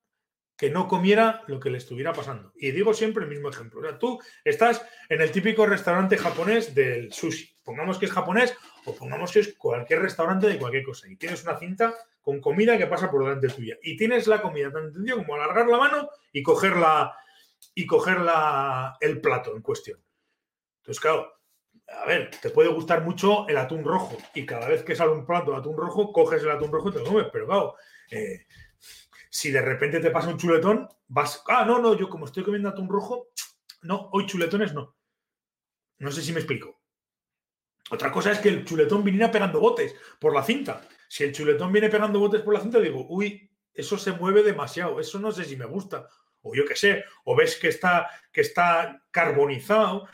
que 0.56 0.70
no 0.70 0.88
comiera 0.88 1.42
lo 1.48 1.60
que 1.60 1.68
le 1.68 1.76
estuviera 1.76 2.12
pasando. 2.12 2.52
Y 2.56 2.70
digo 2.70 2.94
siempre 2.94 3.24
el 3.24 3.28
mismo 3.28 3.50
ejemplo. 3.50 3.80
O 3.80 3.82
sea, 3.82 3.98
tú 3.98 4.18
estás 4.44 4.86
en 5.08 5.20
el 5.20 5.30
típico 5.32 5.66
restaurante 5.66 6.16
japonés 6.16 6.74
del 6.74 7.12
sushi. 7.12 7.58
Pongamos 7.62 7.98
que 7.98 8.06
es 8.06 8.12
japonés 8.12 8.56
o 8.84 8.94
pongamos 8.94 9.32
que 9.32 9.40
es 9.40 9.54
cualquier 9.58 10.00
restaurante 10.00 10.46
de 10.46 10.56
cualquier 10.56 10.84
cosa. 10.84 11.08
Y 11.10 11.16
tienes 11.16 11.42
una 11.42 11.58
cinta 11.58 11.94
con 12.22 12.40
comida 12.40 12.78
que 12.78 12.86
pasa 12.86 13.10
por 13.10 13.24
delante 13.24 13.48
tuya. 13.48 13.76
Y 13.82 13.96
tienes 13.96 14.28
la 14.28 14.40
comida 14.40 14.72
tan 14.72 14.84
entendido 14.84 15.18
como 15.18 15.34
alargar 15.34 15.66
la 15.66 15.78
mano 15.78 16.08
y 16.32 16.44
coger, 16.44 16.74
y 17.74 17.86
coger 17.86 18.18
el 19.00 19.20
plato 19.20 19.54
en 19.54 19.62
cuestión. 19.62 20.00
Entonces, 20.78 21.00
claro, 21.00 21.35
a 21.88 22.06
ver, 22.06 22.30
te 22.40 22.50
puede 22.50 22.68
gustar 22.68 23.04
mucho 23.04 23.46
el 23.48 23.56
atún 23.56 23.84
rojo. 23.84 24.16
Y 24.34 24.44
cada 24.44 24.68
vez 24.68 24.82
que 24.82 24.96
sale 24.96 25.12
un 25.12 25.26
plato 25.26 25.52
de 25.52 25.58
atún 25.58 25.76
rojo, 25.76 26.12
coges 26.12 26.42
el 26.42 26.50
atún 26.50 26.72
rojo 26.72 26.88
y 26.88 26.92
te 26.92 26.98
lo 26.98 27.04
comes. 27.04 27.26
Pero 27.32 27.46
claro, 27.46 27.74
eh, 28.10 28.46
si 29.30 29.50
de 29.50 29.62
repente 29.62 30.00
te 30.00 30.10
pasa 30.10 30.28
un 30.28 30.38
chuletón, 30.38 30.88
vas, 31.08 31.42
ah, 31.48 31.64
no, 31.64 31.78
no, 31.78 31.96
yo 31.96 32.08
como 32.08 32.26
estoy 32.26 32.42
comiendo 32.42 32.68
atún 32.68 32.88
rojo, 32.88 33.28
no, 33.82 34.08
hoy 34.12 34.26
chuletones 34.26 34.74
no. 34.74 34.96
No 35.98 36.10
sé 36.10 36.22
si 36.22 36.32
me 36.32 36.40
explico. 36.40 36.80
Otra 37.90 38.10
cosa 38.10 38.32
es 38.32 38.40
que 38.40 38.48
el 38.48 38.64
chuletón 38.64 39.04
viniera 39.04 39.30
pegando 39.30 39.60
botes 39.60 39.94
por 40.18 40.34
la 40.34 40.42
cinta. 40.42 40.86
Si 41.08 41.22
el 41.22 41.32
chuletón 41.32 41.72
viene 41.72 41.88
pegando 41.88 42.18
botes 42.18 42.42
por 42.42 42.54
la 42.54 42.60
cinta, 42.60 42.80
digo, 42.80 43.06
uy, 43.08 43.48
eso 43.72 43.96
se 43.96 44.12
mueve 44.12 44.42
demasiado, 44.42 44.98
eso 44.98 45.18
no 45.20 45.30
sé 45.30 45.44
si 45.44 45.56
me 45.56 45.66
gusta. 45.66 46.08
O 46.42 46.54
yo 46.54 46.64
qué 46.64 46.74
sé, 46.74 47.04
o 47.24 47.36
ves 47.36 47.56
que 47.56 47.68
está, 47.68 48.08
que 48.32 48.40
está 48.40 49.04
carbonizado, 49.10 50.08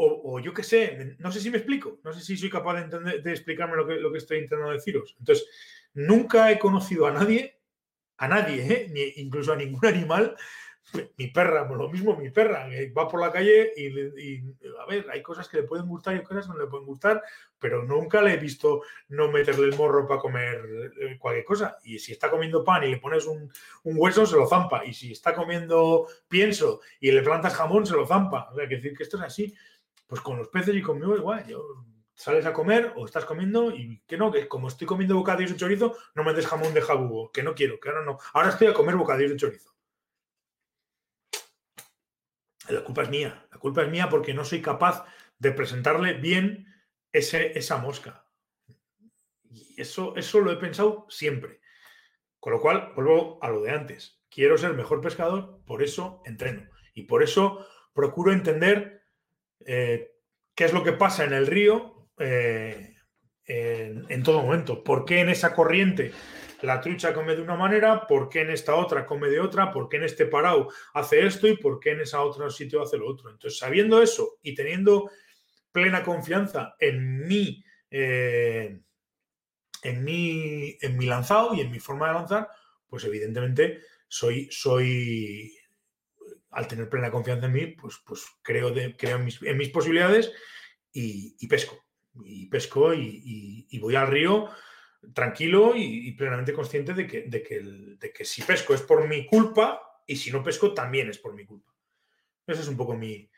o, 0.00 0.38
yo 0.38 0.54
qué 0.54 0.62
sé, 0.62 1.16
no 1.18 1.32
sé 1.32 1.40
si 1.40 1.50
me 1.50 1.58
explico, 1.58 1.98
no 2.04 2.12
sé 2.12 2.20
si 2.20 2.36
soy 2.36 2.48
capaz 2.48 2.84
de, 2.84 3.32
explicarme 3.32 3.76
lo 3.76 3.86
que, 3.86 3.96
lo 3.96 4.12
que 4.12 4.18
estoy 4.18 4.38
intentando 4.38 4.72
deciros. 4.72 5.16
Entonces, 5.18 5.48
nunca 5.92 6.52
he 6.52 6.58
conocido 6.58 7.06
a 7.06 7.12
nadie 7.12 7.58
a 8.18 8.28
nadie, 8.28 8.62
¿eh? 8.62 8.88
Ni, 8.90 9.22
incluso 9.22 9.52
a 9.52 9.56
ningún 9.56 9.84
animal. 9.86 10.36
Mi 11.18 11.26
perra, 11.26 11.68
lo 11.68 11.90
mismo 11.90 12.16
mi 12.16 12.30
perra, 12.30 12.66
va 12.96 13.06
por 13.06 13.20
la 13.20 13.30
calle 13.30 13.74
y, 13.76 14.38
a 14.80 14.86
ver, 14.86 15.06
hay 15.10 15.20
cosas 15.20 15.46
que 15.46 15.58
le 15.58 15.62
pueden 15.64 15.86
gustar 15.86 16.16
y 16.16 16.22
cosas 16.22 16.46
que 16.46 16.52
no 16.54 16.58
le 16.58 16.66
pueden 16.66 16.86
gustar, 16.86 17.22
pero 17.58 17.84
nunca 17.84 18.22
le 18.22 18.32
he 18.32 18.36
visto 18.38 18.80
no 19.08 19.30
meterle 19.30 19.66
el 19.66 19.76
morro 19.76 20.08
para 20.08 20.18
comer 20.18 20.90
eh, 20.98 21.18
cualquier 21.18 21.44
cosa. 21.44 21.76
Y 21.84 21.98
si 21.98 22.12
está 22.12 22.30
comiendo 22.30 22.64
pan 22.64 22.84
y 22.84 22.88
le 22.88 22.96
pones 22.96 23.26
un, 23.26 23.52
hueso, 23.84 24.24
se 24.24 24.36
lo 24.36 24.46
zampa. 24.46 24.82
Y 24.86 24.94
si 24.94 25.12
está 25.12 25.34
comiendo 25.34 26.06
pienso 26.26 26.80
y 27.00 27.12
le 27.12 27.20
plantas 27.20 27.54
jamón, 27.54 27.84
se 27.84 27.92
lo 27.92 28.06
zampa. 28.06 28.48
O 28.50 28.54
sea, 28.54 28.66
que 28.66 28.76
decir 28.76 28.96
que 28.96 29.02
esto 29.02 29.18
es 29.18 29.24
así. 29.24 29.54
Pues 30.08 30.20
con 30.20 30.38
los 30.38 30.48
peces 30.48 30.74
y 30.74 30.82
conmigo 30.82 31.14
igual. 31.16 31.46
Yo, 31.46 31.84
sales 32.18 32.44
a 32.46 32.52
comer 32.52 32.92
o 32.96 33.04
estás 33.04 33.24
comiendo 33.24 33.70
y 33.70 34.02
que 34.04 34.16
no, 34.16 34.32
que 34.32 34.48
como 34.48 34.66
estoy 34.66 34.88
comiendo 34.88 35.14
bocadillos 35.14 35.52
de 35.52 35.56
chorizo, 35.56 35.96
no 36.16 36.24
me 36.24 36.34
des 36.34 36.48
jamón 36.48 36.74
de 36.74 36.80
jabugo, 36.80 37.30
que 37.30 37.44
no 37.44 37.54
quiero, 37.54 37.78
que 37.78 37.88
ahora 37.88 38.04
no. 38.04 38.18
Ahora 38.32 38.48
estoy 38.48 38.66
a 38.66 38.74
comer 38.74 38.96
bocadillos 38.96 39.30
de 39.30 39.36
chorizo. 39.36 39.72
La 42.68 42.82
culpa 42.82 43.02
es 43.02 43.10
mía. 43.10 43.46
La 43.52 43.58
culpa 43.58 43.82
es 43.82 43.90
mía 43.90 44.08
porque 44.08 44.34
no 44.34 44.44
soy 44.44 44.60
capaz 44.60 45.06
de 45.38 45.52
presentarle 45.52 46.14
bien 46.14 46.66
ese, 47.12 47.56
esa 47.56 47.76
mosca. 47.76 48.26
Y 49.44 49.80
eso, 49.80 50.16
eso 50.16 50.40
lo 50.40 50.50
he 50.50 50.56
pensado 50.56 51.06
siempre. 51.08 51.60
Con 52.40 52.52
lo 52.52 52.60
cual, 52.60 52.92
vuelvo 52.96 53.38
a 53.42 53.48
lo 53.48 53.62
de 53.62 53.70
antes. 53.70 54.20
Quiero 54.28 54.58
ser 54.58 54.74
mejor 54.74 55.00
pescador, 55.00 55.60
por 55.64 55.84
eso 55.84 56.20
entreno. 56.24 56.68
Y 56.94 57.04
por 57.04 57.22
eso 57.22 57.64
procuro 57.94 58.32
entender 58.32 58.97
eh, 59.70 60.14
qué 60.54 60.64
es 60.64 60.72
lo 60.72 60.82
que 60.82 60.94
pasa 60.94 61.24
en 61.24 61.34
el 61.34 61.46
río 61.46 62.08
eh, 62.18 62.94
en, 63.44 64.22
todo 64.22 64.42
momento. 64.42 64.82
¿Por 64.82 65.04
qué 65.04 65.20
en 65.20 65.28
esa 65.28 65.54
corriente 65.54 66.10
la 66.62 66.80
trucha 66.80 67.12
come 67.12 67.36
de 67.36 67.42
una 67.42 67.54
manera? 67.54 68.06
¿Por 68.06 68.30
qué 68.30 68.40
en 68.40 68.50
esta 68.50 68.74
otra 68.74 69.04
come 69.04 69.28
de 69.28 69.40
otra? 69.40 69.70
¿Por 69.70 69.90
qué 69.90 69.98
en 69.98 70.04
este 70.04 70.24
parado 70.24 70.70
hace 70.94 71.26
esto? 71.26 71.46
¿Y 71.46 71.58
por 71.58 71.80
qué 71.80 71.90
en 71.90 72.00
ese 72.00 72.16
otro 72.16 72.50
sitio 72.50 72.80
hace 72.80 72.96
lo 72.96 73.08
otro? 73.08 73.28
Entonces, 73.28 73.58
sabiendo 73.58 74.00
eso 74.00 74.38
y 74.42 74.54
teniendo 74.54 75.10
plena 75.70 76.02
confianza 76.02 76.74
en 76.78 77.26
mí, 77.28 77.62
eh, 77.90 78.80
en 79.82 80.02
mi, 80.02 80.78
en 80.80 80.96
mi 80.96 81.04
lanzado 81.04 81.54
y 81.54 81.60
en 81.60 81.70
mi 81.70 81.78
forma 81.78 82.08
de 82.08 82.14
lanzar, 82.14 82.48
pues 82.88 83.04
evidentemente 83.04 83.80
soy, 84.08 84.48
soy 84.50 85.57
al 86.50 86.66
tener 86.66 86.88
plena 86.88 87.10
confianza 87.10 87.46
en 87.46 87.52
mí, 87.52 87.66
pues, 87.66 88.00
pues 88.06 88.24
creo, 88.42 88.72
creo 88.96 89.16
en, 89.16 89.24
mis, 89.58 89.68
posibilidades 89.70 90.32
y, 90.92 91.46
pesco. 91.46 91.84
Y 92.24 92.46
pesco 92.46 92.94
y, 92.94 93.78
voy 93.80 93.96
al 93.96 94.08
río 94.08 94.48
tranquilo 95.14 95.72
y, 95.76 96.12
plenamente 96.12 96.52
consciente 96.52 96.94
de 96.94 97.06
que, 97.06 97.22
de, 97.22 97.42
que 97.42 97.60
de 97.60 98.12
que 98.12 98.24
si 98.24 98.42
pesco 98.42 98.74
es 98.74 98.82
por 98.82 99.06
mi 99.06 99.26
culpa 99.26 99.80
y 100.06 100.16
si 100.16 100.30
no 100.30 100.42
pesco 100.42 100.72
también 100.72 101.08
es 101.08 101.18
por 101.18 101.34
mi 101.34 101.44
culpa. 101.44 101.74
Ese 102.46 102.62
es 102.62 102.68
un 102.68 102.76
poco 102.76 102.94
mi, 102.94 103.30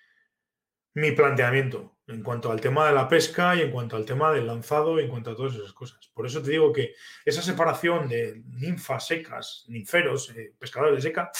mi 0.94 1.12
planteamiento 1.12 1.98
en 2.06 2.22
cuanto 2.22 2.50
al 2.50 2.60
tema 2.60 2.86
de 2.86 2.94
la 2.94 3.08
pesca 3.08 3.54
y 3.54 3.60
en 3.62 3.70
cuanto 3.70 3.96
al 3.96 4.04
tema 4.04 4.32
del 4.32 4.46
lanzado 4.46 4.98
y 4.98 5.04
en 5.04 5.10
cuanto 5.10 5.30
a 5.30 5.36
todas 5.36 5.54
esas 5.54 5.72
cosas. 5.72 6.10
Por 6.12 6.26
eso 6.26 6.42
te 6.42 6.50
digo 6.50 6.72
que 6.72 6.94
esa 7.24 7.42
separación 7.42 8.08
de 8.08 8.42
ninfas 8.46 9.06
secas, 9.06 9.64
ninferos, 9.68 10.30
eh, 10.30 10.54
pescadores 10.58 10.96
de 10.96 11.02
seca, 11.02 11.30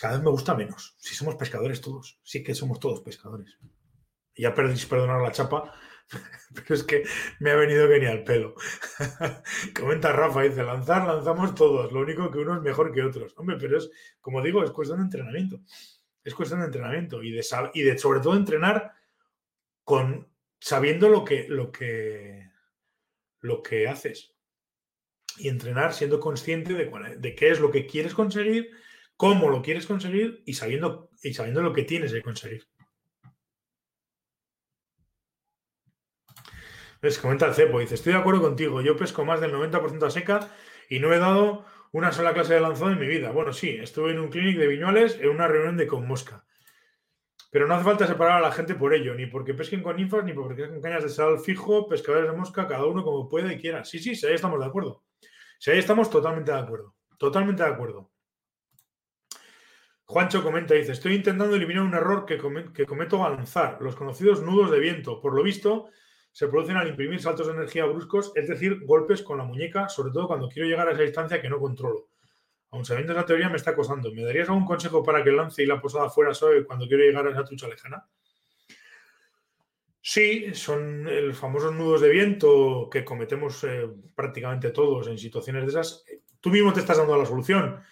cada 0.00 0.14
vez 0.14 0.24
me 0.24 0.30
gusta 0.30 0.54
menos. 0.54 0.94
Si 0.98 1.14
somos 1.14 1.36
pescadores 1.36 1.80
todos, 1.80 2.20
sí 2.22 2.42
que 2.42 2.54
somos 2.54 2.78
todos 2.80 3.00
pescadores. 3.00 3.58
Ya 4.36 4.54
perdéis 4.54 4.86
perdonar 4.86 5.20
la 5.20 5.32
chapa, 5.32 5.72
pero 6.54 6.74
es 6.74 6.82
que 6.82 7.04
me 7.40 7.50
ha 7.50 7.56
venido 7.56 7.88
genial 7.88 8.18
el 8.18 8.24
pelo. 8.24 8.54
Comenta 9.78 10.12
Rafa, 10.12 10.42
dice, 10.42 10.62
lanzar, 10.62 11.06
lanzamos 11.06 11.54
todos, 11.54 11.92
lo 11.92 12.00
único 12.00 12.30
que 12.30 12.38
uno 12.38 12.56
es 12.56 12.62
mejor 12.62 12.92
que 12.92 13.02
otros. 13.02 13.34
Hombre, 13.36 13.56
pero 13.58 13.78
es, 13.78 13.90
como 14.20 14.42
digo, 14.42 14.62
es 14.62 14.70
cuestión 14.70 14.98
de 14.98 15.04
entrenamiento 15.04 15.60
es 16.24 16.34
cuestión 16.34 16.60
de 16.60 16.66
entrenamiento 16.66 17.22
y 17.22 17.30
de, 17.30 17.44
y 17.74 17.82
de 17.82 17.98
sobre 17.98 18.20
todo 18.20 18.34
entrenar 18.34 18.92
con 19.84 20.28
sabiendo 20.58 21.10
lo 21.10 21.24
que, 21.24 21.46
lo 21.48 21.70
que, 21.70 22.50
lo 23.40 23.62
que 23.62 23.86
haces. 23.86 24.32
Y 25.36 25.48
entrenar 25.48 25.92
siendo 25.92 26.20
consciente 26.20 26.72
de, 26.72 27.34
qué 27.34 27.50
es 27.50 27.60
lo 27.60 27.70
que 27.70 27.86
quieres 27.86 28.14
conseguir, 28.14 28.70
cómo 29.16 29.48
lo 29.48 29.62
quieres 29.62 29.86
conseguir 29.86 30.42
y 30.46 30.54
sabiendo, 30.54 31.10
y 31.22 31.34
sabiendo 31.34 31.62
lo 31.62 31.72
que 31.72 31.84
tienes 31.84 32.12
que 32.12 32.22
conseguir. 32.22 32.66
Les 37.00 37.18
comenta 37.18 37.46
el 37.46 37.54
cepo, 37.54 37.80
dice, 37.80 37.96
estoy 37.96 38.14
de 38.14 38.18
acuerdo 38.18 38.40
contigo, 38.40 38.80
yo 38.80 38.96
pesco 38.96 39.24
más 39.26 39.40
del 39.40 39.52
90% 39.52 40.06
a 40.06 40.10
seca 40.10 40.50
y 40.88 41.00
no 41.00 41.12
he 41.12 41.18
dado 41.18 41.66
una 41.92 42.12
sola 42.12 42.32
clase 42.32 42.54
de 42.54 42.60
lanzado 42.60 42.90
en 42.92 42.98
mi 42.98 43.06
vida. 43.06 43.30
Bueno, 43.30 43.52
sí, 43.52 43.76
estuve 43.80 44.12
en 44.12 44.20
un 44.20 44.30
clinic 44.30 44.56
de 44.56 44.66
Viñuales 44.66 45.18
en 45.20 45.28
una 45.28 45.46
reunión 45.46 45.76
de 45.76 45.86
con 45.86 46.06
mosca. 46.06 46.46
Pero 47.52 47.68
no 47.68 47.74
hace 47.74 47.84
falta 47.84 48.06
separar 48.06 48.38
a 48.38 48.40
la 48.40 48.50
gente 48.50 48.74
por 48.74 48.94
ello, 48.94 49.14
ni 49.14 49.26
porque 49.26 49.54
pesquen 49.54 49.82
con 49.82 49.96
ninfas, 49.96 50.24
ni 50.24 50.32
porque 50.32 50.54
pesquen 50.54 50.72
con 50.72 50.82
cañas 50.82 51.04
de 51.04 51.08
sal 51.08 51.38
fijo, 51.38 51.86
pescadores 51.88 52.28
de 52.28 52.36
mosca, 52.36 52.66
cada 52.66 52.86
uno 52.86 53.04
como 53.04 53.28
pueda 53.28 53.52
y 53.52 53.60
quiera. 53.60 53.84
Sí, 53.84 53.98
sí, 53.98 54.16
sí, 54.16 54.26
ahí 54.26 54.34
estamos 54.34 54.58
de 54.58 54.66
acuerdo. 54.66 55.04
Sí, 55.58 55.70
ahí 55.70 55.78
estamos 55.78 56.10
totalmente 56.10 56.50
de 56.50 56.58
acuerdo. 56.58 56.96
Totalmente 57.16 57.62
de 57.62 57.68
acuerdo. 57.68 58.13
Juancho 60.14 60.44
comenta, 60.44 60.74
dice, 60.74 60.92
estoy 60.92 61.16
intentando 61.16 61.56
eliminar 61.56 61.82
un 61.82 61.92
error 61.92 62.24
que, 62.24 62.38
cometo 62.38 63.24
al 63.24 63.34
lanzar, 63.34 63.78
los 63.80 63.96
conocidos 63.96 64.42
nudos 64.42 64.70
de 64.70 64.78
viento. 64.78 65.20
Por 65.20 65.34
lo 65.34 65.42
visto, 65.42 65.88
se 66.30 66.46
producen 66.46 66.76
al 66.76 66.86
imprimir 66.86 67.20
saltos 67.20 67.48
de 67.48 67.54
energía 67.54 67.84
bruscos, 67.84 68.30
es 68.36 68.46
decir, 68.46 68.84
golpes 68.84 69.22
con 69.22 69.38
la 69.38 69.44
muñeca, 69.44 69.88
sobre 69.88 70.12
todo 70.12 70.28
cuando 70.28 70.48
quiero 70.48 70.68
llegar 70.68 70.86
a 70.86 70.92
esa 70.92 71.02
distancia 71.02 71.42
que 71.42 71.48
no 71.48 71.58
controlo. 71.58 72.10
Aun 72.70 72.84
sabiendo 72.84 73.12
esa 73.12 73.26
teoría 73.26 73.48
me 73.48 73.56
está 73.56 73.72
acosando. 73.72 74.14
¿Me 74.14 74.22
darías 74.22 74.48
algún 74.48 74.64
consejo 74.64 75.02
para 75.02 75.24
que 75.24 75.32
lance 75.32 75.64
y 75.64 75.66
la 75.66 75.80
posada 75.80 76.08
fuera 76.08 76.32
suave 76.32 76.64
cuando 76.64 76.86
quiero 76.86 77.02
llegar 77.02 77.26
a 77.26 77.32
esa 77.32 77.44
trucha 77.44 77.66
lejana? 77.66 78.06
Sí, 80.00 80.54
son 80.54 81.06
los 81.26 81.36
famosos 81.36 81.74
nudos 81.74 82.02
de 82.02 82.10
viento 82.10 82.88
que 82.88 83.04
cometemos 83.04 83.64
eh, 83.64 83.90
prácticamente 84.14 84.70
todos 84.70 85.08
en 85.08 85.18
situaciones 85.18 85.64
de 85.64 85.70
esas. 85.70 86.04
Tú 86.38 86.50
mismo 86.50 86.72
te 86.72 86.78
estás 86.78 86.98
dando 86.98 87.18
la 87.18 87.26
solución. 87.26 87.82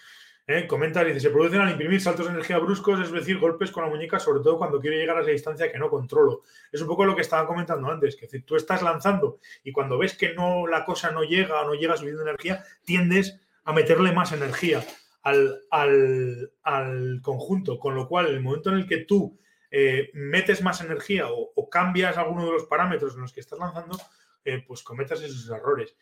¿Eh? 0.46 0.66
Comenta, 0.66 1.04
dice, 1.04 1.20
se 1.20 1.30
producen 1.30 1.60
al 1.60 1.70
imprimir 1.70 2.00
saltos 2.00 2.26
de 2.26 2.32
energía 2.32 2.58
bruscos, 2.58 3.00
es 3.00 3.12
decir, 3.12 3.38
golpes 3.38 3.70
con 3.70 3.84
la 3.84 3.90
muñeca, 3.90 4.18
sobre 4.18 4.40
todo 4.40 4.58
cuando 4.58 4.80
quiero 4.80 4.96
llegar 4.96 5.16
a 5.16 5.22
esa 5.22 5.30
distancia 5.30 5.70
que 5.70 5.78
no 5.78 5.88
controlo. 5.88 6.42
Es 6.70 6.80
un 6.80 6.88
poco 6.88 7.04
lo 7.04 7.14
que 7.14 7.22
estaba 7.22 7.46
comentando 7.46 7.90
antes, 7.90 8.16
que 8.16 8.26
tú 8.40 8.56
estás 8.56 8.82
lanzando 8.82 9.38
y 9.62 9.72
cuando 9.72 9.98
ves 9.98 10.16
que 10.16 10.34
no 10.34 10.66
la 10.66 10.84
cosa 10.84 11.10
no 11.10 11.22
llega 11.22 11.60
o 11.62 11.66
no 11.66 11.74
llega 11.74 11.96
suficiente 11.96 12.22
energía, 12.22 12.64
tiendes 12.84 13.40
a 13.64 13.72
meterle 13.72 14.12
más 14.12 14.32
energía 14.32 14.84
al, 15.22 17.20
conjunto, 17.22 17.78
con 17.78 17.94
lo 17.94 18.08
cual 18.08 18.26
el 18.26 18.40
momento 18.40 18.70
en 18.70 18.76
el 18.76 18.86
que 18.86 18.98
tú 18.98 19.38
eh, 19.70 20.10
metes 20.14 20.62
más 20.62 20.80
energía 20.80 21.26
o, 21.28 21.68
cambias 21.70 22.18
alguno 22.18 22.44
de 22.44 22.52
los 22.52 22.64
parámetros 22.64 23.14
en 23.14 23.22
los 23.22 23.32
que 23.32 23.40
estás 23.40 23.58
lanzando, 23.58 23.98
eh, 24.44 24.62
pues 24.66 24.82
cometas 24.82 25.22
esos 25.22 25.48
errores. 25.48 25.96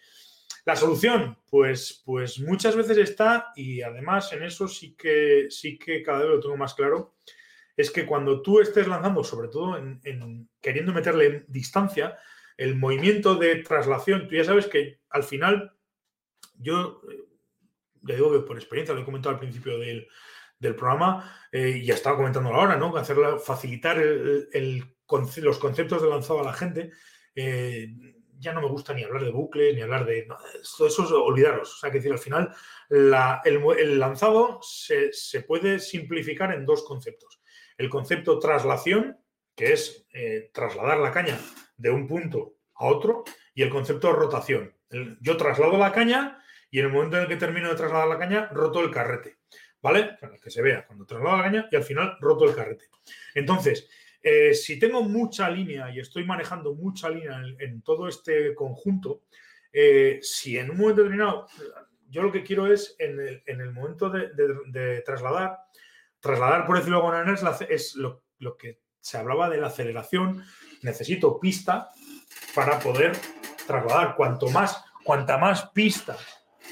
La 0.65 0.77
solución, 0.77 1.39
pues, 1.49 2.03
pues 2.05 2.39
muchas 2.39 2.77
veces 2.77 2.99
está, 2.99 3.53
y 3.57 3.83
además 3.83 4.33
en 4.33 4.43
eso 4.43 4.69
sí 4.69 4.95
que, 4.97 5.47
sí 5.49 5.79
que 5.79 6.03
cada 6.03 6.21
vez 6.21 6.29
lo 6.29 6.41
tengo 6.41 6.57
más 6.57 6.75
claro, 6.75 7.17
es 7.77 7.91
que 7.91 8.05
cuando 8.05 8.43
tú 8.43 8.61
estés 8.61 8.87
lanzando, 8.87 9.25
sobre 9.25 9.49
todo 9.49 9.79
en, 9.79 10.49
queriendo 10.61 10.93
meterle 10.93 11.45
distancia, 11.49 12.19
el 12.57 12.77
movimiento 12.77 13.37
de 13.37 13.57
traslación, 13.57 14.29
tú 14.29 14.35
ya 14.35 14.45
sabes 14.45 14.67
que 14.67 15.01
al 15.09 15.25
final, 15.25 15.73
yo 16.59 17.01
eh, 17.11 17.25
le 18.03 18.17
digo 18.17 18.31
que 18.33 18.47
por 18.47 18.57
experiencia, 18.57 18.95
lo 18.95 19.01
he 19.01 19.05
comentado 19.05 19.35
al 19.35 19.41
principio 19.41 19.79
del, 19.79 20.07
programa, 20.77 21.49
eh, 21.51 21.81
y 21.83 21.87
ya 21.87 21.95
estaba 21.95 22.19
comentando 22.19 22.51
ahora, 22.51 22.77
¿no? 22.77 22.95
Hacerla, 22.95 23.39
facilitar 23.39 23.97
los 23.97 25.59
conceptos 25.59 26.03
de 26.03 26.09
lanzado 26.09 26.41
a 26.41 26.45
la 26.45 26.53
gente. 26.53 26.91
Eh, 27.35 27.89
ya 28.41 28.53
no 28.55 28.63
me 28.63 28.69
gusta 28.69 28.95
ni 28.95 29.05
hablar 29.05 29.23
de 29.23 29.31
bucles, 29.31 29.75
ni 29.75 29.83
hablar 29.83 30.07
de... 30.07 30.27
eso 30.63 30.87
es 30.87 30.99
olvidaros. 30.99 31.75
O 31.75 31.79
sea, 31.79 31.91
que 31.91 31.99
decir, 31.99 32.13
al 32.13 32.19
final 32.19 32.53
el, 32.89 33.99
lanzado 33.99 34.61
se, 34.63 35.13
puede 35.47 35.79
simplificar 35.79 36.53
en 36.53 36.65
dos 36.65 36.83
conceptos. 36.85 37.41
El 37.77 37.91
concepto 37.91 38.39
traslación, 38.39 39.19
que 39.55 39.75
es 39.75 40.07
eh, 40.13 40.51
trasladar 40.53 40.99
la 40.99 41.13
caña 41.13 41.39
de 41.77 41.91
un 41.91 42.07
punto 42.07 42.57
a 42.75 42.87
otro, 42.87 43.25
y 43.55 43.63
el 43.63 43.71
concepto 43.71 44.13
rotación. 44.13 44.75
yo 45.21 45.37
traslado 45.37 45.77
la 45.77 45.93
caña 45.93 46.43
y 46.71 46.79
en 46.79 46.87
el 46.87 46.93
momento 46.93 47.17
en 47.17 47.25
el 47.25 47.29
que 47.29 47.37
termino 47.37 47.69
de 47.69 47.75
trasladar 47.75 48.09
la 48.09 48.19
caña, 48.19 48.49
roto 48.53 48.81
el 48.81 48.91
carrete. 48.91 49.39
¿Vale? 49.83 50.17
Para 50.21 50.37
que 50.39 50.51
se 50.51 50.63
vea 50.63 50.87
cuando 50.87 51.07
traslado 51.07 51.37
la 51.37 51.43
caña 51.43 51.69
y 51.71 51.77
al 51.77 51.85
final 51.85 52.17
roto 52.21 52.45
el 52.45 52.55
carrete. 52.55 52.87
Entonces, 53.35 53.89
eh, 54.23 54.55
si 54.55 54.79
tengo 54.79 55.03
mucha 55.03 55.49
línea 55.49 55.91
y 55.91 56.01
estoy 56.01 56.25
manejando 56.25 56.75
mucha 56.75 57.09
línea 57.09 57.43
en, 57.59 57.83
todo 57.83 58.07
este 58.07 58.55
conjunto, 58.55 59.23
eh, 59.73 60.19
si 60.23 60.59
en 60.59 60.71
un 60.71 60.77
momento 60.77 61.03
determinado, 61.03 61.47
yo 62.09 62.23
lo 62.23 62.33
que 62.33 62.43
quiero 62.43 62.67
es, 62.67 62.97
en 62.99 63.21
el, 63.21 63.73
momento 63.73 64.11
de, 64.11 65.03
trasladar, 65.07 65.59
trasladar, 66.19 66.67
por 66.67 66.77
decirlo 66.77 67.01
de 67.01 67.17
alguna 67.17 67.35
es, 67.69 67.95
lo, 67.95 68.57
que 68.59 68.81
se 69.01 69.17
hablaba 69.17 69.49
de 69.49 69.59
la 69.59 69.69
aceleración. 69.69 70.45
Necesito 70.83 71.39
pista 71.39 71.91
para 72.55 72.81
poder 72.81 73.13
trasladar. 73.67 74.17
Cuanto 74.17 74.49
más, 74.49 74.85
cuanta 75.05 75.39
más 75.39 75.71
pista 75.71 76.17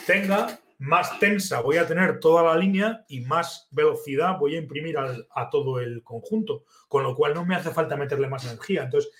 tenga, 0.06 0.58
más 0.78 1.18
tensa 1.18 1.60
voy 1.60 1.76
a 1.76 1.86
tener 1.86 2.20
toda 2.20 2.42
la 2.44 2.56
línea 2.56 3.04
y 3.08 3.20
más 3.20 3.68
velocidad 3.72 4.38
voy 4.38 4.54
a 4.54 4.58
imprimir 4.58 4.96
a 4.96 5.50
todo 5.50 5.80
el 5.80 6.02
conjunto, 6.02 6.64
con 6.88 7.02
lo 7.02 7.14
cual 7.14 7.34
no 7.34 7.44
me 7.44 7.56
hace 7.56 7.70
falta 7.70 7.96
meterle 7.96 8.28
más 8.28 8.44
energía. 8.44 8.84
Entonces, 8.84 9.10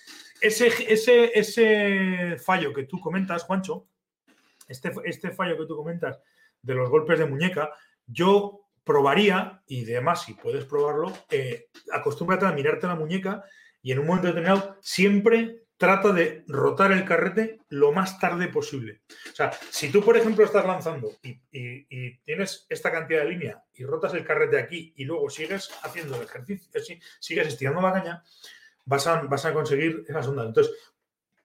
ese, 0.41 0.67
ese, 0.91 1.37
ese 1.37 2.37
fallo 2.37 2.73
que 2.73 2.83
tú 2.83 2.99
comentas, 2.99 3.43
Juancho, 3.43 3.87
este, 4.67 4.91
este 5.03 5.31
fallo 5.31 5.57
que 5.57 5.65
tú 5.65 5.75
comentas 5.75 6.19
de 6.61 6.75
los 6.75 6.89
golpes 6.89 7.19
de 7.19 7.25
muñeca, 7.25 7.71
yo 8.07 8.61
probaría, 8.83 9.61
y 9.67 9.83
además 9.83 10.23
si 10.23 10.33
puedes 10.33 10.65
probarlo, 10.65 11.11
eh, 11.29 11.67
acostúmbrate 11.91 12.45
a 12.45 12.53
mirarte 12.53 12.87
la 12.87 12.95
muñeca 12.95 13.43
y 13.81 13.91
en 13.91 13.99
un 13.99 14.07
momento 14.07 14.27
determinado 14.27 14.77
siempre 14.81 15.58
trata 15.79 16.11
de 16.11 16.43
rotar 16.45 16.91
el 16.91 17.05
carrete 17.05 17.61
lo 17.69 17.93
más 17.93 18.19
tarde 18.19 18.49
posible. 18.49 19.01
O 19.31 19.35
sea, 19.35 19.49
si 19.71 19.89
tú, 19.89 20.03
por 20.03 20.17
ejemplo, 20.17 20.43
estás 20.43 20.65
lanzando 20.65 21.09
y, 21.23 21.39
tienes 22.25 22.67
esta 22.69 22.91
cantidad 22.91 23.23
de 23.23 23.29
línea 23.29 23.63
y 23.73 23.85
rotas 23.85 24.13
el 24.13 24.25
carrete 24.25 24.59
aquí 24.59 24.93
y 24.97 25.05
luego 25.05 25.29
sigues 25.29 25.71
haciendo 25.81 26.17
el 26.17 26.23
ejercicio, 26.23 26.69
sigues 27.19 27.47
estirando 27.47 27.81
la 27.81 27.93
caña, 27.93 28.23
vas 28.85 29.07
a, 29.07 29.21
vas 29.21 29.45
a 29.45 29.53
conseguir 29.53 30.03
esas 30.07 30.27
ondas. 30.27 30.47
Entonces, 30.47 30.75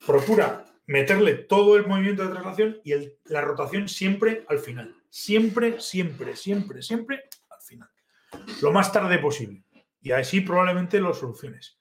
procura 0.04 0.64
meterle 0.86 1.34
todo 1.34 1.76
el 1.76 1.86
movimiento 1.86 2.24
de 2.24 2.32
traslación 2.32 2.80
y 2.82 2.92
la 3.26 3.40
rotación 3.40 3.88
siempre 3.88 4.44
al 4.48 4.58
final. 4.58 4.96
Siempre, 5.10 5.80
siempre, 5.80 6.34
siempre, 6.34 6.82
siempre 6.82 7.22
al 7.50 7.62
final. 7.62 7.88
Lo 8.60 8.72
más 8.72 8.92
tarde 8.92 9.18
posible. 9.18 9.62
Y 10.02 10.10
así 10.10 10.40
probablemente 10.40 10.98
lo 10.98 11.14
soluciones 11.14 11.78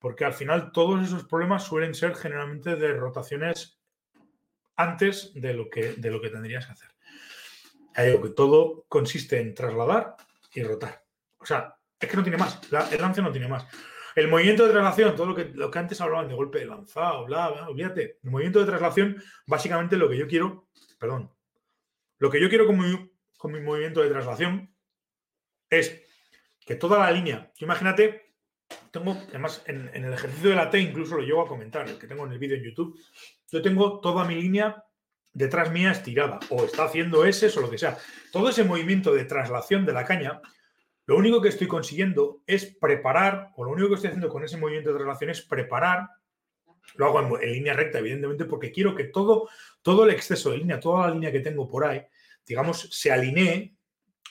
porque 0.00 0.24
al 0.24 0.32
final 0.32 0.72
todos 0.72 1.06
esos 1.06 1.24
problemas 1.24 1.62
suelen 1.62 1.94
ser 1.94 2.16
generalmente 2.16 2.74
de 2.74 2.94
rotaciones 2.94 3.78
antes 4.74 5.32
de 5.34 5.52
lo 5.52 5.68
que, 5.68 5.92
de 5.92 6.10
lo 6.10 6.20
que 6.20 6.30
tendrías 6.30 6.66
que 6.66 6.72
hacer. 6.72 6.88
Digo 7.96 8.22
que 8.22 8.30
todo 8.30 8.86
consiste 8.88 9.38
en 9.40 9.54
trasladar 9.54 10.16
y 10.54 10.62
rotar. 10.62 11.04
O 11.38 11.44
sea, 11.44 11.76
es 11.98 12.08
que 12.08 12.16
no 12.16 12.22
tiene 12.22 12.38
más. 12.38 12.58
el 12.90 13.00
lance 13.00 13.20
no 13.20 13.30
tiene 13.30 13.46
más. 13.46 13.66
El 14.16 14.28
movimiento 14.28 14.64
de 14.64 14.72
traslación, 14.72 15.14
todo 15.14 15.26
lo 15.26 15.34
que, 15.34 15.50
lo 15.54 15.70
que 15.70 15.78
antes 15.78 16.00
hablaban 16.00 16.28
de 16.28 16.34
golpe 16.34 16.60
de 16.60 16.66
lanzado, 16.66 17.26
bla, 17.26 17.50
bla, 17.50 17.68
olvídate. 17.68 18.18
El 18.22 18.30
movimiento 18.30 18.60
de 18.60 18.66
traslación, 18.66 19.22
básicamente 19.46 19.98
lo 19.98 20.08
que 20.08 20.16
yo 20.16 20.26
quiero, 20.26 20.68
perdón, 20.98 21.30
lo 22.18 22.30
que 22.30 22.40
yo 22.40 22.48
quiero 22.48 22.66
con 22.66 23.10
con 23.36 23.52
mi 23.52 23.60
movimiento 23.60 24.00
de 24.00 24.10
traslación 24.10 24.74
es 25.68 26.02
que 26.64 26.74
toda 26.74 26.98
la 26.98 27.10
línea, 27.10 27.52
imagínate 27.58 28.29
tengo, 28.90 29.16
además, 29.28 29.62
en, 29.66 29.90
el 29.92 30.12
ejercicio 30.12 30.50
de 30.50 30.56
la 30.56 30.70
T 30.70 30.78
incluso 30.80 31.16
lo 31.16 31.22
llevo 31.22 31.42
a 31.42 31.48
comentar, 31.48 31.88
el 31.88 31.98
que 31.98 32.06
tengo 32.06 32.26
en 32.26 32.32
el 32.32 32.38
vídeo 32.38 32.56
en 32.56 32.64
YouTube, 32.64 32.98
yo 33.50 33.62
tengo 33.62 34.00
toda 34.00 34.24
mi 34.24 34.34
línea 34.34 34.84
detrás 35.32 35.70
mía 35.70 35.92
estirada, 35.92 36.40
o 36.50 36.64
está 36.64 36.84
haciendo 36.84 37.24
S 37.24 37.46
o 37.56 37.60
lo 37.60 37.70
que 37.70 37.78
sea. 37.78 37.96
Todo 38.32 38.48
ese 38.48 38.64
movimiento 38.64 39.14
de 39.14 39.24
traslación 39.24 39.86
de 39.86 39.92
la 39.92 40.04
caña, 40.04 40.40
lo 41.06 41.16
único 41.16 41.40
que 41.40 41.48
estoy 41.48 41.68
consiguiendo 41.68 42.42
es 42.46 42.66
preparar, 42.80 43.50
o 43.56 43.64
lo 43.64 43.70
único 43.70 43.88
que 43.88 43.94
estoy 43.94 44.08
haciendo 44.08 44.28
con 44.28 44.44
ese 44.44 44.56
movimiento 44.56 44.90
de 44.90 44.96
traslación 44.96 45.30
es 45.30 45.42
preparar, 45.42 46.08
lo 46.96 47.06
hago 47.06 47.40
en, 47.40 47.52
línea 47.52 47.74
recta, 47.74 47.98
evidentemente, 47.98 48.44
porque 48.44 48.72
quiero 48.72 48.94
que 48.94 49.04
todo, 49.04 49.48
todo 49.82 50.04
el 50.04 50.10
exceso 50.10 50.50
de 50.50 50.58
línea, 50.58 50.80
toda 50.80 51.06
la 51.06 51.14
línea 51.14 51.30
que 51.30 51.40
tengo 51.40 51.68
por 51.68 51.84
ahí, 51.84 52.02
digamos, 52.44 52.88
se 52.90 53.12
alinee 53.12 53.76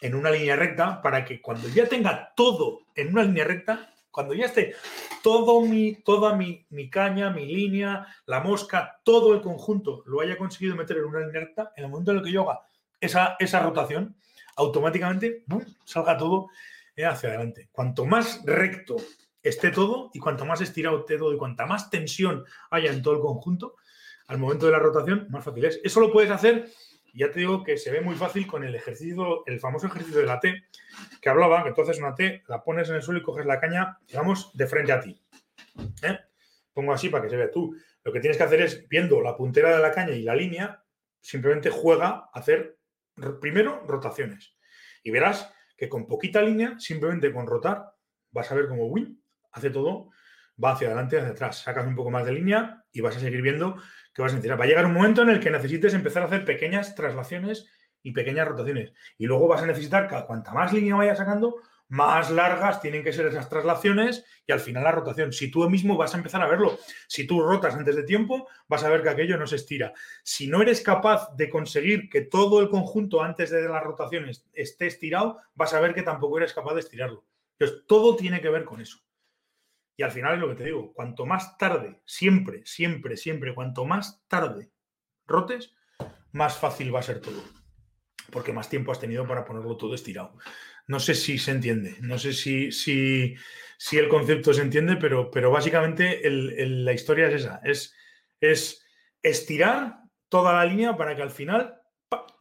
en 0.02 0.16
una 0.16 0.32
línea 0.32 0.56
recta 0.56 1.02
para 1.02 1.24
que 1.24 1.42
cuando 1.42 1.68
ya 1.70 1.88
tenga 1.88 2.34
todo 2.36 2.82
en 2.96 3.10
una 3.10 3.24
línea 3.24 3.46
recta, 3.46 3.94
cuando 4.12 4.34
ya 4.34 4.46
esté 4.46 4.76
todo 5.24 5.62
mi, 5.62 5.96
toda 6.04 6.36
mi, 6.36 6.90
caña, 6.90 7.30
mi 7.30 7.46
línea, 7.46 8.08
la 8.26 8.42
mosca, 8.42 9.00
todo 9.04 9.34
el 9.34 9.42
conjunto 9.42 10.04
lo 10.06 10.22
haya 10.22 10.38
conseguido 10.38 10.76
meter 10.76 10.98
en 10.98 11.06
una 11.06 11.20
línea 11.20 11.42
recta, 11.42 11.74
en 11.76 11.86
el 11.86 11.90
momento 11.90 12.12
en 12.12 12.18
el 12.18 12.24
que 12.24 12.32
yo 12.32 12.50
haga 12.50 12.62
esa, 13.00 13.36
esa 13.40 13.60
rotación, 13.62 14.16
automáticamente 14.56 15.44
salga 15.86 16.18
todo 16.18 16.50
eh, 16.96 17.06
hacia 17.06 17.30
adelante. 17.30 17.70
Cuanto 17.72 18.06
más 18.06 18.44
recto 18.46 18.98
esté 19.42 19.72
todo 19.72 20.12
y 20.14 20.20
cuanto 20.20 20.46
más 20.46 20.62
estirado 20.62 21.00
esté 21.00 21.18
todo 21.18 21.34
y 21.34 21.38
cuanta 21.38 21.66
más 21.66 21.90
tensión 21.90 22.44
haya 22.72 22.92
en 22.92 23.02
todo 23.02 23.14
el 23.16 23.22
conjunto, 23.22 23.76
al 24.28 24.38
momento 24.38 24.66
de 24.68 24.74
la 24.74 24.80
rotación, 24.80 25.28
más 25.30 25.44
fácil 25.44 25.66
es. 25.66 25.80
Eso 25.84 26.00
lo 26.00 26.12
puedes 26.12 26.30
hacer 26.30 26.70
ya 27.14 27.32
te 27.32 27.40
digo 27.40 27.64
que 27.64 27.78
se 27.78 27.92
ve 27.92 28.02
muy 28.02 28.16
fácil 28.16 28.46
con 28.48 28.64
el 28.64 28.76
ejercicio, 28.76 29.44
el 29.46 29.60
famoso 29.60 29.88
ejercicio 29.88 30.20
de 30.20 30.26
la 30.26 30.40
T, 30.40 30.64
que 31.22 31.30
hablaba, 31.30 31.64
que 31.64 31.70
entonces 31.70 32.00
una 32.00 32.16
T 32.16 32.44
la 32.48 32.64
pones 32.64 32.90
en 32.90 32.96
el 32.96 33.02
suelo 33.02 33.20
y 33.20 33.24
coges 33.24 33.46
la 33.46 33.60
caña, 33.60 34.00
digamos, 34.08 34.56
de 34.56 34.68
frente 34.68 34.92
a 34.92 35.00
ti. 35.00 35.22
¿Eh? 36.02 36.20
Pongo 36.74 36.94
así 36.94 37.10
para 37.10 37.24
que 37.24 37.30
se 37.30 37.38
vea 37.38 37.52
tú. 37.52 37.76
Lo 38.04 38.12
que 38.12 38.20
tienes 38.20 38.38
que 38.38 38.44
hacer 38.44 38.62
es, 38.62 38.88
viendo 38.88 39.22
la 39.22 39.36
puntera 39.36 39.76
de 39.76 39.82
la 39.82 39.92
caña 39.92 40.14
y 40.14 40.24
la 40.24 40.36
línea, 40.36 40.84
simplemente 41.22 41.70
juega 41.70 42.08
a 42.08 42.30
hacer 42.34 42.78
primero 43.42 43.84
rotaciones. 43.86 44.56
Y 45.04 45.12
verás 45.12 45.54
que 45.78 45.90
con 45.90 46.08
poquita 46.08 46.42
línea, 46.42 46.80
simplemente 46.80 47.32
con 47.32 47.48
rotar, 47.48 47.86
vas 48.32 48.52
a 48.52 48.56
ver 48.56 48.68
cómo 48.68 48.86
win 48.88 49.22
hace 49.52 49.70
todo, 49.70 50.12
va 50.64 50.74
hacia 50.74 50.88
adelante 50.88 51.18
hacia 51.18 51.32
atrás. 51.32 51.60
Sacas 51.60 51.88
un 51.88 51.96
poco 51.96 52.12
más 52.12 52.26
de 52.26 52.34
línea 52.34 52.84
y 52.92 53.02
vas 53.02 53.16
a 53.16 53.20
seguir 53.20 53.42
viendo 53.42 53.76
vas 54.18 54.34
a 54.34 54.56
Va 54.56 54.64
a 54.64 54.68
llegar 54.68 54.86
un 54.86 54.94
momento 54.94 55.22
en 55.22 55.30
el 55.30 55.40
que 55.40 55.52
necesites 55.52 55.94
empezar 55.94 56.24
a 56.24 56.26
hacer 56.26 56.46
pequeñas 56.46 56.96
traslaciones 56.96 57.68
y 58.04 58.12
pequeñas 58.12 58.48
rotaciones. 58.48 58.94
Y 59.18 59.26
luego 59.26 59.48
vas 59.48 59.62
a 59.62 59.66
necesitar 59.66 60.08
que 60.08 60.26
cuanta 60.26 60.54
más 60.54 60.74
línea 60.74 60.96
vayas 60.96 61.18
sacando, 61.18 61.56
más 61.90 62.30
largas 62.30 62.82
tienen 62.82 63.04
que 63.04 63.12
ser 63.12 63.26
esas 63.26 63.50
traslaciones 63.50 64.24
y 64.46 64.52
al 64.52 64.60
final 64.60 64.84
la 64.84 64.92
rotación. 64.92 65.34
Si 65.34 65.50
tú 65.50 65.68
mismo 65.70 65.98
vas 65.98 66.14
a 66.14 66.18
empezar 66.18 66.42
a 66.42 66.48
verlo, 66.48 66.78
si 67.08 67.26
tú 67.26 67.42
rotas 67.42 67.76
antes 67.76 67.96
de 67.96 68.04
tiempo, 68.04 68.48
vas 68.68 68.84
a 68.84 68.90
ver 68.90 69.02
que 69.02 69.10
aquello 69.10 69.38
no 69.38 69.48
se 69.48 69.56
estira. 69.56 69.94
Si 70.24 70.48
no 70.48 70.62
eres 70.62 70.82
capaz 70.82 71.36
de 71.36 71.50
conseguir 71.50 72.10
que 72.10 72.22
todo 72.22 72.62
el 72.62 72.70
conjunto 72.70 73.24
antes 73.24 73.50
de 73.50 73.68
las 73.68 73.84
rotaciones 73.84 74.46
esté 74.54 74.88
estirado, 74.88 75.40
vas 75.56 75.74
a 75.74 75.80
ver 75.80 75.94
que 75.94 76.04
tampoco 76.04 76.38
eres 76.38 76.54
capaz 76.54 76.76
de 76.76 76.82
estirarlo. 76.82 77.26
Entonces, 77.58 77.86
todo 77.88 78.16
tiene 78.16 78.40
que 78.40 78.50
ver 78.50 78.66
con 78.66 78.80
eso. 78.82 79.00
Y 80.00 80.02
al 80.02 80.12
final 80.12 80.36
es 80.36 80.40
lo 80.40 80.48
que 80.48 80.56
te 80.56 80.64
digo, 80.64 80.94
cuanto 80.94 81.26
más 81.26 81.58
tarde, 81.58 82.00
siempre, 82.06 82.62
siempre, 82.64 83.18
siempre, 83.18 83.54
cuanto 83.54 83.84
más 83.84 84.24
tarde 84.30 84.72
rotes, 85.28 85.76
más 86.32 86.58
fácil 86.58 86.96
va 86.96 87.00
a 87.00 87.04
ser 87.04 87.20
todo. 87.20 87.44
Porque 88.32 88.54
más 88.54 88.70
tiempo 88.70 88.94
has 88.94 89.02
tenido 89.02 89.28
para 89.28 89.44
ponerlo 89.44 89.76
todo 89.76 89.94
estirado. 89.94 90.38
No 90.88 91.02
sé 91.02 91.16
si 91.16 91.38
se 91.38 91.52
entiende, 91.52 91.98
no 92.00 92.18
sé 92.18 92.32
si, 92.32 92.72
si, 92.72 93.36
si 93.78 93.98
el 93.98 94.08
concepto 94.08 94.54
se 94.54 94.62
entiende, 94.62 94.96
pero, 94.96 95.30
pero 95.30 95.52
básicamente 95.52 96.22
la 96.24 96.94
historia 96.94 97.28
es 97.28 97.42
esa, 97.42 97.60
es, 97.66 97.94
es 98.40 98.82
estirar 99.22 99.98
toda 100.30 100.54
la 100.54 100.64
línea 100.64 100.96
para 100.96 101.14
que 101.14 101.24
al 101.24 101.32
final 101.32 101.76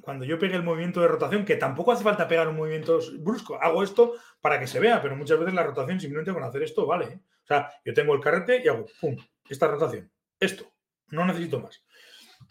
cuando 0.00 0.24
yo 0.24 0.38
pegue 0.38 0.54
el 0.54 0.62
movimiento 0.62 1.00
de 1.00 1.08
rotación, 1.08 1.44
que 1.44 1.56
tampoco 1.56 1.90
hace 1.90 2.04
falta 2.04 2.28
pegar 2.28 2.46
un 2.46 2.56
movimiento 2.56 3.00
brusco, 3.18 3.60
hago 3.60 3.82
esto 3.82 4.14
para 4.40 4.60
que 4.60 4.68
se 4.68 4.78
vea, 4.78 5.02
pero 5.02 5.16
muchas 5.16 5.40
veces 5.40 5.54
la 5.54 5.64
rotación 5.64 5.98
simplemente 5.98 6.32
con 6.32 6.44
hacer 6.44 6.62
esto 6.62 6.86
vale. 6.86 7.04
¿eh? 7.06 7.20
O 7.48 7.54
sea, 7.54 7.72
yo 7.82 7.94
tengo 7.94 8.14
el 8.14 8.20
carrete 8.20 8.60
y 8.62 8.68
hago, 8.68 8.84
¡pum!, 9.00 9.16
esta 9.48 9.68
rotación. 9.68 10.12
Esto. 10.38 10.70
No 11.10 11.24
necesito 11.24 11.60
más. 11.60 11.82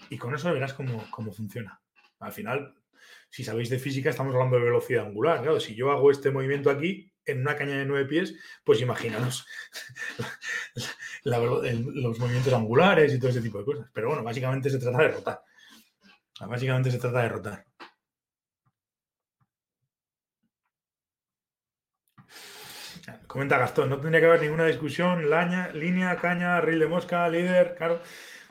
Y 0.10 0.18
con 0.18 0.34
eso 0.34 0.52
verás 0.52 0.74
cómo, 0.74 1.32
funciona. 1.32 1.80
Al 2.20 2.32
final, 2.32 2.74
si 3.30 3.44
sabéis 3.44 3.70
de 3.70 3.78
física, 3.78 4.10
estamos 4.10 4.34
hablando 4.34 4.58
de 4.58 4.64
velocidad 4.64 5.06
angular. 5.06 5.62
Si 5.62 5.76
yo 5.76 5.92
hago 5.92 6.10
este 6.10 6.32
movimiento 6.32 6.72
aquí 6.72 7.14
en 7.26 7.42
una 7.42 7.56
caña 7.56 7.78
de 7.78 7.86
nueve 7.86 8.06
pies, 8.06 8.34
pues 8.64 8.82
imaginaos 8.82 9.46
los 11.24 12.20
movimientos 12.20 12.54
angulares 12.54 13.14
y 13.14 13.20
todo 13.20 13.30
ese 13.30 13.42
tipo 13.42 13.60
de 13.60 13.66
cosas. 13.66 13.92
Pero 13.94 14.08
bueno, 14.08 14.24
básicamente 14.24 14.72
se 14.72 14.80
trata 14.80 14.98
de 15.04 15.10
rotar. 15.10 15.42
Básicamente 16.40 16.90
se 16.90 16.98
trata 16.98 17.22
de 17.22 17.30
rotar. 17.30 17.66
Comenta 23.28 23.58
Gastón, 23.58 23.90
no 23.90 24.00
tendría 24.00 24.22
que 24.22 24.28
haber 24.28 24.42
ninguna 24.42 24.66
discusión, 24.66 25.30
laña, 25.30 25.70
línea, 25.74 26.16
caña, 26.16 26.62
reel 26.62 26.80
de 26.80 26.88
mosca, 26.88 27.28
líder, 27.28 27.76
claro. 27.76 28.00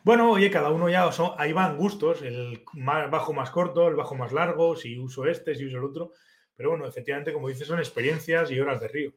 Bueno, 0.05 0.31
oye, 0.31 0.51
cada 0.51 0.71
uno 0.71 0.89
ya, 0.91 1.11
ahí 1.39 1.53
van 1.53 1.79
gustos, 1.79 2.21
el 2.23 2.63
bajo 3.11 3.33
más 3.33 3.51
corto, 3.51 3.89
el 3.89 3.97
bajo 3.97 4.15
más 4.15 4.33
largo, 4.33 4.77
si 4.77 4.99
uso 4.99 5.27
este, 5.27 5.55
si 5.55 5.65
uso 5.65 5.79
el 5.79 5.85
otro. 5.85 6.13
Pero 6.55 6.71
bueno, 6.71 6.87
efectivamente, 6.87 7.33
como 7.33 7.49
dices, 7.49 7.67
son 7.67 7.79
experiencias 7.79 8.51
y 8.51 8.61
horas 8.61 8.81
de 8.81 8.89
río. 8.89 9.13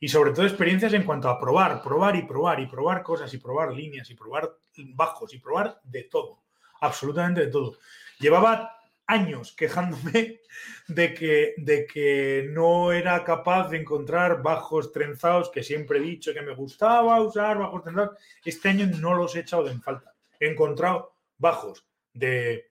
Y 0.00 0.08
sobre 0.08 0.32
todo 0.32 0.44
experiencias 0.44 0.92
en 0.94 1.04
cuanto 1.04 1.28
a 1.28 1.38
probar, 1.38 1.82
probar 1.82 2.16
y 2.16 2.22
probar 2.22 2.60
y 2.60 2.66
probar 2.66 3.02
cosas 3.02 3.32
y 3.34 3.38
probar 3.38 3.72
líneas 3.72 4.10
y 4.10 4.14
probar 4.14 4.56
bajos 4.94 5.34
y 5.34 5.38
probar 5.38 5.80
de 5.84 6.04
todo, 6.04 6.42
absolutamente 6.80 7.42
de 7.42 7.48
todo. 7.48 7.78
Llevaba 8.18 8.76
años 9.06 9.54
quejándome 9.56 10.40
de 10.88 11.14
que, 11.14 11.54
de 11.58 11.86
que 11.86 12.48
no 12.50 12.92
era 12.92 13.22
capaz 13.24 13.68
de 13.68 13.78
encontrar 13.78 14.42
bajos 14.42 14.92
trenzados, 14.92 15.50
que 15.50 15.62
siempre 15.62 15.98
he 15.98 16.02
dicho 16.02 16.32
que 16.32 16.42
me 16.42 16.54
gustaba 16.54 17.20
usar 17.20 17.58
bajos 17.58 17.82
trenzados. 17.82 18.18
Este 18.44 18.68
año 18.68 18.86
no 19.00 19.14
los 19.14 19.34
he 19.36 19.40
echado 19.40 19.68
en 19.68 19.82
falta. 19.82 20.14
He 20.40 20.48
encontrado 20.48 21.14
bajos 21.38 21.86
de, 22.12 22.70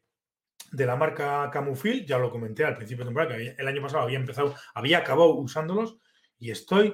de 0.72 0.86
la 0.86 0.96
marca 0.96 1.50
Camufil, 1.52 2.06
ya 2.06 2.18
lo 2.18 2.32
comenté 2.32 2.66
al 2.66 2.76
principio 2.76 3.06
de 3.06 3.10
temporada, 3.10 3.38
que 3.38 3.56
el 3.58 3.68
año 3.68 3.82
pasado 3.82 4.04
había 4.04 4.20
empezado, 4.20 4.56
había 4.74 5.00
acabado 5.00 5.36
usándolos 5.36 5.98
y 6.40 6.52
estoy 6.52 6.94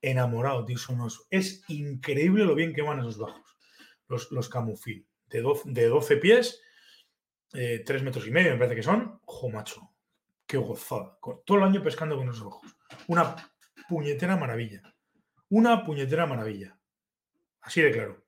enamorado 0.00 0.62
de 0.62 0.74
esos. 0.74 1.26
Es 1.30 1.64
increíble 1.68 2.44
lo 2.44 2.54
bien 2.54 2.72
que 2.72 2.82
van 2.82 3.00
esos 3.00 3.18
bajos, 3.18 3.56
los, 4.06 4.30
los 4.30 4.48
Camufil, 4.48 5.06
de 5.28 5.42
de 5.64 5.86
12 5.86 6.16
pies 6.18 6.62
eh, 7.52 7.82
tres 7.84 8.02
metros 8.02 8.26
y 8.26 8.30
medio, 8.30 8.52
me 8.52 8.58
parece 8.58 8.76
que 8.76 8.82
son. 8.82 9.20
Ojo, 9.24 9.48
macho, 9.50 9.94
qué 10.46 10.56
gozada. 10.56 11.18
Todo 11.44 11.58
el 11.58 11.64
año 11.64 11.82
pescando 11.82 12.16
con 12.16 12.28
esos 12.28 12.42
ojos. 12.42 12.76
Una 13.06 13.36
puñetera 13.88 14.36
maravilla. 14.36 14.82
Una 15.50 15.84
puñetera 15.84 16.26
maravilla. 16.26 16.78
Así 17.60 17.80
de 17.80 17.90
claro. 17.90 18.24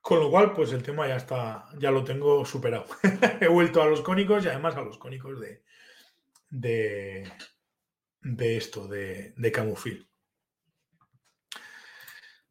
Con 0.00 0.20
lo 0.20 0.30
cual, 0.30 0.52
pues 0.52 0.72
el 0.72 0.82
tema 0.82 1.08
ya 1.08 1.16
está, 1.16 1.64
ya 1.78 1.90
lo 1.90 2.04
tengo 2.04 2.44
superado. 2.44 2.86
He 3.40 3.48
vuelto 3.48 3.82
a 3.82 3.86
los 3.86 4.02
cónicos 4.02 4.44
y 4.44 4.48
además 4.48 4.76
a 4.76 4.82
los 4.82 4.98
cónicos 4.98 5.40
de, 5.40 5.62
de, 6.50 7.32
de 8.20 8.56
esto, 8.56 8.86
de, 8.86 9.32
de 9.36 9.52
Camufil. 9.52 10.06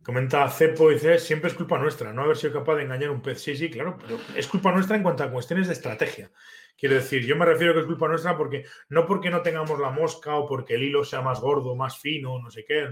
Comenta 0.04 0.50
Cepo, 0.50 0.90
dice, 0.90 1.18
siempre 1.18 1.50
es 1.50 1.56
culpa 1.56 1.78
nuestra, 1.80 2.12
no 2.12 2.24
haber 2.24 2.36
sido 2.36 2.52
capaz 2.52 2.76
de 2.76 2.84
engañar 2.84 3.10
un 3.10 3.22
pez. 3.22 3.42
Sí, 3.42 3.56
sí, 3.56 3.70
claro, 3.70 3.98
pero 4.00 4.20
es 4.36 4.48
culpa 4.48 4.72
nuestra 4.74 4.98
en 4.98 5.04
cuanto 5.04 5.24
a 5.24 5.32
cuestiones 5.32 5.68
de 5.68 5.74
estrategia. 5.74 6.30
Quiero 6.78 6.96
decir, 6.96 7.26
yo 7.26 7.38
me 7.38 7.46
refiero 7.46 7.74
que 7.74 7.80
es 7.80 7.86
culpa 7.86 8.10
nuestra 8.10 8.36
porque 8.36 8.66
no 8.90 9.06
porque 9.06 9.30
no 9.30 9.42
tengamos 9.42 9.80
la 9.80 9.92
mosca 9.92 10.36
o 10.36 10.46
porque 10.46 10.76
el 10.76 10.84
hilo 10.84 11.06
sea 11.06 11.22
más 11.22 11.40
gordo, 11.40 11.76
más 11.76 12.00
fino, 12.00 12.38
no 12.40 12.52
sé 12.52 12.66
qué. 12.66 12.90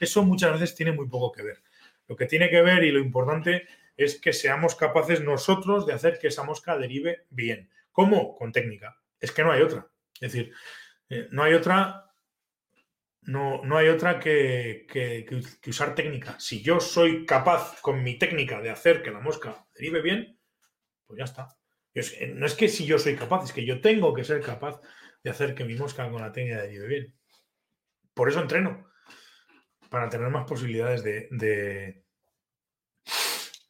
Eso 0.00 0.22
muchas 0.22 0.52
veces 0.52 0.74
tiene 0.74 0.92
muy 0.92 1.08
poco 1.08 1.32
que 1.32 1.42
ver. 1.42 1.62
Lo 2.08 2.16
que 2.16 2.26
tiene 2.26 2.50
que 2.50 2.60
ver 2.60 2.84
y 2.84 2.90
lo 2.90 2.98
importante 2.98 3.66
es 3.96 4.20
que 4.20 4.34
seamos 4.34 4.74
capaces 4.74 5.22
nosotros 5.22 5.86
de 5.86 5.94
hacer 5.94 6.18
que 6.18 6.28
esa 6.28 6.42
mosca 6.42 6.76
derive 6.76 7.24
bien. 7.30 7.70
¿Cómo? 7.90 8.34
Con 8.36 8.52
técnica. 8.52 8.98
Es 9.18 9.32
que 9.32 9.42
no 9.42 9.52
hay 9.52 9.62
otra. 9.62 9.86
Es 10.20 10.32
decir, 10.32 10.52
eh, 11.08 11.28
no 11.30 11.42
hay 11.42 11.54
otra 11.54 12.11
no, 13.22 13.62
no 13.64 13.76
hay 13.76 13.88
otra 13.88 14.18
que, 14.18 15.26
usar 15.66 15.94
técnica. 15.94 16.38
Si 16.40 16.62
yo 16.62 16.80
soy 16.80 17.24
capaz 17.24 17.80
con 17.80 18.02
mi 18.02 18.18
técnica 18.18 18.60
de 18.60 18.70
hacer 18.70 19.02
que 19.02 19.10
la 19.10 19.20
mosca 19.20 19.64
derive 19.74 20.02
bien, 20.02 20.38
pues 21.06 21.18
ya 21.18 21.24
está. 21.24 21.48
no 22.34 22.46
es 22.46 22.54
que 22.54 22.68
si 22.68 22.84
yo 22.84 22.98
soy 22.98 23.16
capaz, 23.16 23.44
es 23.44 23.52
que 23.52 23.64
yo 23.64 23.80
tengo 23.80 24.12
que 24.12 24.24
ser 24.24 24.40
capaz 24.40 24.80
de 25.22 25.30
hacer 25.30 25.54
que 25.54 25.64
mi 25.64 25.76
mosca 25.76 26.10
con 26.10 26.20
la 26.20 26.32
técnica 26.32 26.62
derive 26.62 26.86
bien. 26.86 27.14
Por 28.14 28.28
eso 28.28 28.40
entreno, 28.40 28.90
para 29.88 30.08
tener 30.08 30.28
más 30.28 30.46
posibilidades 30.46 31.04
de, 31.04 31.28
de, 31.30 32.04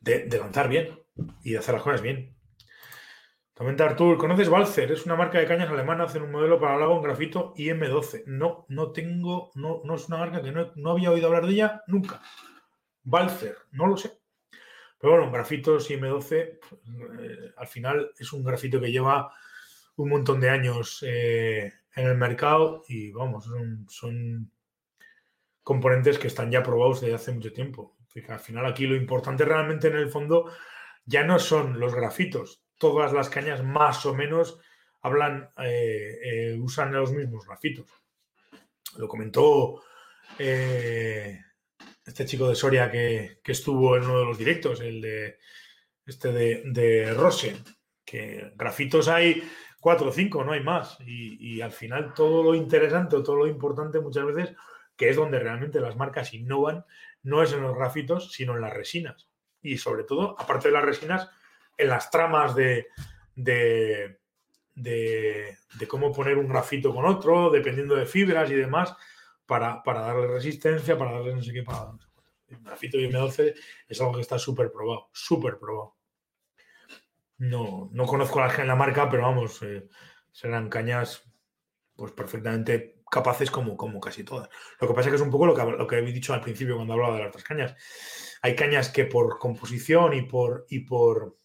de 0.00 0.38
lanzar 0.38 0.68
bien 0.68 0.98
y 1.44 1.52
de 1.52 1.58
hacer 1.58 1.74
las 1.74 1.82
cosas 1.82 2.00
bien. 2.00 2.34
Comenta 3.54 3.84
Artur, 3.84 4.16
¿conoces 4.16 4.48
Balzer? 4.48 4.90
Es 4.92 5.04
una 5.04 5.14
marca 5.14 5.38
de 5.38 5.46
cañas 5.46 5.68
alemana, 5.68 6.04
hacen 6.04 6.22
un 6.22 6.32
modelo 6.32 6.58
para 6.58 6.78
lago 6.78 6.96
en 6.96 7.02
grafito 7.02 7.52
IM12. 7.54 8.24
No, 8.26 8.64
no 8.68 8.92
tengo, 8.92 9.50
no, 9.54 9.82
no 9.84 9.94
es 9.94 10.08
una 10.08 10.16
marca 10.16 10.40
que 10.42 10.52
no, 10.52 10.90
había 10.90 11.10
oído 11.10 11.26
hablar 11.26 11.46
de 11.46 11.52
ella 11.52 11.82
nunca. 11.86 12.22
Balzer, 13.02 13.56
no 13.72 13.86
lo 13.86 13.96
sé. 13.98 14.10
Pero 14.98 15.16
bueno, 15.16 15.30
grafitos 15.30 15.90
IM12, 15.90 16.32
eh, 16.32 17.52
al 17.56 17.66
final 17.66 18.10
es 18.18 18.32
un 18.32 18.42
grafito 18.42 18.80
que 18.80 18.90
lleva 18.90 19.30
un 19.96 20.08
montón 20.08 20.40
de 20.40 20.48
años 20.48 21.04
eh, 21.06 21.72
en 21.94 22.06
el 22.06 22.16
mercado 22.16 22.84
y 22.88 23.12
vamos, 23.12 23.50
son, 23.88 24.50
componentes 25.62 26.18
que 26.18 26.28
están 26.28 26.50
ya 26.50 26.62
probados 26.62 27.02
desde 27.02 27.14
hace 27.14 27.32
mucho 27.32 27.52
tiempo. 27.52 27.96
al 28.28 28.40
final 28.40 28.66
aquí 28.66 28.86
lo 28.86 28.96
importante 28.96 29.44
realmente 29.44 29.88
en 29.88 29.96
el 29.96 30.08
fondo 30.08 30.50
ya 31.04 31.24
no 31.24 31.38
son 31.38 31.78
los 31.78 31.94
grafitos, 31.94 32.61
todas 32.82 33.12
las 33.12 33.30
cañas 33.30 33.62
más 33.62 34.04
o 34.06 34.12
menos 34.12 34.58
hablan, 35.02 35.52
eh, 35.58 36.18
eh, 36.24 36.58
usan 36.60 36.92
los 36.92 37.12
mismos 37.12 37.46
grafitos. 37.46 37.86
Lo 38.96 39.06
comentó 39.06 39.84
eh, 40.36 41.38
este 42.04 42.26
chico 42.26 42.48
de 42.48 42.56
Soria 42.56 42.90
que, 42.90 43.38
estuvo 43.44 43.96
en 43.96 44.02
uno 44.02 44.18
de 44.18 44.24
los 44.24 44.36
directos, 44.36 44.80
el 44.80 45.00
de 45.00 45.38
este 46.04 46.32
de, 46.32 46.62
de 46.64 47.56
que 48.04 48.52
grafitos 48.56 49.06
hay 49.06 49.48
cuatro 49.78 50.08
o 50.08 50.12
cinco, 50.12 50.42
no 50.42 50.50
hay 50.50 50.64
más. 50.64 50.98
Y, 51.06 51.54
y, 51.54 51.60
al 51.60 51.70
final 51.70 52.12
todo 52.14 52.42
lo 52.42 52.56
interesante 52.56 53.14
o 53.14 53.22
todo 53.22 53.36
lo 53.36 53.46
importante 53.46 54.00
muchas 54.00 54.26
veces, 54.26 54.56
que 54.96 55.08
es 55.08 55.14
donde 55.14 55.38
realmente 55.38 55.78
las 55.78 55.94
marcas 55.94 56.34
innovan, 56.34 56.84
no 57.22 57.44
es 57.44 57.52
en 57.52 57.62
los 57.62 57.76
grafitos, 57.76 58.32
sino 58.32 58.56
en 58.56 58.60
las 58.60 58.74
resinas. 58.74 59.28
Y 59.62 59.78
sobre 59.78 60.02
todo, 60.02 60.34
aparte 60.36 60.66
de 60.66 60.74
las 60.74 60.84
resinas, 60.84 61.30
en 61.76 61.88
las 61.88 62.10
tramas 62.10 62.54
de, 62.54 62.86
de, 63.34 64.16
cómo 65.88 66.12
poner 66.12 66.38
un 66.38 66.48
grafito 66.48 66.94
con 66.94 67.04
otro, 67.04 67.50
dependiendo 67.50 67.94
de 67.96 68.06
fibras 68.06 68.50
y 68.50 68.54
demás, 68.54 68.94
para, 69.46 69.82
darle 69.84 70.28
resistencia, 70.28 70.96
para 70.96 71.12
darle 71.12 71.34
no 71.34 71.42
sé 71.42 71.52
qué, 71.52 71.62
para 71.62 71.92
El 72.48 72.58
grafito 72.60 72.98
de 72.98 73.10
M12 73.10 73.54
es 73.88 74.00
algo 74.00 74.14
que 74.14 74.20
está 74.20 74.38
súper 74.38 74.70
probado, 74.70 75.08
súper 75.12 75.58
probado. 75.58 75.96
No, 77.38 77.90
no 77.92 78.06
conozco 78.06 78.40
la, 78.40 78.64
la 78.64 78.76
marca, 78.76 79.10
pero 79.10 79.24
vamos, 79.24 79.62
eh, 79.62 79.88
serán 80.30 80.68
cañas 80.68 81.28
pues 81.96 82.12
perfectamente 82.12 83.02
capaces 83.10 83.50
como, 83.50 83.76
como 83.76 84.00
casi 84.00 84.24
todas. 84.24 84.48
Lo 84.80 84.88
que 84.88 84.94
pasa 84.94 85.08
es 85.08 85.12
que 85.12 85.16
es 85.16 85.22
un 85.22 85.30
poco 85.30 85.44
lo 85.44 85.54
que, 85.54 85.62
lo 85.62 85.86
que 85.86 85.96
habéis 85.96 86.14
dicho 86.14 86.32
al 86.32 86.40
principio 86.40 86.76
cuando 86.76 86.94
hablaba 86.94 87.16
de 87.16 87.20
las 87.20 87.28
otras 87.28 87.44
cañas. 87.44 87.76
Hay 88.40 88.56
cañas 88.56 88.88
que 88.88 89.04
por 89.04 89.38
composición 89.38 90.14
y 90.14 90.22
por, 90.22 90.64
y 90.70 90.80
por 90.80 91.36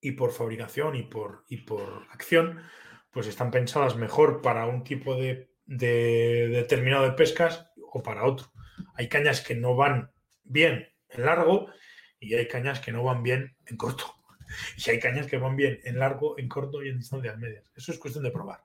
y 0.00 0.12
por 0.12 0.32
fabricación 0.32 0.96
y 0.96 1.02
por, 1.02 1.44
y 1.48 1.58
por 1.58 2.06
acción, 2.10 2.62
pues 3.10 3.26
están 3.26 3.50
pensadas 3.50 3.96
mejor 3.96 4.42
para 4.42 4.66
un 4.66 4.84
tipo 4.84 5.16
de, 5.16 5.50
determinado 5.66 7.04
de 7.04 7.12
pescas 7.12 7.70
o 7.92 8.02
para 8.02 8.24
otro. 8.24 8.52
Hay 8.94 9.08
cañas 9.08 9.40
que 9.40 9.54
no 9.54 9.74
van 9.74 10.12
bien 10.44 10.88
en 11.08 11.24
largo 11.24 11.68
y 12.20 12.34
hay 12.34 12.48
cañas 12.48 12.80
que 12.80 12.92
no 12.92 13.02
van 13.02 13.22
bien 13.22 13.56
en 13.66 13.76
corto. 13.76 14.14
Y 14.78 14.88
hay 14.88 14.98
cañas 14.98 15.26
que 15.26 15.36
van 15.36 15.56
bien 15.56 15.78
en 15.84 15.98
largo, 15.98 16.38
en 16.38 16.48
corto 16.48 16.82
y 16.82 16.88
en 16.88 16.96
distancias 16.96 17.36
medias. 17.36 17.70
Eso 17.76 17.92
es 17.92 17.98
cuestión 17.98 18.24
de 18.24 18.30
probar. 18.30 18.64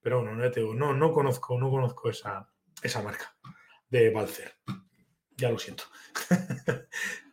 Pero 0.00 0.22
bueno, 0.22 0.34
no, 0.34 0.74
no, 0.74 0.92
no 0.92 1.12
conozco, 1.12 1.56
no 1.56 1.70
conozco 1.70 2.10
esa, 2.10 2.50
esa 2.82 3.00
marca 3.00 3.36
de 3.88 4.10
Balcer. 4.10 4.54
Ya 5.36 5.50
lo 5.50 5.58
siento. 5.58 5.84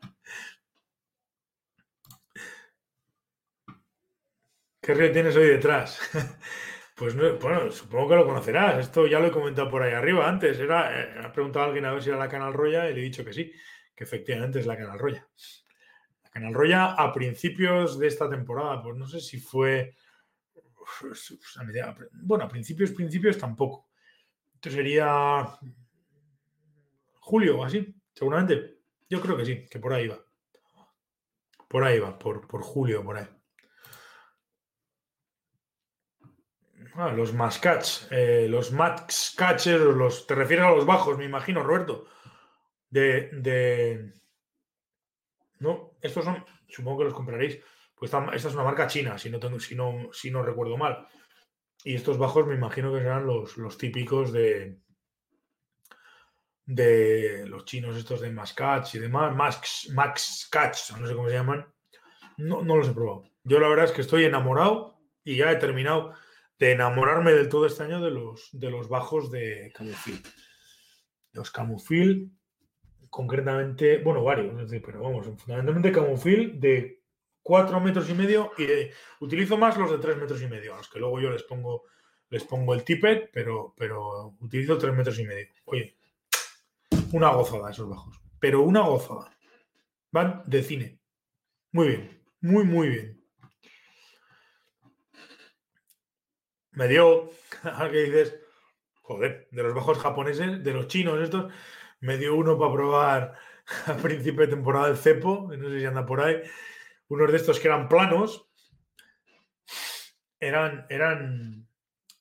¿Qué 4.88 4.93
río 4.93 5.11
tienes 5.11 5.35
hoy 5.35 5.47
detrás? 5.47 5.99
Pues 6.95 7.15
bueno, 7.15 7.69
supongo 7.69 8.09
que 8.09 8.15
lo 8.15 8.26
conocerás. 8.26 8.80
Esto 8.80 9.05
ya 9.05 9.19
lo 9.19 9.27
he 9.27 9.31
comentado 9.31 9.69
por 9.69 9.84
ahí 9.84 9.93
arriba 9.93 10.27
antes. 10.27 10.57
Era, 10.57 10.99
eh, 10.99 11.14
ha 11.23 11.31
preguntado 11.31 11.65
a 11.65 11.68
alguien 11.68 11.85
a 11.85 11.91
ver 11.91 12.01
si 12.01 12.09
era 12.09 12.18
la 12.18 12.27
Canal 12.27 12.53
Roya 12.53 12.89
y 12.89 12.95
le 12.95 13.01
he 13.01 13.03
dicho 13.03 13.23
que 13.23 13.34
sí, 13.34 13.51
que 13.95 14.03
efectivamente 14.03 14.59
es 14.59 14.65
la 14.65 14.76
Canal 14.76 14.97
Roya. 14.97 15.27
La 16.23 16.30
Canal 16.31 16.55
Roya 16.55 16.93
a 16.93 17.14
principios 17.14 17.99
de 17.99 18.07
esta 18.07 18.27
temporada, 18.27 18.81
pues 18.81 18.95
no 18.95 19.05
sé 19.05 19.19
si 19.19 19.39
fue. 19.39 19.95
Bueno, 22.14 22.45
a 22.45 22.47
principios, 22.47 22.89
principios 22.89 23.38
tampoco. 23.38 23.89
Esto 24.55 24.72
sería 24.72 25.45
julio 27.19 27.59
o 27.59 27.64
así, 27.64 27.93
seguramente. 28.11 28.80
Yo 29.07 29.22
creo 29.22 29.38
que 29.38 29.45
sí, 29.45 29.65
que 29.69 29.77
por 29.77 29.93
ahí 29.93 30.07
va. 30.07 30.18
Por 31.68 31.84
ahí 31.84 31.99
va, 31.99 32.18
por, 32.18 32.47
por 32.47 32.64
julio, 32.64 33.03
por 33.03 33.18
ahí. 33.18 33.36
Ah, 36.99 37.11
los 37.11 37.32
mascats, 37.32 38.07
eh, 38.10 38.48
los 38.49 38.72
max 38.72 39.36
catchers, 39.38 39.84
los, 39.84 40.26
te 40.26 40.34
refieres 40.34 40.65
a 40.65 40.72
los 40.72 40.84
bajos, 40.84 41.15
me 41.15 41.26
imagino, 41.26 41.61
Roberto. 41.61 42.07
De, 42.90 43.30
de, 43.34 44.14
No, 45.60 45.91
estos 46.02 46.26
son, 46.26 46.44
supongo 46.68 46.98
que 46.98 47.03
los 47.06 47.14
compraréis. 47.14 47.60
Pues 47.94 48.11
esta, 48.11 48.34
es 48.34 48.45
una 48.56 48.64
marca 48.64 48.88
china, 48.88 49.15
si 49.19 49.30
no, 49.30 49.40
no 49.40 50.44
recuerdo 50.44 50.76
mal. 50.76 51.07
Y 51.84 51.94
estos 51.94 52.18
bajos 52.18 52.48
me 52.48 52.56
imagino 52.56 52.91
que 52.91 53.02
serán 53.02 53.28
los, 53.28 53.57
los 53.57 53.78
típicos 53.78 54.34
de, 54.34 54.80
de 56.65 57.45
los 57.48 57.65
chinos 57.65 57.95
estos 57.95 58.22
de 58.22 58.32
Mascats 58.32 58.95
y 58.95 58.99
demás, 58.99 59.36
Max, 59.36 59.91
Max 59.94 60.48
Catch, 60.52 60.94
no 60.99 61.06
sé 61.06 61.14
cómo 61.14 61.30
se 61.30 61.36
llaman. 61.36 61.72
No, 62.38 62.64
no 62.64 62.76
los 62.76 62.90
he 62.90 62.94
probado. 62.94 63.30
Yo 63.44 63.60
la 63.60 63.69
verdad 63.69 63.86
es 63.86 63.91
que 63.91 64.02
estoy 64.02 64.26
enamorado 64.26 64.99
y 65.24 65.38
ya 65.38 65.52
he 65.52 65.57
terminado 65.57 66.15
de 66.59 66.71
enamorarme 66.71 67.34
del 67.34 67.49
todo 67.49 67.65
este 67.65 67.84
año 67.84 68.01
de 68.01 68.11
los, 68.11 68.49
de 68.51 68.69
los 68.69 68.89
bajos 68.89 69.31
de 69.31 69.71
Camufil. 69.75 70.21
Los 71.34 71.51
Camufil, 71.51 72.31
concretamente, 73.09 73.99
bueno, 73.99 74.23
varios, 74.23 74.71
pero 74.84 75.01
vamos, 75.01 75.27
fundamentalmente 75.38 75.91
Camufil 75.91 76.59
de 76.59 77.03
4 77.43 77.79
metros 77.79 78.09
y 78.09 78.13
medio 78.13 78.51
y 78.57 78.65
utilizo 79.23 79.57
más 79.57 79.77
los 79.77 79.91
de 79.91 79.99
3 79.99 80.17
metros 80.17 80.41
y 80.41 80.47
medio, 80.47 80.73
a 80.73 80.77
los 80.77 80.89
que 80.89 80.99
luego 80.99 81.21
yo 81.21 81.29
les 81.29 81.43
pongo, 81.43 81.84
les 82.29 82.43
pongo 82.43 82.73
el 82.73 82.84
tippet, 82.84 83.29
pero, 83.31 83.73
pero 83.77 84.35
utilizo 84.41 84.77
3 84.77 84.93
metros 84.93 85.19
y 85.19 85.25
medio. 85.25 85.47
Oye, 85.65 85.95
una 87.13 87.29
gozada 87.29 87.71
esos 87.71 87.88
bajos, 87.88 88.19
pero 88.39 88.63
una 88.63 88.81
gozada. 88.81 89.31
Van 90.11 90.43
de 90.45 90.63
cine. 90.63 90.99
Muy 91.71 91.88
bien, 91.88 92.23
muy, 92.41 92.63
muy 92.63 92.89
bien. 92.89 93.16
Me 96.77 96.87
dio, 96.87 97.31
que 97.91 98.03
dices, 98.03 98.39
joder, 99.01 99.47
de 99.51 99.63
los 99.63 99.73
bajos 99.73 99.97
japoneses, 99.97 100.63
de 100.63 100.73
los 100.73 100.87
chinos 100.87 101.19
estos, 101.19 101.51
me 101.99 102.17
dio 102.17 102.35
uno 102.35 102.57
para 102.57 102.71
probar 102.71 103.33
a 103.87 103.93
principio 103.95 104.41
de 104.41 104.55
temporada 104.55 104.87
el 104.87 104.97
cepo, 104.97 105.51
no 105.57 105.69
sé 105.69 105.79
si 105.79 105.85
anda 105.85 106.05
por 106.05 106.21
ahí, 106.21 106.39
unos 107.07 107.31
de 107.31 107.37
estos 107.37 107.59
que 107.59 107.67
eran 107.67 107.89
planos, 107.89 108.47
eran, 110.39 110.85
eran 110.89 111.67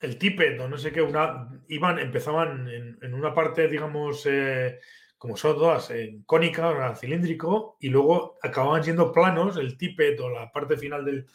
el 0.01 0.19
tippet 0.19 0.59
o 0.59 0.69
no 0.69 0.79
sé 0.79 0.91
qué, 0.91 1.03
una, 1.03 1.51
iban, 1.69 1.99
empezaban 1.99 2.67
en, 2.69 3.15
una 3.15 3.35
parte, 3.35 3.69
digamos, 3.69 4.25
eh, 4.25 4.81
como 5.19 5.37
son 5.37 5.57
todas, 5.57 5.91
en 5.91 6.23
cónica, 6.23 6.71
o 6.71 6.97
cilíndrico, 6.97 7.77
y 7.79 7.91
luego 7.91 8.39
acababan 8.43 8.83
siendo 8.83 9.13
planos, 9.13 9.59
el 9.59 9.77
tippet 9.77 10.19
o 10.21 10.31
la 10.31 10.51
parte 10.51 10.79
final 10.79 11.05
del, 11.05 11.27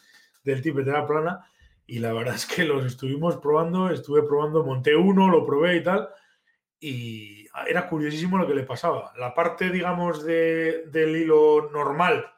del 0.42 0.60
tippet 0.60 0.88
era 0.88 1.06
plana, 1.06 1.51
Y 1.92 1.98
la 1.98 2.14
verdad 2.14 2.36
es 2.36 2.46
que 2.46 2.64
los 2.64 2.86
estuvimos 2.86 3.36
probando, 3.36 3.90
estuve 3.90 4.22
probando, 4.22 4.64
monté 4.64 4.96
uno, 4.96 5.28
lo 5.28 5.44
probé 5.44 5.76
y 5.76 5.82
tal, 5.82 6.08
y 6.80 7.46
era 7.68 7.86
curiosísimo 7.86 8.38
lo 8.38 8.46
que 8.46 8.54
le 8.54 8.62
pasaba. 8.62 9.12
La 9.18 9.34
parte, 9.34 9.68
digamos, 9.68 10.24
de, 10.24 10.84
del 10.86 11.14
hilo 11.14 11.68
normal 11.70 12.32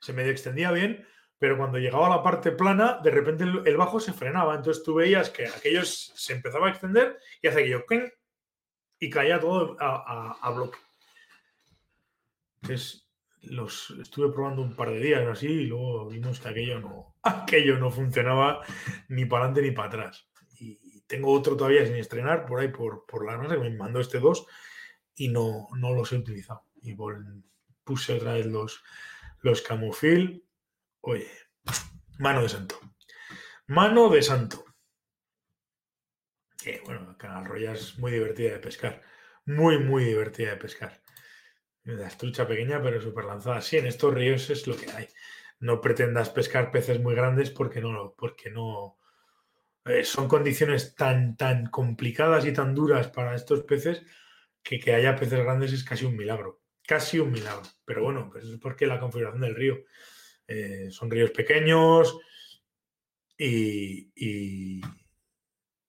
se 0.00 0.14
me 0.14 0.26
extendía 0.26 0.72
bien, 0.72 1.06
pero 1.36 1.58
cuando 1.58 1.76
llegaba 1.76 2.06
a 2.06 2.16
la 2.16 2.22
parte 2.22 2.50
plana, 2.52 3.00
de 3.04 3.10
repente 3.10 3.44
el, 3.44 3.76
bajo 3.76 4.00
se 4.00 4.14
frenaba. 4.14 4.54
Entonces 4.54 4.82
tú 4.82 4.94
veías 4.94 5.28
que 5.28 5.46
aquello 5.46 5.84
se 5.84 6.32
empezaba 6.32 6.68
a 6.68 6.70
extender 6.70 7.18
y 7.42 7.48
hace 7.48 7.60
aquello 7.60 7.84
y 8.98 9.10
caía 9.10 9.38
todo 9.38 9.76
a, 9.78 10.50
bloque. 10.54 10.78
Entonces 12.62 13.07
los 13.42 13.90
estuve 14.00 14.32
probando 14.32 14.62
un 14.62 14.74
par 14.74 14.90
de 14.90 15.00
días 15.00 15.26
así 15.26 15.46
y 15.46 15.66
luego 15.66 16.08
vimos 16.08 16.40
que 16.40 16.48
aquello 16.48 16.80
no, 16.80 17.14
aquello 17.22 17.78
no 17.78 17.90
funcionaba 17.90 18.62
ni 19.08 19.24
para 19.24 19.44
adelante 19.44 19.62
ni 19.62 19.70
para 19.74 19.88
atrás. 19.88 20.28
Y 20.60 21.02
tengo 21.06 21.32
otro 21.32 21.56
todavía 21.56 21.86
sin 21.86 21.96
estrenar 21.96 22.46
por 22.46 22.60
ahí 22.60 22.68
por, 22.68 23.06
por 23.06 23.24
la 23.24 23.36
noche, 23.36 23.58
me 23.58 23.70
mandó 23.70 24.00
este 24.00 24.18
dos 24.18 24.46
y 25.14 25.28
no, 25.28 25.68
no 25.76 25.92
los 25.94 26.12
he 26.12 26.16
utilizado. 26.16 26.64
Y 26.82 26.94
puse 27.84 28.14
otra 28.14 28.34
vez 28.34 28.46
los, 28.46 28.82
los 29.40 29.62
Camufil. 29.62 30.44
Oye, 31.00 31.30
mano 32.18 32.42
de 32.42 32.48
santo. 32.48 32.78
Mano 33.66 34.08
de 34.08 34.22
santo. 34.22 34.64
Que 36.62 36.80
bueno, 36.84 37.16
Canal 37.18 37.44
Roya 37.46 37.72
es 37.72 37.98
muy 37.98 38.12
divertida 38.12 38.52
de 38.52 38.58
pescar. 38.58 39.02
Muy, 39.44 39.78
muy 39.78 40.04
divertida 40.04 40.50
de 40.50 40.56
pescar. 40.56 41.00
La 41.96 42.08
estrucha 42.08 42.46
pequeña, 42.46 42.82
pero 42.82 43.00
súper 43.00 43.24
lanzada. 43.24 43.60
Sí, 43.60 43.78
en 43.78 43.86
estos 43.86 44.12
ríos 44.12 44.50
es 44.50 44.66
lo 44.66 44.76
que 44.76 44.90
hay. 44.90 45.08
No 45.60 45.80
pretendas 45.80 46.30
pescar 46.30 46.70
peces 46.70 47.00
muy 47.00 47.14
grandes 47.14 47.50
porque 47.50 47.80
no, 47.80 48.14
porque 48.16 48.50
no. 48.50 48.98
Eh, 49.84 50.04
son 50.04 50.28
condiciones 50.28 50.94
tan, 50.94 51.36
tan 51.36 51.66
complicadas 51.66 52.44
y 52.44 52.52
tan 52.52 52.74
duras 52.74 53.08
para 53.08 53.34
estos 53.34 53.62
peces 53.62 54.02
que 54.62 54.78
que 54.78 54.94
haya 54.94 55.16
peces 55.16 55.38
grandes 55.38 55.72
es 55.72 55.82
casi 55.82 56.04
un 56.04 56.16
milagro 56.16 56.60
casi 56.88 57.18
un 57.18 57.30
milagro. 57.30 57.62
Pero 57.84 58.02
bueno, 58.02 58.30
pues 58.32 58.46
es 58.46 58.58
porque 58.58 58.86
la 58.86 58.98
configuración 58.98 59.42
del 59.42 59.54
río. 59.54 59.84
Eh, 60.48 60.88
son 60.90 61.10
ríos 61.10 61.30
pequeños 61.32 62.18
y, 63.36 64.10
y, 64.16 64.80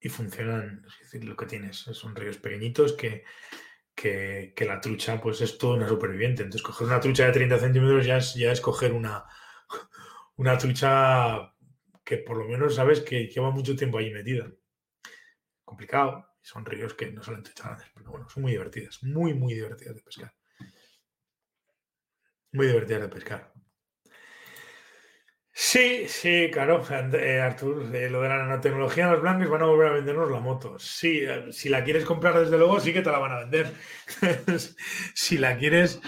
funcionan. 0.09 0.85
Es 0.85 0.99
decir, 0.99 1.23
lo 1.23 1.37
que 1.37 1.45
tienes 1.45 1.77
son 1.77 2.15
ríos 2.15 2.37
pequeñitos 2.37 2.93
que, 2.93 3.23
que, 3.99 4.65
la 4.65 4.79
trucha 4.79 5.19
pues 5.19 5.41
es 5.41 5.57
toda 5.57 5.75
una 5.75 5.87
superviviente. 5.87 6.43
Entonces, 6.43 6.65
coger 6.65 6.87
una 6.87 6.99
trucha 6.99 7.25
de 7.25 7.33
30 7.33 7.59
centímetros 7.59 8.05
ya 8.05 8.17
es, 8.17 8.33
ya 8.35 8.51
es 8.51 8.61
coger 8.61 8.93
una, 8.93 9.25
una 10.37 10.57
trucha 10.57 11.53
que 12.03 12.17
por 12.17 12.37
lo 12.37 12.45
menos 12.45 12.75
sabes 12.75 13.01
que 13.01 13.27
lleva 13.27 13.51
mucho 13.51 13.75
tiempo 13.75 13.97
ahí 13.97 14.11
metida. 14.11 14.49
Complicado. 15.65 16.25
Son 16.41 16.65
ríos 16.65 16.93
que 16.93 17.11
no 17.11 17.21
son 17.21 17.43
truchas 17.43 17.65
grandes, 17.65 17.91
pero 17.93 18.11
bueno, 18.11 18.29
son 18.29 18.43
muy 18.43 18.53
divertidas, 18.53 19.03
muy, 19.03 19.33
muy 19.33 19.53
divertidas 19.53 19.95
de 19.95 20.01
pescar. 20.01 20.33
Muy 22.53 22.67
divertido 22.67 23.01
de 23.01 23.09
pescar. 23.09 23.53
Sí, 25.61 26.07
sí, 26.07 26.49
claro, 26.53 26.81
eh, 27.15 27.41
Artur, 27.41 27.93
eh, 27.93 28.09
lo 28.09 28.21
de 28.21 28.29
la 28.29 28.37
nanotecnología, 28.37 29.11
los 29.11 29.21
blancos 29.21 29.49
van 29.49 29.61
a 29.61 29.65
volver 29.65 29.87
a 29.89 29.93
vendernos 29.95 30.31
la 30.31 30.39
moto. 30.39 30.79
Sí, 30.79 31.19
eh, 31.21 31.51
si 31.51 31.67
la 31.67 31.83
quieres 31.83 32.05
comprar, 32.05 32.39
desde 32.39 32.57
luego, 32.57 32.79
sí 32.79 32.93
que 32.93 33.01
te 33.01 33.11
la 33.11 33.19
van 33.19 33.33
a 33.33 33.39
vender. 33.39 33.73
si 35.13 35.37
la 35.37 35.57
quieres, 35.57 35.99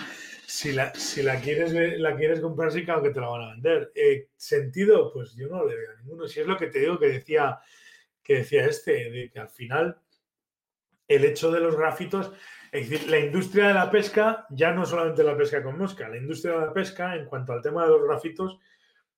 si 0.48 0.72
la, 0.72 0.96
si 0.96 1.22
la 1.22 1.42
quieres, 1.42 1.74
la 2.00 2.16
quieres 2.16 2.40
comprar, 2.40 2.72
sí, 2.72 2.86
claro 2.86 3.04
que 3.04 3.10
te 3.10 3.20
la 3.20 3.28
van 3.28 3.42
a 3.42 3.52
vender. 3.52 3.92
¿Sentido? 4.38 5.12
Pues 5.12 5.36
yo 5.36 5.50
no 5.50 5.66
le 5.66 5.76
veo 5.76 5.98
ninguno. 5.98 6.28
Si 6.30 6.40
es 6.40 6.48
lo 6.48 6.56
que 6.56 6.68
te 6.68 6.80
digo 6.80 6.98
que 6.98 7.08
decía, 7.08 7.60
que 8.24 8.36
decía 8.38 8.66
este, 8.66 9.12
de 9.12 9.30
que 9.30 9.40
al 9.40 9.50
final 9.50 10.00
el 11.10 11.26
hecho 11.26 11.52
de 11.52 11.60
los 11.60 11.76
grafitos 11.76 12.32
es 12.72 12.90
decir, 12.90 13.10
la 13.10 13.20
industria 13.20 13.68
de 13.68 13.74
la 13.74 13.92
pesca, 13.92 14.46
ya 14.50 14.72
no 14.72 14.86
solamente 14.86 15.24
la 15.24 15.36
pesca 15.36 15.62
con 15.62 15.78
mosca, 15.78 16.08
la 16.08 16.16
industria 16.16 16.54
de 16.54 16.68
la 16.68 16.74
pesca, 16.74 17.18
en 17.18 17.26
cuanto 17.26 17.52
al 17.52 17.62
tema 17.62 17.84
de 17.84 17.90
los 17.90 18.04
grafitos, 18.04 18.60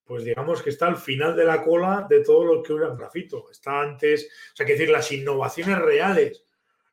pues 0.04 0.24
digamos 0.24 0.62
que 0.62 0.70
está 0.70 0.86
al 0.86 0.96
final 0.96 1.34
de 1.34 1.44
la 1.44 1.62
cola 1.62 2.06
de 2.08 2.22
todo 2.22 2.44
lo 2.44 2.62
que 2.62 2.74
era 2.74 2.88
un 2.88 2.98
grafito. 2.98 3.50
Está 3.50 3.80
antes, 3.80 4.28
o 4.52 4.56
sea, 4.56 4.66
que 4.66 4.72
decir, 4.72 4.90
las 4.90 5.10
innovaciones 5.12 5.78
reales 5.78 6.44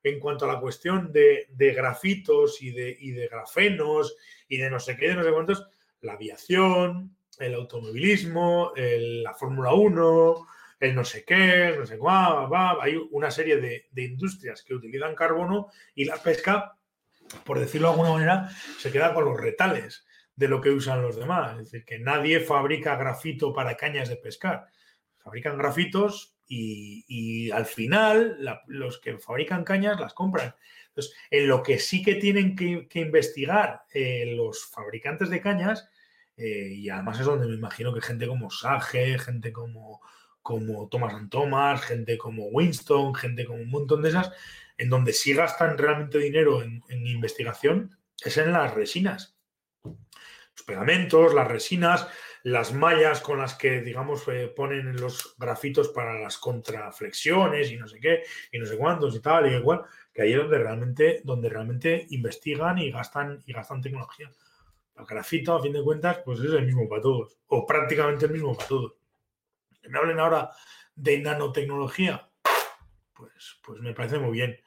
en 0.04 0.20
cuanto 0.20 0.46
a 0.46 0.54
la 0.54 0.60
cuestión 0.60 1.12
de, 1.12 1.48
grafitos 1.58 2.62
y 2.62 2.72
de, 2.72 2.96
y 3.00 3.12
de 3.12 3.28
grafenos 3.28 4.16
y 4.48 4.58
de 4.58 4.70
no 4.70 4.80
sé 4.80 4.98
qué, 4.98 5.10
de 5.10 5.16
no 5.16 5.24
sé 5.24 5.32
cuántos, 5.32 5.68
la 6.02 6.14
aviación, 6.14 7.16
el 7.38 7.54
automovilismo, 7.54 8.74
la 8.76 9.34
Fórmula 9.34 9.74
1, 9.74 10.48
el 10.80 10.96
no 10.96 11.06
sé 11.06 11.24
qué, 11.24 11.76
no 11.78 11.86
sé 11.86 11.98
cuál, 11.98 12.52
va, 12.52 12.78
hay 12.82 12.96
una 13.12 13.30
serie 13.30 13.58
de, 13.58 13.88
industrias 13.96 14.64
que 14.64 14.74
utilizan 14.74 15.16
carbono 15.16 15.68
y 15.94 16.06
la 16.06 16.18
pesca, 16.18 16.76
por 17.46 17.60
decirlo 17.60 17.88
de 17.88 17.94
alguna 17.94 18.14
manera, 18.14 18.50
se 18.80 18.92
queda 18.92 19.14
con 19.14 19.26
los 19.26 19.40
retales 19.40 20.06
de 20.42 20.50
lo 20.50 20.60
que 20.60 20.72
usan 20.72 21.02
los 21.02 21.16
demás. 21.16 21.52
Es 21.54 21.72
decir, 21.72 21.86
que 21.86 22.00
nadie 22.00 22.42
fabrica 22.42 22.98
grafito 22.98 23.54
para 23.54 23.78
cañas 23.78 24.10
de 24.10 24.18
pescar. 24.18 24.66
Fabrican 25.20 25.58
grafitos 25.58 26.36
y, 26.48 27.50
al 27.52 27.66
final 27.66 28.38
los 28.68 29.00
que 29.00 29.18
fabrican 29.18 29.64
cañas 29.64 30.00
las 30.00 30.14
compran. 30.14 30.54
Entonces, 30.90 31.16
en 31.30 31.48
lo 31.48 31.64
que 31.64 31.80
sí 31.80 32.04
que 32.04 32.16
tienen 32.16 32.56
que, 32.56 33.00
investigar 33.00 33.84
eh, 33.94 34.34
los 34.36 34.66
fabricantes 34.66 35.30
de 35.30 35.40
cañas, 35.40 35.90
eh, 36.36 36.74
y 36.74 36.90
además 36.90 37.20
es 37.20 37.26
donde 37.26 37.48
me 37.48 37.56
imagino 37.56 37.94
que 37.94 38.02
gente 38.02 38.28
como 38.28 38.50
Sage, 38.50 39.18
gente 39.20 39.54
como 39.54 40.02
como 40.42 40.88
Thomas 40.90 41.14
and 41.14 41.30
Thomas, 41.30 41.82
gente 41.82 42.18
como 42.18 42.48
Winston, 42.48 43.14
gente 43.14 43.46
como 43.46 43.62
un 43.62 43.70
montón 43.70 44.02
de 44.02 44.10
esas, 44.10 44.32
en 44.78 44.90
donde 44.90 45.14
sí 45.14 45.34
gastan 45.34 45.78
realmente 45.78 46.18
dinero 46.18 46.64
en, 46.64 46.82
investigación, 46.90 47.98
es 48.24 48.38
en 48.38 48.52
las 48.52 48.74
resinas. 48.74 49.38
Los 50.56 50.66
pegamentos, 50.66 51.34
las 51.34 51.48
resinas, 51.48 52.08
las 52.44 52.74
mallas 52.74 53.22
con 53.22 53.40
las 53.40 53.56
que, 53.56 53.82
digamos, 53.82 54.28
eh, 54.28 54.52
ponen 54.56 54.96
los 54.96 55.36
grafitos 55.38 55.90
para 55.90 56.20
las 56.20 56.38
contraflexiones 56.38 57.72
y 57.72 57.78
no 57.78 57.88
sé 57.88 58.00
qué, 58.00 58.24
y 58.52 58.60
no 58.60 58.66
sé 58.66 58.78
cuántos 58.78 59.16
y 59.16 59.20
tal, 59.20 59.52
y 59.52 59.56
igual, 59.56 59.84
que 60.14 60.24
ahí 60.24 60.34
es 60.34 60.38
donde 60.38 60.58
realmente, 60.58 61.22
donde 61.24 61.50
realmente 61.50 62.06
investigan 62.10 62.78
y 62.80 62.92
gastan, 62.92 63.42
y 63.46 63.54
gastan 63.54 63.82
tecnología. 63.82 64.30
El 64.98 65.06
grafito, 65.06 65.56
a 65.56 65.62
fin 65.62 65.74
de 65.74 65.84
cuentas, 65.84 66.20
pues 66.26 66.40
es 66.40 66.52
el 66.52 66.66
mismo 66.66 66.88
para 66.90 67.02
todos, 67.02 67.38
o 67.48 67.66
prácticamente 67.66 68.26
el 68.26 68.32
mismo 68.34 68.56
para 68.56 68.68
todos 68.68 68.94
que 69.82 69.90
me 69.90 69.98
hablen 69.98 70.20
ahora 70.20 70.52
de 70.96 71.20
nanotecnología, 71.20 72.30
pues, 73.14 73.60
pues 73.64 73.82
me 73.82 73.94
parece 73.94 74.20
muy 74.20 74.32
bien, 74.32 74.60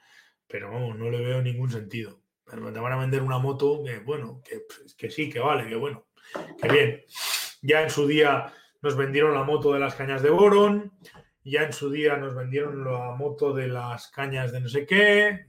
pero 0.47 0.71
vamos, 0.71 0.97
no 0.97 1.09
le 1.09 1.19
veo 1.19 1.41
ningún 1.41 1.71
sentido. 1.71 2.19
Te 2.49 2.57
van 2.57 2.93
a 2.93 2.97
vender 2.97 3.23
una 3.23 3.39
moto 3.39 3.83
que, 3.83 3.99
bueno, 3.99 4.41
que, 4.43 4.63
que 4.97 5.09
sí, 5.09 5.29
que 5.29 5.39
vale, 5.39 5.67
que 5.67 5.75
bueno, 5.75 6.05
que 6.61 6.67
bien. 6.69 7.01
Ya 7.61 7.81
en 7.81 7.89
su 7.89 8.05
día 8.05 8.53
nos 8.81 8.95
vendieron 8.95 9.33
la 9.33 9.43
moto 9.43 9.73
de 9.73 9.79
las 9.79 9.95
cañas 9.95 10.21
de 10.21 10.29
Boron, 10.29 10.91
ya 11.43 11.63
en 11.63 11.73
su 11.73 11.89
día 11.89 12.17
nos 12.17 12.35
vendieron 12.35 12.83
la 12.83 13.15
moto 13.15 13.53
de 13.53 13.67
las 13.67 14.09
cañas 14.09 14.51
de 14.51 14.59
no 14.59 14.69
sé 14.69 14.85
qué. 14.85 15.47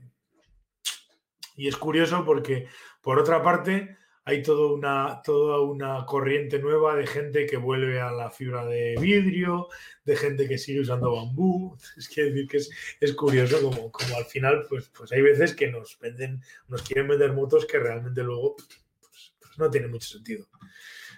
Y 1.55 1.67
es 1.67 1.77
curioso 1.77 2.23
porque, 2.25 2.67
por 3.01 3.19
otra 3.19 3.43
parte, 3.43 3.97
hay 4.27 4.43
toda 4.43 4.73
una, 4.73 5.21
toda 5.23 5.61
una 5.61 6.05
corriente 6.05 6.59
nueva 6.59 6.97
de 6.97 7.07
gente 7.07 7.45
que 7.45 7.55
vuelve 7.55 8.01
a 8.01 8.11
la 8.11 8.29
fibra 8.29 8.65
de 8.65 8.97
vidrio, 8.99 9.69
de 10.03 10.17
gente 10.17 10.49
que 10.49 10.57
sigue 10.57 10.81
usando 10.81 11.15
bambú. 11.15 11.77
Es 11.97 12.09
que 12.09 12.23
decir 12.25 12.45
que 12.45 12.57
es, 12.57 13.13
curioso 13.13 13.61
como, 13.61 13.89
como, 13.89 14.17
al 14.17 14.25
final, 14.25 14.65
pues, 14.67 14.89
pues 14.89 15.13
hay 15.13 15.21
veces 15.21 15.55
que 15.55 15.71
nos 15.71 15.97
venden, 15.99 16.41
nos 16.67 16.81
quieren 16.81 17.07
vender 17.07 17.31
motos 17.31 17.65
que 17.65 17.79
realmente 17.79 18.21
luego 18.21 18.57
pues, 18.57 19.33
pues 19.39 19.57
no 19.57 19.71
tiene 19.71 19.87
mucho 19.87 20.09
sentido. 20.09 20.45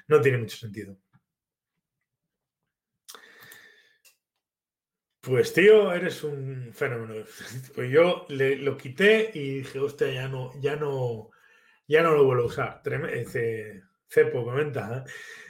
No 0.08 0.22
tiene 0.22 0.38
mucho 0.38 0.58
sentido. 0.58 0.96
Pues 5.22 5.52
tío, 5.52 5.92
eres 5.92 6.24
un 6.24 6.72
fenómeno. 6.74 7.26
Pues 7.74 7.92
yo 7.92 8.28
le, 8.30 8.56
lo 8.58 8.78
quité 8.78 9.32
y 9.34 9.60
dije, 9.60 9.80
hostia, 9.80 10.12
ya 10.12 10.28
no, 10.28 10.52
ya 10.62 10.76
no, 10.76 11.32
ya 11.90 12.04
no 12.04 12.14
lo 12.14 12.24
vuelvo 12.24 12.44
a 12.44 12.46
usar. 12.46 12.82
Cepo 14.08 14.46
comenta 14.46 15.06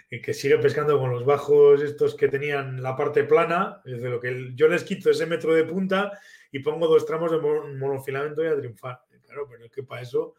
¿eh? 0.10 0.22
que 0.22 0.34
sigue 0.34 0.58
pescando 0.58 0.98
con 0.98 1.12
los 1.12 1.26
bajos 1.26 1.82
estos 1.82 2.16
que 2.16 2.30
tenían 2.30 2.82
la 2.82 2.96
parte 2.96 3.26
plana, 3.26 3.82
desde 3.86 4.10
lo 4.10 4.20
que 4.20 4.52
yo 4.56 4.68
les 4.68 4.84
quito 4.84 5.12
ese 5.12 5.26
metro 5.26 5.54
de 5.54 5.66
punta 5.66 6.18
y 6.52 6.60
pongo 6.60 6.88
dos 6.88 7.06
tramos 7.06 7.32
de 7.32 7.40
monofilamento 7.40 8.44
y 8.44 8.48
a 8.48 8.58
triunfar. 8.58 9.02
Claro, 9.26 9.48
pero 9.48 9.66
es 9.66 9.72
que 9.72 9.84
para 9.84 10.02
eso 10.02 10.36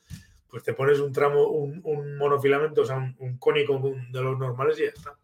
pues 0.48 0.64
te 0.64 0.74
pones 0.74 0.98
un 0.98 1.12
tramo, 1.12 1.47
un, 1.47 2.16
monofilamento, 2.16 2.81
o 2.81 2.85
sea, 2.85 2.97
un, 2.97 3.39
cónico 3.39 3.81
de 4.10 4.20
los 4.20 4.36
normales 4.36 4.81
y 4.81 4.82
ya 4.82 4.89
está. 4.89 5.16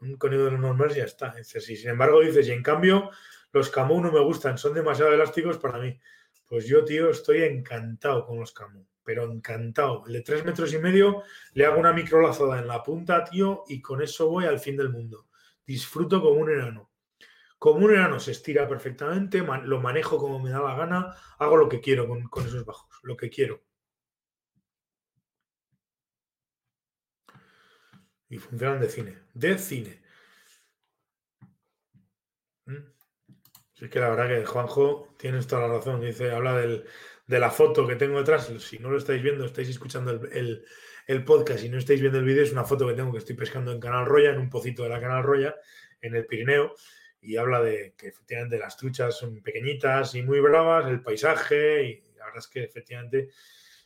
Un 0.00 0.16
cónico 0.16 0.44
de 0.44 0.52
los 0.52 0.60
normales 0.60 0.96
y 0.96 1.00
ya 1.00 1.04
está. 1.04 1.34
si 1.42 1.76
sin 1.76 1.90
embargo 1.90 2.20
dices, 2.20 2.48
y 2.48 2.52
en 2.52 2.62
cambio 2.62 3.10
los 3.52 3.68
Camus 3.68 4.00
no 4.00 4.12
me 4.12 4.20
gustan, 4.20 4.56
son 4.56 4.72
demasiado 4.72 5.12
elásticos 5.12 5.58
para 5.58 5.78
mí. 5.78 6.00
Pues 6.46 6.66
yo, 6.66 6.84
tío, 6.84 7.10
estoy 7.10 7.42
encantado 7.42 8.24
con 8.26 8.40
los 8.40 8.52
Camus 8.52 8.89
pero 9.04 9.24
encantado. 9.24 10.04
El 10.06 10.14
de 10.14 10.22
tres 10.22 10.44
metros 10.44 10.72
y 10.74 10.78
medio 10.78 11.22
le 11.54 11.66
hago 11.66 11.78
una 11.80 11.92
microlazada 11.92 12.58
en 12.58 12.66
la 12.66 12.82
punta, 12.82 13.24
tío, 13.24 13.64
y 13.68 13.80
con 13.80 14.02
eso 14.02 14.28
voy 14.28 14.46
al 14.46 14.58
fin 14.60 14.76
del 14.76 14.90
mundo. 14.90 15.28
disfruto 15.66 16.20
como 16.20 16.40
un 16.40 16.50
enano. 16.50 16.90
Como 17.58 17.84
un 17.86 17.92
enano 17.92 18.18
se 18.20 18.32
estira 18.32 18.68
perfectamente, 18.68 19.40
lo 19.40 19.80
manejo 19.80 20.18
como 20.18 20.40
me 20.40 20.50
da 20.50 20.60
la 20.62 20.74
gana, 20.76 21.14
hago 21.38 21.56
lo 21.56 21.68
que 21.68 21.80
quiero 21.80 22.08
con, 22.08 22.24
con 22.28 22.46
esos 22.46 22.64
bajos, 22.64 22.88
lo 23.02 23.16
que 23.16 23.30
quiero. 23.30 23.62
Y 28.28 28.38
funcionan 28.38 28.80
de 28.80 28.88
cine, 28.88 29.18
de 29.34 29.58
cine. 29.58 30.02
¿Mm? 32.66 33.00
es 33.80 33.90
que 33.90 34.00
la 34.00 34.10
verdad 34.10 34.28
que 34.28 34.46
Juanjo 34.46 35.14
tienes 35.18 35.46
toda 35.46 35.66
la 35.66 35.74
razón. 35.74 36.00
Dice, 36.00 36.30
habla 36.30 36.56
de 37.30 37.38
la 37.38 37.50
foto 37.52 37.86
que 37.86 37.94
tengo 37.94 38.18
detrás. 38.18 38.52
Si 38.58 38.80
no 38.80 38.90
lo 38.90 38.98
estáis 38.98 39.22
viendo, 39.22 39.44
estáis 39.44 39.68
escuchando 39.68 40.10
el, 40.10 41.24
podcast 41.24 41.62
y 41.62 41.68
no 41.68 41.78
estáis 41.78 42.00
viendo 42.00 42.18
el 42.18 42.24
vídeo, 42.24 42.42
es 42.42 42.50
una 42.50 42.64
foto 42.64 42.88
que 42.88 42.94
tengo 42.94 43.12
que 43.12 43.18
estoy 43.18 43.36
pescando 43.36 43.70
en 43.70 43.78
Canal 43.78 44.04
Roya, 44.04 44.30
en 44.30 44.40
un 44.40 44.50
pocito 44.50 44.82
de 44.82 44.88
la 44.88 45.00
Canal 45.00 45.22
Roya, 45.22 45.54
en 46.00 46.16
el 46.16 46.26
Pirineo. 46.26 46.74
Y 47.20 47.36
habla 47.36 47.62
de 47.62 47.94
que 47.96 48.08
efectivamente 48.08 48.58
las 48.58 48.76
truchas 48.76 49.16
son 49.16 49.40
pequeñitas 49.42 50.16
y 50.16 50.22
muy 50.22 50.40
bravas, 50.40 50.90
el 50.90 51.02
paisaje, 51.02 51.84
y 51.84 52.02
la 52.18 52.24
verdad 52.24 52.38
es 52.40 52.48
que 52.48 52.64
efectivamente 52.64 53.28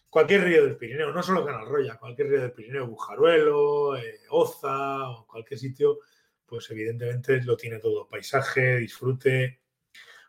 cualquier 0.09 0.45
río 0.45 0.65
del 0.65 0.77
Pirineo, 0.79 1.13
no 1.13 1.23
solo 1.23 1.45
Canal 1.45 1.67
Roya, 1.67 1.99
cualquier 1.99 2.29
río 2.29 2.41
del 2.41 2.53
Pirineo, 2.53 2.87
Bujaruelo, 2.87 3.97
eh, 3.99 4.21
Oza 4.31 5.11
o 5.11 5.27
cualquier 5.27 5.61
sitio, 5.61 5.99
pues 6.47 6.71
evidentemente 6.71 7.43
lo 7.43 7.59
tiene 7.59 7.79
todo, 7.79 8.09
paisaje, 8.09 8.79
disfrute, 8.79 9.61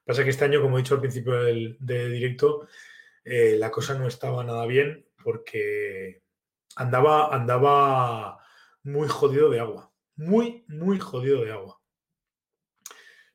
Pasa 0.05 0.23
que 0.23 0.29
este 0.29 0.45
año, 0.45 0.61
como 0.61 0.77
he 0.77 0.81
dicho 0.81 0.93
al 0.93 1.01
principio 1.01 1.33
del, 1.43 1.77
directo, 1.79 2.67
eh, 3.25 3.55
la 3.57 3.71
cosa 3.71 3.95
no 3.95 4.07
estaba 4.07 4.43
nada 4.43 4.65
bien 4.67 5.07
porque 5.23 6.21
andaba, 6.75 7.33
andaba 7.35 8.39
muy 8.83 9.07
jodido 9.07 9.49
de 9.49 9.59
agua. 9.59 9.91
Muy, 10.15 10.63
muy 10.67 10.99
jodido 10.99 11.43
de 11.43 11.51
agua. 11.51 11.81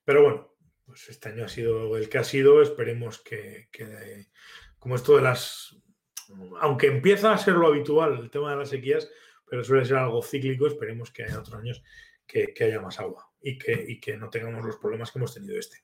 Pero 0.04 0.22
bueno, 0.22 0.56
pues 0.86 1.08
este 1.08 1.28
año 1.28 1.44
ha 1.44 1.48
sido 1.48 1.96
el 1.96 2.08
que 2.08 2.18
ha 2.18 2.24
sido. 2.24 2.62
Esperemos 2.62 3.20
que, 3.20 3.68
como 4.78 4.94
esto 4.94 5.16
de 5.16 5.22
las. 5.22 5.76
Aunque 6.60 6.86
empieza 6.86 7.32
a 7.32 7.38
ser 7.38 7.54
lo 7.54 7.66
habitual 7.66 8.18
el 8.18 8.30
tema 8.30 8.52
de 8.52 8.58
las 8.58 8.70
sequías, 8.70 9.10
pero 9.44 9.64
suele 9.64 9.84
ser 9.84 9.96
algo 9.96 10.22
cíclico, 10.22 10.68
esperemos 10.68 11.10
que 11.10 11.24
haya 11.24 11.40
otros 11.40 11.56
años 11.56 11.82
que, 12.24 12.54
haya 12.60 12.80
más 12.80 13.00
agua 13.00 13.28
y 13.40 13.58
que, 13.58 13.84
y 13.88 13.98
que 13.98 14.16
no 14.16 14.30
tengamos 14.30 14.64
los 14.64 14.76
problemas 14.76 15.10
que 15.10 15.18
hemos 15.18 15.34
tenido 15.34 15.58
este 15.58 15.82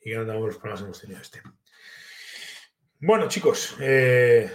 y 0.00 0.10
que 0.10 0.16
no 0.16 0.26
tengamos 0.26 0.48
los 0.48 0.58
problemas 0.58 0.80
que 0.80 0.84
hemos 0.84 1.00
tenido 1.00 1.20
este. 1.20 1.42
Bueno, 3.00 3.28
chicos, 3.28 3.76
eh, 3.80 4.50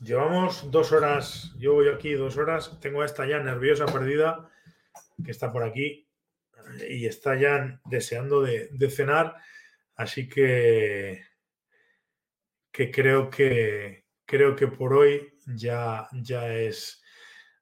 llevamos 0.00 0.70
dos 0.70 0.92
horas, 0.92 1.52
yo 1.58 1.74
voy 1.74 1.88
aquí 1.88 2.14
dos 2.14 2.36
horas, 2.36 2.78
tengo 2.80 3.02
a 3.02 3.06
esta 3.06 3.26
ya 3.26 3.38
nerviosa 3.38 3.86
perdida, 3.86 4.50
que 5.24 5.30
está 5.30 5.52
por 5.52 5.62
aquí, 5.62 6.08
y 6.88 7.06
está 7.06 7.36
ya 7.36 7.80
deseando 7.84 8.42
de, 8.42 8.90
cenar, 8.90 9.36
así 9.94 10.28
que, 10.28 11.22
que 12.72 12.90
creo 12.90 13.30
que 13.30 14.02
creo 14.24 14.56
que 14.56 14.66
por 14.66 14.94
hoy 14.94 15.34
ya, 15.46 16.08
ya 16.12 16.54
es 16.54 17.02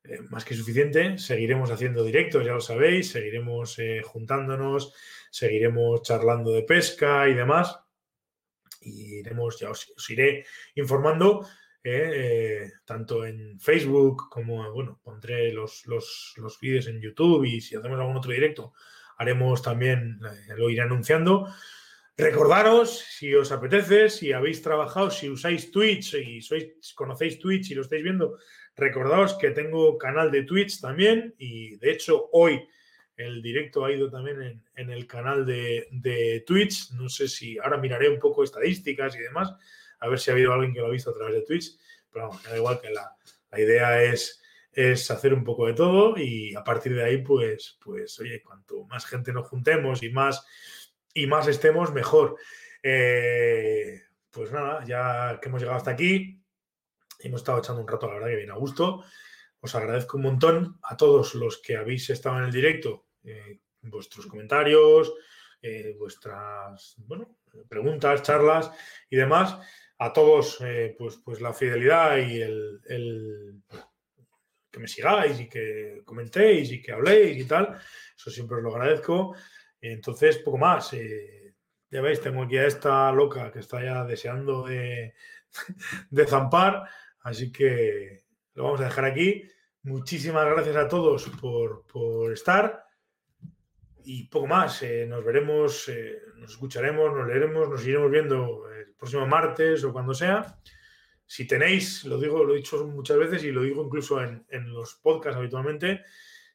eh, 0.04 0.20
más 0.30 0.44
que 0.44 0.54
suficiente. 0.54 1.18
Seguiremos 1.18 1.70
haciendo 1.70 2.04
directos, 2.04 2.44
ya 2.44 2.52
lo 2.52 2.60
sabéis, 2.60 3.10
seguiremos 3.10 3.78
eh, 3.80 4.02
juntándonos, 4.04 4.94
seguiremos 5.30 6.02
charlando 6.02 6.52
de 6.52 6.62
pesca 6.62 7.28
y 7.28 7.34
demás. 7.34 7.76
Y 8.80 9.18
iremos, 9.20 9.58
ya 9.58 9.70
os, 9.70 9.92
iré 10.08 10.46
informando, 10.74 11.46
eh, 11.84 12.70
tanto 12.84 13.24
en 13.24 13.58
Facebook 13.60 14.28
como, 14.30 14.70
bueno, 14.72 15.00
pondré 15.02 15.52
los, 15.52 15.86
los, 15.86 16.58
vídeos 16.60 16.86
en 16.86 17.00
YouTube 17.00 17.44
y 17.44 17.60
si 17.60 17.76
hacemos 17.76 17.98
algún 17.98 18.16
otro 18.16 18.32
directo, 18.32 18.72
haremos 19.18 19.62
también, 19.62 20.18
lo 20.56 20.70
iré 20.70 20.82
anunciando. 20.82 21.46
Recordaros, 22.16 22.98
si 22.98 23.34
os 23.34 23.50
apetece, 23.50 24.10
si 24.10 24.32
habéis 24.32 24.60
trabajado, 24.60 25.10
si 25.10 25.30
usáis 25.30 25.70
Twitch 25.70 26.14
y 26.14 26.42
sois, 26.42 26.94
conocéis 26.94 27.38
Twitch 27.38 27.70
y 27.70 27.74
lo 27.74 27.82
estáis 27.82 28.02
viendo, 28.02 28.36
Recordaos 28.80 29.34
que 29.34 29.50
tengo 29.50 29.98
canal 29.98 30.30
de 30.30 30.44
Twitch 30.44 30.80
también 30.80 31.34
y 31.36 31.76
de 31.76 31.92
hecho 31.92 32.30
hoy 32.32 32.66
el 33.26 33.42
directo 33.42 33.84
ha 33.84 33.92
ido 33.92 34.10
también 34.10 34.62
en, 34.74 34.90
el 34.90 35.06
canal 35.06 35.46
de, 35.46 36.44
Twitch. 36.46 36.90
No 36.92 37.08
sé 37.08 37.28
si 37.28 37.58
ahora 37.58 37.78
miraré 37.78 38.08
un 38.08 38.18
poco 38.18 38.44
estadísticas 38.44 39.14
y 39.16 39.20
demás, 39.20 39.54
a 39.98 40.08
ver 40.08 40.18
si 40.18 40.30
ha 40.30 40.34
habido 40.34 40.52
alguien 40.52 40.72
que 40.72 40.80
lo 40.80 40.86
ha 40.86 40.90
visto 40.90 41.10
a 41.10 41.14
través 41.14 41.34
de 41.34 41.42
Twitch. 41.42 41.76
Pero 42.10 42.28
vamos, 42.28 42.42
da 42.42 42.56
igual 42.56 42.80
que 42.80 42.90
la, 42.90 43.16
idea 43.58 44.02
es, 44.02 44.42
es 44.72 45.10
hacer 45.10 45.34
un 45.34 45.44
poco 45.44 45.66
de 45.66 45.74
todo 45.74 46.16
y 46.16 46.54
a 46.54 46.64
partir 46.64 46.94
de 46.94 47.04
ahí, 47.04 47.18
pues, 47.18 47.78
pues, 47.82 48.18
oye, 48.20 48.42
cuanto 48.42 48.84
más 48.84 49.06
gente 49.06 49.32
nos 49.32 49.48
juntemos 49.48 50.02
y 50.02 50.10
más, 50.10 50.44
y 51.14 51.26
más 51.26 51.46
estemos, 51.48 51.92
mejor. 51.92 52.36
Eh, 52.82 54.02
pues 54.30 54.52
nada, 54.52 54.84
ya 54.84 55.38
que 55.40 55.48
hemos 55.48 55.60
llegado 55.60 55.78
hasta 55.78 55.90
aquí, 55.90 56.40
Hemos 57.22 57.42
estado 57.42 57.58
echando 57.58 57.82
un 57.82 57.88
rato, 57.88 58.06
la 58.06 58.14
verdad, 58.14 58.28
que 58.28 58.36
bien 58.36 58.50
a 58.50 58.56
gusto. 58.56 59.04
Os 59.60 59.74
agradezco 59.74 60.16
un 60.16 60.22
montón 60.22 60.78
a 60.82 60.96
todos 60.96 61.34
los 61.34 61.58
que 61.58 61.76
habéis 61.76 62.08
estado 62.08 62.38
en 62.38 62.44
el 62.44 62.52
directo, 62.52 63.06
eh, 63.24 63.60
vuestros 63.82 64.26
comentarios, 64.26 65.12
eh, 65.62 65.94
vuestras 65.98 66.94
bueno, 66.98 67.38
preguntas, 67.68 68.22
charlas 68.22 68.70
y 69.08 69.16
demás. 69.16 69.58
A 69.98 70.12
todos, 70.12 70.58
eh, 70.62 70.94
pues, 70.98 71.18
pues 71.22 71.40
la 71.40 71.52
fidelidad 71.52 72.16
y 72.16 72.40
el, 72.40 73.62
que 74.70 74.80
me 74.80 74.88
sigáis 74.88 75.38
y 75.40 75.48
que 75.48 76.00
comentéis 76.04 76.72
y 76.72 76.80
que 76.80 76.92
habléis 76.92 77.36
y 77.36 77.44
tal. 77.44 77.78
Eso 78.16 78.30
siempre 78.30 78.56
os 78.56 78.62
lo 78.62 78.74
agradezco. 78.74 79.34
Entonces, 79.80 80.38
poco 80.38 80.58
más. 80.58 80.92
ya 81.90 82.00
veis, 82.00 82.20
tengo 82.20 82.42
aquí 82.42 82.56
a 82.56 82.66
esta 82.66 83.12
loca 83.12 83.50
que 83.52 83.58
está 83.58 83.82
ya 83.82 84.04
deseando 84.04 84.62
de, 84.64 85.14
de 86.10 86.26
zampar. 86.26 86.88
Así 87.20 87.52
que 87.52 88.24
lo 88.54 88.64
vamos 88.64 88.80
a 88.80 88.84
dejar 88.84 89.04
aquí. 89.04 89.44
Muchísimas 89.82 90.44
gracias 90.46 90.76
a 90.76 90.88
todos 90.88 91.30
por, 91.40 92.32
estar. 92.32 92.84
Y 94.04 94.24
poco 94.28 94.46
más. 94.46 94.82
Eh, 94.82 95.06
nos 95.06 95.24
veremos, 95.24 95.88
eh, 95.88 96.20
nos 96.36 96.52
escucharemos, 96.52 97.14
nos 97.14 97.26
leeremos, 97.26 97.68
nos 97.68 97.86
iremos 97.86 98.10
viendo 98.10 98.68
el 98.70 98.94
próximo 98.94 99.26
martes 99.26 99.84
o 99.84 99.92
cuando 99.92 100.14
sea. 100.14 100.58
Si 101.26 101.46
tenéis, 101.46 102.04
lo 102.04 102.18
digo, 102.18 102.44
lo 102.44 102.54
he 102.54 102.58
dicho 102.58 102.84
muchas 102.86 103.18
veces 103.18 103.44
y 103.44 103.52
lo 103.52 103.62
digo 103.62 103.84
incluso 103.84 104.20
en, 104.20 104.44
los 104.72 104.94
podcasts 104.96 105.38
habitualmente, 105.38 106.02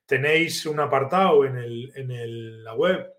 tenéis 0.05 0.65
un 0.65 0.79
apartado 0.79 1.45
en, 1.45 1.57
el, 1.57 1.91
en 1.95 2.63
la 2.63 2.73
web 2.73 3.09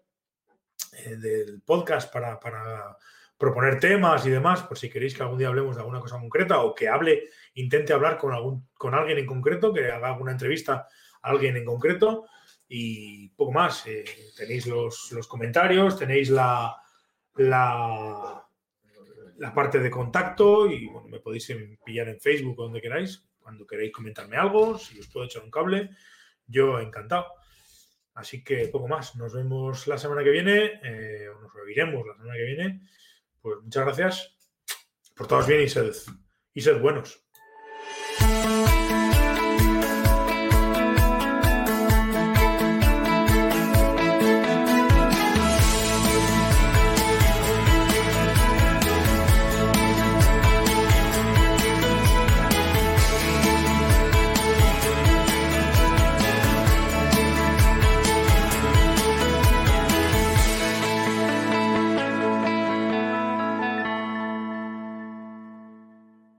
eh, 0.93 1.17
del 1.17 1.63
podcast 1.63 2.13
para, 2.13 2.39
para 2.39 2.97
proponer 3.39 3.79
temas 3.79 4.27
y 4.27 4.31
demás, 4.31 4.63
por 4.63 4.79
si 4.79 4.89
queréis 4.89 5.15
que 5.15 5.23
algún 5.23 5.39
día 5.39 5.49
hablemos 5.49 5.77
de 5.77 5.83
alguna 5.83 6.01
cosa 6.01 6.19
concreta 6.19 6.61
o 6.61 6.75
que 6.75 6.89
hable, 6.89 7.29
intente 7.55 7.93
hablar 7.93 8.17
con, 8.17 8.33
algún, 8.33 8.69
con 8.75 8.95
alguien 8.95 9.19
en 9.19 9.27
concreto, 9.27 9.73
que 9.73 9.91
haga 9.91 10.09
alguna 10.09 10.33
entrevista 10.33 10.87
a 11.23 11.31
alguien 11.31 11.57
en 11.57 11.65
concreto 11.65 12.27
y 12.69 13.29
poco 13.31 13.53
más. 13.53 13.87
Eh, 13.87 14.05
tenéis 14.37 14.67
los, 14.67 15.11
comentarios, 15.29 15.99
tenéis 15.99 16.31
la, 16.31 16.77
la, 17.37 18.47
la, 19.37 19.55
parte 19.55 19.79
de 19.79 19.91
contacto 19.91 20.67
y 20.67 20.87
bueno, 20.87 21.09
me 21.09 21.21
podéis 21.21 21.53
pillar 21.85 22.09
en 22.09 22.21
Facebook 22.21 22.59
o 22.59 22.65
donde 22.65 22.81
queráis, 22.81 23.25
cuando 23.39 23.67
queréis 23.67 23.93
comentarme 23.93 24.37
algo, 24.37 24.79
si 24.79 24.99
os 24.99 25.09
puedo 25.09 25.27
echar 25.27 25.43
un 25.43 25.51
cable, 25.51 25.91
yo 26.47 26.79
encantado. 26.81 27.27
Así 28.15 28.43
que 28.43 28.69
poco 28.69 28.89
más. 28.89 29.15
Nos 29.17 29.35
vemos 29.35 29.87
la 29.87 29.99
semana 29.99 30.25
que 30.25 30.31
viene, 30.31 30.81
eh, 30.83 31.29
o 31.29 31.41
nos 31.41 31.53
reviremos 31.53 32.05
la 32.07 32.15
semana 32.15 32.35
que 32.35 32.45
viene. 32.45 32.81
Pues 33.41 33.59
muchas 33.63 33.85
gracias. 33.85 34.37
Por 35.15 35.27
todos 35.27 35.47
bien 35.47 35.63
y 35.63 35.69
sed, 35.69 35.93
y 36.53 36.61
sed 36.61 36.81
buenos. 36.81 37.26